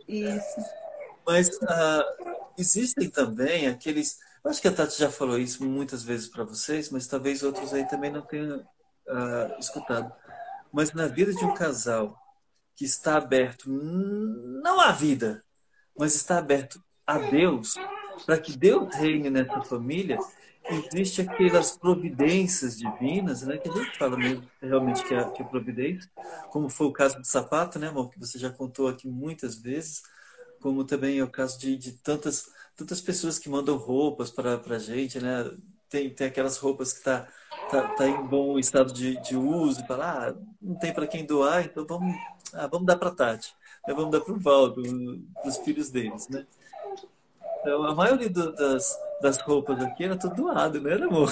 Isso. 0.07 0.61
Mas 1.27 1.47
uh, 1.49 2.42
existem 2.57 3.09
também 3.09 3.67
aqueles. 3.67 4.19
Eu 4.43 4.51
acho 4.51 4.61
que 4.61 4.67
a 4.67 4.71
Tati 4.71 4.99
já 4.99 5.09
falou 5.09 5.37
isso 5.37 5.63
muitas 5.65 6.03
vezes 6.03 6.27
para 6.27 6.43
vocês, 6.43 6.89
mas 6.89 7.07
talvez 7.07 7.43
outros 7.43 7.73
aí 7.73 7.87
também 7.87 8.11
não 8.11 8.21
tenham 8.21 8.59
uh, 8.59 9.59
escutado. 9.59 10.13
Mas 10.71 10.91
na 10.93 11.07
vida 11.07 11.33
de 11.33 11.45
um 11.45 11.53
casal 11.53 12.17
que 12.75 12.85
está 12.85 13.17
aberto 13.17 13.69
não 13.69 14.79
à 14.79 14.91
vida, 14.91 15.43
mas 15.97 16.15
está 16.15 16.39
aberto 16.39 16.83
a 17.05 17.17
Deus, 17.17 17.75
para 18.25 18.39
que 18.39 18.57
Deus 18.57 18.93
reine 18.95 19.29
nessa 19.29 19.61
família, 19.61 20.17
existe 20.69 21.21
aquelas 21.21 21.77
providências 21.77 22.77
divinas, 22.77 23.43
né, 23.43 23.57
que 23.57 23.69
a 23.69 23.71
gente 23.71 23.97
fala 23.97 24.17
mesmo 24.17 24.49
realmente 24.61 25.03
que 25.03 25.13
é, 25.13 25.29
que 25.29 25.41
é 25.41 25.45
providência, 25.45 26.09
como 26.49 26.69
foi 26.69 26.87
o 26.87 26.93
caso 26.93 27.19
do 27.19 27.25
sapato, 27.25 27.77
né, 27.77 27.89
amor, 27.89 28.09
que 28.09 28.19
você 28.19 28.39
já 28.39 28.49
contou 28.49 28.87
aqui 28.87 29.07
muitas 29.07 29.55
vezes, 29.55 30.01
como 30.63 30.83
também 30.85 31.19
é 31.19 31.23
o 31.23 31.29
caso 31.29 31.59
de, 31.59 31.77
de 31.77 31.91
tantas 31.91 32.51
tantas 32.75 32.99
pessoas 32.99 33.37
que 33.37 33.49
mandam 33.49 33.77
roupas 33.77 34.31
para 34.31 34.59
a 34.67 34.79
gente, 34.79 35.19
né, 35.19 35.47
tem, 35.87 36.09
tem 36.09 36.25
aquelas 36.25 36.57
roupas 36.57 36.91
que 36.91 37.03
tá, 37.03 37.27
tá, 37.69 37.89
tá 37.89 38.07
em 38.07 38.25
bom 38.25 38.57
estado 38.57 38.91
de, 38.91 39.21
de 39.21 39.35
uso, 39.35 39.81
e 39.81 39.85
ah, 39.91 40.33
não 40.59 40.73
tem 40.79 40.91
para 40.91 41.05
quem 41.05 41.23
doar, 41.23 41.65
então 41.65 41.85
vamos 41.85 42.15
ah, 42.53 42.67
vamos 42.67 42.87
dar 42.87 42.97
para 42.97 43.11
Tati, 43.11 43.53
né? 43.87 43.93
vamos 43.93 44.11
dar 44.11 44.21
para 44.21 44.33
o 44.33 44.39
Valdo, 44.39 44.81
para 45.35 45.49
os 45.49 45.57
filhos 45.57 45.89
deles, 45.89 46.27
né? 46.29 46.45
Então, 47.61 47.83
a 47.83 47.95
maioria 47.95 48.29
do, 48.29 48.53
das, 48.53 48.97
das 49.21 49.37
roupas 49.39 49.81
aqui 49.81 50.03
era 50.03 50.17
tudo 50.17 50.35
doado, 50.35 50.81
né, 50.81 50.95
amor? 50.95 51.29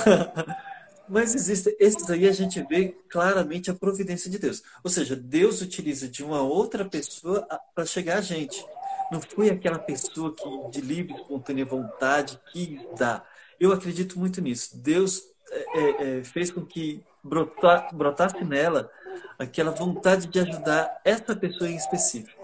Mas 1.10 1.36
existe, 1.36 1.76
esses 1.78 2.10
aí 2.10 2.26
a 2.26 2.32
gente 2.32 2.64
vê 2.64 2.96
claramente 3.10 3.70
a 3.70 3.74
providência 3.74 4.32
de 4.32 4.40
Deus. 4.40 4.64
Ou 4.82 4.90
seja, 4.90 5.14
Deus 5.14 5.62
utiliza 5.62 6.08
de 6.08 6.24
uma 6.24 6.42
outra 6.42 6.86
pessoa 6.86 7.46
para 7.76 7.86
chegar 7.86 8.20
a 8.20 8.22
gente. 8.22 8.66
Não 9.12 9.20
foi 9.22 9.50
aquela 9.50 9.78
pessoa 9.78 10.34
que 10.34 10.70
de 10.72 10.82
livre, 10.82 11.14
espontânea 11.14 11.66
vontade 11.66 12.40
que 12.52 12.80
dá. 12.98 13.24
Eu 13.60 13.74
acredito 13.74 14.18
muito 14.18 14.42
nisso. 14.42 14.78
Deus 14.78 15.22
é, 15.52 15.80
é, 15.80 16.20
é 16.20 16.24
fez 16.24 16.50
com 16.50 16.66
que 16.66 17.04
brotar, 17.24 17.94
brotasse 17.94 18.44
nela 18.44 18.90
aquela 19.38 19.72
vontade 19.72 20.28
de 20.28 20.40
ajudar 20.40 21.02
essa 21.04 21.36
pessoa 21.36 21.70
em 21.70 21.76
específico, 21.76 22.42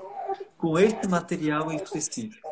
com 0.57 0.77
esse 0.77 1.07
material 1.07 1.71
em 1.71 1.77
específico. 1.77 2.47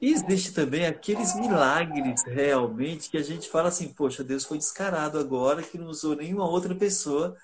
E 0.00 0.12
existe 0.12 0.52
também 0.52 0.86
aqueles 0.86 1.34
milagres 1.34 2.22
realmente 2.24 3.08
que 3.08 3.16
a 3.16 3.22
gente 3.22 3.48
fala 3.48 3.68
assim, 3.68 3.88
poxa, 3.88 4.22
Deus 4.22 4.44
foi 4.44 4.58
descarado 4.58 5.18
agora 5.18 5.62
que 5.62 5.78
não 5.78 5.86
usou 5.86 6.14
nenhuma 6.14 6.46
outra 6.48 6.74
pessoa 6.74 7.34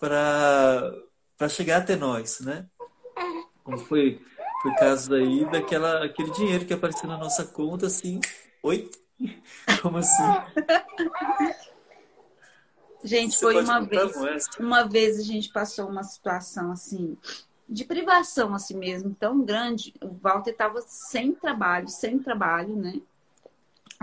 para 0.00 1.48
chegar 1.48 1.78
até 1.78 1.94
nós, 1.94 2.40
né? 2.40 2.66
Como 3.62 3.78
foi, 3.78 4.20
foi 4.62 4.70
o 4.70 4.76
caso 4.76 5.14
aí 5.14 5.44
daquela 5.50 6.04
aquele 6.04 6.30
dinheiro 6.32 6.64
que 6.64 6.74
apareceu 6.74 7.08
na 7.08 7.16
nossa 7.16 7.44
conta 7.44 7.86
assim, 7.86 8.20
oi? 8.62 8.90
Como 9.82 9.98
assim? 9.98 10.22
Gente, 13.04 13.34
Você 13.34 13.40
foi 13.40 13.62
uma 13.62 13.80
vez. 13.80 14.12
Uma 14.58 14.82
vez 14.84 15.18
a 15.18 15.22
gente 15.22 15.50
passou 15.50 15.88
uma 15.88 16.02
situação 16.02 16.72
assim 16.72 17.16
de 17.68 17.84
privação 17.84 18.54
assim 18.54 18.76
mesmo, 18.76 19.14
tão 19.14 19.44
grande. 19.44 19.94
O 20.00 20.08
Walter 20.08 20.52
estava 20.52 20.80
sem 20.80 21.34
trabalho, 21.34 21.88
sem 21.88 22.18
trabalho, 22.18 22.74
né? 22.74 23.00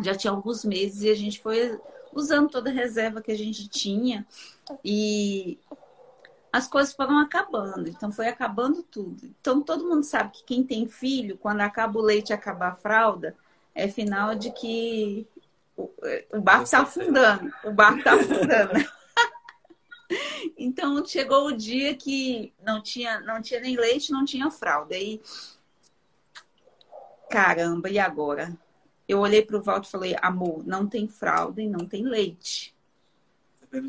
Já 0.03 0.13
tinha 0.13 0.31
alguns 0.31 0.63
meses 0.63 1.01
e 1.01 1.09
a 1.09 1.15
gente 1.15 1.41
foi 1.41 1.79
usando 2.13 2.49
toda 2.49 2.69
a 2.69 2.73
reserva 2.73 3.21
que 3.21 3.31
a 3.31 3.37
gente 3.37 3.67
tinha 3.67 4.25
e 4.83 5.57
as 6.55 6.67
coisas 6.67 6.93
foram 6.93 7.19
acabando. 7.19 7.89
Então 7.89 8.09
foi 8.13 8.29
acabando 8.29 8.81
tudo. 8.81 9.25
Então 9.25 9.61
todo 9.61 9.89
mundo 9.89 10.03
sabe 10.03 10.31
que 10.31 10.43
quem 10.45 10.63
tem 10.63 10.87
filho, 10.87 11.37
quando 11.37 11.59
acaba 11.59 11.99
o 11.99 12.01
leite 12.01 12.29
e 12.29 12.33
acaba 12.33 12.67
a 12.67 12.75
fralda, 12.75 13.35
é 13.73 13.89
final 13.89 14.33
de 14.35 14.51
que 14.51 15.27
o 16.31 16.39
barco 16.39 16.63
está 16.63 16.79
afundando. 16.79 17.53
O 17.65 17.71
barco 17.71 17.97
está 17.97 18.13
afundando. 18.13 18.71
então 20.57 21.05
chegou 21.05 21.47
o 21.47 21.57
dia 21.57 21.93
que 21.93 22.53
não 22.63 22.81
tinha, 22.81 23.19
não 23.19 23.41
tinha 23.41 23.59
nem 23.59 23.75
leite, 23.75 24.13
não 24.13 24.23
tinha 24.23 24.49
fralda. 24.49 24.95
E 24.95 25.21
caramba, 27.29 27.89
e 27.89 27.99
agora? 27.99 28.57
Eu 29.05 29.19
olhei 29.19 29.41
para 29.41 29.57
o 29.57 29.61
Walter 29.61 29.87
e 29.87 29.91
falei, 29.91 30.15
amor, 30.21 30.65
não 30.65 30.87
tem 30.87 31.05
fralda 31.05 31.61
e 31.61 31.67
não 31.67 31.85
tem 31.85 32.05
leite. 32.05 32.74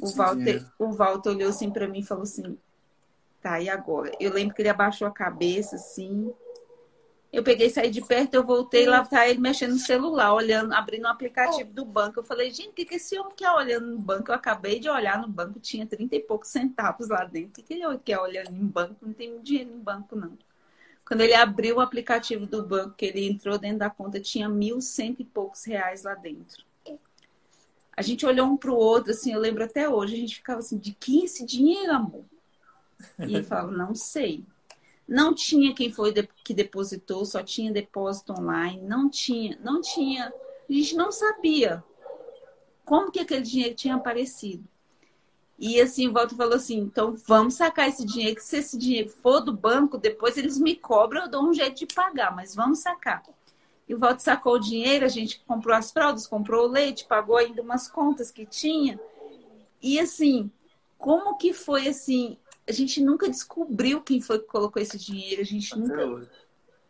O 0.00 0.10
Walter, 0.10 0.66
o 0.78 0.92
Walter 0.92 1.30
olhou 1.30 1.50
assim 1.50 1.70
para 1.70 1.88
mim 1.88 2.00
e 2.00 2.04
falou 2.04 2.24
assim, 2.24 2.58
tá, 3.40 3.60
e 3.60 3.68
agora? 3.68 4.12
Eu 4.20 4.32
lembro 4.32 4.54
que 4.54 4.62
ele 4.62 4.68
abaixou 4.68 5.06
a 5.06 5.10
cabeça 5.10 5.76
assim, 5.76 6.32
eu 7.32 7.42
peguei, 7.42 7.68
saí 7.68 7.90
de 7.90 8.00
perto, 8.00 8.34
eu 8.34 8.44
voltei, 8.44 8.86
lá 8.86 9.04
tá 9.04 9.28
ele 9.28 9.38
mexendo 9.38 9.72
no 9.72 9.78
celular, 9.78 10.32
olhando, 10.32 10.72
abrindo 10.72 11.04
o 11.04 11.06
um 11.06 11.10
aplicativo 11.10 11.70
do 11.70 11.84
banco. 11.84 12.18
Eu 12.18 12.24
falei, 12.24 12.50
gente, 12.50 12.70
o 12.70 12.72
que, 12.72 12.84
que 12.84 12.94
esse 12.94 13.18
homem 13.18 13.34
quer 13.36 13.50
olhando 13.50 13.88
no 13.88 13.98
banco? 13.98 14.30
Eu 14.30 14.34
acabei 14.34 14.78
de 14.80 14.88
olhar 14.88 15.20
no 15.20 15.28
banco, 15.28 15.60
tinha 15.60 15.86
30 15.86 16.16
e 16.16 16.20
poucos 16.20 16.48
centavos 16.48 17.08
lá 17.08 17.24
dentro. 17.24 17.50
O 17.50 17.52
que, 17.52 17.62
que 17.62 17.74
ele 17.74 17.98
quer 17.98 18.18
olhando 18.18 18.54
em 18.54 18.66
banco? 18.66 18.96
Não 19.02 19.12
tem 19.12 19.38
dinheiro 19.42 19.70
em 19.70 19.78
banco, 19.78 20.16
não. 20.16 20.38
Quando 21.04 21.20
ele 21.20 21.34
abriu 21.34 21.76
o 21.76 21.80
aplicativo 21.80 22.46
do 22.46 22.64
banco, 22.64 22.94
que 22.96 23.04
ele 23.04 23.28
entrou 23.28 23.58
dentro 23.58 23.80
da 23.80 23.90
conta, 23.90 24.18
tinha 24.18 24.48
mil 24.48 24.80
cento 24.80 25.20
e 25.20 25.24
poucos 25.24 25.62
reais 25.64 26.04
lá 26.04 26.14
dentro. 26.14 26.64
A 27.96 28.02
gente 28.02 28.26
olhou 28.26 28.46
um 28.46 28.56
para 28.56 28.70
o 28.70 28.76
outro, 28.76 29.12
assim, 29.12 29.32
eu 29.32 29.40
lembro 29.40 29.64
até 29.64 29.88
hoje, 29.88 30.14
a 30.14 30.18
gente 30.18 30.36
ficava 30.36 30.60
assim, 30.60 30.76
de 30.76 30.92
que 30.92 31.24
esse 31.24 31.44
dinheiro, 31.46 31.92
amor? 31.92 32.24
E 33.18 33.34
ele 33.34 33.42
falava, 33.42 33.72
não 33.72 33.94
sei. 33.94 34.44
Não 35.08 35.32
tinha 35.32 35.74
quem 35.74 35.90
foi 35.90 36.12
que 36.44 36.52
depositou, 36.52 37.24
só 37.24 37.42
tinha 37.42 37.72
depósito 37.72 38.32
online, 38.32 38.82
não 38.82 39.08
tinha, 39.08 39.58
não 39.62 39.80
tinha, 39.80 40.32
a 40.68 40.72
gente 40.72 40.96
não 40.96 41.12
sabia 41.12 41.82
como 42.84 43.10
que 43.10 43.20
aquele 43.20 43.42
dinheiro 43.42 43.74
tinha 43.74 43.94
aparecido. 43.94 44.64
E 45.58 45.80
assim, 45.80 46.08
o 46.08 46.12
Walter 46.12 46.36
falou 46.36 46.54
assim: 46.54 46.78
então 46.78 47.12
vamos 47.12 47.54
sacar 47.54 47.88
esse 47.88 48.04
dinheiro, 48.04 48.36
que 48.36 48.44
se 48.44 48.58
esse 48.58 48.76
dinheiro 48.76 49.08
for 49.08 49.40
do 49.40 49.52
banco, 49.52 49.96
depois 49.96 50.36
eles 50.36 50.58
me 50.58 50.76
cobram, 50.76 51.22
eu 51.22 51.30
dou 51.30 51.48
um 51.48 51.54
jeito 51.54 51.78
de 51.78 51.86
pagar, 51.86 52.34
mas 52.34 52.54
vamos 52.54 52.80
sacar. 52.80 53.22
E 53.88 53.94
o 53.94 53.98
Walter 53.98 54.22
sacou 54.22 54.54
o 54.54 54.60
dinheiro, 54.60 55.04
a 55.04 55.08
gente 55.08 55.42
comprou 55.46 55.74
as 55.74 55.92
fraldas, 55.92 56.26
comprou 56.26 56.66
o 56.66 56.70
leite, 56.70 57.06
pagou 57.06 57.36
ainda 57.36 57.62
umas 57.62 57.88
contas 57.88 58.30
que 58.30 58.44
tinha. 58.44 58.98
E 59.80 60.00
assim, 60.00 60.50
como 60.98 61.36
que 61.36 61.52
foi 61.52 61.86
assim? 61.86 62.36
a 62.68 62.72
gente 62.72 63.00
nunca 63.00 63.28
descobriu 63.28 64.00
quem 64.00 64.20
foi 64.20 64.40
que 64.40 64.46
colocou 64.46 64.82
esse 64.82 64.98
dinheiro. 64.98 65.40
A 65.40 65.44
gente 65.44 65.72
até 65.72 65.80
nunca. 65.80 66.06
Hoje. 66.06 66.30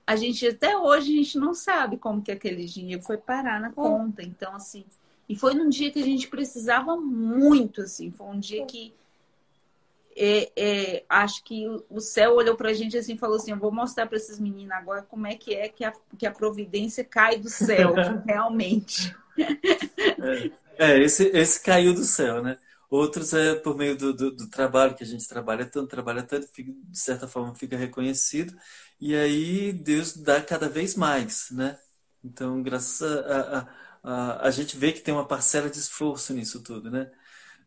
A 0.06 0.16
gente 0.16 0.47
até 0.47 0.78
hoje 0.78 1.12
a 1.12 1.16
gente 1.16 1.39
não 1.39 1.52
sabe 1.52 1.98
como 1.98 2.23
que 2.23 2.31
aquele 2.31 2.64
dinheiro 2.64 3.02
foi 3.02 3.18
parar 3.18 3.60
na 3.60 3.70
conta. 3.70 4.23
Então, 4.23 4.55
assim, 4.55 4.85
e 5.28 5.36
foi 5.36 5.52
num 5.52 5.68
dia 5.68 5.90
que 5.90 5.98
a 5.98 6.05
gente 6.05 6.28
precisava 6.28 6.97
muito, 6.97 7.82
assim, 7.82 8.10
foi 8.10 8.27
um 8.28 8.39
dia 8.39 8.64
que 8.64 8.94
é, 10.17 10.51
é, 10.57 11.05
acho 11.09 11.45
que 11.45 11.67
o 11.91 12.01
céu 12.01 12.37
olhou 12.37 12.57
para 12.57 12.71
a 12.71 12.73
gente 12.73 12.97
assim 12.97 13.15
e 13.15 13.19
falou 13.19 13.37
assim: 13.37 13.51
Eu 13.51 13.59
vou 13.59 13.71
mostrar 13.71 14.07
para 14.07 14.17
esses 14.17 14.41
meninos 14.41 14.73
agora 14.73 15.03
como 15.03 15.27
é 15.27 15.37
que 15.37 15.55
é 15.55 15.69
que 15.69 15.85
a, 15.85 15.93
que 16.17 16.27
a 16.27 16.33
providência 16.33 17.05
cai 17.05 17.39
do 17.39 17.51
céu, 17.51 17.93
realmente. 18.27 19.15
É, 20.79 20.95
é, 20.95 20.99
esse, 21.03 21.25
esse 21.29 21.63
caiu 21.63 21.93
do 21.93 22.05
céu, 22.05 22.43
né? 22.43 22.59
Outros 22.89 23.35
é 23.35 23.57
por 23.57 23.77
meio 23.77 23.97
do, 23.97 24.15
do, 24.15 24.31
do, 24.31 24.49
trabalho 24.49 24.95
que 24.95 25.03
a 25.03 25.07
gente 25.07 25.27
trabalha 25.29 25.67
tanto, 25.67 25.89
trabalha 25.89 26.23
tanto, 26.23 26.47
fica, 26.47 26.73
de 26.73 26.99
certa 26.99 27.29
forma 27.29 27.55
fica 27.55 27.77
reconhecido. 27.77 28.57
E 28.99 29.15
aí 29.15 29.73
Deus 29.73 30.17
dá 30.17 30.41
cada 30.41 30.69
vez 30.69 30.95
mais, 30.95 31.51
né? 31.51 31.79
Então, 32.25 32.63
graças 32.63 33.03
a, 33.03 33.41
a, 33.59 33.69
a, 34.03 34.47
a 34.47 34.51
gente 34.51 34.77
vê 34.77 34.93
que 34.93 35.01
tem 35.01 35.13
uma 35.13 35.27
parcela 35.27 35.69
de 35.69 35.79
esforço 35.79 36.33
nisso 36.33 36.63
tudo, 36.63 36.91
né? 36.91 37.11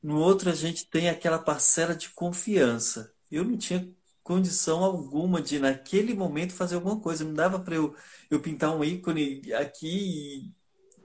No 0.02 0.20
outro, 0.20 0.50
a 0.50 0.56
gente 0.56 0.86
tem 0.88 1.10
aquela 1.10 1.40
parcela 1.40 1.96
de 1.96 2.10
confiança. 2.10 3.14
Eu 3.32 3.44
não 3.44 3.58
tinha 3.58 3.88
condição 4.24 4.84
alguma 4.84 5.42
de, 5.42 5.60
naquele 5.60 6.14
momento, 6.14 6.54
fazer 6.54 6.76
alguma 6.76 7.00
coisa. 7.00 7.24
Não 7.24 7.34
dava 7.34 7.60
para 7.60 7.76
eu, 7.76 7.96
eu 8.30 8.42
pintar 8.42 8.76
um 8.76 8.84
ícone 8.84 9.42
aqui 9.54 9.88
e 10.48 10.54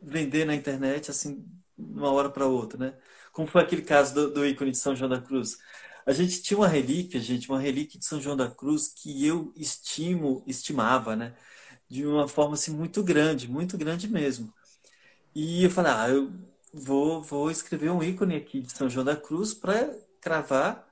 vender 0.03 0.45
na 0.45 0.55
internet, 0.55 1.11
assim, 1.11 1.45
uma 1.79 2.11
hora 2.12 2.31
para 2.31 2.47
outra, 2.47 2.79
né? 2.79 2.99
como 3.35 3.49
foi 3.49 3.62
aquele 3.62 3.83
caso 3.83 4.15
do, 4.15 4.33
do 4.33 4.47
ícone 4.47 4.71
de 4.71 4.79
São 4.79 4.95
João 4.97 5.11
da 5.11 5.21
Cruz. 5.21 5.59
A 6.07 6.12
gente 6.12 6.41
tinha 6.43 6.57
uma 6.59 6.69
relíquia, 6.69 7.21
gente, 7.21 7.49
uma 7.51 7.61
relíquia 7.61 7.99
de 7.99 8.07
São 8.07 8.21
João 8.21 8.37
da 8.37 8.49
Cruz 8.51 8.89
que 8.89 9.27
eu 9.27 9.53
estimo, 9.57 10.45
estimava, 10.47 11.16
né? 11.16 11.35
De 11.89 12.07
uma 12.07 12.29
forma 12.29 12.55
assim 12.55 12.73
muito 12.73 13.03
grande, 13.03 13.49
muito 13.49 13.77
grande 13.77 14.09
mesmo. 14.09 14.53
E 15.35 15.65
eu 15.65 15.71
falei, 15.71 15.93
ah, 15.93 16.09
eu 16.11 16.33
vou, 16.74 17.22
vou 17.22 17.51
escrever 17.51 17.90
um 17.90 18.02
ícone 18.02 18.36
aqui 18.36 18.60
de 18.60 18.72
São 18.72 18.88
João 18.90 19.05
da 19.05 19.16
Cruz 19.16 19.55
para 19.55 19.94
cravar 20.20 20.86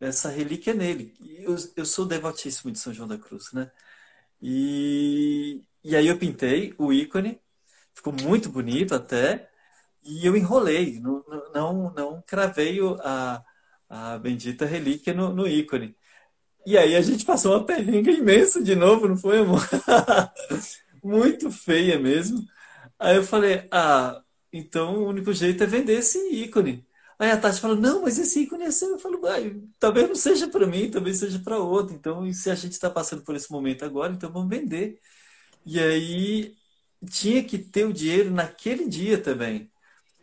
essa 0.00 0.30
relíquia 0.30 0.74
nele. 0.74 1.14
Eu, 1.40 1.56
eu 1.76 1.84
sou 1.84 2.06
devotíssimo 2.06 2.70
de 2.72 2.78
São 2.78 2.94
João 2.94 3.08
da 3.08 3.18
Cruz, 3.18 3.52
né? 3.52 3.70
E, 4.40 5.62
e 5.84 5.96
aí 5.96 6.06
eu 6.06 6.18
pintei 6.18 6.74
o 6.78 6.92
ícone, 6.92 7.40
ficou 7.94 8.12
muito 8.12 8.48
bonito 8.48 8.94
até, 8.94 9.50
e 10.02 10.24
eu 10.26 10.36
enrolei, 10.36 11.00
não, 11.00 11.24
não, 11.54 11.92
não 11.94 12.22
cravei 12.26 12.78
a, 13.00 13.44
a 13.88 14.18
bendita 14.18 14.64
relíquia 14.64 15.12
no, 15.14 15.34
no 15.34 15.46
ícone. 15.46 15.96
E 16.66 16.78
aí 16.78 16.96
a 16.96 17.02
gente 17.02 17.24
passou 17.24 17.54
uma 17.54 17.66
perrenga 17.66 18.10
imensa 18.10 18.62
de 18.62 18.74
novo, 18.74 19.08
não 19.08 19.16
foi, 19.16 19.38
amor? 19.40 19.62
muito 21.02 21.50
feia 21.50 21.98
mesmo. 21.98 22.44
Aí 22.98 23.16
eu 23.16 23.24
falei, 23.24 23.66
ah, 23.70 24.22
então 24.52 25.04
o 25.04 25.08
único 25.08 25.32
jeito 25.32 25.62
é 25.62 25.66
vender 25.66 25.98
esse 25.98 26.18
ícone. 26.32 26.86
Aí 27.18 27.30
a 27.30 27.36
Tati 27.40 27.60
falou, 27.60 27.76
não, 27.76 28.02
mas 28.02 28.18
esse 28.18 28.42
ícone 28.42 28.64
é 28.64 28.70
seu. 28.70 28.90
Eu 28.90 28.98
falo, 28.98 29.20
talvez 29.78 30.08
não 30.08 30.14
seja 30.14 30.48
para 30.48 30.66
mim, 30.66 30.90
talvez 30.90 31.18
seja 31.18 31.38
para 31.40 31.58
outro. 31.58 31.94
Então, 31.94 32.32
se 32.32 32.50
a 32.50 32.54
gente 32.54 32.72
está 32.72 32.88
passando 32.88 33.22
por 33.24 33.34
esse 33.34 33.50
momento 33.50 33.84
agora, 33.84 34.12
então 34.12 34.32
vamos 34.32 34.48
vender. 34.48 35.00
E 35.66 35.80
aí 35.80 36.56
tinha 37.10 37.42
que 37.44 37.58
ter 37.58 37.84
o 37.86 37.92
dinheiro 37.92 38.30
naquele 38.30 38.88
dia 38.88 39.20
também. 39.20 39.70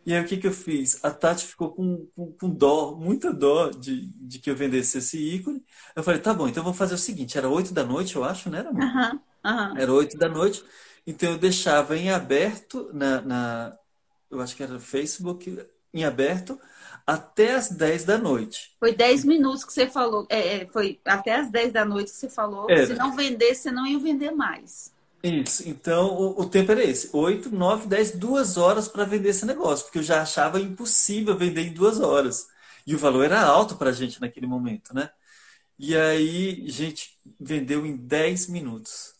E 0.06 0.14
aí 0.14 0.22
o 0.22 0.26
que, 0.26 0.36
que 0.36 0.46
eu 0.46 0.52
fiz? 0.52 1.04
A 1.04 1.10
Tati 1.10 1.46
ficou 1.46 1.72
com, 1.74 2.06
com, 2.14 2.32
com 2.32 2.48
dó, 2.48 2.94
muita 2.96 3.32
dó 3.32 3.70
de, 3.70 4.06
de 4.12 4.38
que 4.38 4.48
eu 4.50 4.56
vendesse 4.56 4.98
esse 4.98 5.18
ícone. 5.18 5.64
Eu 5.96 6.02
falei, 6.02 6.20
tá 6.20 6.32
bom, 6.32 6.48
então 6.48 6.62
vou 6.62 6.72
fazer 6.72 6.94
o 6.94 6.98
seguinte, 6.98 7.36
era 7.36 7.48
oito 7.48 7.74
da 7.74 7.84
noite, 7.84 8.16
eu 8.16 8.24
acho, 8.24 8.48
né, 8.48 8.60
amor? 8.60 8.84
Uhum, 8.84 9.20
uhum. 9.44 9.76
Era 9.76 9.92
oito 9.92 10.16
da 10.16 10.28
noite. 10.28 10.64
Então 11.06 11.32
eu 11.32 11.38
deixava 11.38 11.96
em 11.96 12.10
aberto 12.10 12.88
na, 12.92 13.20
na 13.20 13.78
eu 14.30 14.40
acho 14.40 14.56
que 14.56 14.62
era 14.62 14.78
Facebook, 14.78 15.58
em 15.92 16.04
aberto, 16.04 16.60
até 17.06 17.54
as 17.54 17.70
10 17.70 18.04
da 18.04 18.18
noite. 18.18 18.74
Foi 18.78 18.94
10 18.94 19.24
minutos 19.24 19.64
que 19.64 19.72
você 19.72 19.86
falou. 19.86 20.26
É, 20.28 20.56
é, 20.56 20.66
foi 20.66 21.00
até 21.04 21.36
as 21.36 21.50
10 21.50 21.72
da 21.72 21.84
noite 21.84 22.10
que 22.10 22.16
você 22.16 22.28
falou. 22.28 22.68
É. 22.68 22.86
Se 22.86 22.94
não 22.94 23.14
vender, 23.14 23.54
você 23.54 23.70
não 23.70 23.86
ia 23.86 23.98
vender 23.98 24.32
mais. 24.32 24.92
Isso. 25.22 25.68
Então, 25.68 26.08
o, 26.08 26.42
o 26.42 26.46
tempo 26.46 26.72
era 26.72 26.82
esse. 26.82 27.10
8, 27.12 27.54
9, 27.54 27.86
10, 27.86 28.12
duas 28.12 28.56
horas 28.56 28.88
para 28.88 29.04
vender 29.04 29.30
esse 29.30 29.46
negócio. 29.46 29.84
Porque 29.86 29.98
eu 29.98 30.02
já 30.02 30.22
achava 30.22 30.60
impossível 30.60 31.36
vender 31.36 31.62
em 31.62 31.72
duas 31.72 32.00
horas. 32.00 32.48
E 32.86 32.94
o 32.94 32.98
valor 32.98 33.24
era 33.24 33.40
alto 33.40 33.76
para 33.76 33.90
a 33.90 33.92
gente 33.92 34.20
naquele 34.20 34.46
momento, 34.46 34.94
né? 34.94 35.10
E 35.78 35.96
aí, 35.96 36.68
gente, 36.68 37.18
vendeu 37.38 37.84
em 37.84 37.96
10 37.96 38.48
minutos. 38.48 39.14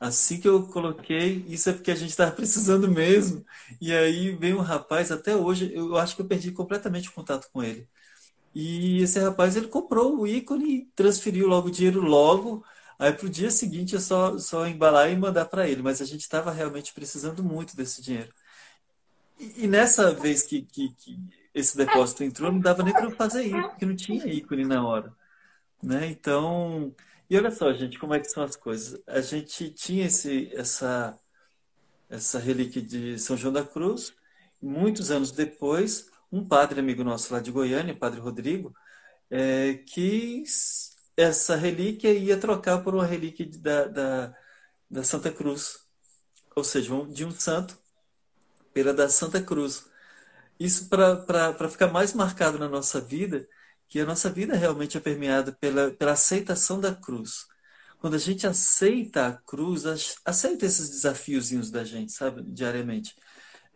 Assim 0.00 0.40
que 0.40 0.48
eu 0.48 0.66
coloquei, 0.68 1.44
isso 1.48 1.70
é 1.70 1.72
porque 1.72 1.90
a 1.90 1.94
gente 1.94 2.10
estava 2.10 2.30
precisando 2.32 2.88
mesmo. 2.88 3.44
E 3.80 3.92
aí 3.92 4.34
veio 4.36 4.58
um 4.58 4.62
rapaz, 4.62 5.10
até 5.10 5.34
hoje, 5.34 5.72
eu 5.74 5.96
acho 5.96 6.14
que 6.14 6.22
eu 6.22 6.26
perdi 6.26 6.52
completamente 6.52 7.08
o 7.08 7.12
contato 7.12 7.48
com 7.52 7.62
ele. 7.62 7.88
E 8.54 9.02
esse 9.02 9.18
rapaz, 9.20 9.56
ele 9.56 9.68
comprou 9.68 10.18
o 10.20 10.26
ícone 10.26 10.90
transferiu 10.94 11.48
logo 11.48 11.68
o 11.68 11.70
dinheiro 11.70 12.00
logo. 12.00 12.64
Aí 12.98 13.12
para 13.12 13.26
o 13.26 13.30
dia 13.30 13.50
seguinte 13.50 13.96
é 13.96 14.00
só, 14.00 14.38
só 14.38 14.66
embalar 14.66 15.10
e 15.10 15.16
mandar 15.16 15.46
para 15.46 15.68
ele. 15.68 15.82
Mas 15.82 16.00
a 16.00 16.04
gente 16.04 16.22
estava 16.22 16.52
realmente 16.52 16.92
precisando 16.94 17.42
muito 17.42 17.76
desse 17.76 18.02
dinheiro. 18.02 18.32
E, 19.38 19.64
e 19.64 19.66
nessa 19.66 20.12
vez 20.12 20.42
que, 20.42 20.62
que, 20.62 20.90
que, 20.94 21.18
esse 21.54 21.76
depósito 21.76 22.24
entrou, 22.24 22.52
não 22.52 22.60
dava 22.60 22.82
nem 22.82 22.92
para 22.92 23.10
fazer 23.12 23.44
isso, 23.44 23.68
porque 23.70 23.86
não 23.86 23.96
tinha 23.96 24.26
ícone 24.26 24.64
na 24.64 24.86
hora. 24.86 25.12
Né? 25.82 26.08
Então, 26.08 26.94
e 27.30 27.36
olha 27.36 27.50
só, 27.50 27.72
gente, 27.72 27.98
como 27.98 28.14
é 28.14 28.20
que 28.20 28.28
são 28.28 28.42
as 28.42 28.56
coisas. 28.56 29.00
A 29.06 29.20
gente 29.20 29.70
tinha 29.70 30.06
esse, 30.06 30.50
essa, 30.54 31.18
essa 32.08 32.38
relíquia 32.38 32.80
de 32.80 33.18
São 33.18 33.36
João 33.36 33.52
da 33.52 33.64
Cruz. 33.64 34.14
Muitos 34.60 35.10
anos 35.10 35.30
depois, 35.30 36.10
um 36.32 36.46
padre 36.46 36.80
amigo 36.80 37.04
nosso 37.04 37.32
lá 37.32 37.40
de 37.40 37.50
Goiânia, 37.50 37.94
padre 37.94 38.20
Rodrigo, 38.20 38.74
é, 39.30 39.84
essa 41.16 41.56
relíquia 41.56 42.12
ia 42.12 42.38
trocar 42.38 42.82
por 42.82 42.94
uma 42.94 43.04
relíquia 43.04 43.46
da, 43.58 43.84
da, 43.86 44.36
da 44.90 45.02
Santa 45.02 45.30
Cruz. 45.30 45.86
Ou 46.56 46.64
seja, 46.64 46.94
de 47.06 47.24
um 47.24 47.30
santo 47.30 47.78
pela 48.72 48.94
da 48.94 49.08
Santa 49.08 49.42
Cruz. 49.42 49.86
Isso 50.58 50.88
para 50.88 51.68
ficar 51.68 51.88
mais 51.88 52.14
marcado 52.14 52.58
na 52.58 52.68
nossa 52.68 53.00
vida, 53.00 53.48
que 53.88 54.00
a 54.00 54.06
nossa 54.06 54.30
vida 54.30 54.54
realmente 54.56 54.96
é 54.96 55.00
permeada 55.00 55.52
pela, 55.52 55.90
pela 55.92 56.12
aceitação 56.12 56.80
da 56.80 56.94
cruz. 56.94 57.46
Quando 57.98 58.14
a 58.14 58.18
gente 58.18 58.46
aceita 58.46 59.26
a 59.26 59.32
cruz, 59.32 59.84
aceita 60.24 60.66
esses 60.66 60.90
desafiozinhos 60.90 61.70
da 61.70 61.84
gente, 61.84 62.12
sabe, 62.12 62.42
diariamente, 62.42 63.14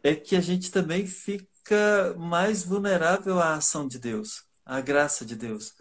é 0.03 0.15
que 0.15 0.37
a 0.37 0.41
gente 0.41 0.71
também 0.71 1.07
fica 1.07 2.15
mais 2.19 2.63
vulnerável 2.65 3.41
à 3.41 3.55
ação 3.55 3.89
de 3.89 3.99
Deus, 3.99 4.45
à 4.65 4.81
graça 4.81 5.25
de 5.25 5.35
Deus. 5.35 5.75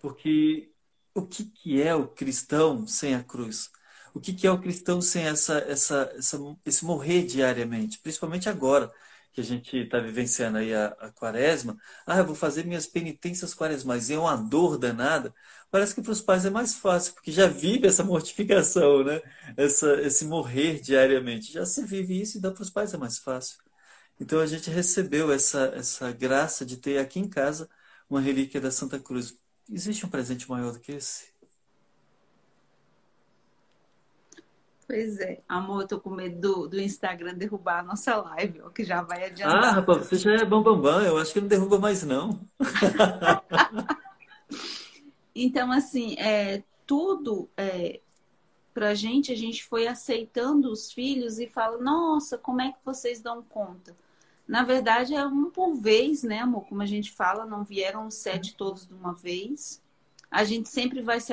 Porque 0.00 0.70
o 1.14 1.26
que, 1.26 1.44
que 1.44 1.80
é 1.82 1.94
o 1.94 2.08
cristão 2.08 2.86
sem 2.86 3.14
a 3.14 3.22
cruz? 3.22 3.70
O 4.12 4.20
que, 4.20 4.32
que 4.32 4.46
é 4.46 4.50
o 4.50 4.60
cristão 4.60 5.00
sem 5.00 5.24
essa, 5.26 5.58
essa, 5.58 6.12
essa, 6.16 6.38
esse 6.64 6.84
morrer 6.84 7.24
diariamente? 7.24 7.98
Principalmente 8.00 8.48
agora, 8.48 8.92
que 9.36 9.42
a 9.42 9.44
gente 9.44 9.76
está 9.76 10.00
vivenciando 10.00 10.56
aí 10.56 10.74
a, 10.74 10.86
a, 10.98 11.12
quaresma, 11.12 11.76
ah, 12.06 12.18
eu 12.18 12.24
vou 12.26 12.34
fazer 12.34 12.64
minhas 12.64 12.86
penitências 12.86 13.54
quaresmais, 13.54 14.08
e 14.08 14.14
é 14.14 14.18
uma 14.18 14.34
dor 14.34 14.78
danada, 14.78 15.34
parece 15.70 15.94
que 15.94 16.00
para 16.00 16.12
os 16.12 16.22
pais 16.22 16.46
é 16.46 16.50
mais 16.50 16.74
fácil, 16.74 17.12
porque 17.12 17.30
já 17.30 17.46
vive 17.46 17.86
essa 17.86 18.02
mortificação, 18.04 19.04
né? 19.04 19.20
Essa, 19.54 20.00
esse 20.00 20.24
morrer 20.24 20.80
diariamente. 20.80 21.52
Já 21.52 21.66
se 21.66 21.84
vive 21.84 22.18
isso 22.18 22.38
e 22.38 22.40
dá 22.40 22.50
para 22.50 22.62
os 22.62 22.70
pais 22.70 22.94
é 22.94 22.96
mais 22.96 23.18
fácil. 23.18 23.58
Então 24.18 24.40
a 24.40 24.46
gente 24.46 24.70
recebeu 24.70 25.30
essa, 25.30 25.66
essa 25.74 26.10
graça 26.12 26.64
de 26.64 26.78
ter 26.78 26.98
aqui 26.98 27.20
em 27.20 27.28
casa 27.28 27.68
uma 28.08 28.20
relíquia 28.20 28.60
da 28.60 28.70
Santa 28.70 28.98
Cruz. 28.98 29.38
Existe 29.70 30.06
um 30.06 30.08
presente 30.08 30.48
maior 30.48 30.72
do 30.72 30.80
que 30.80 30.92
esse? 30.92 31.35
Pois 34.86 35.18
é. 35.18 35.40
Amor, 35.48 35.82
eu 35.82 35.88
tô 35.88 36.00
com 36.00 36.10
medo 36.10 36.40
do, 36.40 36.68
do 36.68 36.80
Instagram 36.80 37.34
derrubar 37.34 37.80
a 37.80 37.82
nossa 37.82 38.14
live, 38.16 38.62
ó, 38.62 38.70
que 38.70 38.84
já 38.84 39.02
vai 39.02 39.24
adiantar. 39.24 39.64
Ah, 39.64 39.70
rapaz, 39.72 40.06
você 40.06 40.16
já 40.16 40.32
é 40.32 40.44
bambambam. 40.44 40.80
Bam, 40.80 41.00
bam. 41.00 41.02
Eu 41.02 41.18
acho 41.18 41.32
que 41.32 41.40
não 41.40 41.48
derruba 41.48 41.78
mais, 41.78 42.04
não. 42.04 42.40
então, 45.34 45.72
assim, 45.72 46.14
é, 46.18 46.62
tudo 46.86 47.50
é, 47.56 48.00
pra 48.72 48.94
gente, 48.94 49.32
a 49.32 49.36
gente 49.36 49.64
foi 49.64 49.88
aceitando 49.88 50.70
os 50.70 50.92
filhos 50.92 51.40
e 51.40 51.48
fala, 51.48 51.78
nossa, 51.78 52.38
como 52.38 52.60
é 52.60 52.70
que 52.70 52.78
vocês 52.84 53.20
dão 53.20 53.42
conta? 53.42 53.96
Na 54.46 54.62
verdade, 54.62 55.14
é 55.14 55.26
um 55.26 55.50
por 55.50 55.74
vez, 55.74 56.22
né, 56.22 56.40
amor? 56.40 56.64
Como 56.66 56.80
a 56.80 56.86
gente 56.86 57.10
fala, 57.10 57.44
não 57.44 57.64
vieram 57.64 58.06
os 58.06 58.14
sete 58.14 58.54
todos 58.54 58.86
de 58.86 58.94
uma 58.94 59.12
vez. 59.12 59.82
A 60.30 60.44
gente 60.44 60.68
sempre 60.68 61.02
vai 61.02 61.18
se, 61.18 61.32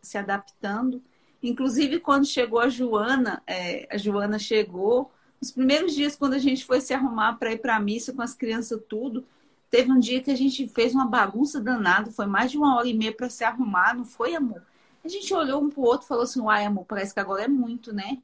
se 0.00 0.16
adaptando. 0.16 1.02
Inclusive, 1.48 2.00
quando 2.00 2.26
chegou 2.26 2.58
a 2.58 2.68
Joana, 2.68 3.42
é, 3.46 3.86
a 3.90 3.96
Joana 3.96 4.38
chegou, 4.38 5.12
os 5.40 5.50
primeiros 5.50 5.94
dias, 5.94 6.16
quando 6.16 6.34
a 6.34 6.38
gente 6.38 6.64
foi 6.64 6.80
se 6.80 6.92
arrumar 6.92 7.34
para 7.34 7.52
ir 7.52 7.58
para 7.58 7.76
a 7.76 7.80
missa 7.80 8.12
com 8.12 8.22
as 8.22 8.34
crianças, 8.34 8.80
tudo, 8.88 9.24
teve 9.70 9.92
um 9.92 9.98
dia 9.98 10.22
que 10.22 10.30
a 10.30 10.36
gente 10.36 10.66
fez 10.68 10.94
uma 10.94 11.06
bagunça 11.06 11.60
danada, 11.60 12.10
foi 12.10 12.26
mais 12.26 12.50
de 12.50 12.58
uma 12.58 12.76
hora 12.76 12.88
e 12.88 12.94
meia 12.94 13.12
para 13.12 13.28
se 13.28 13.44
arrumar, 13.44 13.94
não 13.94 14.04
foi, 14.04 14.34
amor? 14.34 14.62
A 15.04 15.08
gente 15.08 15.32
olhou 15.32 15.62
um 15.62 15.70
pro 15.70 15.82
outro 15.82 16.04
e 16.04 16.08
falou 16.08 16.24
assim: 16.24 16.40
Uai, 16.40 16.64
amor, 16.64 16.84
parece 16.84 17.14
que 17.14 17.20
agora 17.20 17.44
é 17.44 17.48
muito, 17.48 17.94
né? 17.94 18.18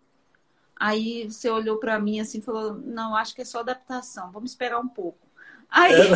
Aí 0.75 1.31
você 1.31 1.49
olhou 1.49 1.77
para 1.77 1.99
mim 2.01 2.19
assim 2.19 2.39
e 2.39 2.43
falou: 2.43 2.75
Não, 2.75 3.15
acho 3.15 3.35
que 3.35 3.43
é 3.43 3.45
só 3.45 3.61
adaptação, 3.61 4.33
vamos 4.33 4.51
esperar 4.51 4.81
um 4.81 4.89
pouco. 4.89 5.19
Aí, 5.71 5.95
é. 5.95 6.13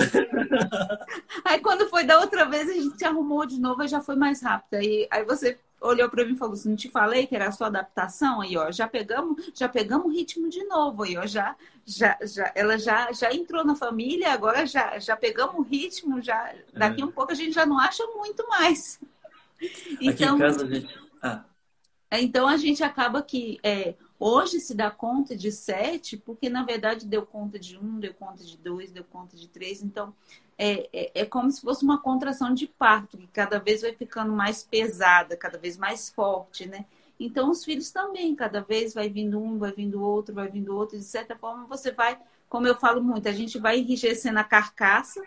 aí 1.46 1.60
quando 1.60 1.88
foi 1.88 2.04
da 2.04 2.18
outra 2.18 2.44
vez, 2.46 2.68
a 2.68 2.72
gente 2.72 2.98
se 2.98 3.04
arrumou 3.04 3.46
de 3.46 3.60
novo 3.60 3.82
e 3.84 3.88
já 3.88 4.00
foi 4.00 4.16
mais 4.16 4.42
rápido. 4.42 4.74
Aí, 4.74 5.06
aí 5.10 5.24
você 5.24 5.58
olhou 5.80 6.08
para 6.08 6.24
mim 6.24 6.34
e 6.34 6.36
falou 6.36 6.54
assim: 6.54 6.70
"Não 6.70 6.76
te 6.76 6.90
falei 6.90 7.26
que 7.26 7.34
era 7.34 7.48
a 7.48 7.52
sua 7.52 7.66
adaptação 7.68 8.40
aí, 8.40 8.56
ó. 8.56 8.70
Já 8.70 8.88
pegamos, 8.88 9.50
já 9.54 9.68
pegamos 9.68 10.06
o 10.06 10.10
ritmo 10.10 10.48
de 10.48 10.64
novo 10.64 11.02
aí, 11.02 11.16
ó. 11.16 11.26
Já, 11.26 11.56
já, 11.84 12.18
já, 12.22 12.52
ela 12.54 12.78
já, 12.78 13.12
já 13.12 13.32
entrou 13.32 13.64
na 13.64 13.74
família, 13.74 14.32
agora 14.32 14.66
já, 14.66 14.98
já 14.98 15.16
pegamos 15.16 15.56
o 15.56 15.62
ritmo, 15.62 16.20
já 16.20 16.54
daqui 16.72 17.02
é. 17.02 17.04
um 17.04 17.12
pouco 17.12 17.32
a 17.32 17.34
gente 17.34 17.52
já 17.52 17.66
não 17.66 17.78
acha 17.78 18.04
muito 18.14 18.46
mais. 18.48 19.00
Então, 20.00 20.36
a 20.42 20.50
gente, 20.50 21.00
ah. 21.22 21.44
Então 22.12 22.46
a 22.46 22.56
gente 22.56 22.82
acaba 22.82 23.22
que 23.22 23.58
é, 23.62 23.94
hoje 24.18 24.60
se 24.60 24.74
dá 24.74 24.90
conta 24.90 25.36
de 25.36 25.50
sete, 25.50 26.16
porque 26.16 26.48
na 26.48 26.64
verdade 26.64 27.06
deu 27.06 27.26
conta 27.26 27.58
de 27.58 27.76
um, 27.76 27.98
deu 27.98 28.14
conta 28.14 28.44
de 28.44 28.56
dois, 28.56 28.90
deu 28.92 29.04
conta 29.04 29.36
de 29.36 29.48
três. 29.48 29.82
Então 29.82 30.14
é, 30.58 30.88
é, 30.92 31.10
é, 31.22 31.24
como 31.26 31.50
se 31.50 31.60
fosse 31.60 31.84
uma 31.84 32.00
contração 32.00 32.52
de 32.54 32.66
parto, 32.66 33.18
que 33.18 33.26
cada 33.26 33.58
vez 33.58 33.82
vai 33.82 33.92
ficando 33.92 34.32
mais 34.32 34.62
pesada, 34.62 35.36
cada 35.36 35.58
vez 35.58 35.76
mais 35.76 36.08
forte, 36.08 36.66
né? 36.66 36.86
Então, 37.18 37.50
os 37.50 37.64
filhos 37.64 37.90
também, 37.90 38.34
cada 38.34 38.60
vez 38.60 38.94
vai 38.94 39.08
vindo 39.08 39.38
um, 39.38 39.58
vai 39.58 39.72
vindo 39.72 40.02
outro, 40.02 40.34
vai 40.34 40.48
vindo 40.48 40.74
outro, 40.74 40.98
de 40.98 41.04
certa 41.04 41.36
forma 41.36 41.66
você 41.66 41.90
vai, 41.90 42.18
como 42.48 42.66
eu 42.66 42.74
falo 42.74 43.02
muito, 43.02 43.28
a 43.28 43.32
gente 43.32 43.58
vai 43.58 43.80
enrijecendo 43.80 44.38
a 44.38 44.44
carcaça, 44.44 45.22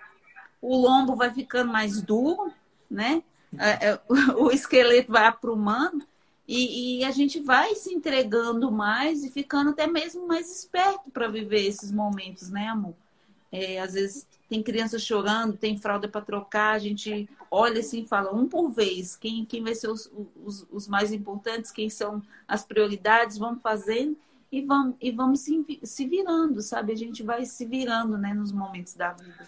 o 0.61 0.76
lombo 0.76 1.15
vai 1.15 1.31
ficando 1.31 1.72
mais 1.72 2.01
duro, 2.01 2.51
né? 2.89 3.23
É, 3.57 3.89
é, 3.89 3.99
o 4.38 4.51
esqueleto 4.51 5.11
vai 5.11 5.26
aprumando 5.26 6.06
e, 6.47 6.99
e 6.99 7.03
a 7.03 7.11
gente 7.11 7.39
vai 7.39 7.76
se 7.76 7.93
entregando 7.93 8.72
mais 8.72 9.23
e 9.23 9.30
ficando 9.30 9.72
até 9.72 9.85
mesmo 9.85 10.27
mais 10.27 10.51
esperto 10.51 11.11
para 11.11 11.27
viver 11.27 11.65
esses 11.65 11.91
momentos, 11.91 12.49
né, 12.49 12.68
amor? 12.68 12.95
É, 13.52 13.80
às 13.80 13.94
vezes 13.94 14.28
tem 14.48 14.62
criança 14.62 15.00
chorando, 15.00 15.58
tem 15.58 15.78
fralda 15.78 16.08
para 16.08 16.22
trocar, 16.22 16.74
a 16.74 16.80
gente 16.80 17.30
olha 17.50 17.80
assim 17.80 18.02
e 18.02 18.08
fala 18.08 18.34
um 18.34 18.48
por 18.48 18.70
vez, 18.70 19.16
quem, 19.16 19.46
quem 19.46 19.64
vai 19.64 19.74
ser 19.74 19.90
os, 19.90 20.12
os, 20.44 20.68
os 20.72 20.88
mais 20.88 21.12
importantes, 21.12 21.72
quem 21.72 21.90
são 21.90 22.22
as 22.48 22.64
prioridades, 22.64 23.38
vamos 23.38 23.62
fazendo 23.62 24.18
e 24.52 24.62
vamos, 24.62 24.96
e 25.00 25.12
vamos 25.12 25.40
se, 25.42 25.80
se 25.84 26.06
virando, 26.06 26.62
sabe? 26.62 26.94
A 26.94 26.96
gente 26.96 27.24
vai 27.24 27.46
se 27.46 27.66
virando 27.66 28.18
né, 28.18 28.34
nos 28.34 28.52
momentos 28.52 28.94
da 28.94 29.14
vida. 29.14 29.48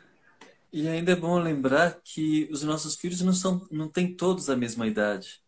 E 0.72 0.88
ainda 0.88 1.12
é 1.12 1.16
bom 1.16 1.38
lembrar 1.38 2.00
que 2.04 2.48
os 2.52 2.64
nossos 2.64 2.96
filhos 2.96 3.22
não, 3.22 3.34
são, 3.34 3.68
não 3.70 3.90
têm 3.90 4.16
todos 4.16 4.50
a 4.50 4.56
mesma 4.56 4.88
idade. 4.88 5.42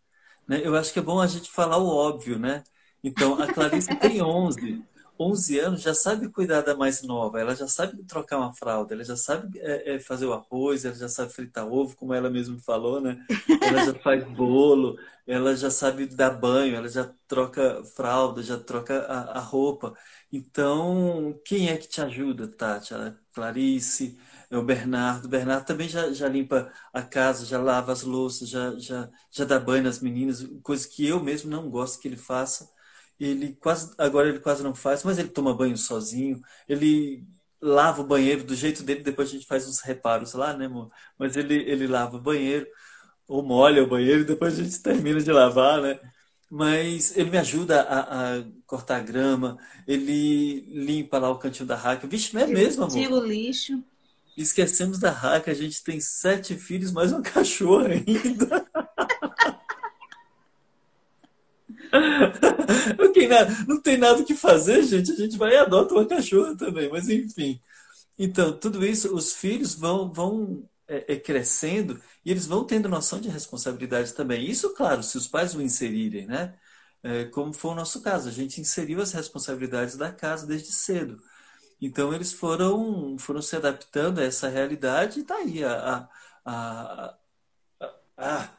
Né? 0.47 0.61
Eu 0.63 0.75
acho 0.75 0.91
que 0.91 0.99
é 0.99 1.01
bom 1.01 1.21
a 1.21 1.27
gente 1.27 1.49
falar 1.49 1.77
o 1.77 1.87
óbvio, 1.87 2.37
né? 2.37 2.63
Então, 3.01 3.41
a 3.41 3.51
Clarice 3.51 3.95
tem 3.95 4.21
11. 4.21 4.83
11 5.19 5.59
anos 5.59 5.81
já 5.81 5.93
sabe 5.93 6.29
cuidar 6.29 6.61
da 6.61 6.75
mais 6.75 7.03
nova, 7.03 7.39
ela 7.39 7.55
já 7.55 7.67
sabe 7.67 8.03
trocar 8.05 8.37
uma 8.39 8.53
fralda, 8.53 8.93
ela 8.93 9.03
já 9.03 9.15
sabe 9.15 9.59
é, 9.59 9.95
é, 9.95 9.99
fazer 9.99 10.25
o 10.25 10.33
arroz, 10.33 10.85
ela 10.85 10.95
já 10.95 11.07
sabe 11.07 11.31
fritar 11.31 11.67
ovo, 11.67 11.95
como 11.95 12.13
ela 12.13 12.29
mesma 12.29 12.59
falou, 12.59 12.99
né? 12.99 13.23
Ela 13.61 13.85
já 13.85 13.93
faz 13.99 14.23
bolo, 14.35 14.97
ela 15.27 15.55
já 15.55 15.69
sabe 15.69 16.05
dar 16.07 16.31
banho, 16.31 16.75
ela 16.75 16.89
já 16.89 17.11
troca 17.27 17.83
fralda, 17.95 18.41
já 18.41 18.57
troca 18.59 19.01
a, 19.03 19.37
a 19.37 19.39
roupa. 19.39 19.93
Então, 20.31 21.39
quem 21.45 21.69
é 21.69 21.77
que 21.77 21.87
te 21.87 22.01
ajuda, 22.01 22.47
Tati? 22.47 22.93
A 22.93 23.15
Clarice, 23.33 24.17
é 24.49 24.57
o 24.57 24.63
Bernardo. 24.63 25.25
O 25.25 25.29
Bernardo 25.29 25.65
também 25.65 25.87
já, 25.87 26.11
já 26.11 26.27
limpa 26.27 26.71
a 26.91 27.01
casa, 27.01 27.45
já 27.45 27.59
lava 27.61 27.91
as 27.91 28.03
louças, 28.03 28.49
já, 28.49 28.77
já, 28.79 29.09
já 29.31 29.45
dá 29.45 29.59
banho 29.59 29.83
nas 29.83 29.99
meninas, 29.99 30.43
coisa 30.63 30.87
que 30.87 31.05
eu 31.07 31.21
mesmo 31.23 31.49
não 31.49 31.69
gosto 31.69 31.99
que 31.99 32.07
ele 32.07 32.17
faça 32.17 32.72
ele 33.19 33.55
quase 33.55 33.93
agora 33.97 34.29
ele 34.29 34.39
quase 34.39 34.63
não 34.63 34.75
faz, 34.75 35.03
mas 35.03 35.17
ele 35.17 35.29
toma 35.29 35.55
banho 35.55 35.77
sozinho, 35.77 36.41
ele 36.67 37.25
lava 37.61 38.01
o 38.01 38.05
banheiro 38.05 38.43
do 38.43 38.55
jeito 38.55 38.83
dele, 38.83 39.03
depois 39.03 39.29
a 39.29 39.31
gente 39.31 39.45
faz 39.47 39.67
uns 39.67 39.79
reparos 39.79 40.33
lá, 40.33 40.55
né, 40.55 40.65
amor? 40.65 40.91
Mas 41.17 41.37
ele, 41.37 41.55
ele 41.55 41.87
lava 41.87 42.17
o 42.17 42.21
banheiro, 42.21 42.67
ou 43.27 43.41
molha 43.41 43.83
o 43.83 43.87
banheiro, 43.87 44.21
e 44.21 44.25
depois 44.25 44.59
a 44.59 44.63
gente 44.63 44.81
termina 44.81 45.21
de 45.21 45.31
lavar, 45.31 45.81
né? 45.81 45.99
Mas 46.51 47.15
ele 47.17 47.31
me 47.31 47.37
ajuda 47.37 47.81
a, 47.81 48.37
a 48.37 48.43
cortar 48.67 49.01
grama, 49.01 49.57
ele 49.87 50.61
limpa 50.71 51.17
lá 51.17 51.29
o 51.29 51.39
cantinho 51.39 51.65
da 51.67 51.75
raca. 51.75 52.05
Vixe, 52.05 52.35
não 52.35 52.41
é 52.41 52.47
mesmo, 52.47 52.83
amor? 52.83 52.93
Tira 52.93 53.15
o 53.15 53.25
lixo. 53.25 53.83
Esquecemos 54.35 54.99
da 54.99 55.11
raca, 55.11 55.51
a 55.51 55.53
gente 55.53 55.83
tem 55.83 55.99
sete 55.99 56.55
filhos, 56.55 56.91
mais 56.91 57.11
uma 57.13 57.21
cachorra 57.21 57.89
ainda. 57.89 58.67
não 63.67 63.81
tem 63.81 63.97
nada 63.97 64.23
que 64.23 64.35
fazer, 64.35 64.83
gente. 64.83 65.11
A 65.11 65.15
gente 65.15 65.37
vai 65.37 65.53
e 65.53 65.57
adota 65.57 65.93
uma 65.93 66.05
cachorra 66.05 66.55
também, 66.57 66.89
mas 66.89 67.09
enfim. 67.09 67.61
Então, 68.17 68.57
tudo 68.57 68.85
isso, 68.85 69.13
os 69.15 69.33
filhos 69.33 69.75
vão, 69.75 70.11
vão 70.11 70.69
é, 70.87 71.13
é, 71.13 71.19
crescendo 71.19 72.01
e 72.25 72.31
eles 72.31 72.45
vão 72.45 72.65
tendo 72.65 72.89
noção 72.89 73.19
de 73.19 73.29
responsabilidade 73.29 74.13
também. 74.13 74.49
Isso, 74.49 74.73
claro, 74.75 75.03
se 75.03 75.17
os 75.17 75.27
pais 75.27 75.55
o 75.55 75.61
inserirem, 75.61 76.27
né? 76.27 76.57
É, 77.03 77.25
como 77.25 77.53
foi 77.53 77.71
o 77.71 77.75
nosso 77.75 78.01
caso, 78.01 78.29
a 78.29 78.31
gente 78.31 78.61
inseriu 78.61 79.01
as 79.01 79.11
responsabilidades 79.11 79.97
da 79.97 80.11
casa 80.11 80.47
desde 80.47 80.71
cedo. 80.71 81.21
Então, 81.81 82.13
eles 82.13 82.33
foram, 82.33 83.17
foram 83.19 83.41
se 83.41 83.55
adaptando 83.55 84.19
a 84.19 84.23
essa 84.23 84.49
realidade 84.49 85.19
e 85.19 85.23
tá 85.23 85.35
aí 85.35 85.63
a, 85.63 86.09
a, 86.45 87.17
a, 87.81 87.89
a 88.17 88.49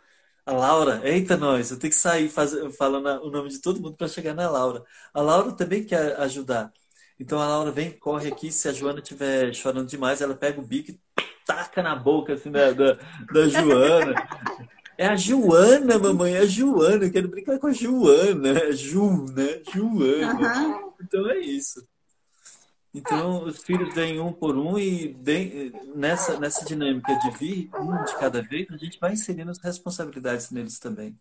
a 0.47 0.53
Laura, 0.53 1.01
eita 1.05 1.37
nós, 1.37 1.71
eu 1.71 1.79
tenho 1.79 1.93
que 1.93 1.99
sair 1.99 2.29
faz, 2.29 2.53
falando 2.77 3.07
o 3.25 3.31
nome 3.31 3.49
de 3.49 3.61
todo 3.61 3.81
mundo 3.81 3.97
para 3.97 4.09
chegar 4.09 4.35
na 4.35 4.49
Laura. 4.51 4.85
A 5.13 5.21
Laura 5.21 5.53
também 5.53 5.85
quer 5.85 6.21
ajudar. 6.21 6.73
Então 7.19 7.41
a 7.41 7.49
Laura 7.49 7.71
vem, 7.71 7.93
corre 7.93 8.29
aqui, 8.29 8.51
se 8.53 8.69
a 8.69 8.73
Joana 8.73 9.01
estiver 9.01 9.55
chorando 9.55 9.89
demais, 9.89 10.21
ela 10.21 10.35
pega 10.35 10.61
o 10.61 10.67
bico 10.67 10.91
e 10.91 11.01
taca 11.47 11.83
na 11.83 11.95
boca 11.97 12.35
assim, 12.35 12.51
da, 12.51 12.73
da, 12.73 12.95
da 13.33 13.49
Joana. 13.49 14.15
É 14.97 15.09
a 15.09 15.17
Joana, 15.17 15.99
mamãe, 15.99 16.35
é 16.35 16.39
a 16.39 16.47
Joana. 16.47 17.05
Eu 17.05 17.13
quero 17.13 17.29
brincar 17.29 17.59
com 17.59 17.67
a 17.67 17.73
Joana. 17.73 18.51
É 18.51 18.73
Ju, 18.73 19.27
né? 19.33 19.61
Joana. 19.73 20.69
Uhum. 20.69 20.93
Então 21.01 21.29
é 21.31 21.39
isso. 21.39 21.85
Então, 22.95 23.43
os 23.43 23.61
filhos 23.61 23.93
vêm 23.93 24.21
um 24.21 24.33
por 24.33 24.57
um 24.57 24.79
e 24.79 25.17
nessa, 25.97 26.39
nessa 26.39 26.65
dinâmica 26.65 27.13
de 27.17 27.31
vir 27.33 27.69
um 27.75 28.05
de 28.05 28.17
cada 28.17 28.41
vez, 28.41 28.69
a 28.71 28.77
gente 28.77 29.01
vai 29.01 29.15
inserindo 29.15 29.51
as 29.51 29.59
responsabilidades 29.59 30.53
neles 30.53 30.79
também. 30.79 31.19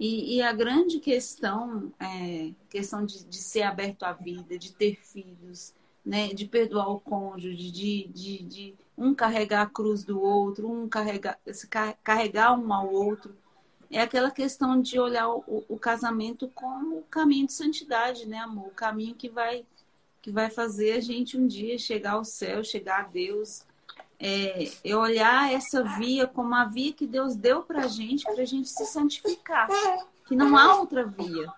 E, 0.00 0.36
e 0.36 0.42
a 0.42 0.52
grande 0.52 0.98
questão 0.98 1.92
é 2.00 2.50
questão 2.68 3.04
de, 3.04 3.24
de, 3.24 3.36
ser 3.36 3.62
aberto 3.62 4.02
à 4.02 4.12
vida, 4.12 4.58
de 4.58 4.72
ter 4.72 4.96
filhos, 4.96 5.74
né? 6.04 6.28
de 6.28 6.44
perdoar 6.44 6.88
o 6.88 7.00
cônjuge, 7.00 7.70
de, 7.70 8.08
de, 8.08 8.38
de 8.44 8.74
um 8.96 9.14
carregar 9.14 9.62
a 9.62 9.66
cruz 9.66 10.02
do 10.02 10.20
outro, 10.20 10.68
um 10.68 10.88
carregar, 10.88 11.38
carregar 12.02 12.58
um 12.58 12.72
ao 12.72 12.92
outro. 12.92 13.36
É 13.90 14.00
aquela 14.00 14.30
questão 14.30 14.80
de 14.80 14.98
olhar 14.98 15.28
o, 15.28 15.64
o 15.68 15.78
casamento 15.78 16.48
como 16.48 16.98
o 16.98 17.04
caminho 17.04 17.46
de 17.46 17.52
santidade, 17.52 18.26
né, 18.26 18.38
amor? 18.38 18.68
O 18.68 18.74
caminho 18.74 19.14
que 19.14 19.28
vai 19.28 19.64
que 20.20 20.30
vai 20.30 20.50
fazer 20.50 20.92
a 20.92 21.00
gente 21.00 21.36
um 21.36 21.46
dia 21.46 21.78
chegar 21.78 22.12
ao 22.12 22.24
céu, 22.24 22.64
chegar 22.64 23.00
a 23.00 23.08
Deus. 23.08 23.62
É, 24.20 24.68
é 24.84 24.96
olhar 24.96 25.52
essa 25.52 25.82
via 25.98 26.26
como 26.26 26.54
a 26.54 26.64
via 26.64 26.92
que 26.92 27.06
Deus 27.06 27.36
deu 27.36 27.62
para 27.62 27.84
a 27.84 27.88
gente, 27.88 28.24
para 28.24 28.42
a 28.42 28.46
gente 28.46 28.68
se 28.68 28.84
santificar. 28.86 29.68
Que 30.26 30.34
não 30.34 30.56
há 30.56 30.76
outra 30.76 31.06
via. 31.06 31.52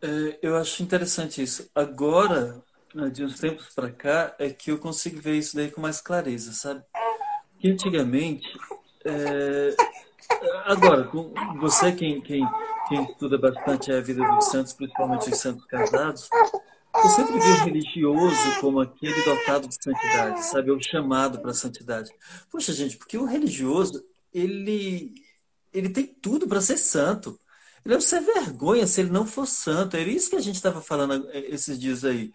É, 0.00 0.38
eu 0.42 0.56
acho 0.56 0.82
interessante 0.82 1.42
isso. 1.42 1.70
Agora, 1.74 2.62
né, 2.94 3.08
de 3.08 3.24
uns 3.24 3.38
tempos 3.38 3.68
para 3.74 3.90
cá, 3.90 4.34
é 4.38 4.50
que 4.50 4.70
eu 4.70 4.78
consigo 4.78 5.20
ver 5.20 5.36
isso 5.36 5.56
daí 5.56 5.70
com 5.70 5.80
mais 5.80 6.00
clareza, 6.00 6.52
sabe? 6.52 6.82
Que 7.58 7.70
antigamente. 7.70 8.46
É... 9.04 9.74
Agora, 10.66 11.08
você 11.60 11.92
quem, 11.92 12.20
quem, 12.20 12.46
quem 12.88 13.04
estuda 13.04 13.38
bastante 13.38 13.92
a 13.92 14.00
vida 14.00 14.24
dos 14.34 14.46
santos, 14.46 14.72
principalmente 14.72 15.30
os 15.30 15.38
santos 15.38 15.64
casados, 15.66 16.28
eu 17.06 17.10
sempre 17.10 17.38
vi 17.38 17.48
o 17.50 17.64
religioso 17.64 18.60
como 18.60 18.80
aquele 18.80 19.22
dotado 19.24 19.68
de 19.68 19.74
santidade, 19.82 20.44
sabe? 20.44 20.70
O 20.70 20.80
chamado 20.82 21.40
para 21.40 21.50
a 21.50 21.54
santidade. 21.54 22.10
Poxa, 22.50 22.72
gente, 22.72 22.96
porque 22.96 23.18
o 23.18 23.24
religioso, 23.24 24.04
ele, 24.32 25.14
ele 25.72 25.88
tem 25.90 26.06
tudo 26.06 26.46
para 26.48 26.60
ser 26.60 26.76
santo. 26.76 27.38
Ele 27.84 27.94
deve 27.94 28.04
ser 28.04 28.20
vergonha 28.20 28.86
se 28.86 29.00
ele 29.00 29.10
não 29.10 29.26
for 29.26 29.46
santo. 29.46 29.96
Era 29.96 30.08
isso 30.10 30.30
que 30.30 30.36
a 30.36 30.40
gente 30.40 30.56
estava 30.56 30.80
falando 30.80 31.28
eh, 31.30 31.46
esses 31.50 31.78
dias 31.78 32.04
aí. 32.04 32.32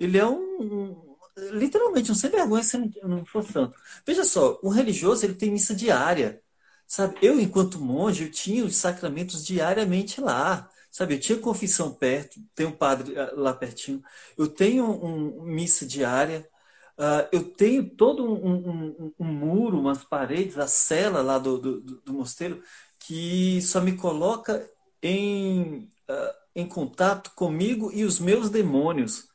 Ele 0.00 0.18
é 0.18 0.26
um, 0.26 1.16
literalmente 1.52 2.10
um 2.10 2.14
sem 2.14 2.30
vergonha 2.30 2.62
se 2.62 2.76
ele 2.76 2.92
não 3.04 3.24
for 3.26 3.44
santo. 3.44 3.78
Veja 4.06 4.24
só, 4.24 4.58
o 4.62 4.68
religioso 4.70 5.24
ele 5.24 5.34
tem 5.34 5.50
missa 5.50 5.74
diária. 5.74 6.42
Sabe, 6.86 7.18
eu, 7.20 7.40
enquanto 7.40 7.80
monge, 7.80 8.24
eu 8.24 8.30
tinha 8.30 8.64
os 8.64 8.76
sacramentos 8.76 9.44
diariamente 9.44 10.20
lá. 10.20 10.70
Sabe, 10.96 11.12
eu 11.14 11.20
tinha 11.20 11.38
confissão 11.38 11.92
perto, 11.92 12.40
tem 12.54 12.64
um 12.64 12.72
padre 12.72 13.18
ah, 13.18 13.30
lá 13.34 13.52
pertinho, 13.52 14.02
eu 14.34 14.48
tenho 14.48 14.82
um, 14.86 15.42
um 15.42 15.42
missa 15.42 15.84
diária, 15.84 16.48
uh, 16.98 17.28
eu 17.30 17.50
tenho 17.52 17.90
todo 17.90 18.24
um, 18.24 18.94
um, 19.04 19.14
um, 19.18 19.24
muro, 19.26 19.78
umas 19.78 20.02
paredes, 20.04 20.56
a 20.56 20.66
cela 20.66 21.20
lá 21.20 21.38
do, 21.38 21.58
do, 21.58 21.80
do, 22.00 22.12
mosteiro, 22.14 22.62
que 22.98 23.60
só 23.60 23.78
me 23.78 23.94
coloca 23.94 24.66
em, 25.02 25.90
uh, 26.08 26.34
em 26.54 26.66
contato 26.66 27.30
comigo 27.34 27.92
e 27.92 28.02
os 28.02 28.18
meus 28.18 28.48
demônios. 28.48 29.28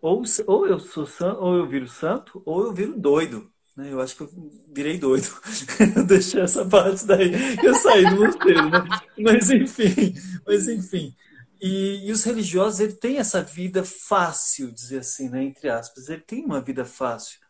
Ou, 0.00 0.24
ou 0.48 0.66
eu 0.66 0.80
sou 0.80 1.06
santo, 1.06 1.40
ou 1.42 1.54
eu 1.54 1.68
viro 1.68 1.86
santo, 1.86 2.42
ou 2.44 2.64
eu 2.64 2.72
viro 2.74 2.98
doido. 2.98 3.52
Né? 3.76 3.92
Eu 3.92 4.00
acho 4.00 4.16
que 4.16 4.22
eu 4.22 4.30
virei 4.72 4.98
doido. 4.98 5.28
eu 5.96 6.04
deixei 6.04 6.40
essa 6.40 6.64
parte 6.64 7.04
daí, 7.04 7.32
eu 7.62 7.74
saí 7.74 8.08
do 8.08 8.16
mosteiro, 8.16 8.70
né? 8.70 8.84
Mas 9.18 9.50
enfim, 9.50 10.14
mas 10.46 10.66
enfim. 10.68 11.14
E, 11.60 12.08
e, 12.08 12.12
os 12.12 12.22
religiosos, 12.24 12.80
ele 12.80 12.92
tem 12.92 13.18
essa 13.18 13.42
vida 13.42 13.82
fácil, 13.84 14.70
dizer 14.70 14.98
assim, 14.98 15.28
né? 15.28 15.42
entre 15.42 15.68
aspas. 15.68 16.08
Ele 16.08 16.20
tem 16.20 16.44
uma 16.44 16.60
vida 16.60 16.84
fácil. 16.84 17.40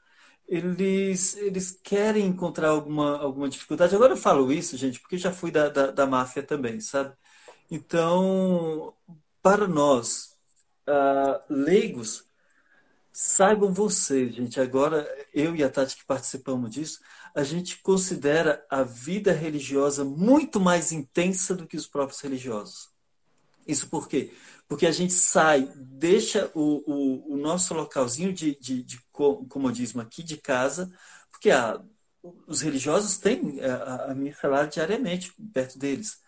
Eles, 0.47 1.37
eles 1.37 1.73
querem 1.83 2.27
encontrar 2.27 2.69
alguma, 2.69 3.19
alguma 3.19 3.49
dificuldade. 3.49 3.95
Agora 3.95 4.13
eu 4.13 4.17
falo 4.17 4.53
isso, 4.53 4.77
gente, 4.77 5.01
porque 5.01 5.19
já 5.19 5.33
fui 5.33 5.51
da, 5.51 5.69
da, 5.69 5.91
da 5.91 6.07
máfia 6.07 6.43
também, 6.43 6.81
sabe? 6.81 7.13
Então, 7.69 8.95
para 9.43 9.67
nós, 9.67 10.37
uh, 10.89 11.43
leigos, 11.53 12.26
Saibam 13.19 13.73
vocês, 13.73 14.35
gente, 14.35 14.61
agora 14.61 15.09
eu 15.33 15.57
e 15.57 15.65
a 15.65 15.71
Tati 15.71 15.97
que 15.97 16.05
participamos 16.05 16.71
disso, 16.71 17.01
a 17.35 17.43
gente 17.43 17.79
considera 17.79 18.63
a 18.69 18.83
vida 18.83 19.33
religiosa 19.33 20.05
muito 20.05 20.61
mais 20.61 20.93
intensa 20.93 21.55
do 21.55 21.67
que 21.67 21.79
os 21.79 21.87
próprios 21.87 22.21
religiosos. 22.21 22.91
Isso 23.67 23.89
por 23.89 24.07
quê? 24.07 24.35
Porque 24.69 24.87
a 24.87 24.93
gente 24.93 25.15
sai, 25.15 25.67
deixa 25.77 26.51
o, 26.55 26.83
o, 26.87 27.33
o 27.33 27.37
nosso 27.39 27.73
localzinho 27.73 28.35
de, 28.35 28.55
de, 28.55 28.83
de, 28.83 29.01
comodismo 29.49 30.03
aqui 30.03 30.23
de 30.23 30.37
casa, 30.37 30.93
porque 31.31 31.51
ah, 31.51 31.83
os 32.47 32.61
religiosos 32.61 33.17
têm 33.17 33.63
a, 33.63 34.11
a 34.11 34.15
missa 34.15 34.47
lá 34.47 34.67
diariamente 34.67 35.33
perto 35.55 35.79
deles. 35.79 36.21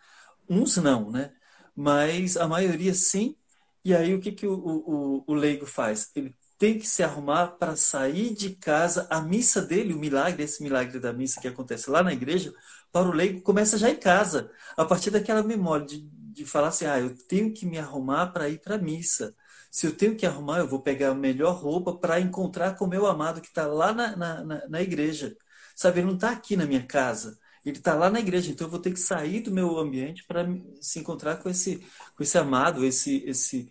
Uns 0.49 0.79
não, 0.79 1.11
né? 1.11 1.35
Mas 1.77 2.39
a 2.39 2.49
maioria 2.49 2.95
sim. 2.95 3.37
E 3.85 3.95
aí 3.95 4.15
o 4.15 4.21
que, 4.21 4.33
que 4.33 4.47
o, 4.47 4.55
o, 4.55 5.25
o 5.27 5.35
leigo 5.35 5.67
faz? 5.67 6.11
Ele 6.17 6.35
tem 6.59 6.79
que 6.79 6.87
se 6.89 7.03
arrumar 7.03 7.53
para 7.53 7.77
sair 7.77 8.35
de 8.35 8.51
casa. 8.57 9.07
A 9.11 9.21
missa 9.23 9.63
dele, 9.63 9.95
o 9.95 9.99
milagre, 9.99 10.43
esse 10.43 10.63
milagre 10.63 10.99
da 10.99 11.13
missa 11.13 11.41
que 11.41 11.49
acontece 11.49 11.89
lá 11.89 12.03
na 12.03 12.13
igreja, 12.13 12.53
para 12.93 13.09
o 13.09 13.13
leigo 13.13 13.41
começa 13.43 13.79
já 13.79 13.91
em 13.91 13.97
casa, 13.97 14.51
a 14.77 14.85
partir 14.85 15.11
daquela 15.11 15.43
memória 15.43 15.87
de, 15.87 16.01
de 16.03 16.45
falar 16.45 16.69
assim: 16.69 16.87
ah, 16.87 16.99
eu 17.01 17.17
tenho 17.27 17.53
que 17.55 17.65
me 17.65 17.79
arrumar 17.79 18.29
para 18.29 18.49
ir 18.49 18.61
para 18.61 18.75
a 18.75 18.79
missa. 18.79 19.35
Se 19.71 19.87
eu 19.87 19.97
tenho 19.97 20.17
que 20.17 20.27
arrumar, 20.27 20.59
eu 20.59 20.69
vou 20.69 20.81
pegar 20.83 21.11
a 21.11 21.15
melhor 21.15 21.53
roupa 21.57 21.97
para 21.97 22.21
encontrar 22.21 22.77
com 22.77 22.87
o 22.87 22.89
meu 22.89 23.07
amado 23.07 23.41
que 23.41 23.49
está 23.49 23.67
lá 23.67 23.93
na, 23.93 24.17
na, 24.17 24.45
na, 24.45 24.69
na 24.69 24.83
igreja. 24.83 25.37
Sabe, 25.77 26.01
ele 26.01 26.07
não 26.09 26.15
está 26.15 26.31
aqui 26.31 26.57
na 26.57 26.67
minha 26.67 26.85
casa. 26.85 27.39
Ele 27.65 27.79
está 27.79 27.95
lá 27.95 28.11
na 28.11 28.21
igreja, 28.21 28.51
então 28.51 28.67
eu 28.67 28.71
vou 28.71 28.81
ter 28.81 28.93
que 28.93 29.01
sair 29.01 29.41
do 29.41 29.51
meu 29.51 29.79
ambiente 29.79 30.25
para 30.27 30.47
se 30.81 30.99
encontrar 30.99 31.37
com 31.37 31.49
esse, 31.51 31.87
com 32.17 32.23
esse 32.23 32.39
amado, 32.39 32.85
esse, 32.85 33.23
esse, 33.27 33.71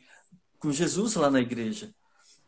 com 0.60 0.72
Jesus 0.72 1.16
lá 1.16 1.30
na 1.32 1.42
igreja. 1.42 1.94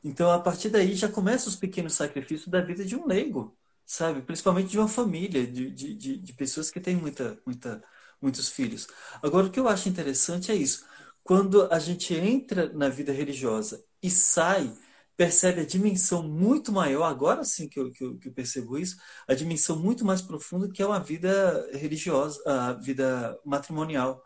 Então, 0.04 0.32
a 0.32 0.40
partir 0.40 0.70
daí 0.70 0.96
já 0.96 1.10
começam 1.10 1.50
os 1.50 1.56
pequenos 1.56 1.94
sacrifícios 1.94 2.48
da 2.48 2.62
vida 2.62 2.86
de 2.86 2.96
um 2.96 3.06
leigo, 3.06 3.58
sabe? 3.86 4.22
Principalmente 4.22 4.70
de 4.70 4.78
uma 4.80 4.88
família, 4.88 5.46
de, 5.46 5.70
de, 5.72 6.18
de, 6.18 6.34
pessoas 6.34 6.72
que 6.72 6.80
têm 6.80 6.96
muita, 6.96 7.40
muita, 7.46 7.84
muitos 8.22 8.50
filhos. 8.50 8.88
Agora, 9.22 9.48
o 9.48 9.52
que 9.52 9.60
eu 9.60 9.68
acho 9.68 9.90
interessante 9.90 10.52
é 10.52 10.56
isso. 10.56 10.86
Quando 11.24 11.72
a 11.72 11.80
gente 11.80 12.14
entra 12.14 12.72
na 12.74 12.90
vida 12.90 13.12
religiosa 13.12 13.84
e 14.02 14.10
sai, 14.10 14.74
percebe 15.18 15.62
a 15.62 15.66
dimensão 15.66 16.24
muito 16.24 16.72
maior, 16.72 17.04
agora 17.04 17.44
sim 17.44 17.68
que 17.68 17.80
eu, 17.80 17.92
que 17.92 18.04
eu, 18.04 18.18
que 18.18 18.30
eu 18.30 18.34
percebo 18.34 18.78
isso, 18.78 18.96
a 19.28 19.34
dimensão 19.34 19.78
muito 19.78 20.06
mais 20.06 20.22
profunda 20.22 20.70
que 20.72 20.82
é 20.82 20.86
uma 20.86 21.00
vida 21.00 21.70
religiosa, 21.74 22.42
a 22.46 22.74
vida 22.74 23.38
matrimonial. 23.46 24.24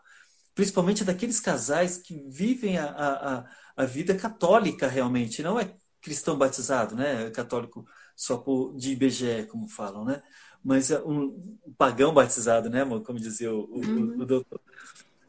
Principalmente 0.54 1.04
daqueles 1.04 1.40
casais 1.40 1.98
que 1.98 2.14
vivem 2.28 2.78
a, 2.78 2.86
a, 2.86 3.44
a 3.76 3.84
vida 3.84 4.14
católica 4.14 4.86
realmente, 4.86 5.42
não 5.42 5.58
é 5.58 5.74
cristão 6.00 6.36
batizado, 6.36 6.94
né? 6.94 7.30
Católico 7.30 7.86
só 8.14 8.36
por, 8.36 8.76
de 8.76 8.92
IBGE, 8.92 9.46
como 9.50 9.66
falam, 9.66 10.04
né? 10.04 10.22
Mas 10.62 10.90
é 10.90 11.02
um, 11.02 11.58
um 11.66 11.72
pagão 11.76 12.12
batizado, 12.14 12.70
né, 12.70 12.82
amor? 12.82 13.02
Como 13.02 13.18
dizia 13.18 13.52
o, 13.52 13.64
uhum. 13.64 14.16
o, 14.18 14.22
o 14.22 14.26
doutor. 14.26 14.60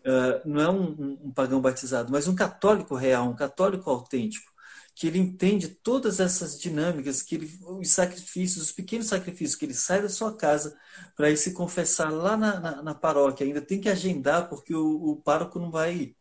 Uh, 0.05 0.47
não 0.47 0.61
é 0.61 0.69
um, 0.69 1.17
um, 1.25 1.31
pagão 1.31 1.59
batizado, 1.59 2.11
mas 2.11 2.27
um 2.27 2.35
católico 2.35 2.93
real, 2.93 3.27
um 3.27 3.35
católico 3.35 3.89
autêntico, 3.89 4.51
que 4.95 5.07
ele 5.07 5.19
entende 5.19 5.67
todas 5.67 6.21
essas 6.21 6.57
dinâmicas, 6.59 7.21
que 7.21 7.35
ele, 7.35 7.59
os 7.61 7.89
sacrifícios, 7.89 8.63
os 8.63 8.71
pequenos 8.71 9.07
sacrifícios, 9.07 9.55
que 9.55 9.65
ele 9.65 9.73
sai 9.73 10.01
da 10.01 10.07
sua 10.07 10.35
casa 10.35 10.77
para 11.17 11.29
ir 11.29 11.35
se 11.35 11.53
confessar 11.53 12.09
lá 12.09 12.37
na, 12.37 12.59
na, 12.61 12.81
na, 12.81 12.95
paróquia, 12.95 13.45
ainda 13.45 13.61
tem 13.61 13.81
que 13.81 13.89
agendar, 13.89 14.47
porque 14.47 14.73
o, 14.73 15.11
o 15.11 15.15
pároco 15.17 15.59
não 15.59 15.69
vai 15.69 16.15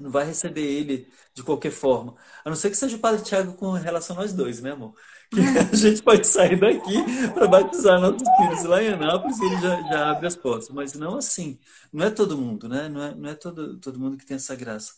não 0.00 0.10
vai 0.10 0.24
receber 0.26 0.62
ele 0.62 1.08
de 1.32 1.42
qualquer 1.42 1.70
forma. 1.70 2.16
A 2.44 2.48
não 2.48 2.56
ser 2.56 2.70
que 2.70 2.76
seja 2.76 2.96
o 2.96 2.98
Padre 2.98 3.22
Tiago 3.22 3.54
com 3.54 3.70
relação 3.72 4.16
a 4.16 4.20
nós 4.20 4.32
dois, 4.32 4.60
né, 4.60 4.72
amor? 4.72 4.92
Que 5.30 5.40
a 5.40 5.76
gente 5.76 6.02
pode 6.02 6.26
sair 6.26 6.58
daqui 6.58 7.30
para 7.32 7.46
batizar 7.46 8.00
nossos 8.00 8.26
filhos 8.36 8.64
lá 8.64 8.82
em 8.82 8.88
Anápolis 8.88 9.38
e 9.38 9.44
ele 9.44 9.60
já, 9.60 9.82
já 9.82 10.10
abre 10.10 10.26
as 10.26 10.34
portas. 10.34 10.68
Mas 10.70 10.94
não 10.94 11.16
assim. 11.16 11.60
Não 11.92 12.04
é 12.06 12.10
todo 12.10 12.36
mundo, 12.36 12.68
né? 12.68 12.88
Não 12.88 13.02
é, 13.02 13.14
não 13.14 13.28
é 13.28 13.34
todo, 13.34 13.78
todo 13.78 14.00
mundo 14.00 14.16
que 14.16 14.26
tem 14.26 14.36
essa 14.36 14.56
graça. 14.56 14.94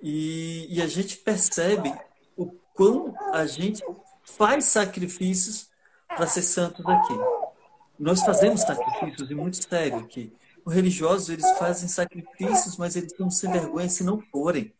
E, 0.00 0.66
e 0.70 0.80
a 0.80 0.86
gente 0.86 1.18
percebe 1.18 1.92
quão 2.78 3.12
a 3.32 3.44
gente 3.44 3.82
faz 4.22 4.66
sacrifícios 4.66 5.68
para 6.06 6.28
ser 6.28 6.42
santos 6.42 6.86
aqui. 6.86 7.14
Nós 7.98 8.22
fazemos 8.22 8.60
sacrifícios 8.60 9.28
e 9.28 9.34
muito 9.34 9.68
sério 9.68 9.98
aqui. 9.98 10.32
Os 10.64 10.72
religiosos, 10.72 11.28
eles 11.28 11.50
fazem 11.58 11.88
sacrifícios, 11.88 12.76
mas 12.76 12.94
eles 12.94 13.10
estão 13.10 13.28
sem 13.28 13.50
vergonha 13.50 13.88
se 13.88 14.04
não 14.04 14.20
forem, 14.20 14.72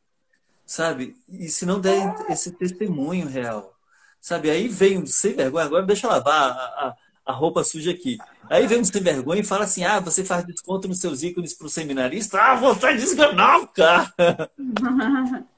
sabe? 0.64 1.16
E 1.28 1.48
se 1.48 1.66
não 1.66 1.80
derem 1.80 2.14
esse 2.28 2.52
testemunho 2.52 3.26
real, 3.26 3.74
sabe? 4.20 4.48
Aí 4.48 4.68
vem 4.68 4.98
um 4.98 5.06
sem 5.06 5.34
vergonha, 5.34 5.66
agora 5.66 5.84
deixa 5.84 6.06
eu 6.06 6.10
lavar 6.12 6.52
a, 6.52 6.54
a, 6.54 6.96
a 7.26 7.32
roupa 7.32 7.64
suja 7.64 7.90
aqui. 7.90 8.16
Aí 8.48 8.68
vem 8.68 8.78
um 8.78 8.84
sem 8.84 9.02
vergonha 9.02 9.40
e 9.40 9.44
fala 9.44 9.64
assim: 9.64 9.82
ah, 9.82 9.98
você 9.98 10.24
faz 10.24 10.46
desconto 10.46 10.86
nos 10.86 11.00
seus 11.00 11.24
ícones 11.24 11.52
para 11.52 11.66
o 11.66 11.70
seminarista? 11.70 12.40
Ah, 12.40 12.54
você 12.54 12.86
é 12.86 12.94
desganado, 12.94 13.66
cara! 13.68 14.14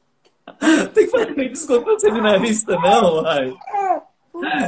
Tem 0.95 1.07
que 1.07 1.11
fazer 1.11 1.35
desconto 1.35 1.85
para 1.85 1.95
o 1.95 2.01
seminarista, 2.01 2.77
não, 2.77 3.27
ai. 3.27 3.55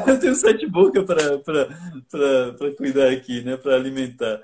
Eu 0.06 0.18
tenho 0.20 0.34
sete 0.34 0.66
bocas 0.66 1.04
para 1.04 2.74
cuidar 2.76 3.10
aqui, 3.10 3.42
né? 3.42 3.56
Para 3.56 3.74
alimentar. 3.74 4.40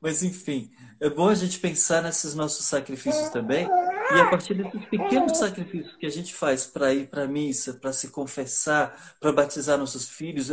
Mas, 0.00 0.24
enfim, 0.24 0.70
é 1.00 1.08
bom 1.08 1.28
a 1.28 1.34
gente 1.34 1.60
pensar 1.60 2.02
nesses 2.02 2.34
nossos 2.34 2.66
sacrifícios 2.66 3.28
também. 3.28 3.68
E 4.14 4.20
a 4.20 4.28
partir 4.28 4.54
desses 4.54 4.84
pequenos 4.86 5.38
sacrifícios 5.38 5.94
que 5.96 6.06
a 6.06 6.10
gente 6.10 6.34
faz 6.34 6.66
para 6.66 6.92
ir 6.92 7.06
para 7.06 7.22
a 7.22 7.28
missa, 7.28 7.74
para 7.74 7.92
se 7.92 8.08
confessar, 8.08 9.16
para 9.20 9.32
batizar 9.32 9.78
nossos 9.78 10.08
filhos, 10.08 10.50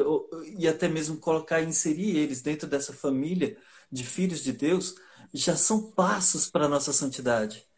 e 0.58 0.68
até 0.68 0.88
mesmo 0.88 1.18
colocar 1.18 1.62
e 1.62 1.66
inserir 1.66 2.16
eles 2.18 2.42
dentro 2.42 2.68
dessa 2.68 2.94
família 2.94 3.58
de 3.92 4.04
filhos 4.04 4.44
de 4.44 4.54
Deus, 4.54 4.94
já 5.34 5.56
são 5.56 5.92
passos 5.92 6.50
para 6.50 6.66
a 6.66 6.70
nossa 6.70 6.94
santidade. 6.94 7.69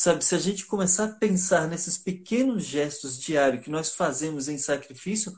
Sabe, 0.00 0.24
se 0.24 0.34
a 0.34 0.38
gente 0.38 0.64
começar 0.64 1.04
a 1.04 1.08
pensar 1.08 1.68
nesses 1.68 1.98
pequenos 1.98 2.64
gestos 2.64 3.20
diários 3.20 3.62
que 3.62 3.68
nós 3.68 3.94
fazemos 3.94 4.48
em 4.48 4.56
sacrifício, 4.56 5.30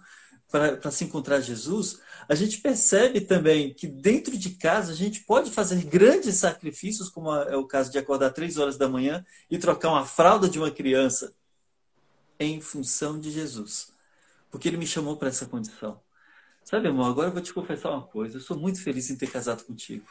para 0.49 0.89
se 0.93 1.03
encontrar 1.03 1.41
Jesus, 1.41 1.99
a 2.29 2.37
gente 2.37 2.61
percebe 2.61 3.23
também 3.23 3.75
que 3.75 3.89
dentro 3.89 4.39
de 4.39 4.51
casa 4.51 4.93
a 4.93 4.95
gente 4.95 5.25
pode 5.25 5.51
fazer 5.51 5.83
grandes 5.87 6.37
sacrifícios, 6.37 7.09
como 7.09 7.35
é 7.35 7.57
o 7.57 7.67
caso 7.67 7.91
de 7.91 7.99
acordar 7.99 8.31
três 8.31 8.57
horas 8.57 8.77
da 8.77 8.89
manhã 8.89 9.27
e 9.51 9.59
trocar 9.59 9.89
uma 9.89 10.07
fralda 10.07 10.49
de 10.49 10.61
uma 10.61 10.71
criança 10.71 11.35
em 12.39 12.61
função 12.61 13.19
de 13.19 13.33
Jesus. 13.33 13.93
Porque 14.49 14.69
ele 14.69 14.77
me 14.77 14.87
chamou 14.87 15.17
para 15.17 15.31
essa 15.31 15.45
condição. 15.45 16.01
Sabe, 16.63 16.87
amor, 16.87 17.11
agora 17.11 17.31
eu 17.31 17.33
vou 17.33 17.43
te 17.43 17.53
confessar 17.53 17.91
uma 17.91 18.07
coisa. 18.07 18.37
Eu 18.37 18.41
sou 18.41 18.57
muito 18.57 18.81
feliz 18.81 19.11
em 19.11 19.17
ter 19.17 19.29
casado 19.29 19.65
contigo. 19.65 20.07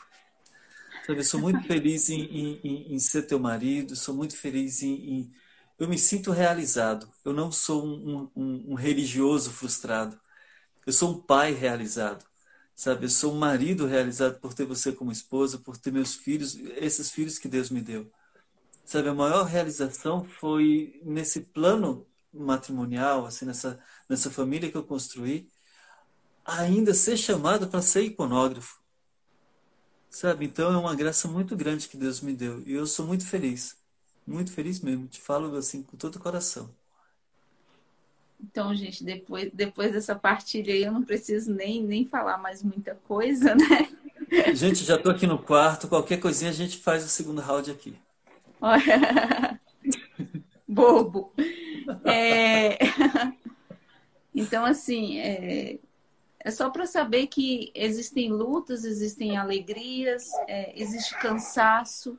Sabe, 1.01 1.23
sou 1.23 1.39
muito 1.39 1.65
feliz 1.65 2.09
em, 2.09 2.21
em, 2.21 2.93
em 2.95 2.99
ser 2.99 3.23
teu 3.23 3.39
marido, 3.39 3.95
sou 3.95 4.15
muito 4.15 4.37
feliz 4.37 4.83
em, 4.83 4.93
em, 4.93 5.33
Eu 5.79 5.87
me 5.89 5.97
sinto 5.97 6.31
realizado. 6.31 7.11
Eu 7.25 7.33
não 7.33 7.51
sou 7.51 7.85
um, 7.85 8.31
um, 8.35 8.71
um 8.73 8.75
religioso 8.75 9.51
frustrado. 9.51 10.19
Eu 10.85 10.93
sou 10.93 11.11
um 11.11 11.21
pai 11.23 11.53
realizado, 11.53 12.25
sabe? 12.75 13.05
Eu 13.05 13.09
sou 13.09 13.33
um 13.33 13.39
marido 13.39 13.85
realizado 13.87 14.39
por 14.41 14.53
ter 14.53 14.65
você 14.65 14.91
como 14.93 15.11
esposa, 15.11 15.59
por 15.59 15.77
ter 15.77 15.91
meus 15.91 16.15
filhos, 16.15 16.55
esses 16.77 17.11
filhos 17.11 17.39
que 17.39 17.47
Deus 17.49 17.69
me 17.69 17.81
deu. 17.81 18.11
Sabe, 18.85 19.09
a 19.09 19.13
maior 19.15 19.45
realização 19.45 20.23
foi 20.25 21.01
nesse 21.05 21.41
plano 21.41 22.07
matrimonial, 22.33 23.25
assim, 23.25 23.45
nessa, 23.45 23.79
nessa 24.09 24.31
família 24.31 24.71
que 24.71 24.77
eu 24.77 24.85
construí, 24.85 25.51
ainda 26.45 26.93
ser 26.93 27.17
chamado 27.17 27.69
para 27.69 27.81
ser 27.81 28.03
iconógrafo. 28.03 28.80
Sabe? 30.11 30.45
Então 30.45 30.71
é 30.73 30.77
uma 30.77 30.93
graça 30.93 31.27
muito 31.27 31.55
grande 31.55 31.87
que 31.87 31.95
Deus 31.95 32.19
me 32.19 32.33
deu. 32.33 32.61
E 32.67 32.73
eu 32.73 32.85
sou 32.85 33.07
muito 33.07 33.25
feliz. 33.25 33.77
Muito 34.27 34.51
feliz 34.51 34.81
mesmo. 34.81 35.07
Te 35.07 35.21
falo 35.21 35.55
assim 35.55 35.81
com 35.81 35.95
todo 35.95 36.17
o 36.17 36.19
coração. 36.19 36.69
Então, 38.43 38.75
gente, 38.75 39.03
depois, 39.03 39.49
depois 39.53 39.93
dessa 39.93 40.13
partilha 40.13 40.73
aí, 40.73 40.83
eu 40.83 40.91
não 40.91 41.03
preciso 41.03 41.53
nem, 41.53 41.81
nem 41.81 42.05
falar 42.05 42.37
mais 42.37 42.61
muita 42.61 42.95
coisa, 43.07 43.55
né? 43.55 43.89
Gente, 44.55 44.85
já 44.85 44.95
estou 44.95 45.11
aqui 45.11 45.27
no 45.27 45.37
quarto. 45.37 45.89
Qualquer 45.89 46.17
coisinha 46.17 46.51
a 46.51 46.53
gente 46.53 46.77
faz 46.77 47.03
o 47.03 47.09
segundo 47.09 47.41
round 47.41 47.69
aqui. 47.69 47.95
Bobo. 50.67 51.33
É... 52.05 52.77
Então, 54.33 54.63
assim, 54.63 55.19
é, 55.19 55.77
é 56.43 56.51
só 56.51 56.69
para 56.69 56.85
saber 56.85 57.27
que 57.27 57.71
existem 57.75 58.31
lutas, 58.31 58.83
existem 58.83 59.37
alegrias, 59.37 60.29
é, 60.47 60.73
existe 60.79 61.17
cansaço, 61.19 62.17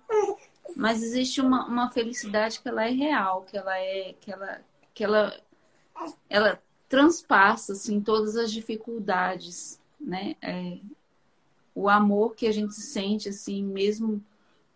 mas 0.76 1.02
existe 1.02 1.40
uma, 1.40 1.66
uma 1.66 1.90
felicidade 1.90 2.60
que 2.60 2.68
ela 2.68 2.86
é 2.86 2.90
real, 2.90 3.42
que 3.42 3.56
ela 3.56 3.76
é, 3.76 4.14
que 4.20 4.32
ela, 4.32 4.60
que 4.94 5.04
ela 5.04 5.40
ela 6.28 6.62
transpassa 6.88 7.72
assim 7.72 8.00
todas 8.00 8.36
as 8.36 8.52
dificuldades, 8.52 9.80
né? 10.00 10.36
É, 10.40 10.78
o 11.74 11.88
amor 11.88 12.34
que 12.34 12.46
a 12.46 12.52
gente 12.52 12.74
sente 12.74 13.28
assim 13.28 13.62
mesmo 13.64 14.22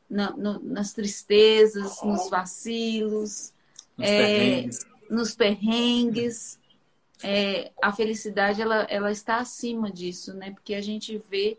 na, 0.09 0.31
no, 0.31 0.59
nas 0.61 0.93
tristezas, 0.93 2.03
nos 2.03 2.29
vacilos, 2.31 3.53
nos 3.97 4.09
é, 4.09 4.19
perrengues, 4.19 4.87
nos 5.11 5.35
perrengues 5.35 6.59
é, 7.23 7.73
a 7.83 7.93
felicidade 7.93 8.61
ela, 8.61 8.87
ela 8.89 9.11
está 9.11 9.39
acima 9.39 9.91
disso, 9.91 10.35
né? 10.35 10.51
Porque 10.51 10.75
a 10.75 10.81
gente 10.81 11.17
vê 11.31 11.57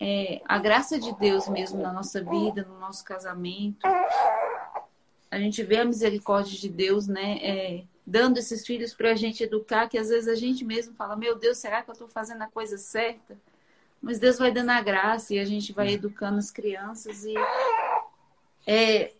é, 0.00 0.40
a 0.46 0.58
graça 0.58 0.98
de 0.98 1.14
Deus 1.18 1.48
mesmo 1.48 1.80
na 1.80 1.92
nossa 1.92 2.22
vida, 2.22 2.66
no 2.68 2.78
nosso 2.78 3.04
casamento. 3.04 3.86
A 5.30 5.38
gente 5.38 5.62
vê 5.62 5.78
a 5.78 5.84
misericórdia 5.84 6.58
de 6.58 6.68
Deus, 6.68 7.06
né? 7.06 7.38
É, 7.42 7.84
dando 8.06 8.38
esses 8.38 8.66
filhos 8.66 8.94
para 8.94 9.12
a 9.12 9.14
gente 9.14 9.42
educar, 9.42 9.88
que 9.88 9.98
às 9.98 10.08
vezes 10.08 10.28
a 10.28 10.34
gente 10.34 10.64
mesmo 10.64 10.94
fala, 10.94 11.14
meu 11.14 11.38
Deus, 11.38 11.58
será 11.58 11.82
que 11.82 11.90
eu 11.90 11.92
estou 11.92 12.08
fazendo 12.08 12.40
a 12.42 12.48
coisa 12.48 12.78
certa? 12.78 13.36
Mas 14.00 14.18
Deus 14.18 14.38
vai 14.38 14.50
dando 14.50 14.70
a 14.70 14.80
graça 14.80 15.34
e 15.34 15.38
a 15.38 15.44
gente 15.44 15.72
vai 15.72 15.92
educando 15.92 16.38
as 16.38 16.50
crianças 16.50 17.24
e 17.24 17.34
é, 18.66 19.12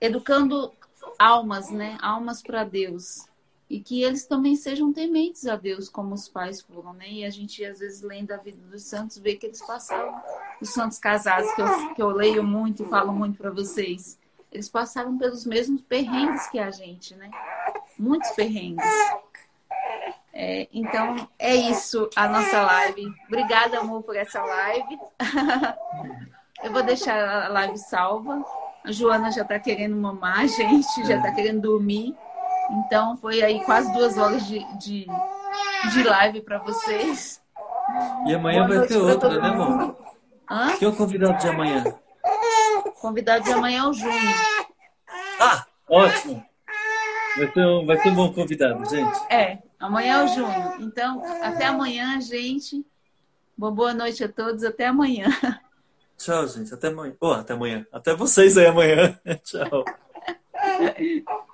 educando 0.00 0.72
almas, 1.18 1.70
né? 1.70 1.98
Almas 2.00 2.42
para 2.42 2.62
Deus. 2.62 3.26
E 3.68 3.80
que 3.80 4.02
eles 4.02 4.26
também 4.26 4.54
sejam 4.56 4.92
tementes 4.92 5.46
a 5.46 5.56
Deus, 5.56 5.88
como 5.88 6.14
os 6.14 6.28
pais 6.28 6.60
foram, 6.60 6.92
né? 6.92 7.08
E 7.08 7.24
a 7.24 7.30
gente, 7.30 7.64
às 7.64 7.78
vezes, 7.78 8.02
lendo 8.02 8.32
a 8.32 8.36
vida 8.36 8.58
dos 8.70 8.82
santos, 8.82 9.18
vê 9.18 9.36
que 9.36 9.46
eles 9.46 9.64
passaram, 9.64 10.14
os 10.60 10.70
santos 10.70 10.98
casados, 10.98 11.50
que 11.54 11.62
eu, 11.62 11.94
que 11.94 12.02
eu 12.02 12.08
leio 12.10 12.44
muito 12.44 12.82
e 12.82 12.86
falo 12.86 13.12
muito 13.12 13.38
para 13.38 13.50
vocês, 13.50 14.18
eles 14.52 14.68
passaram 14.68 15.18
pelos 15.18 15.44
mesmos 15.44 15.80
perrengues 15.82 16.46
que 16.48 16.58
a 16.58 16.70
gente, 16.70 17.14
né? 17.16 17.30
Muitos 17.98 18.30
perrengues. 18.30 18.84
É, 20.32 20.68
então, 20.72 21.28
é 21.38 21.54
isso 21.54 22.10
a 22.16 22.28
nossa 22.28 22.62
live. 22.62 23.06
Obrigada, 23.26 23.78
amor, 23.78 24.02
por 24.02 24.16
essa 24.16 24.42
live. 24.42 24.98
eu 26.62 26.72
vou 26.72 26.82
deixar 26.82 27.46
a 27.46 27.48
live 27.48 27.78
salva. 27.78 28.44
A 28.84 28.92
Joana 28.92 29.30
já 29.30 29.42
está 29.42 29.58
querendo 29.58 29.96
mamar, 29.96 30.46
gente, 30.46 31.06
já 31.06 31.16
está 31.16 31.32
querendo 31.32 31.62
dormir. 31.62 32.14
Então, 32.70 33.16
foi 33.16 33.42
aí 33.42 33.62
quase 33.64 33.92
duas 33.92 34.16
horas 34.16 34.46
de, 34.46 34.64
de, 34.78 35.06
de 35.92 36.02
live 36.02 36.40
para 36.40 36.58
vocês. 36.58 37.42
E 38.26 38.34
amanhã 38.34 38.66
Boa 38.66 38.78
vai 38.78 38.88
ter 38.88 38.96
outra, 38.96 39.40
né, 39.40 39.48
amor? 39.48 39.96
Hã? 40.50 40.76
Quem 40.76 40.88
é 40.88 40.90
o 40.90 40.96
convidado 40.96 41.38
de 41.38 41.48
amanhã? 41.48 41.84
O 42.86 42.90
convidado 42.92 43.44
de 43.44 43.52
amanhã 43.52 43.84
é 43.84 43.88
o 43.88 43.92
Júnior. 43.92 44.34
Ah, 45.40 45.66
ótimo. 45.88 46.44
Vai 47.36 47.52
ser, 47.52 47.66
um, 47.66 47.86
vai 47.86 47.98
ser 48.00 48.08
um 48.10 48.14
bom 48.14 48.32
convidado, 48.32 48.88
gente. 48.88 49.18
É, 49.28 49.58
amanhã 49.78 50.20
é 50.20 50.24
o 50.24 50.28
Júnior. 50.28 50.76
Então, 50.80 51.22
até 51.42 51.66
amanhã, 51.66 52.20
gente. 52.20 52.84
Boa 53.56 53.92
noite 53.92 54.24
a 54.24 54.28
todos. 54.28 54.64
Até 54.64 54.86
amanhã. 54.86 55.28
Tchau, 56.16 56.46
gente. 56.46 56.72
Até 56.72 56.88
amanhã. 56.88 57.14
Oh, 57.20 57.32
até 57.32 57.52
amanhã. 57.52 57.86
Até 57.92 58.14
vocês 58.14 58.56
aí 58.56 58.66
amanhã. 58.66 59.18
Tchau. 59.44 59.84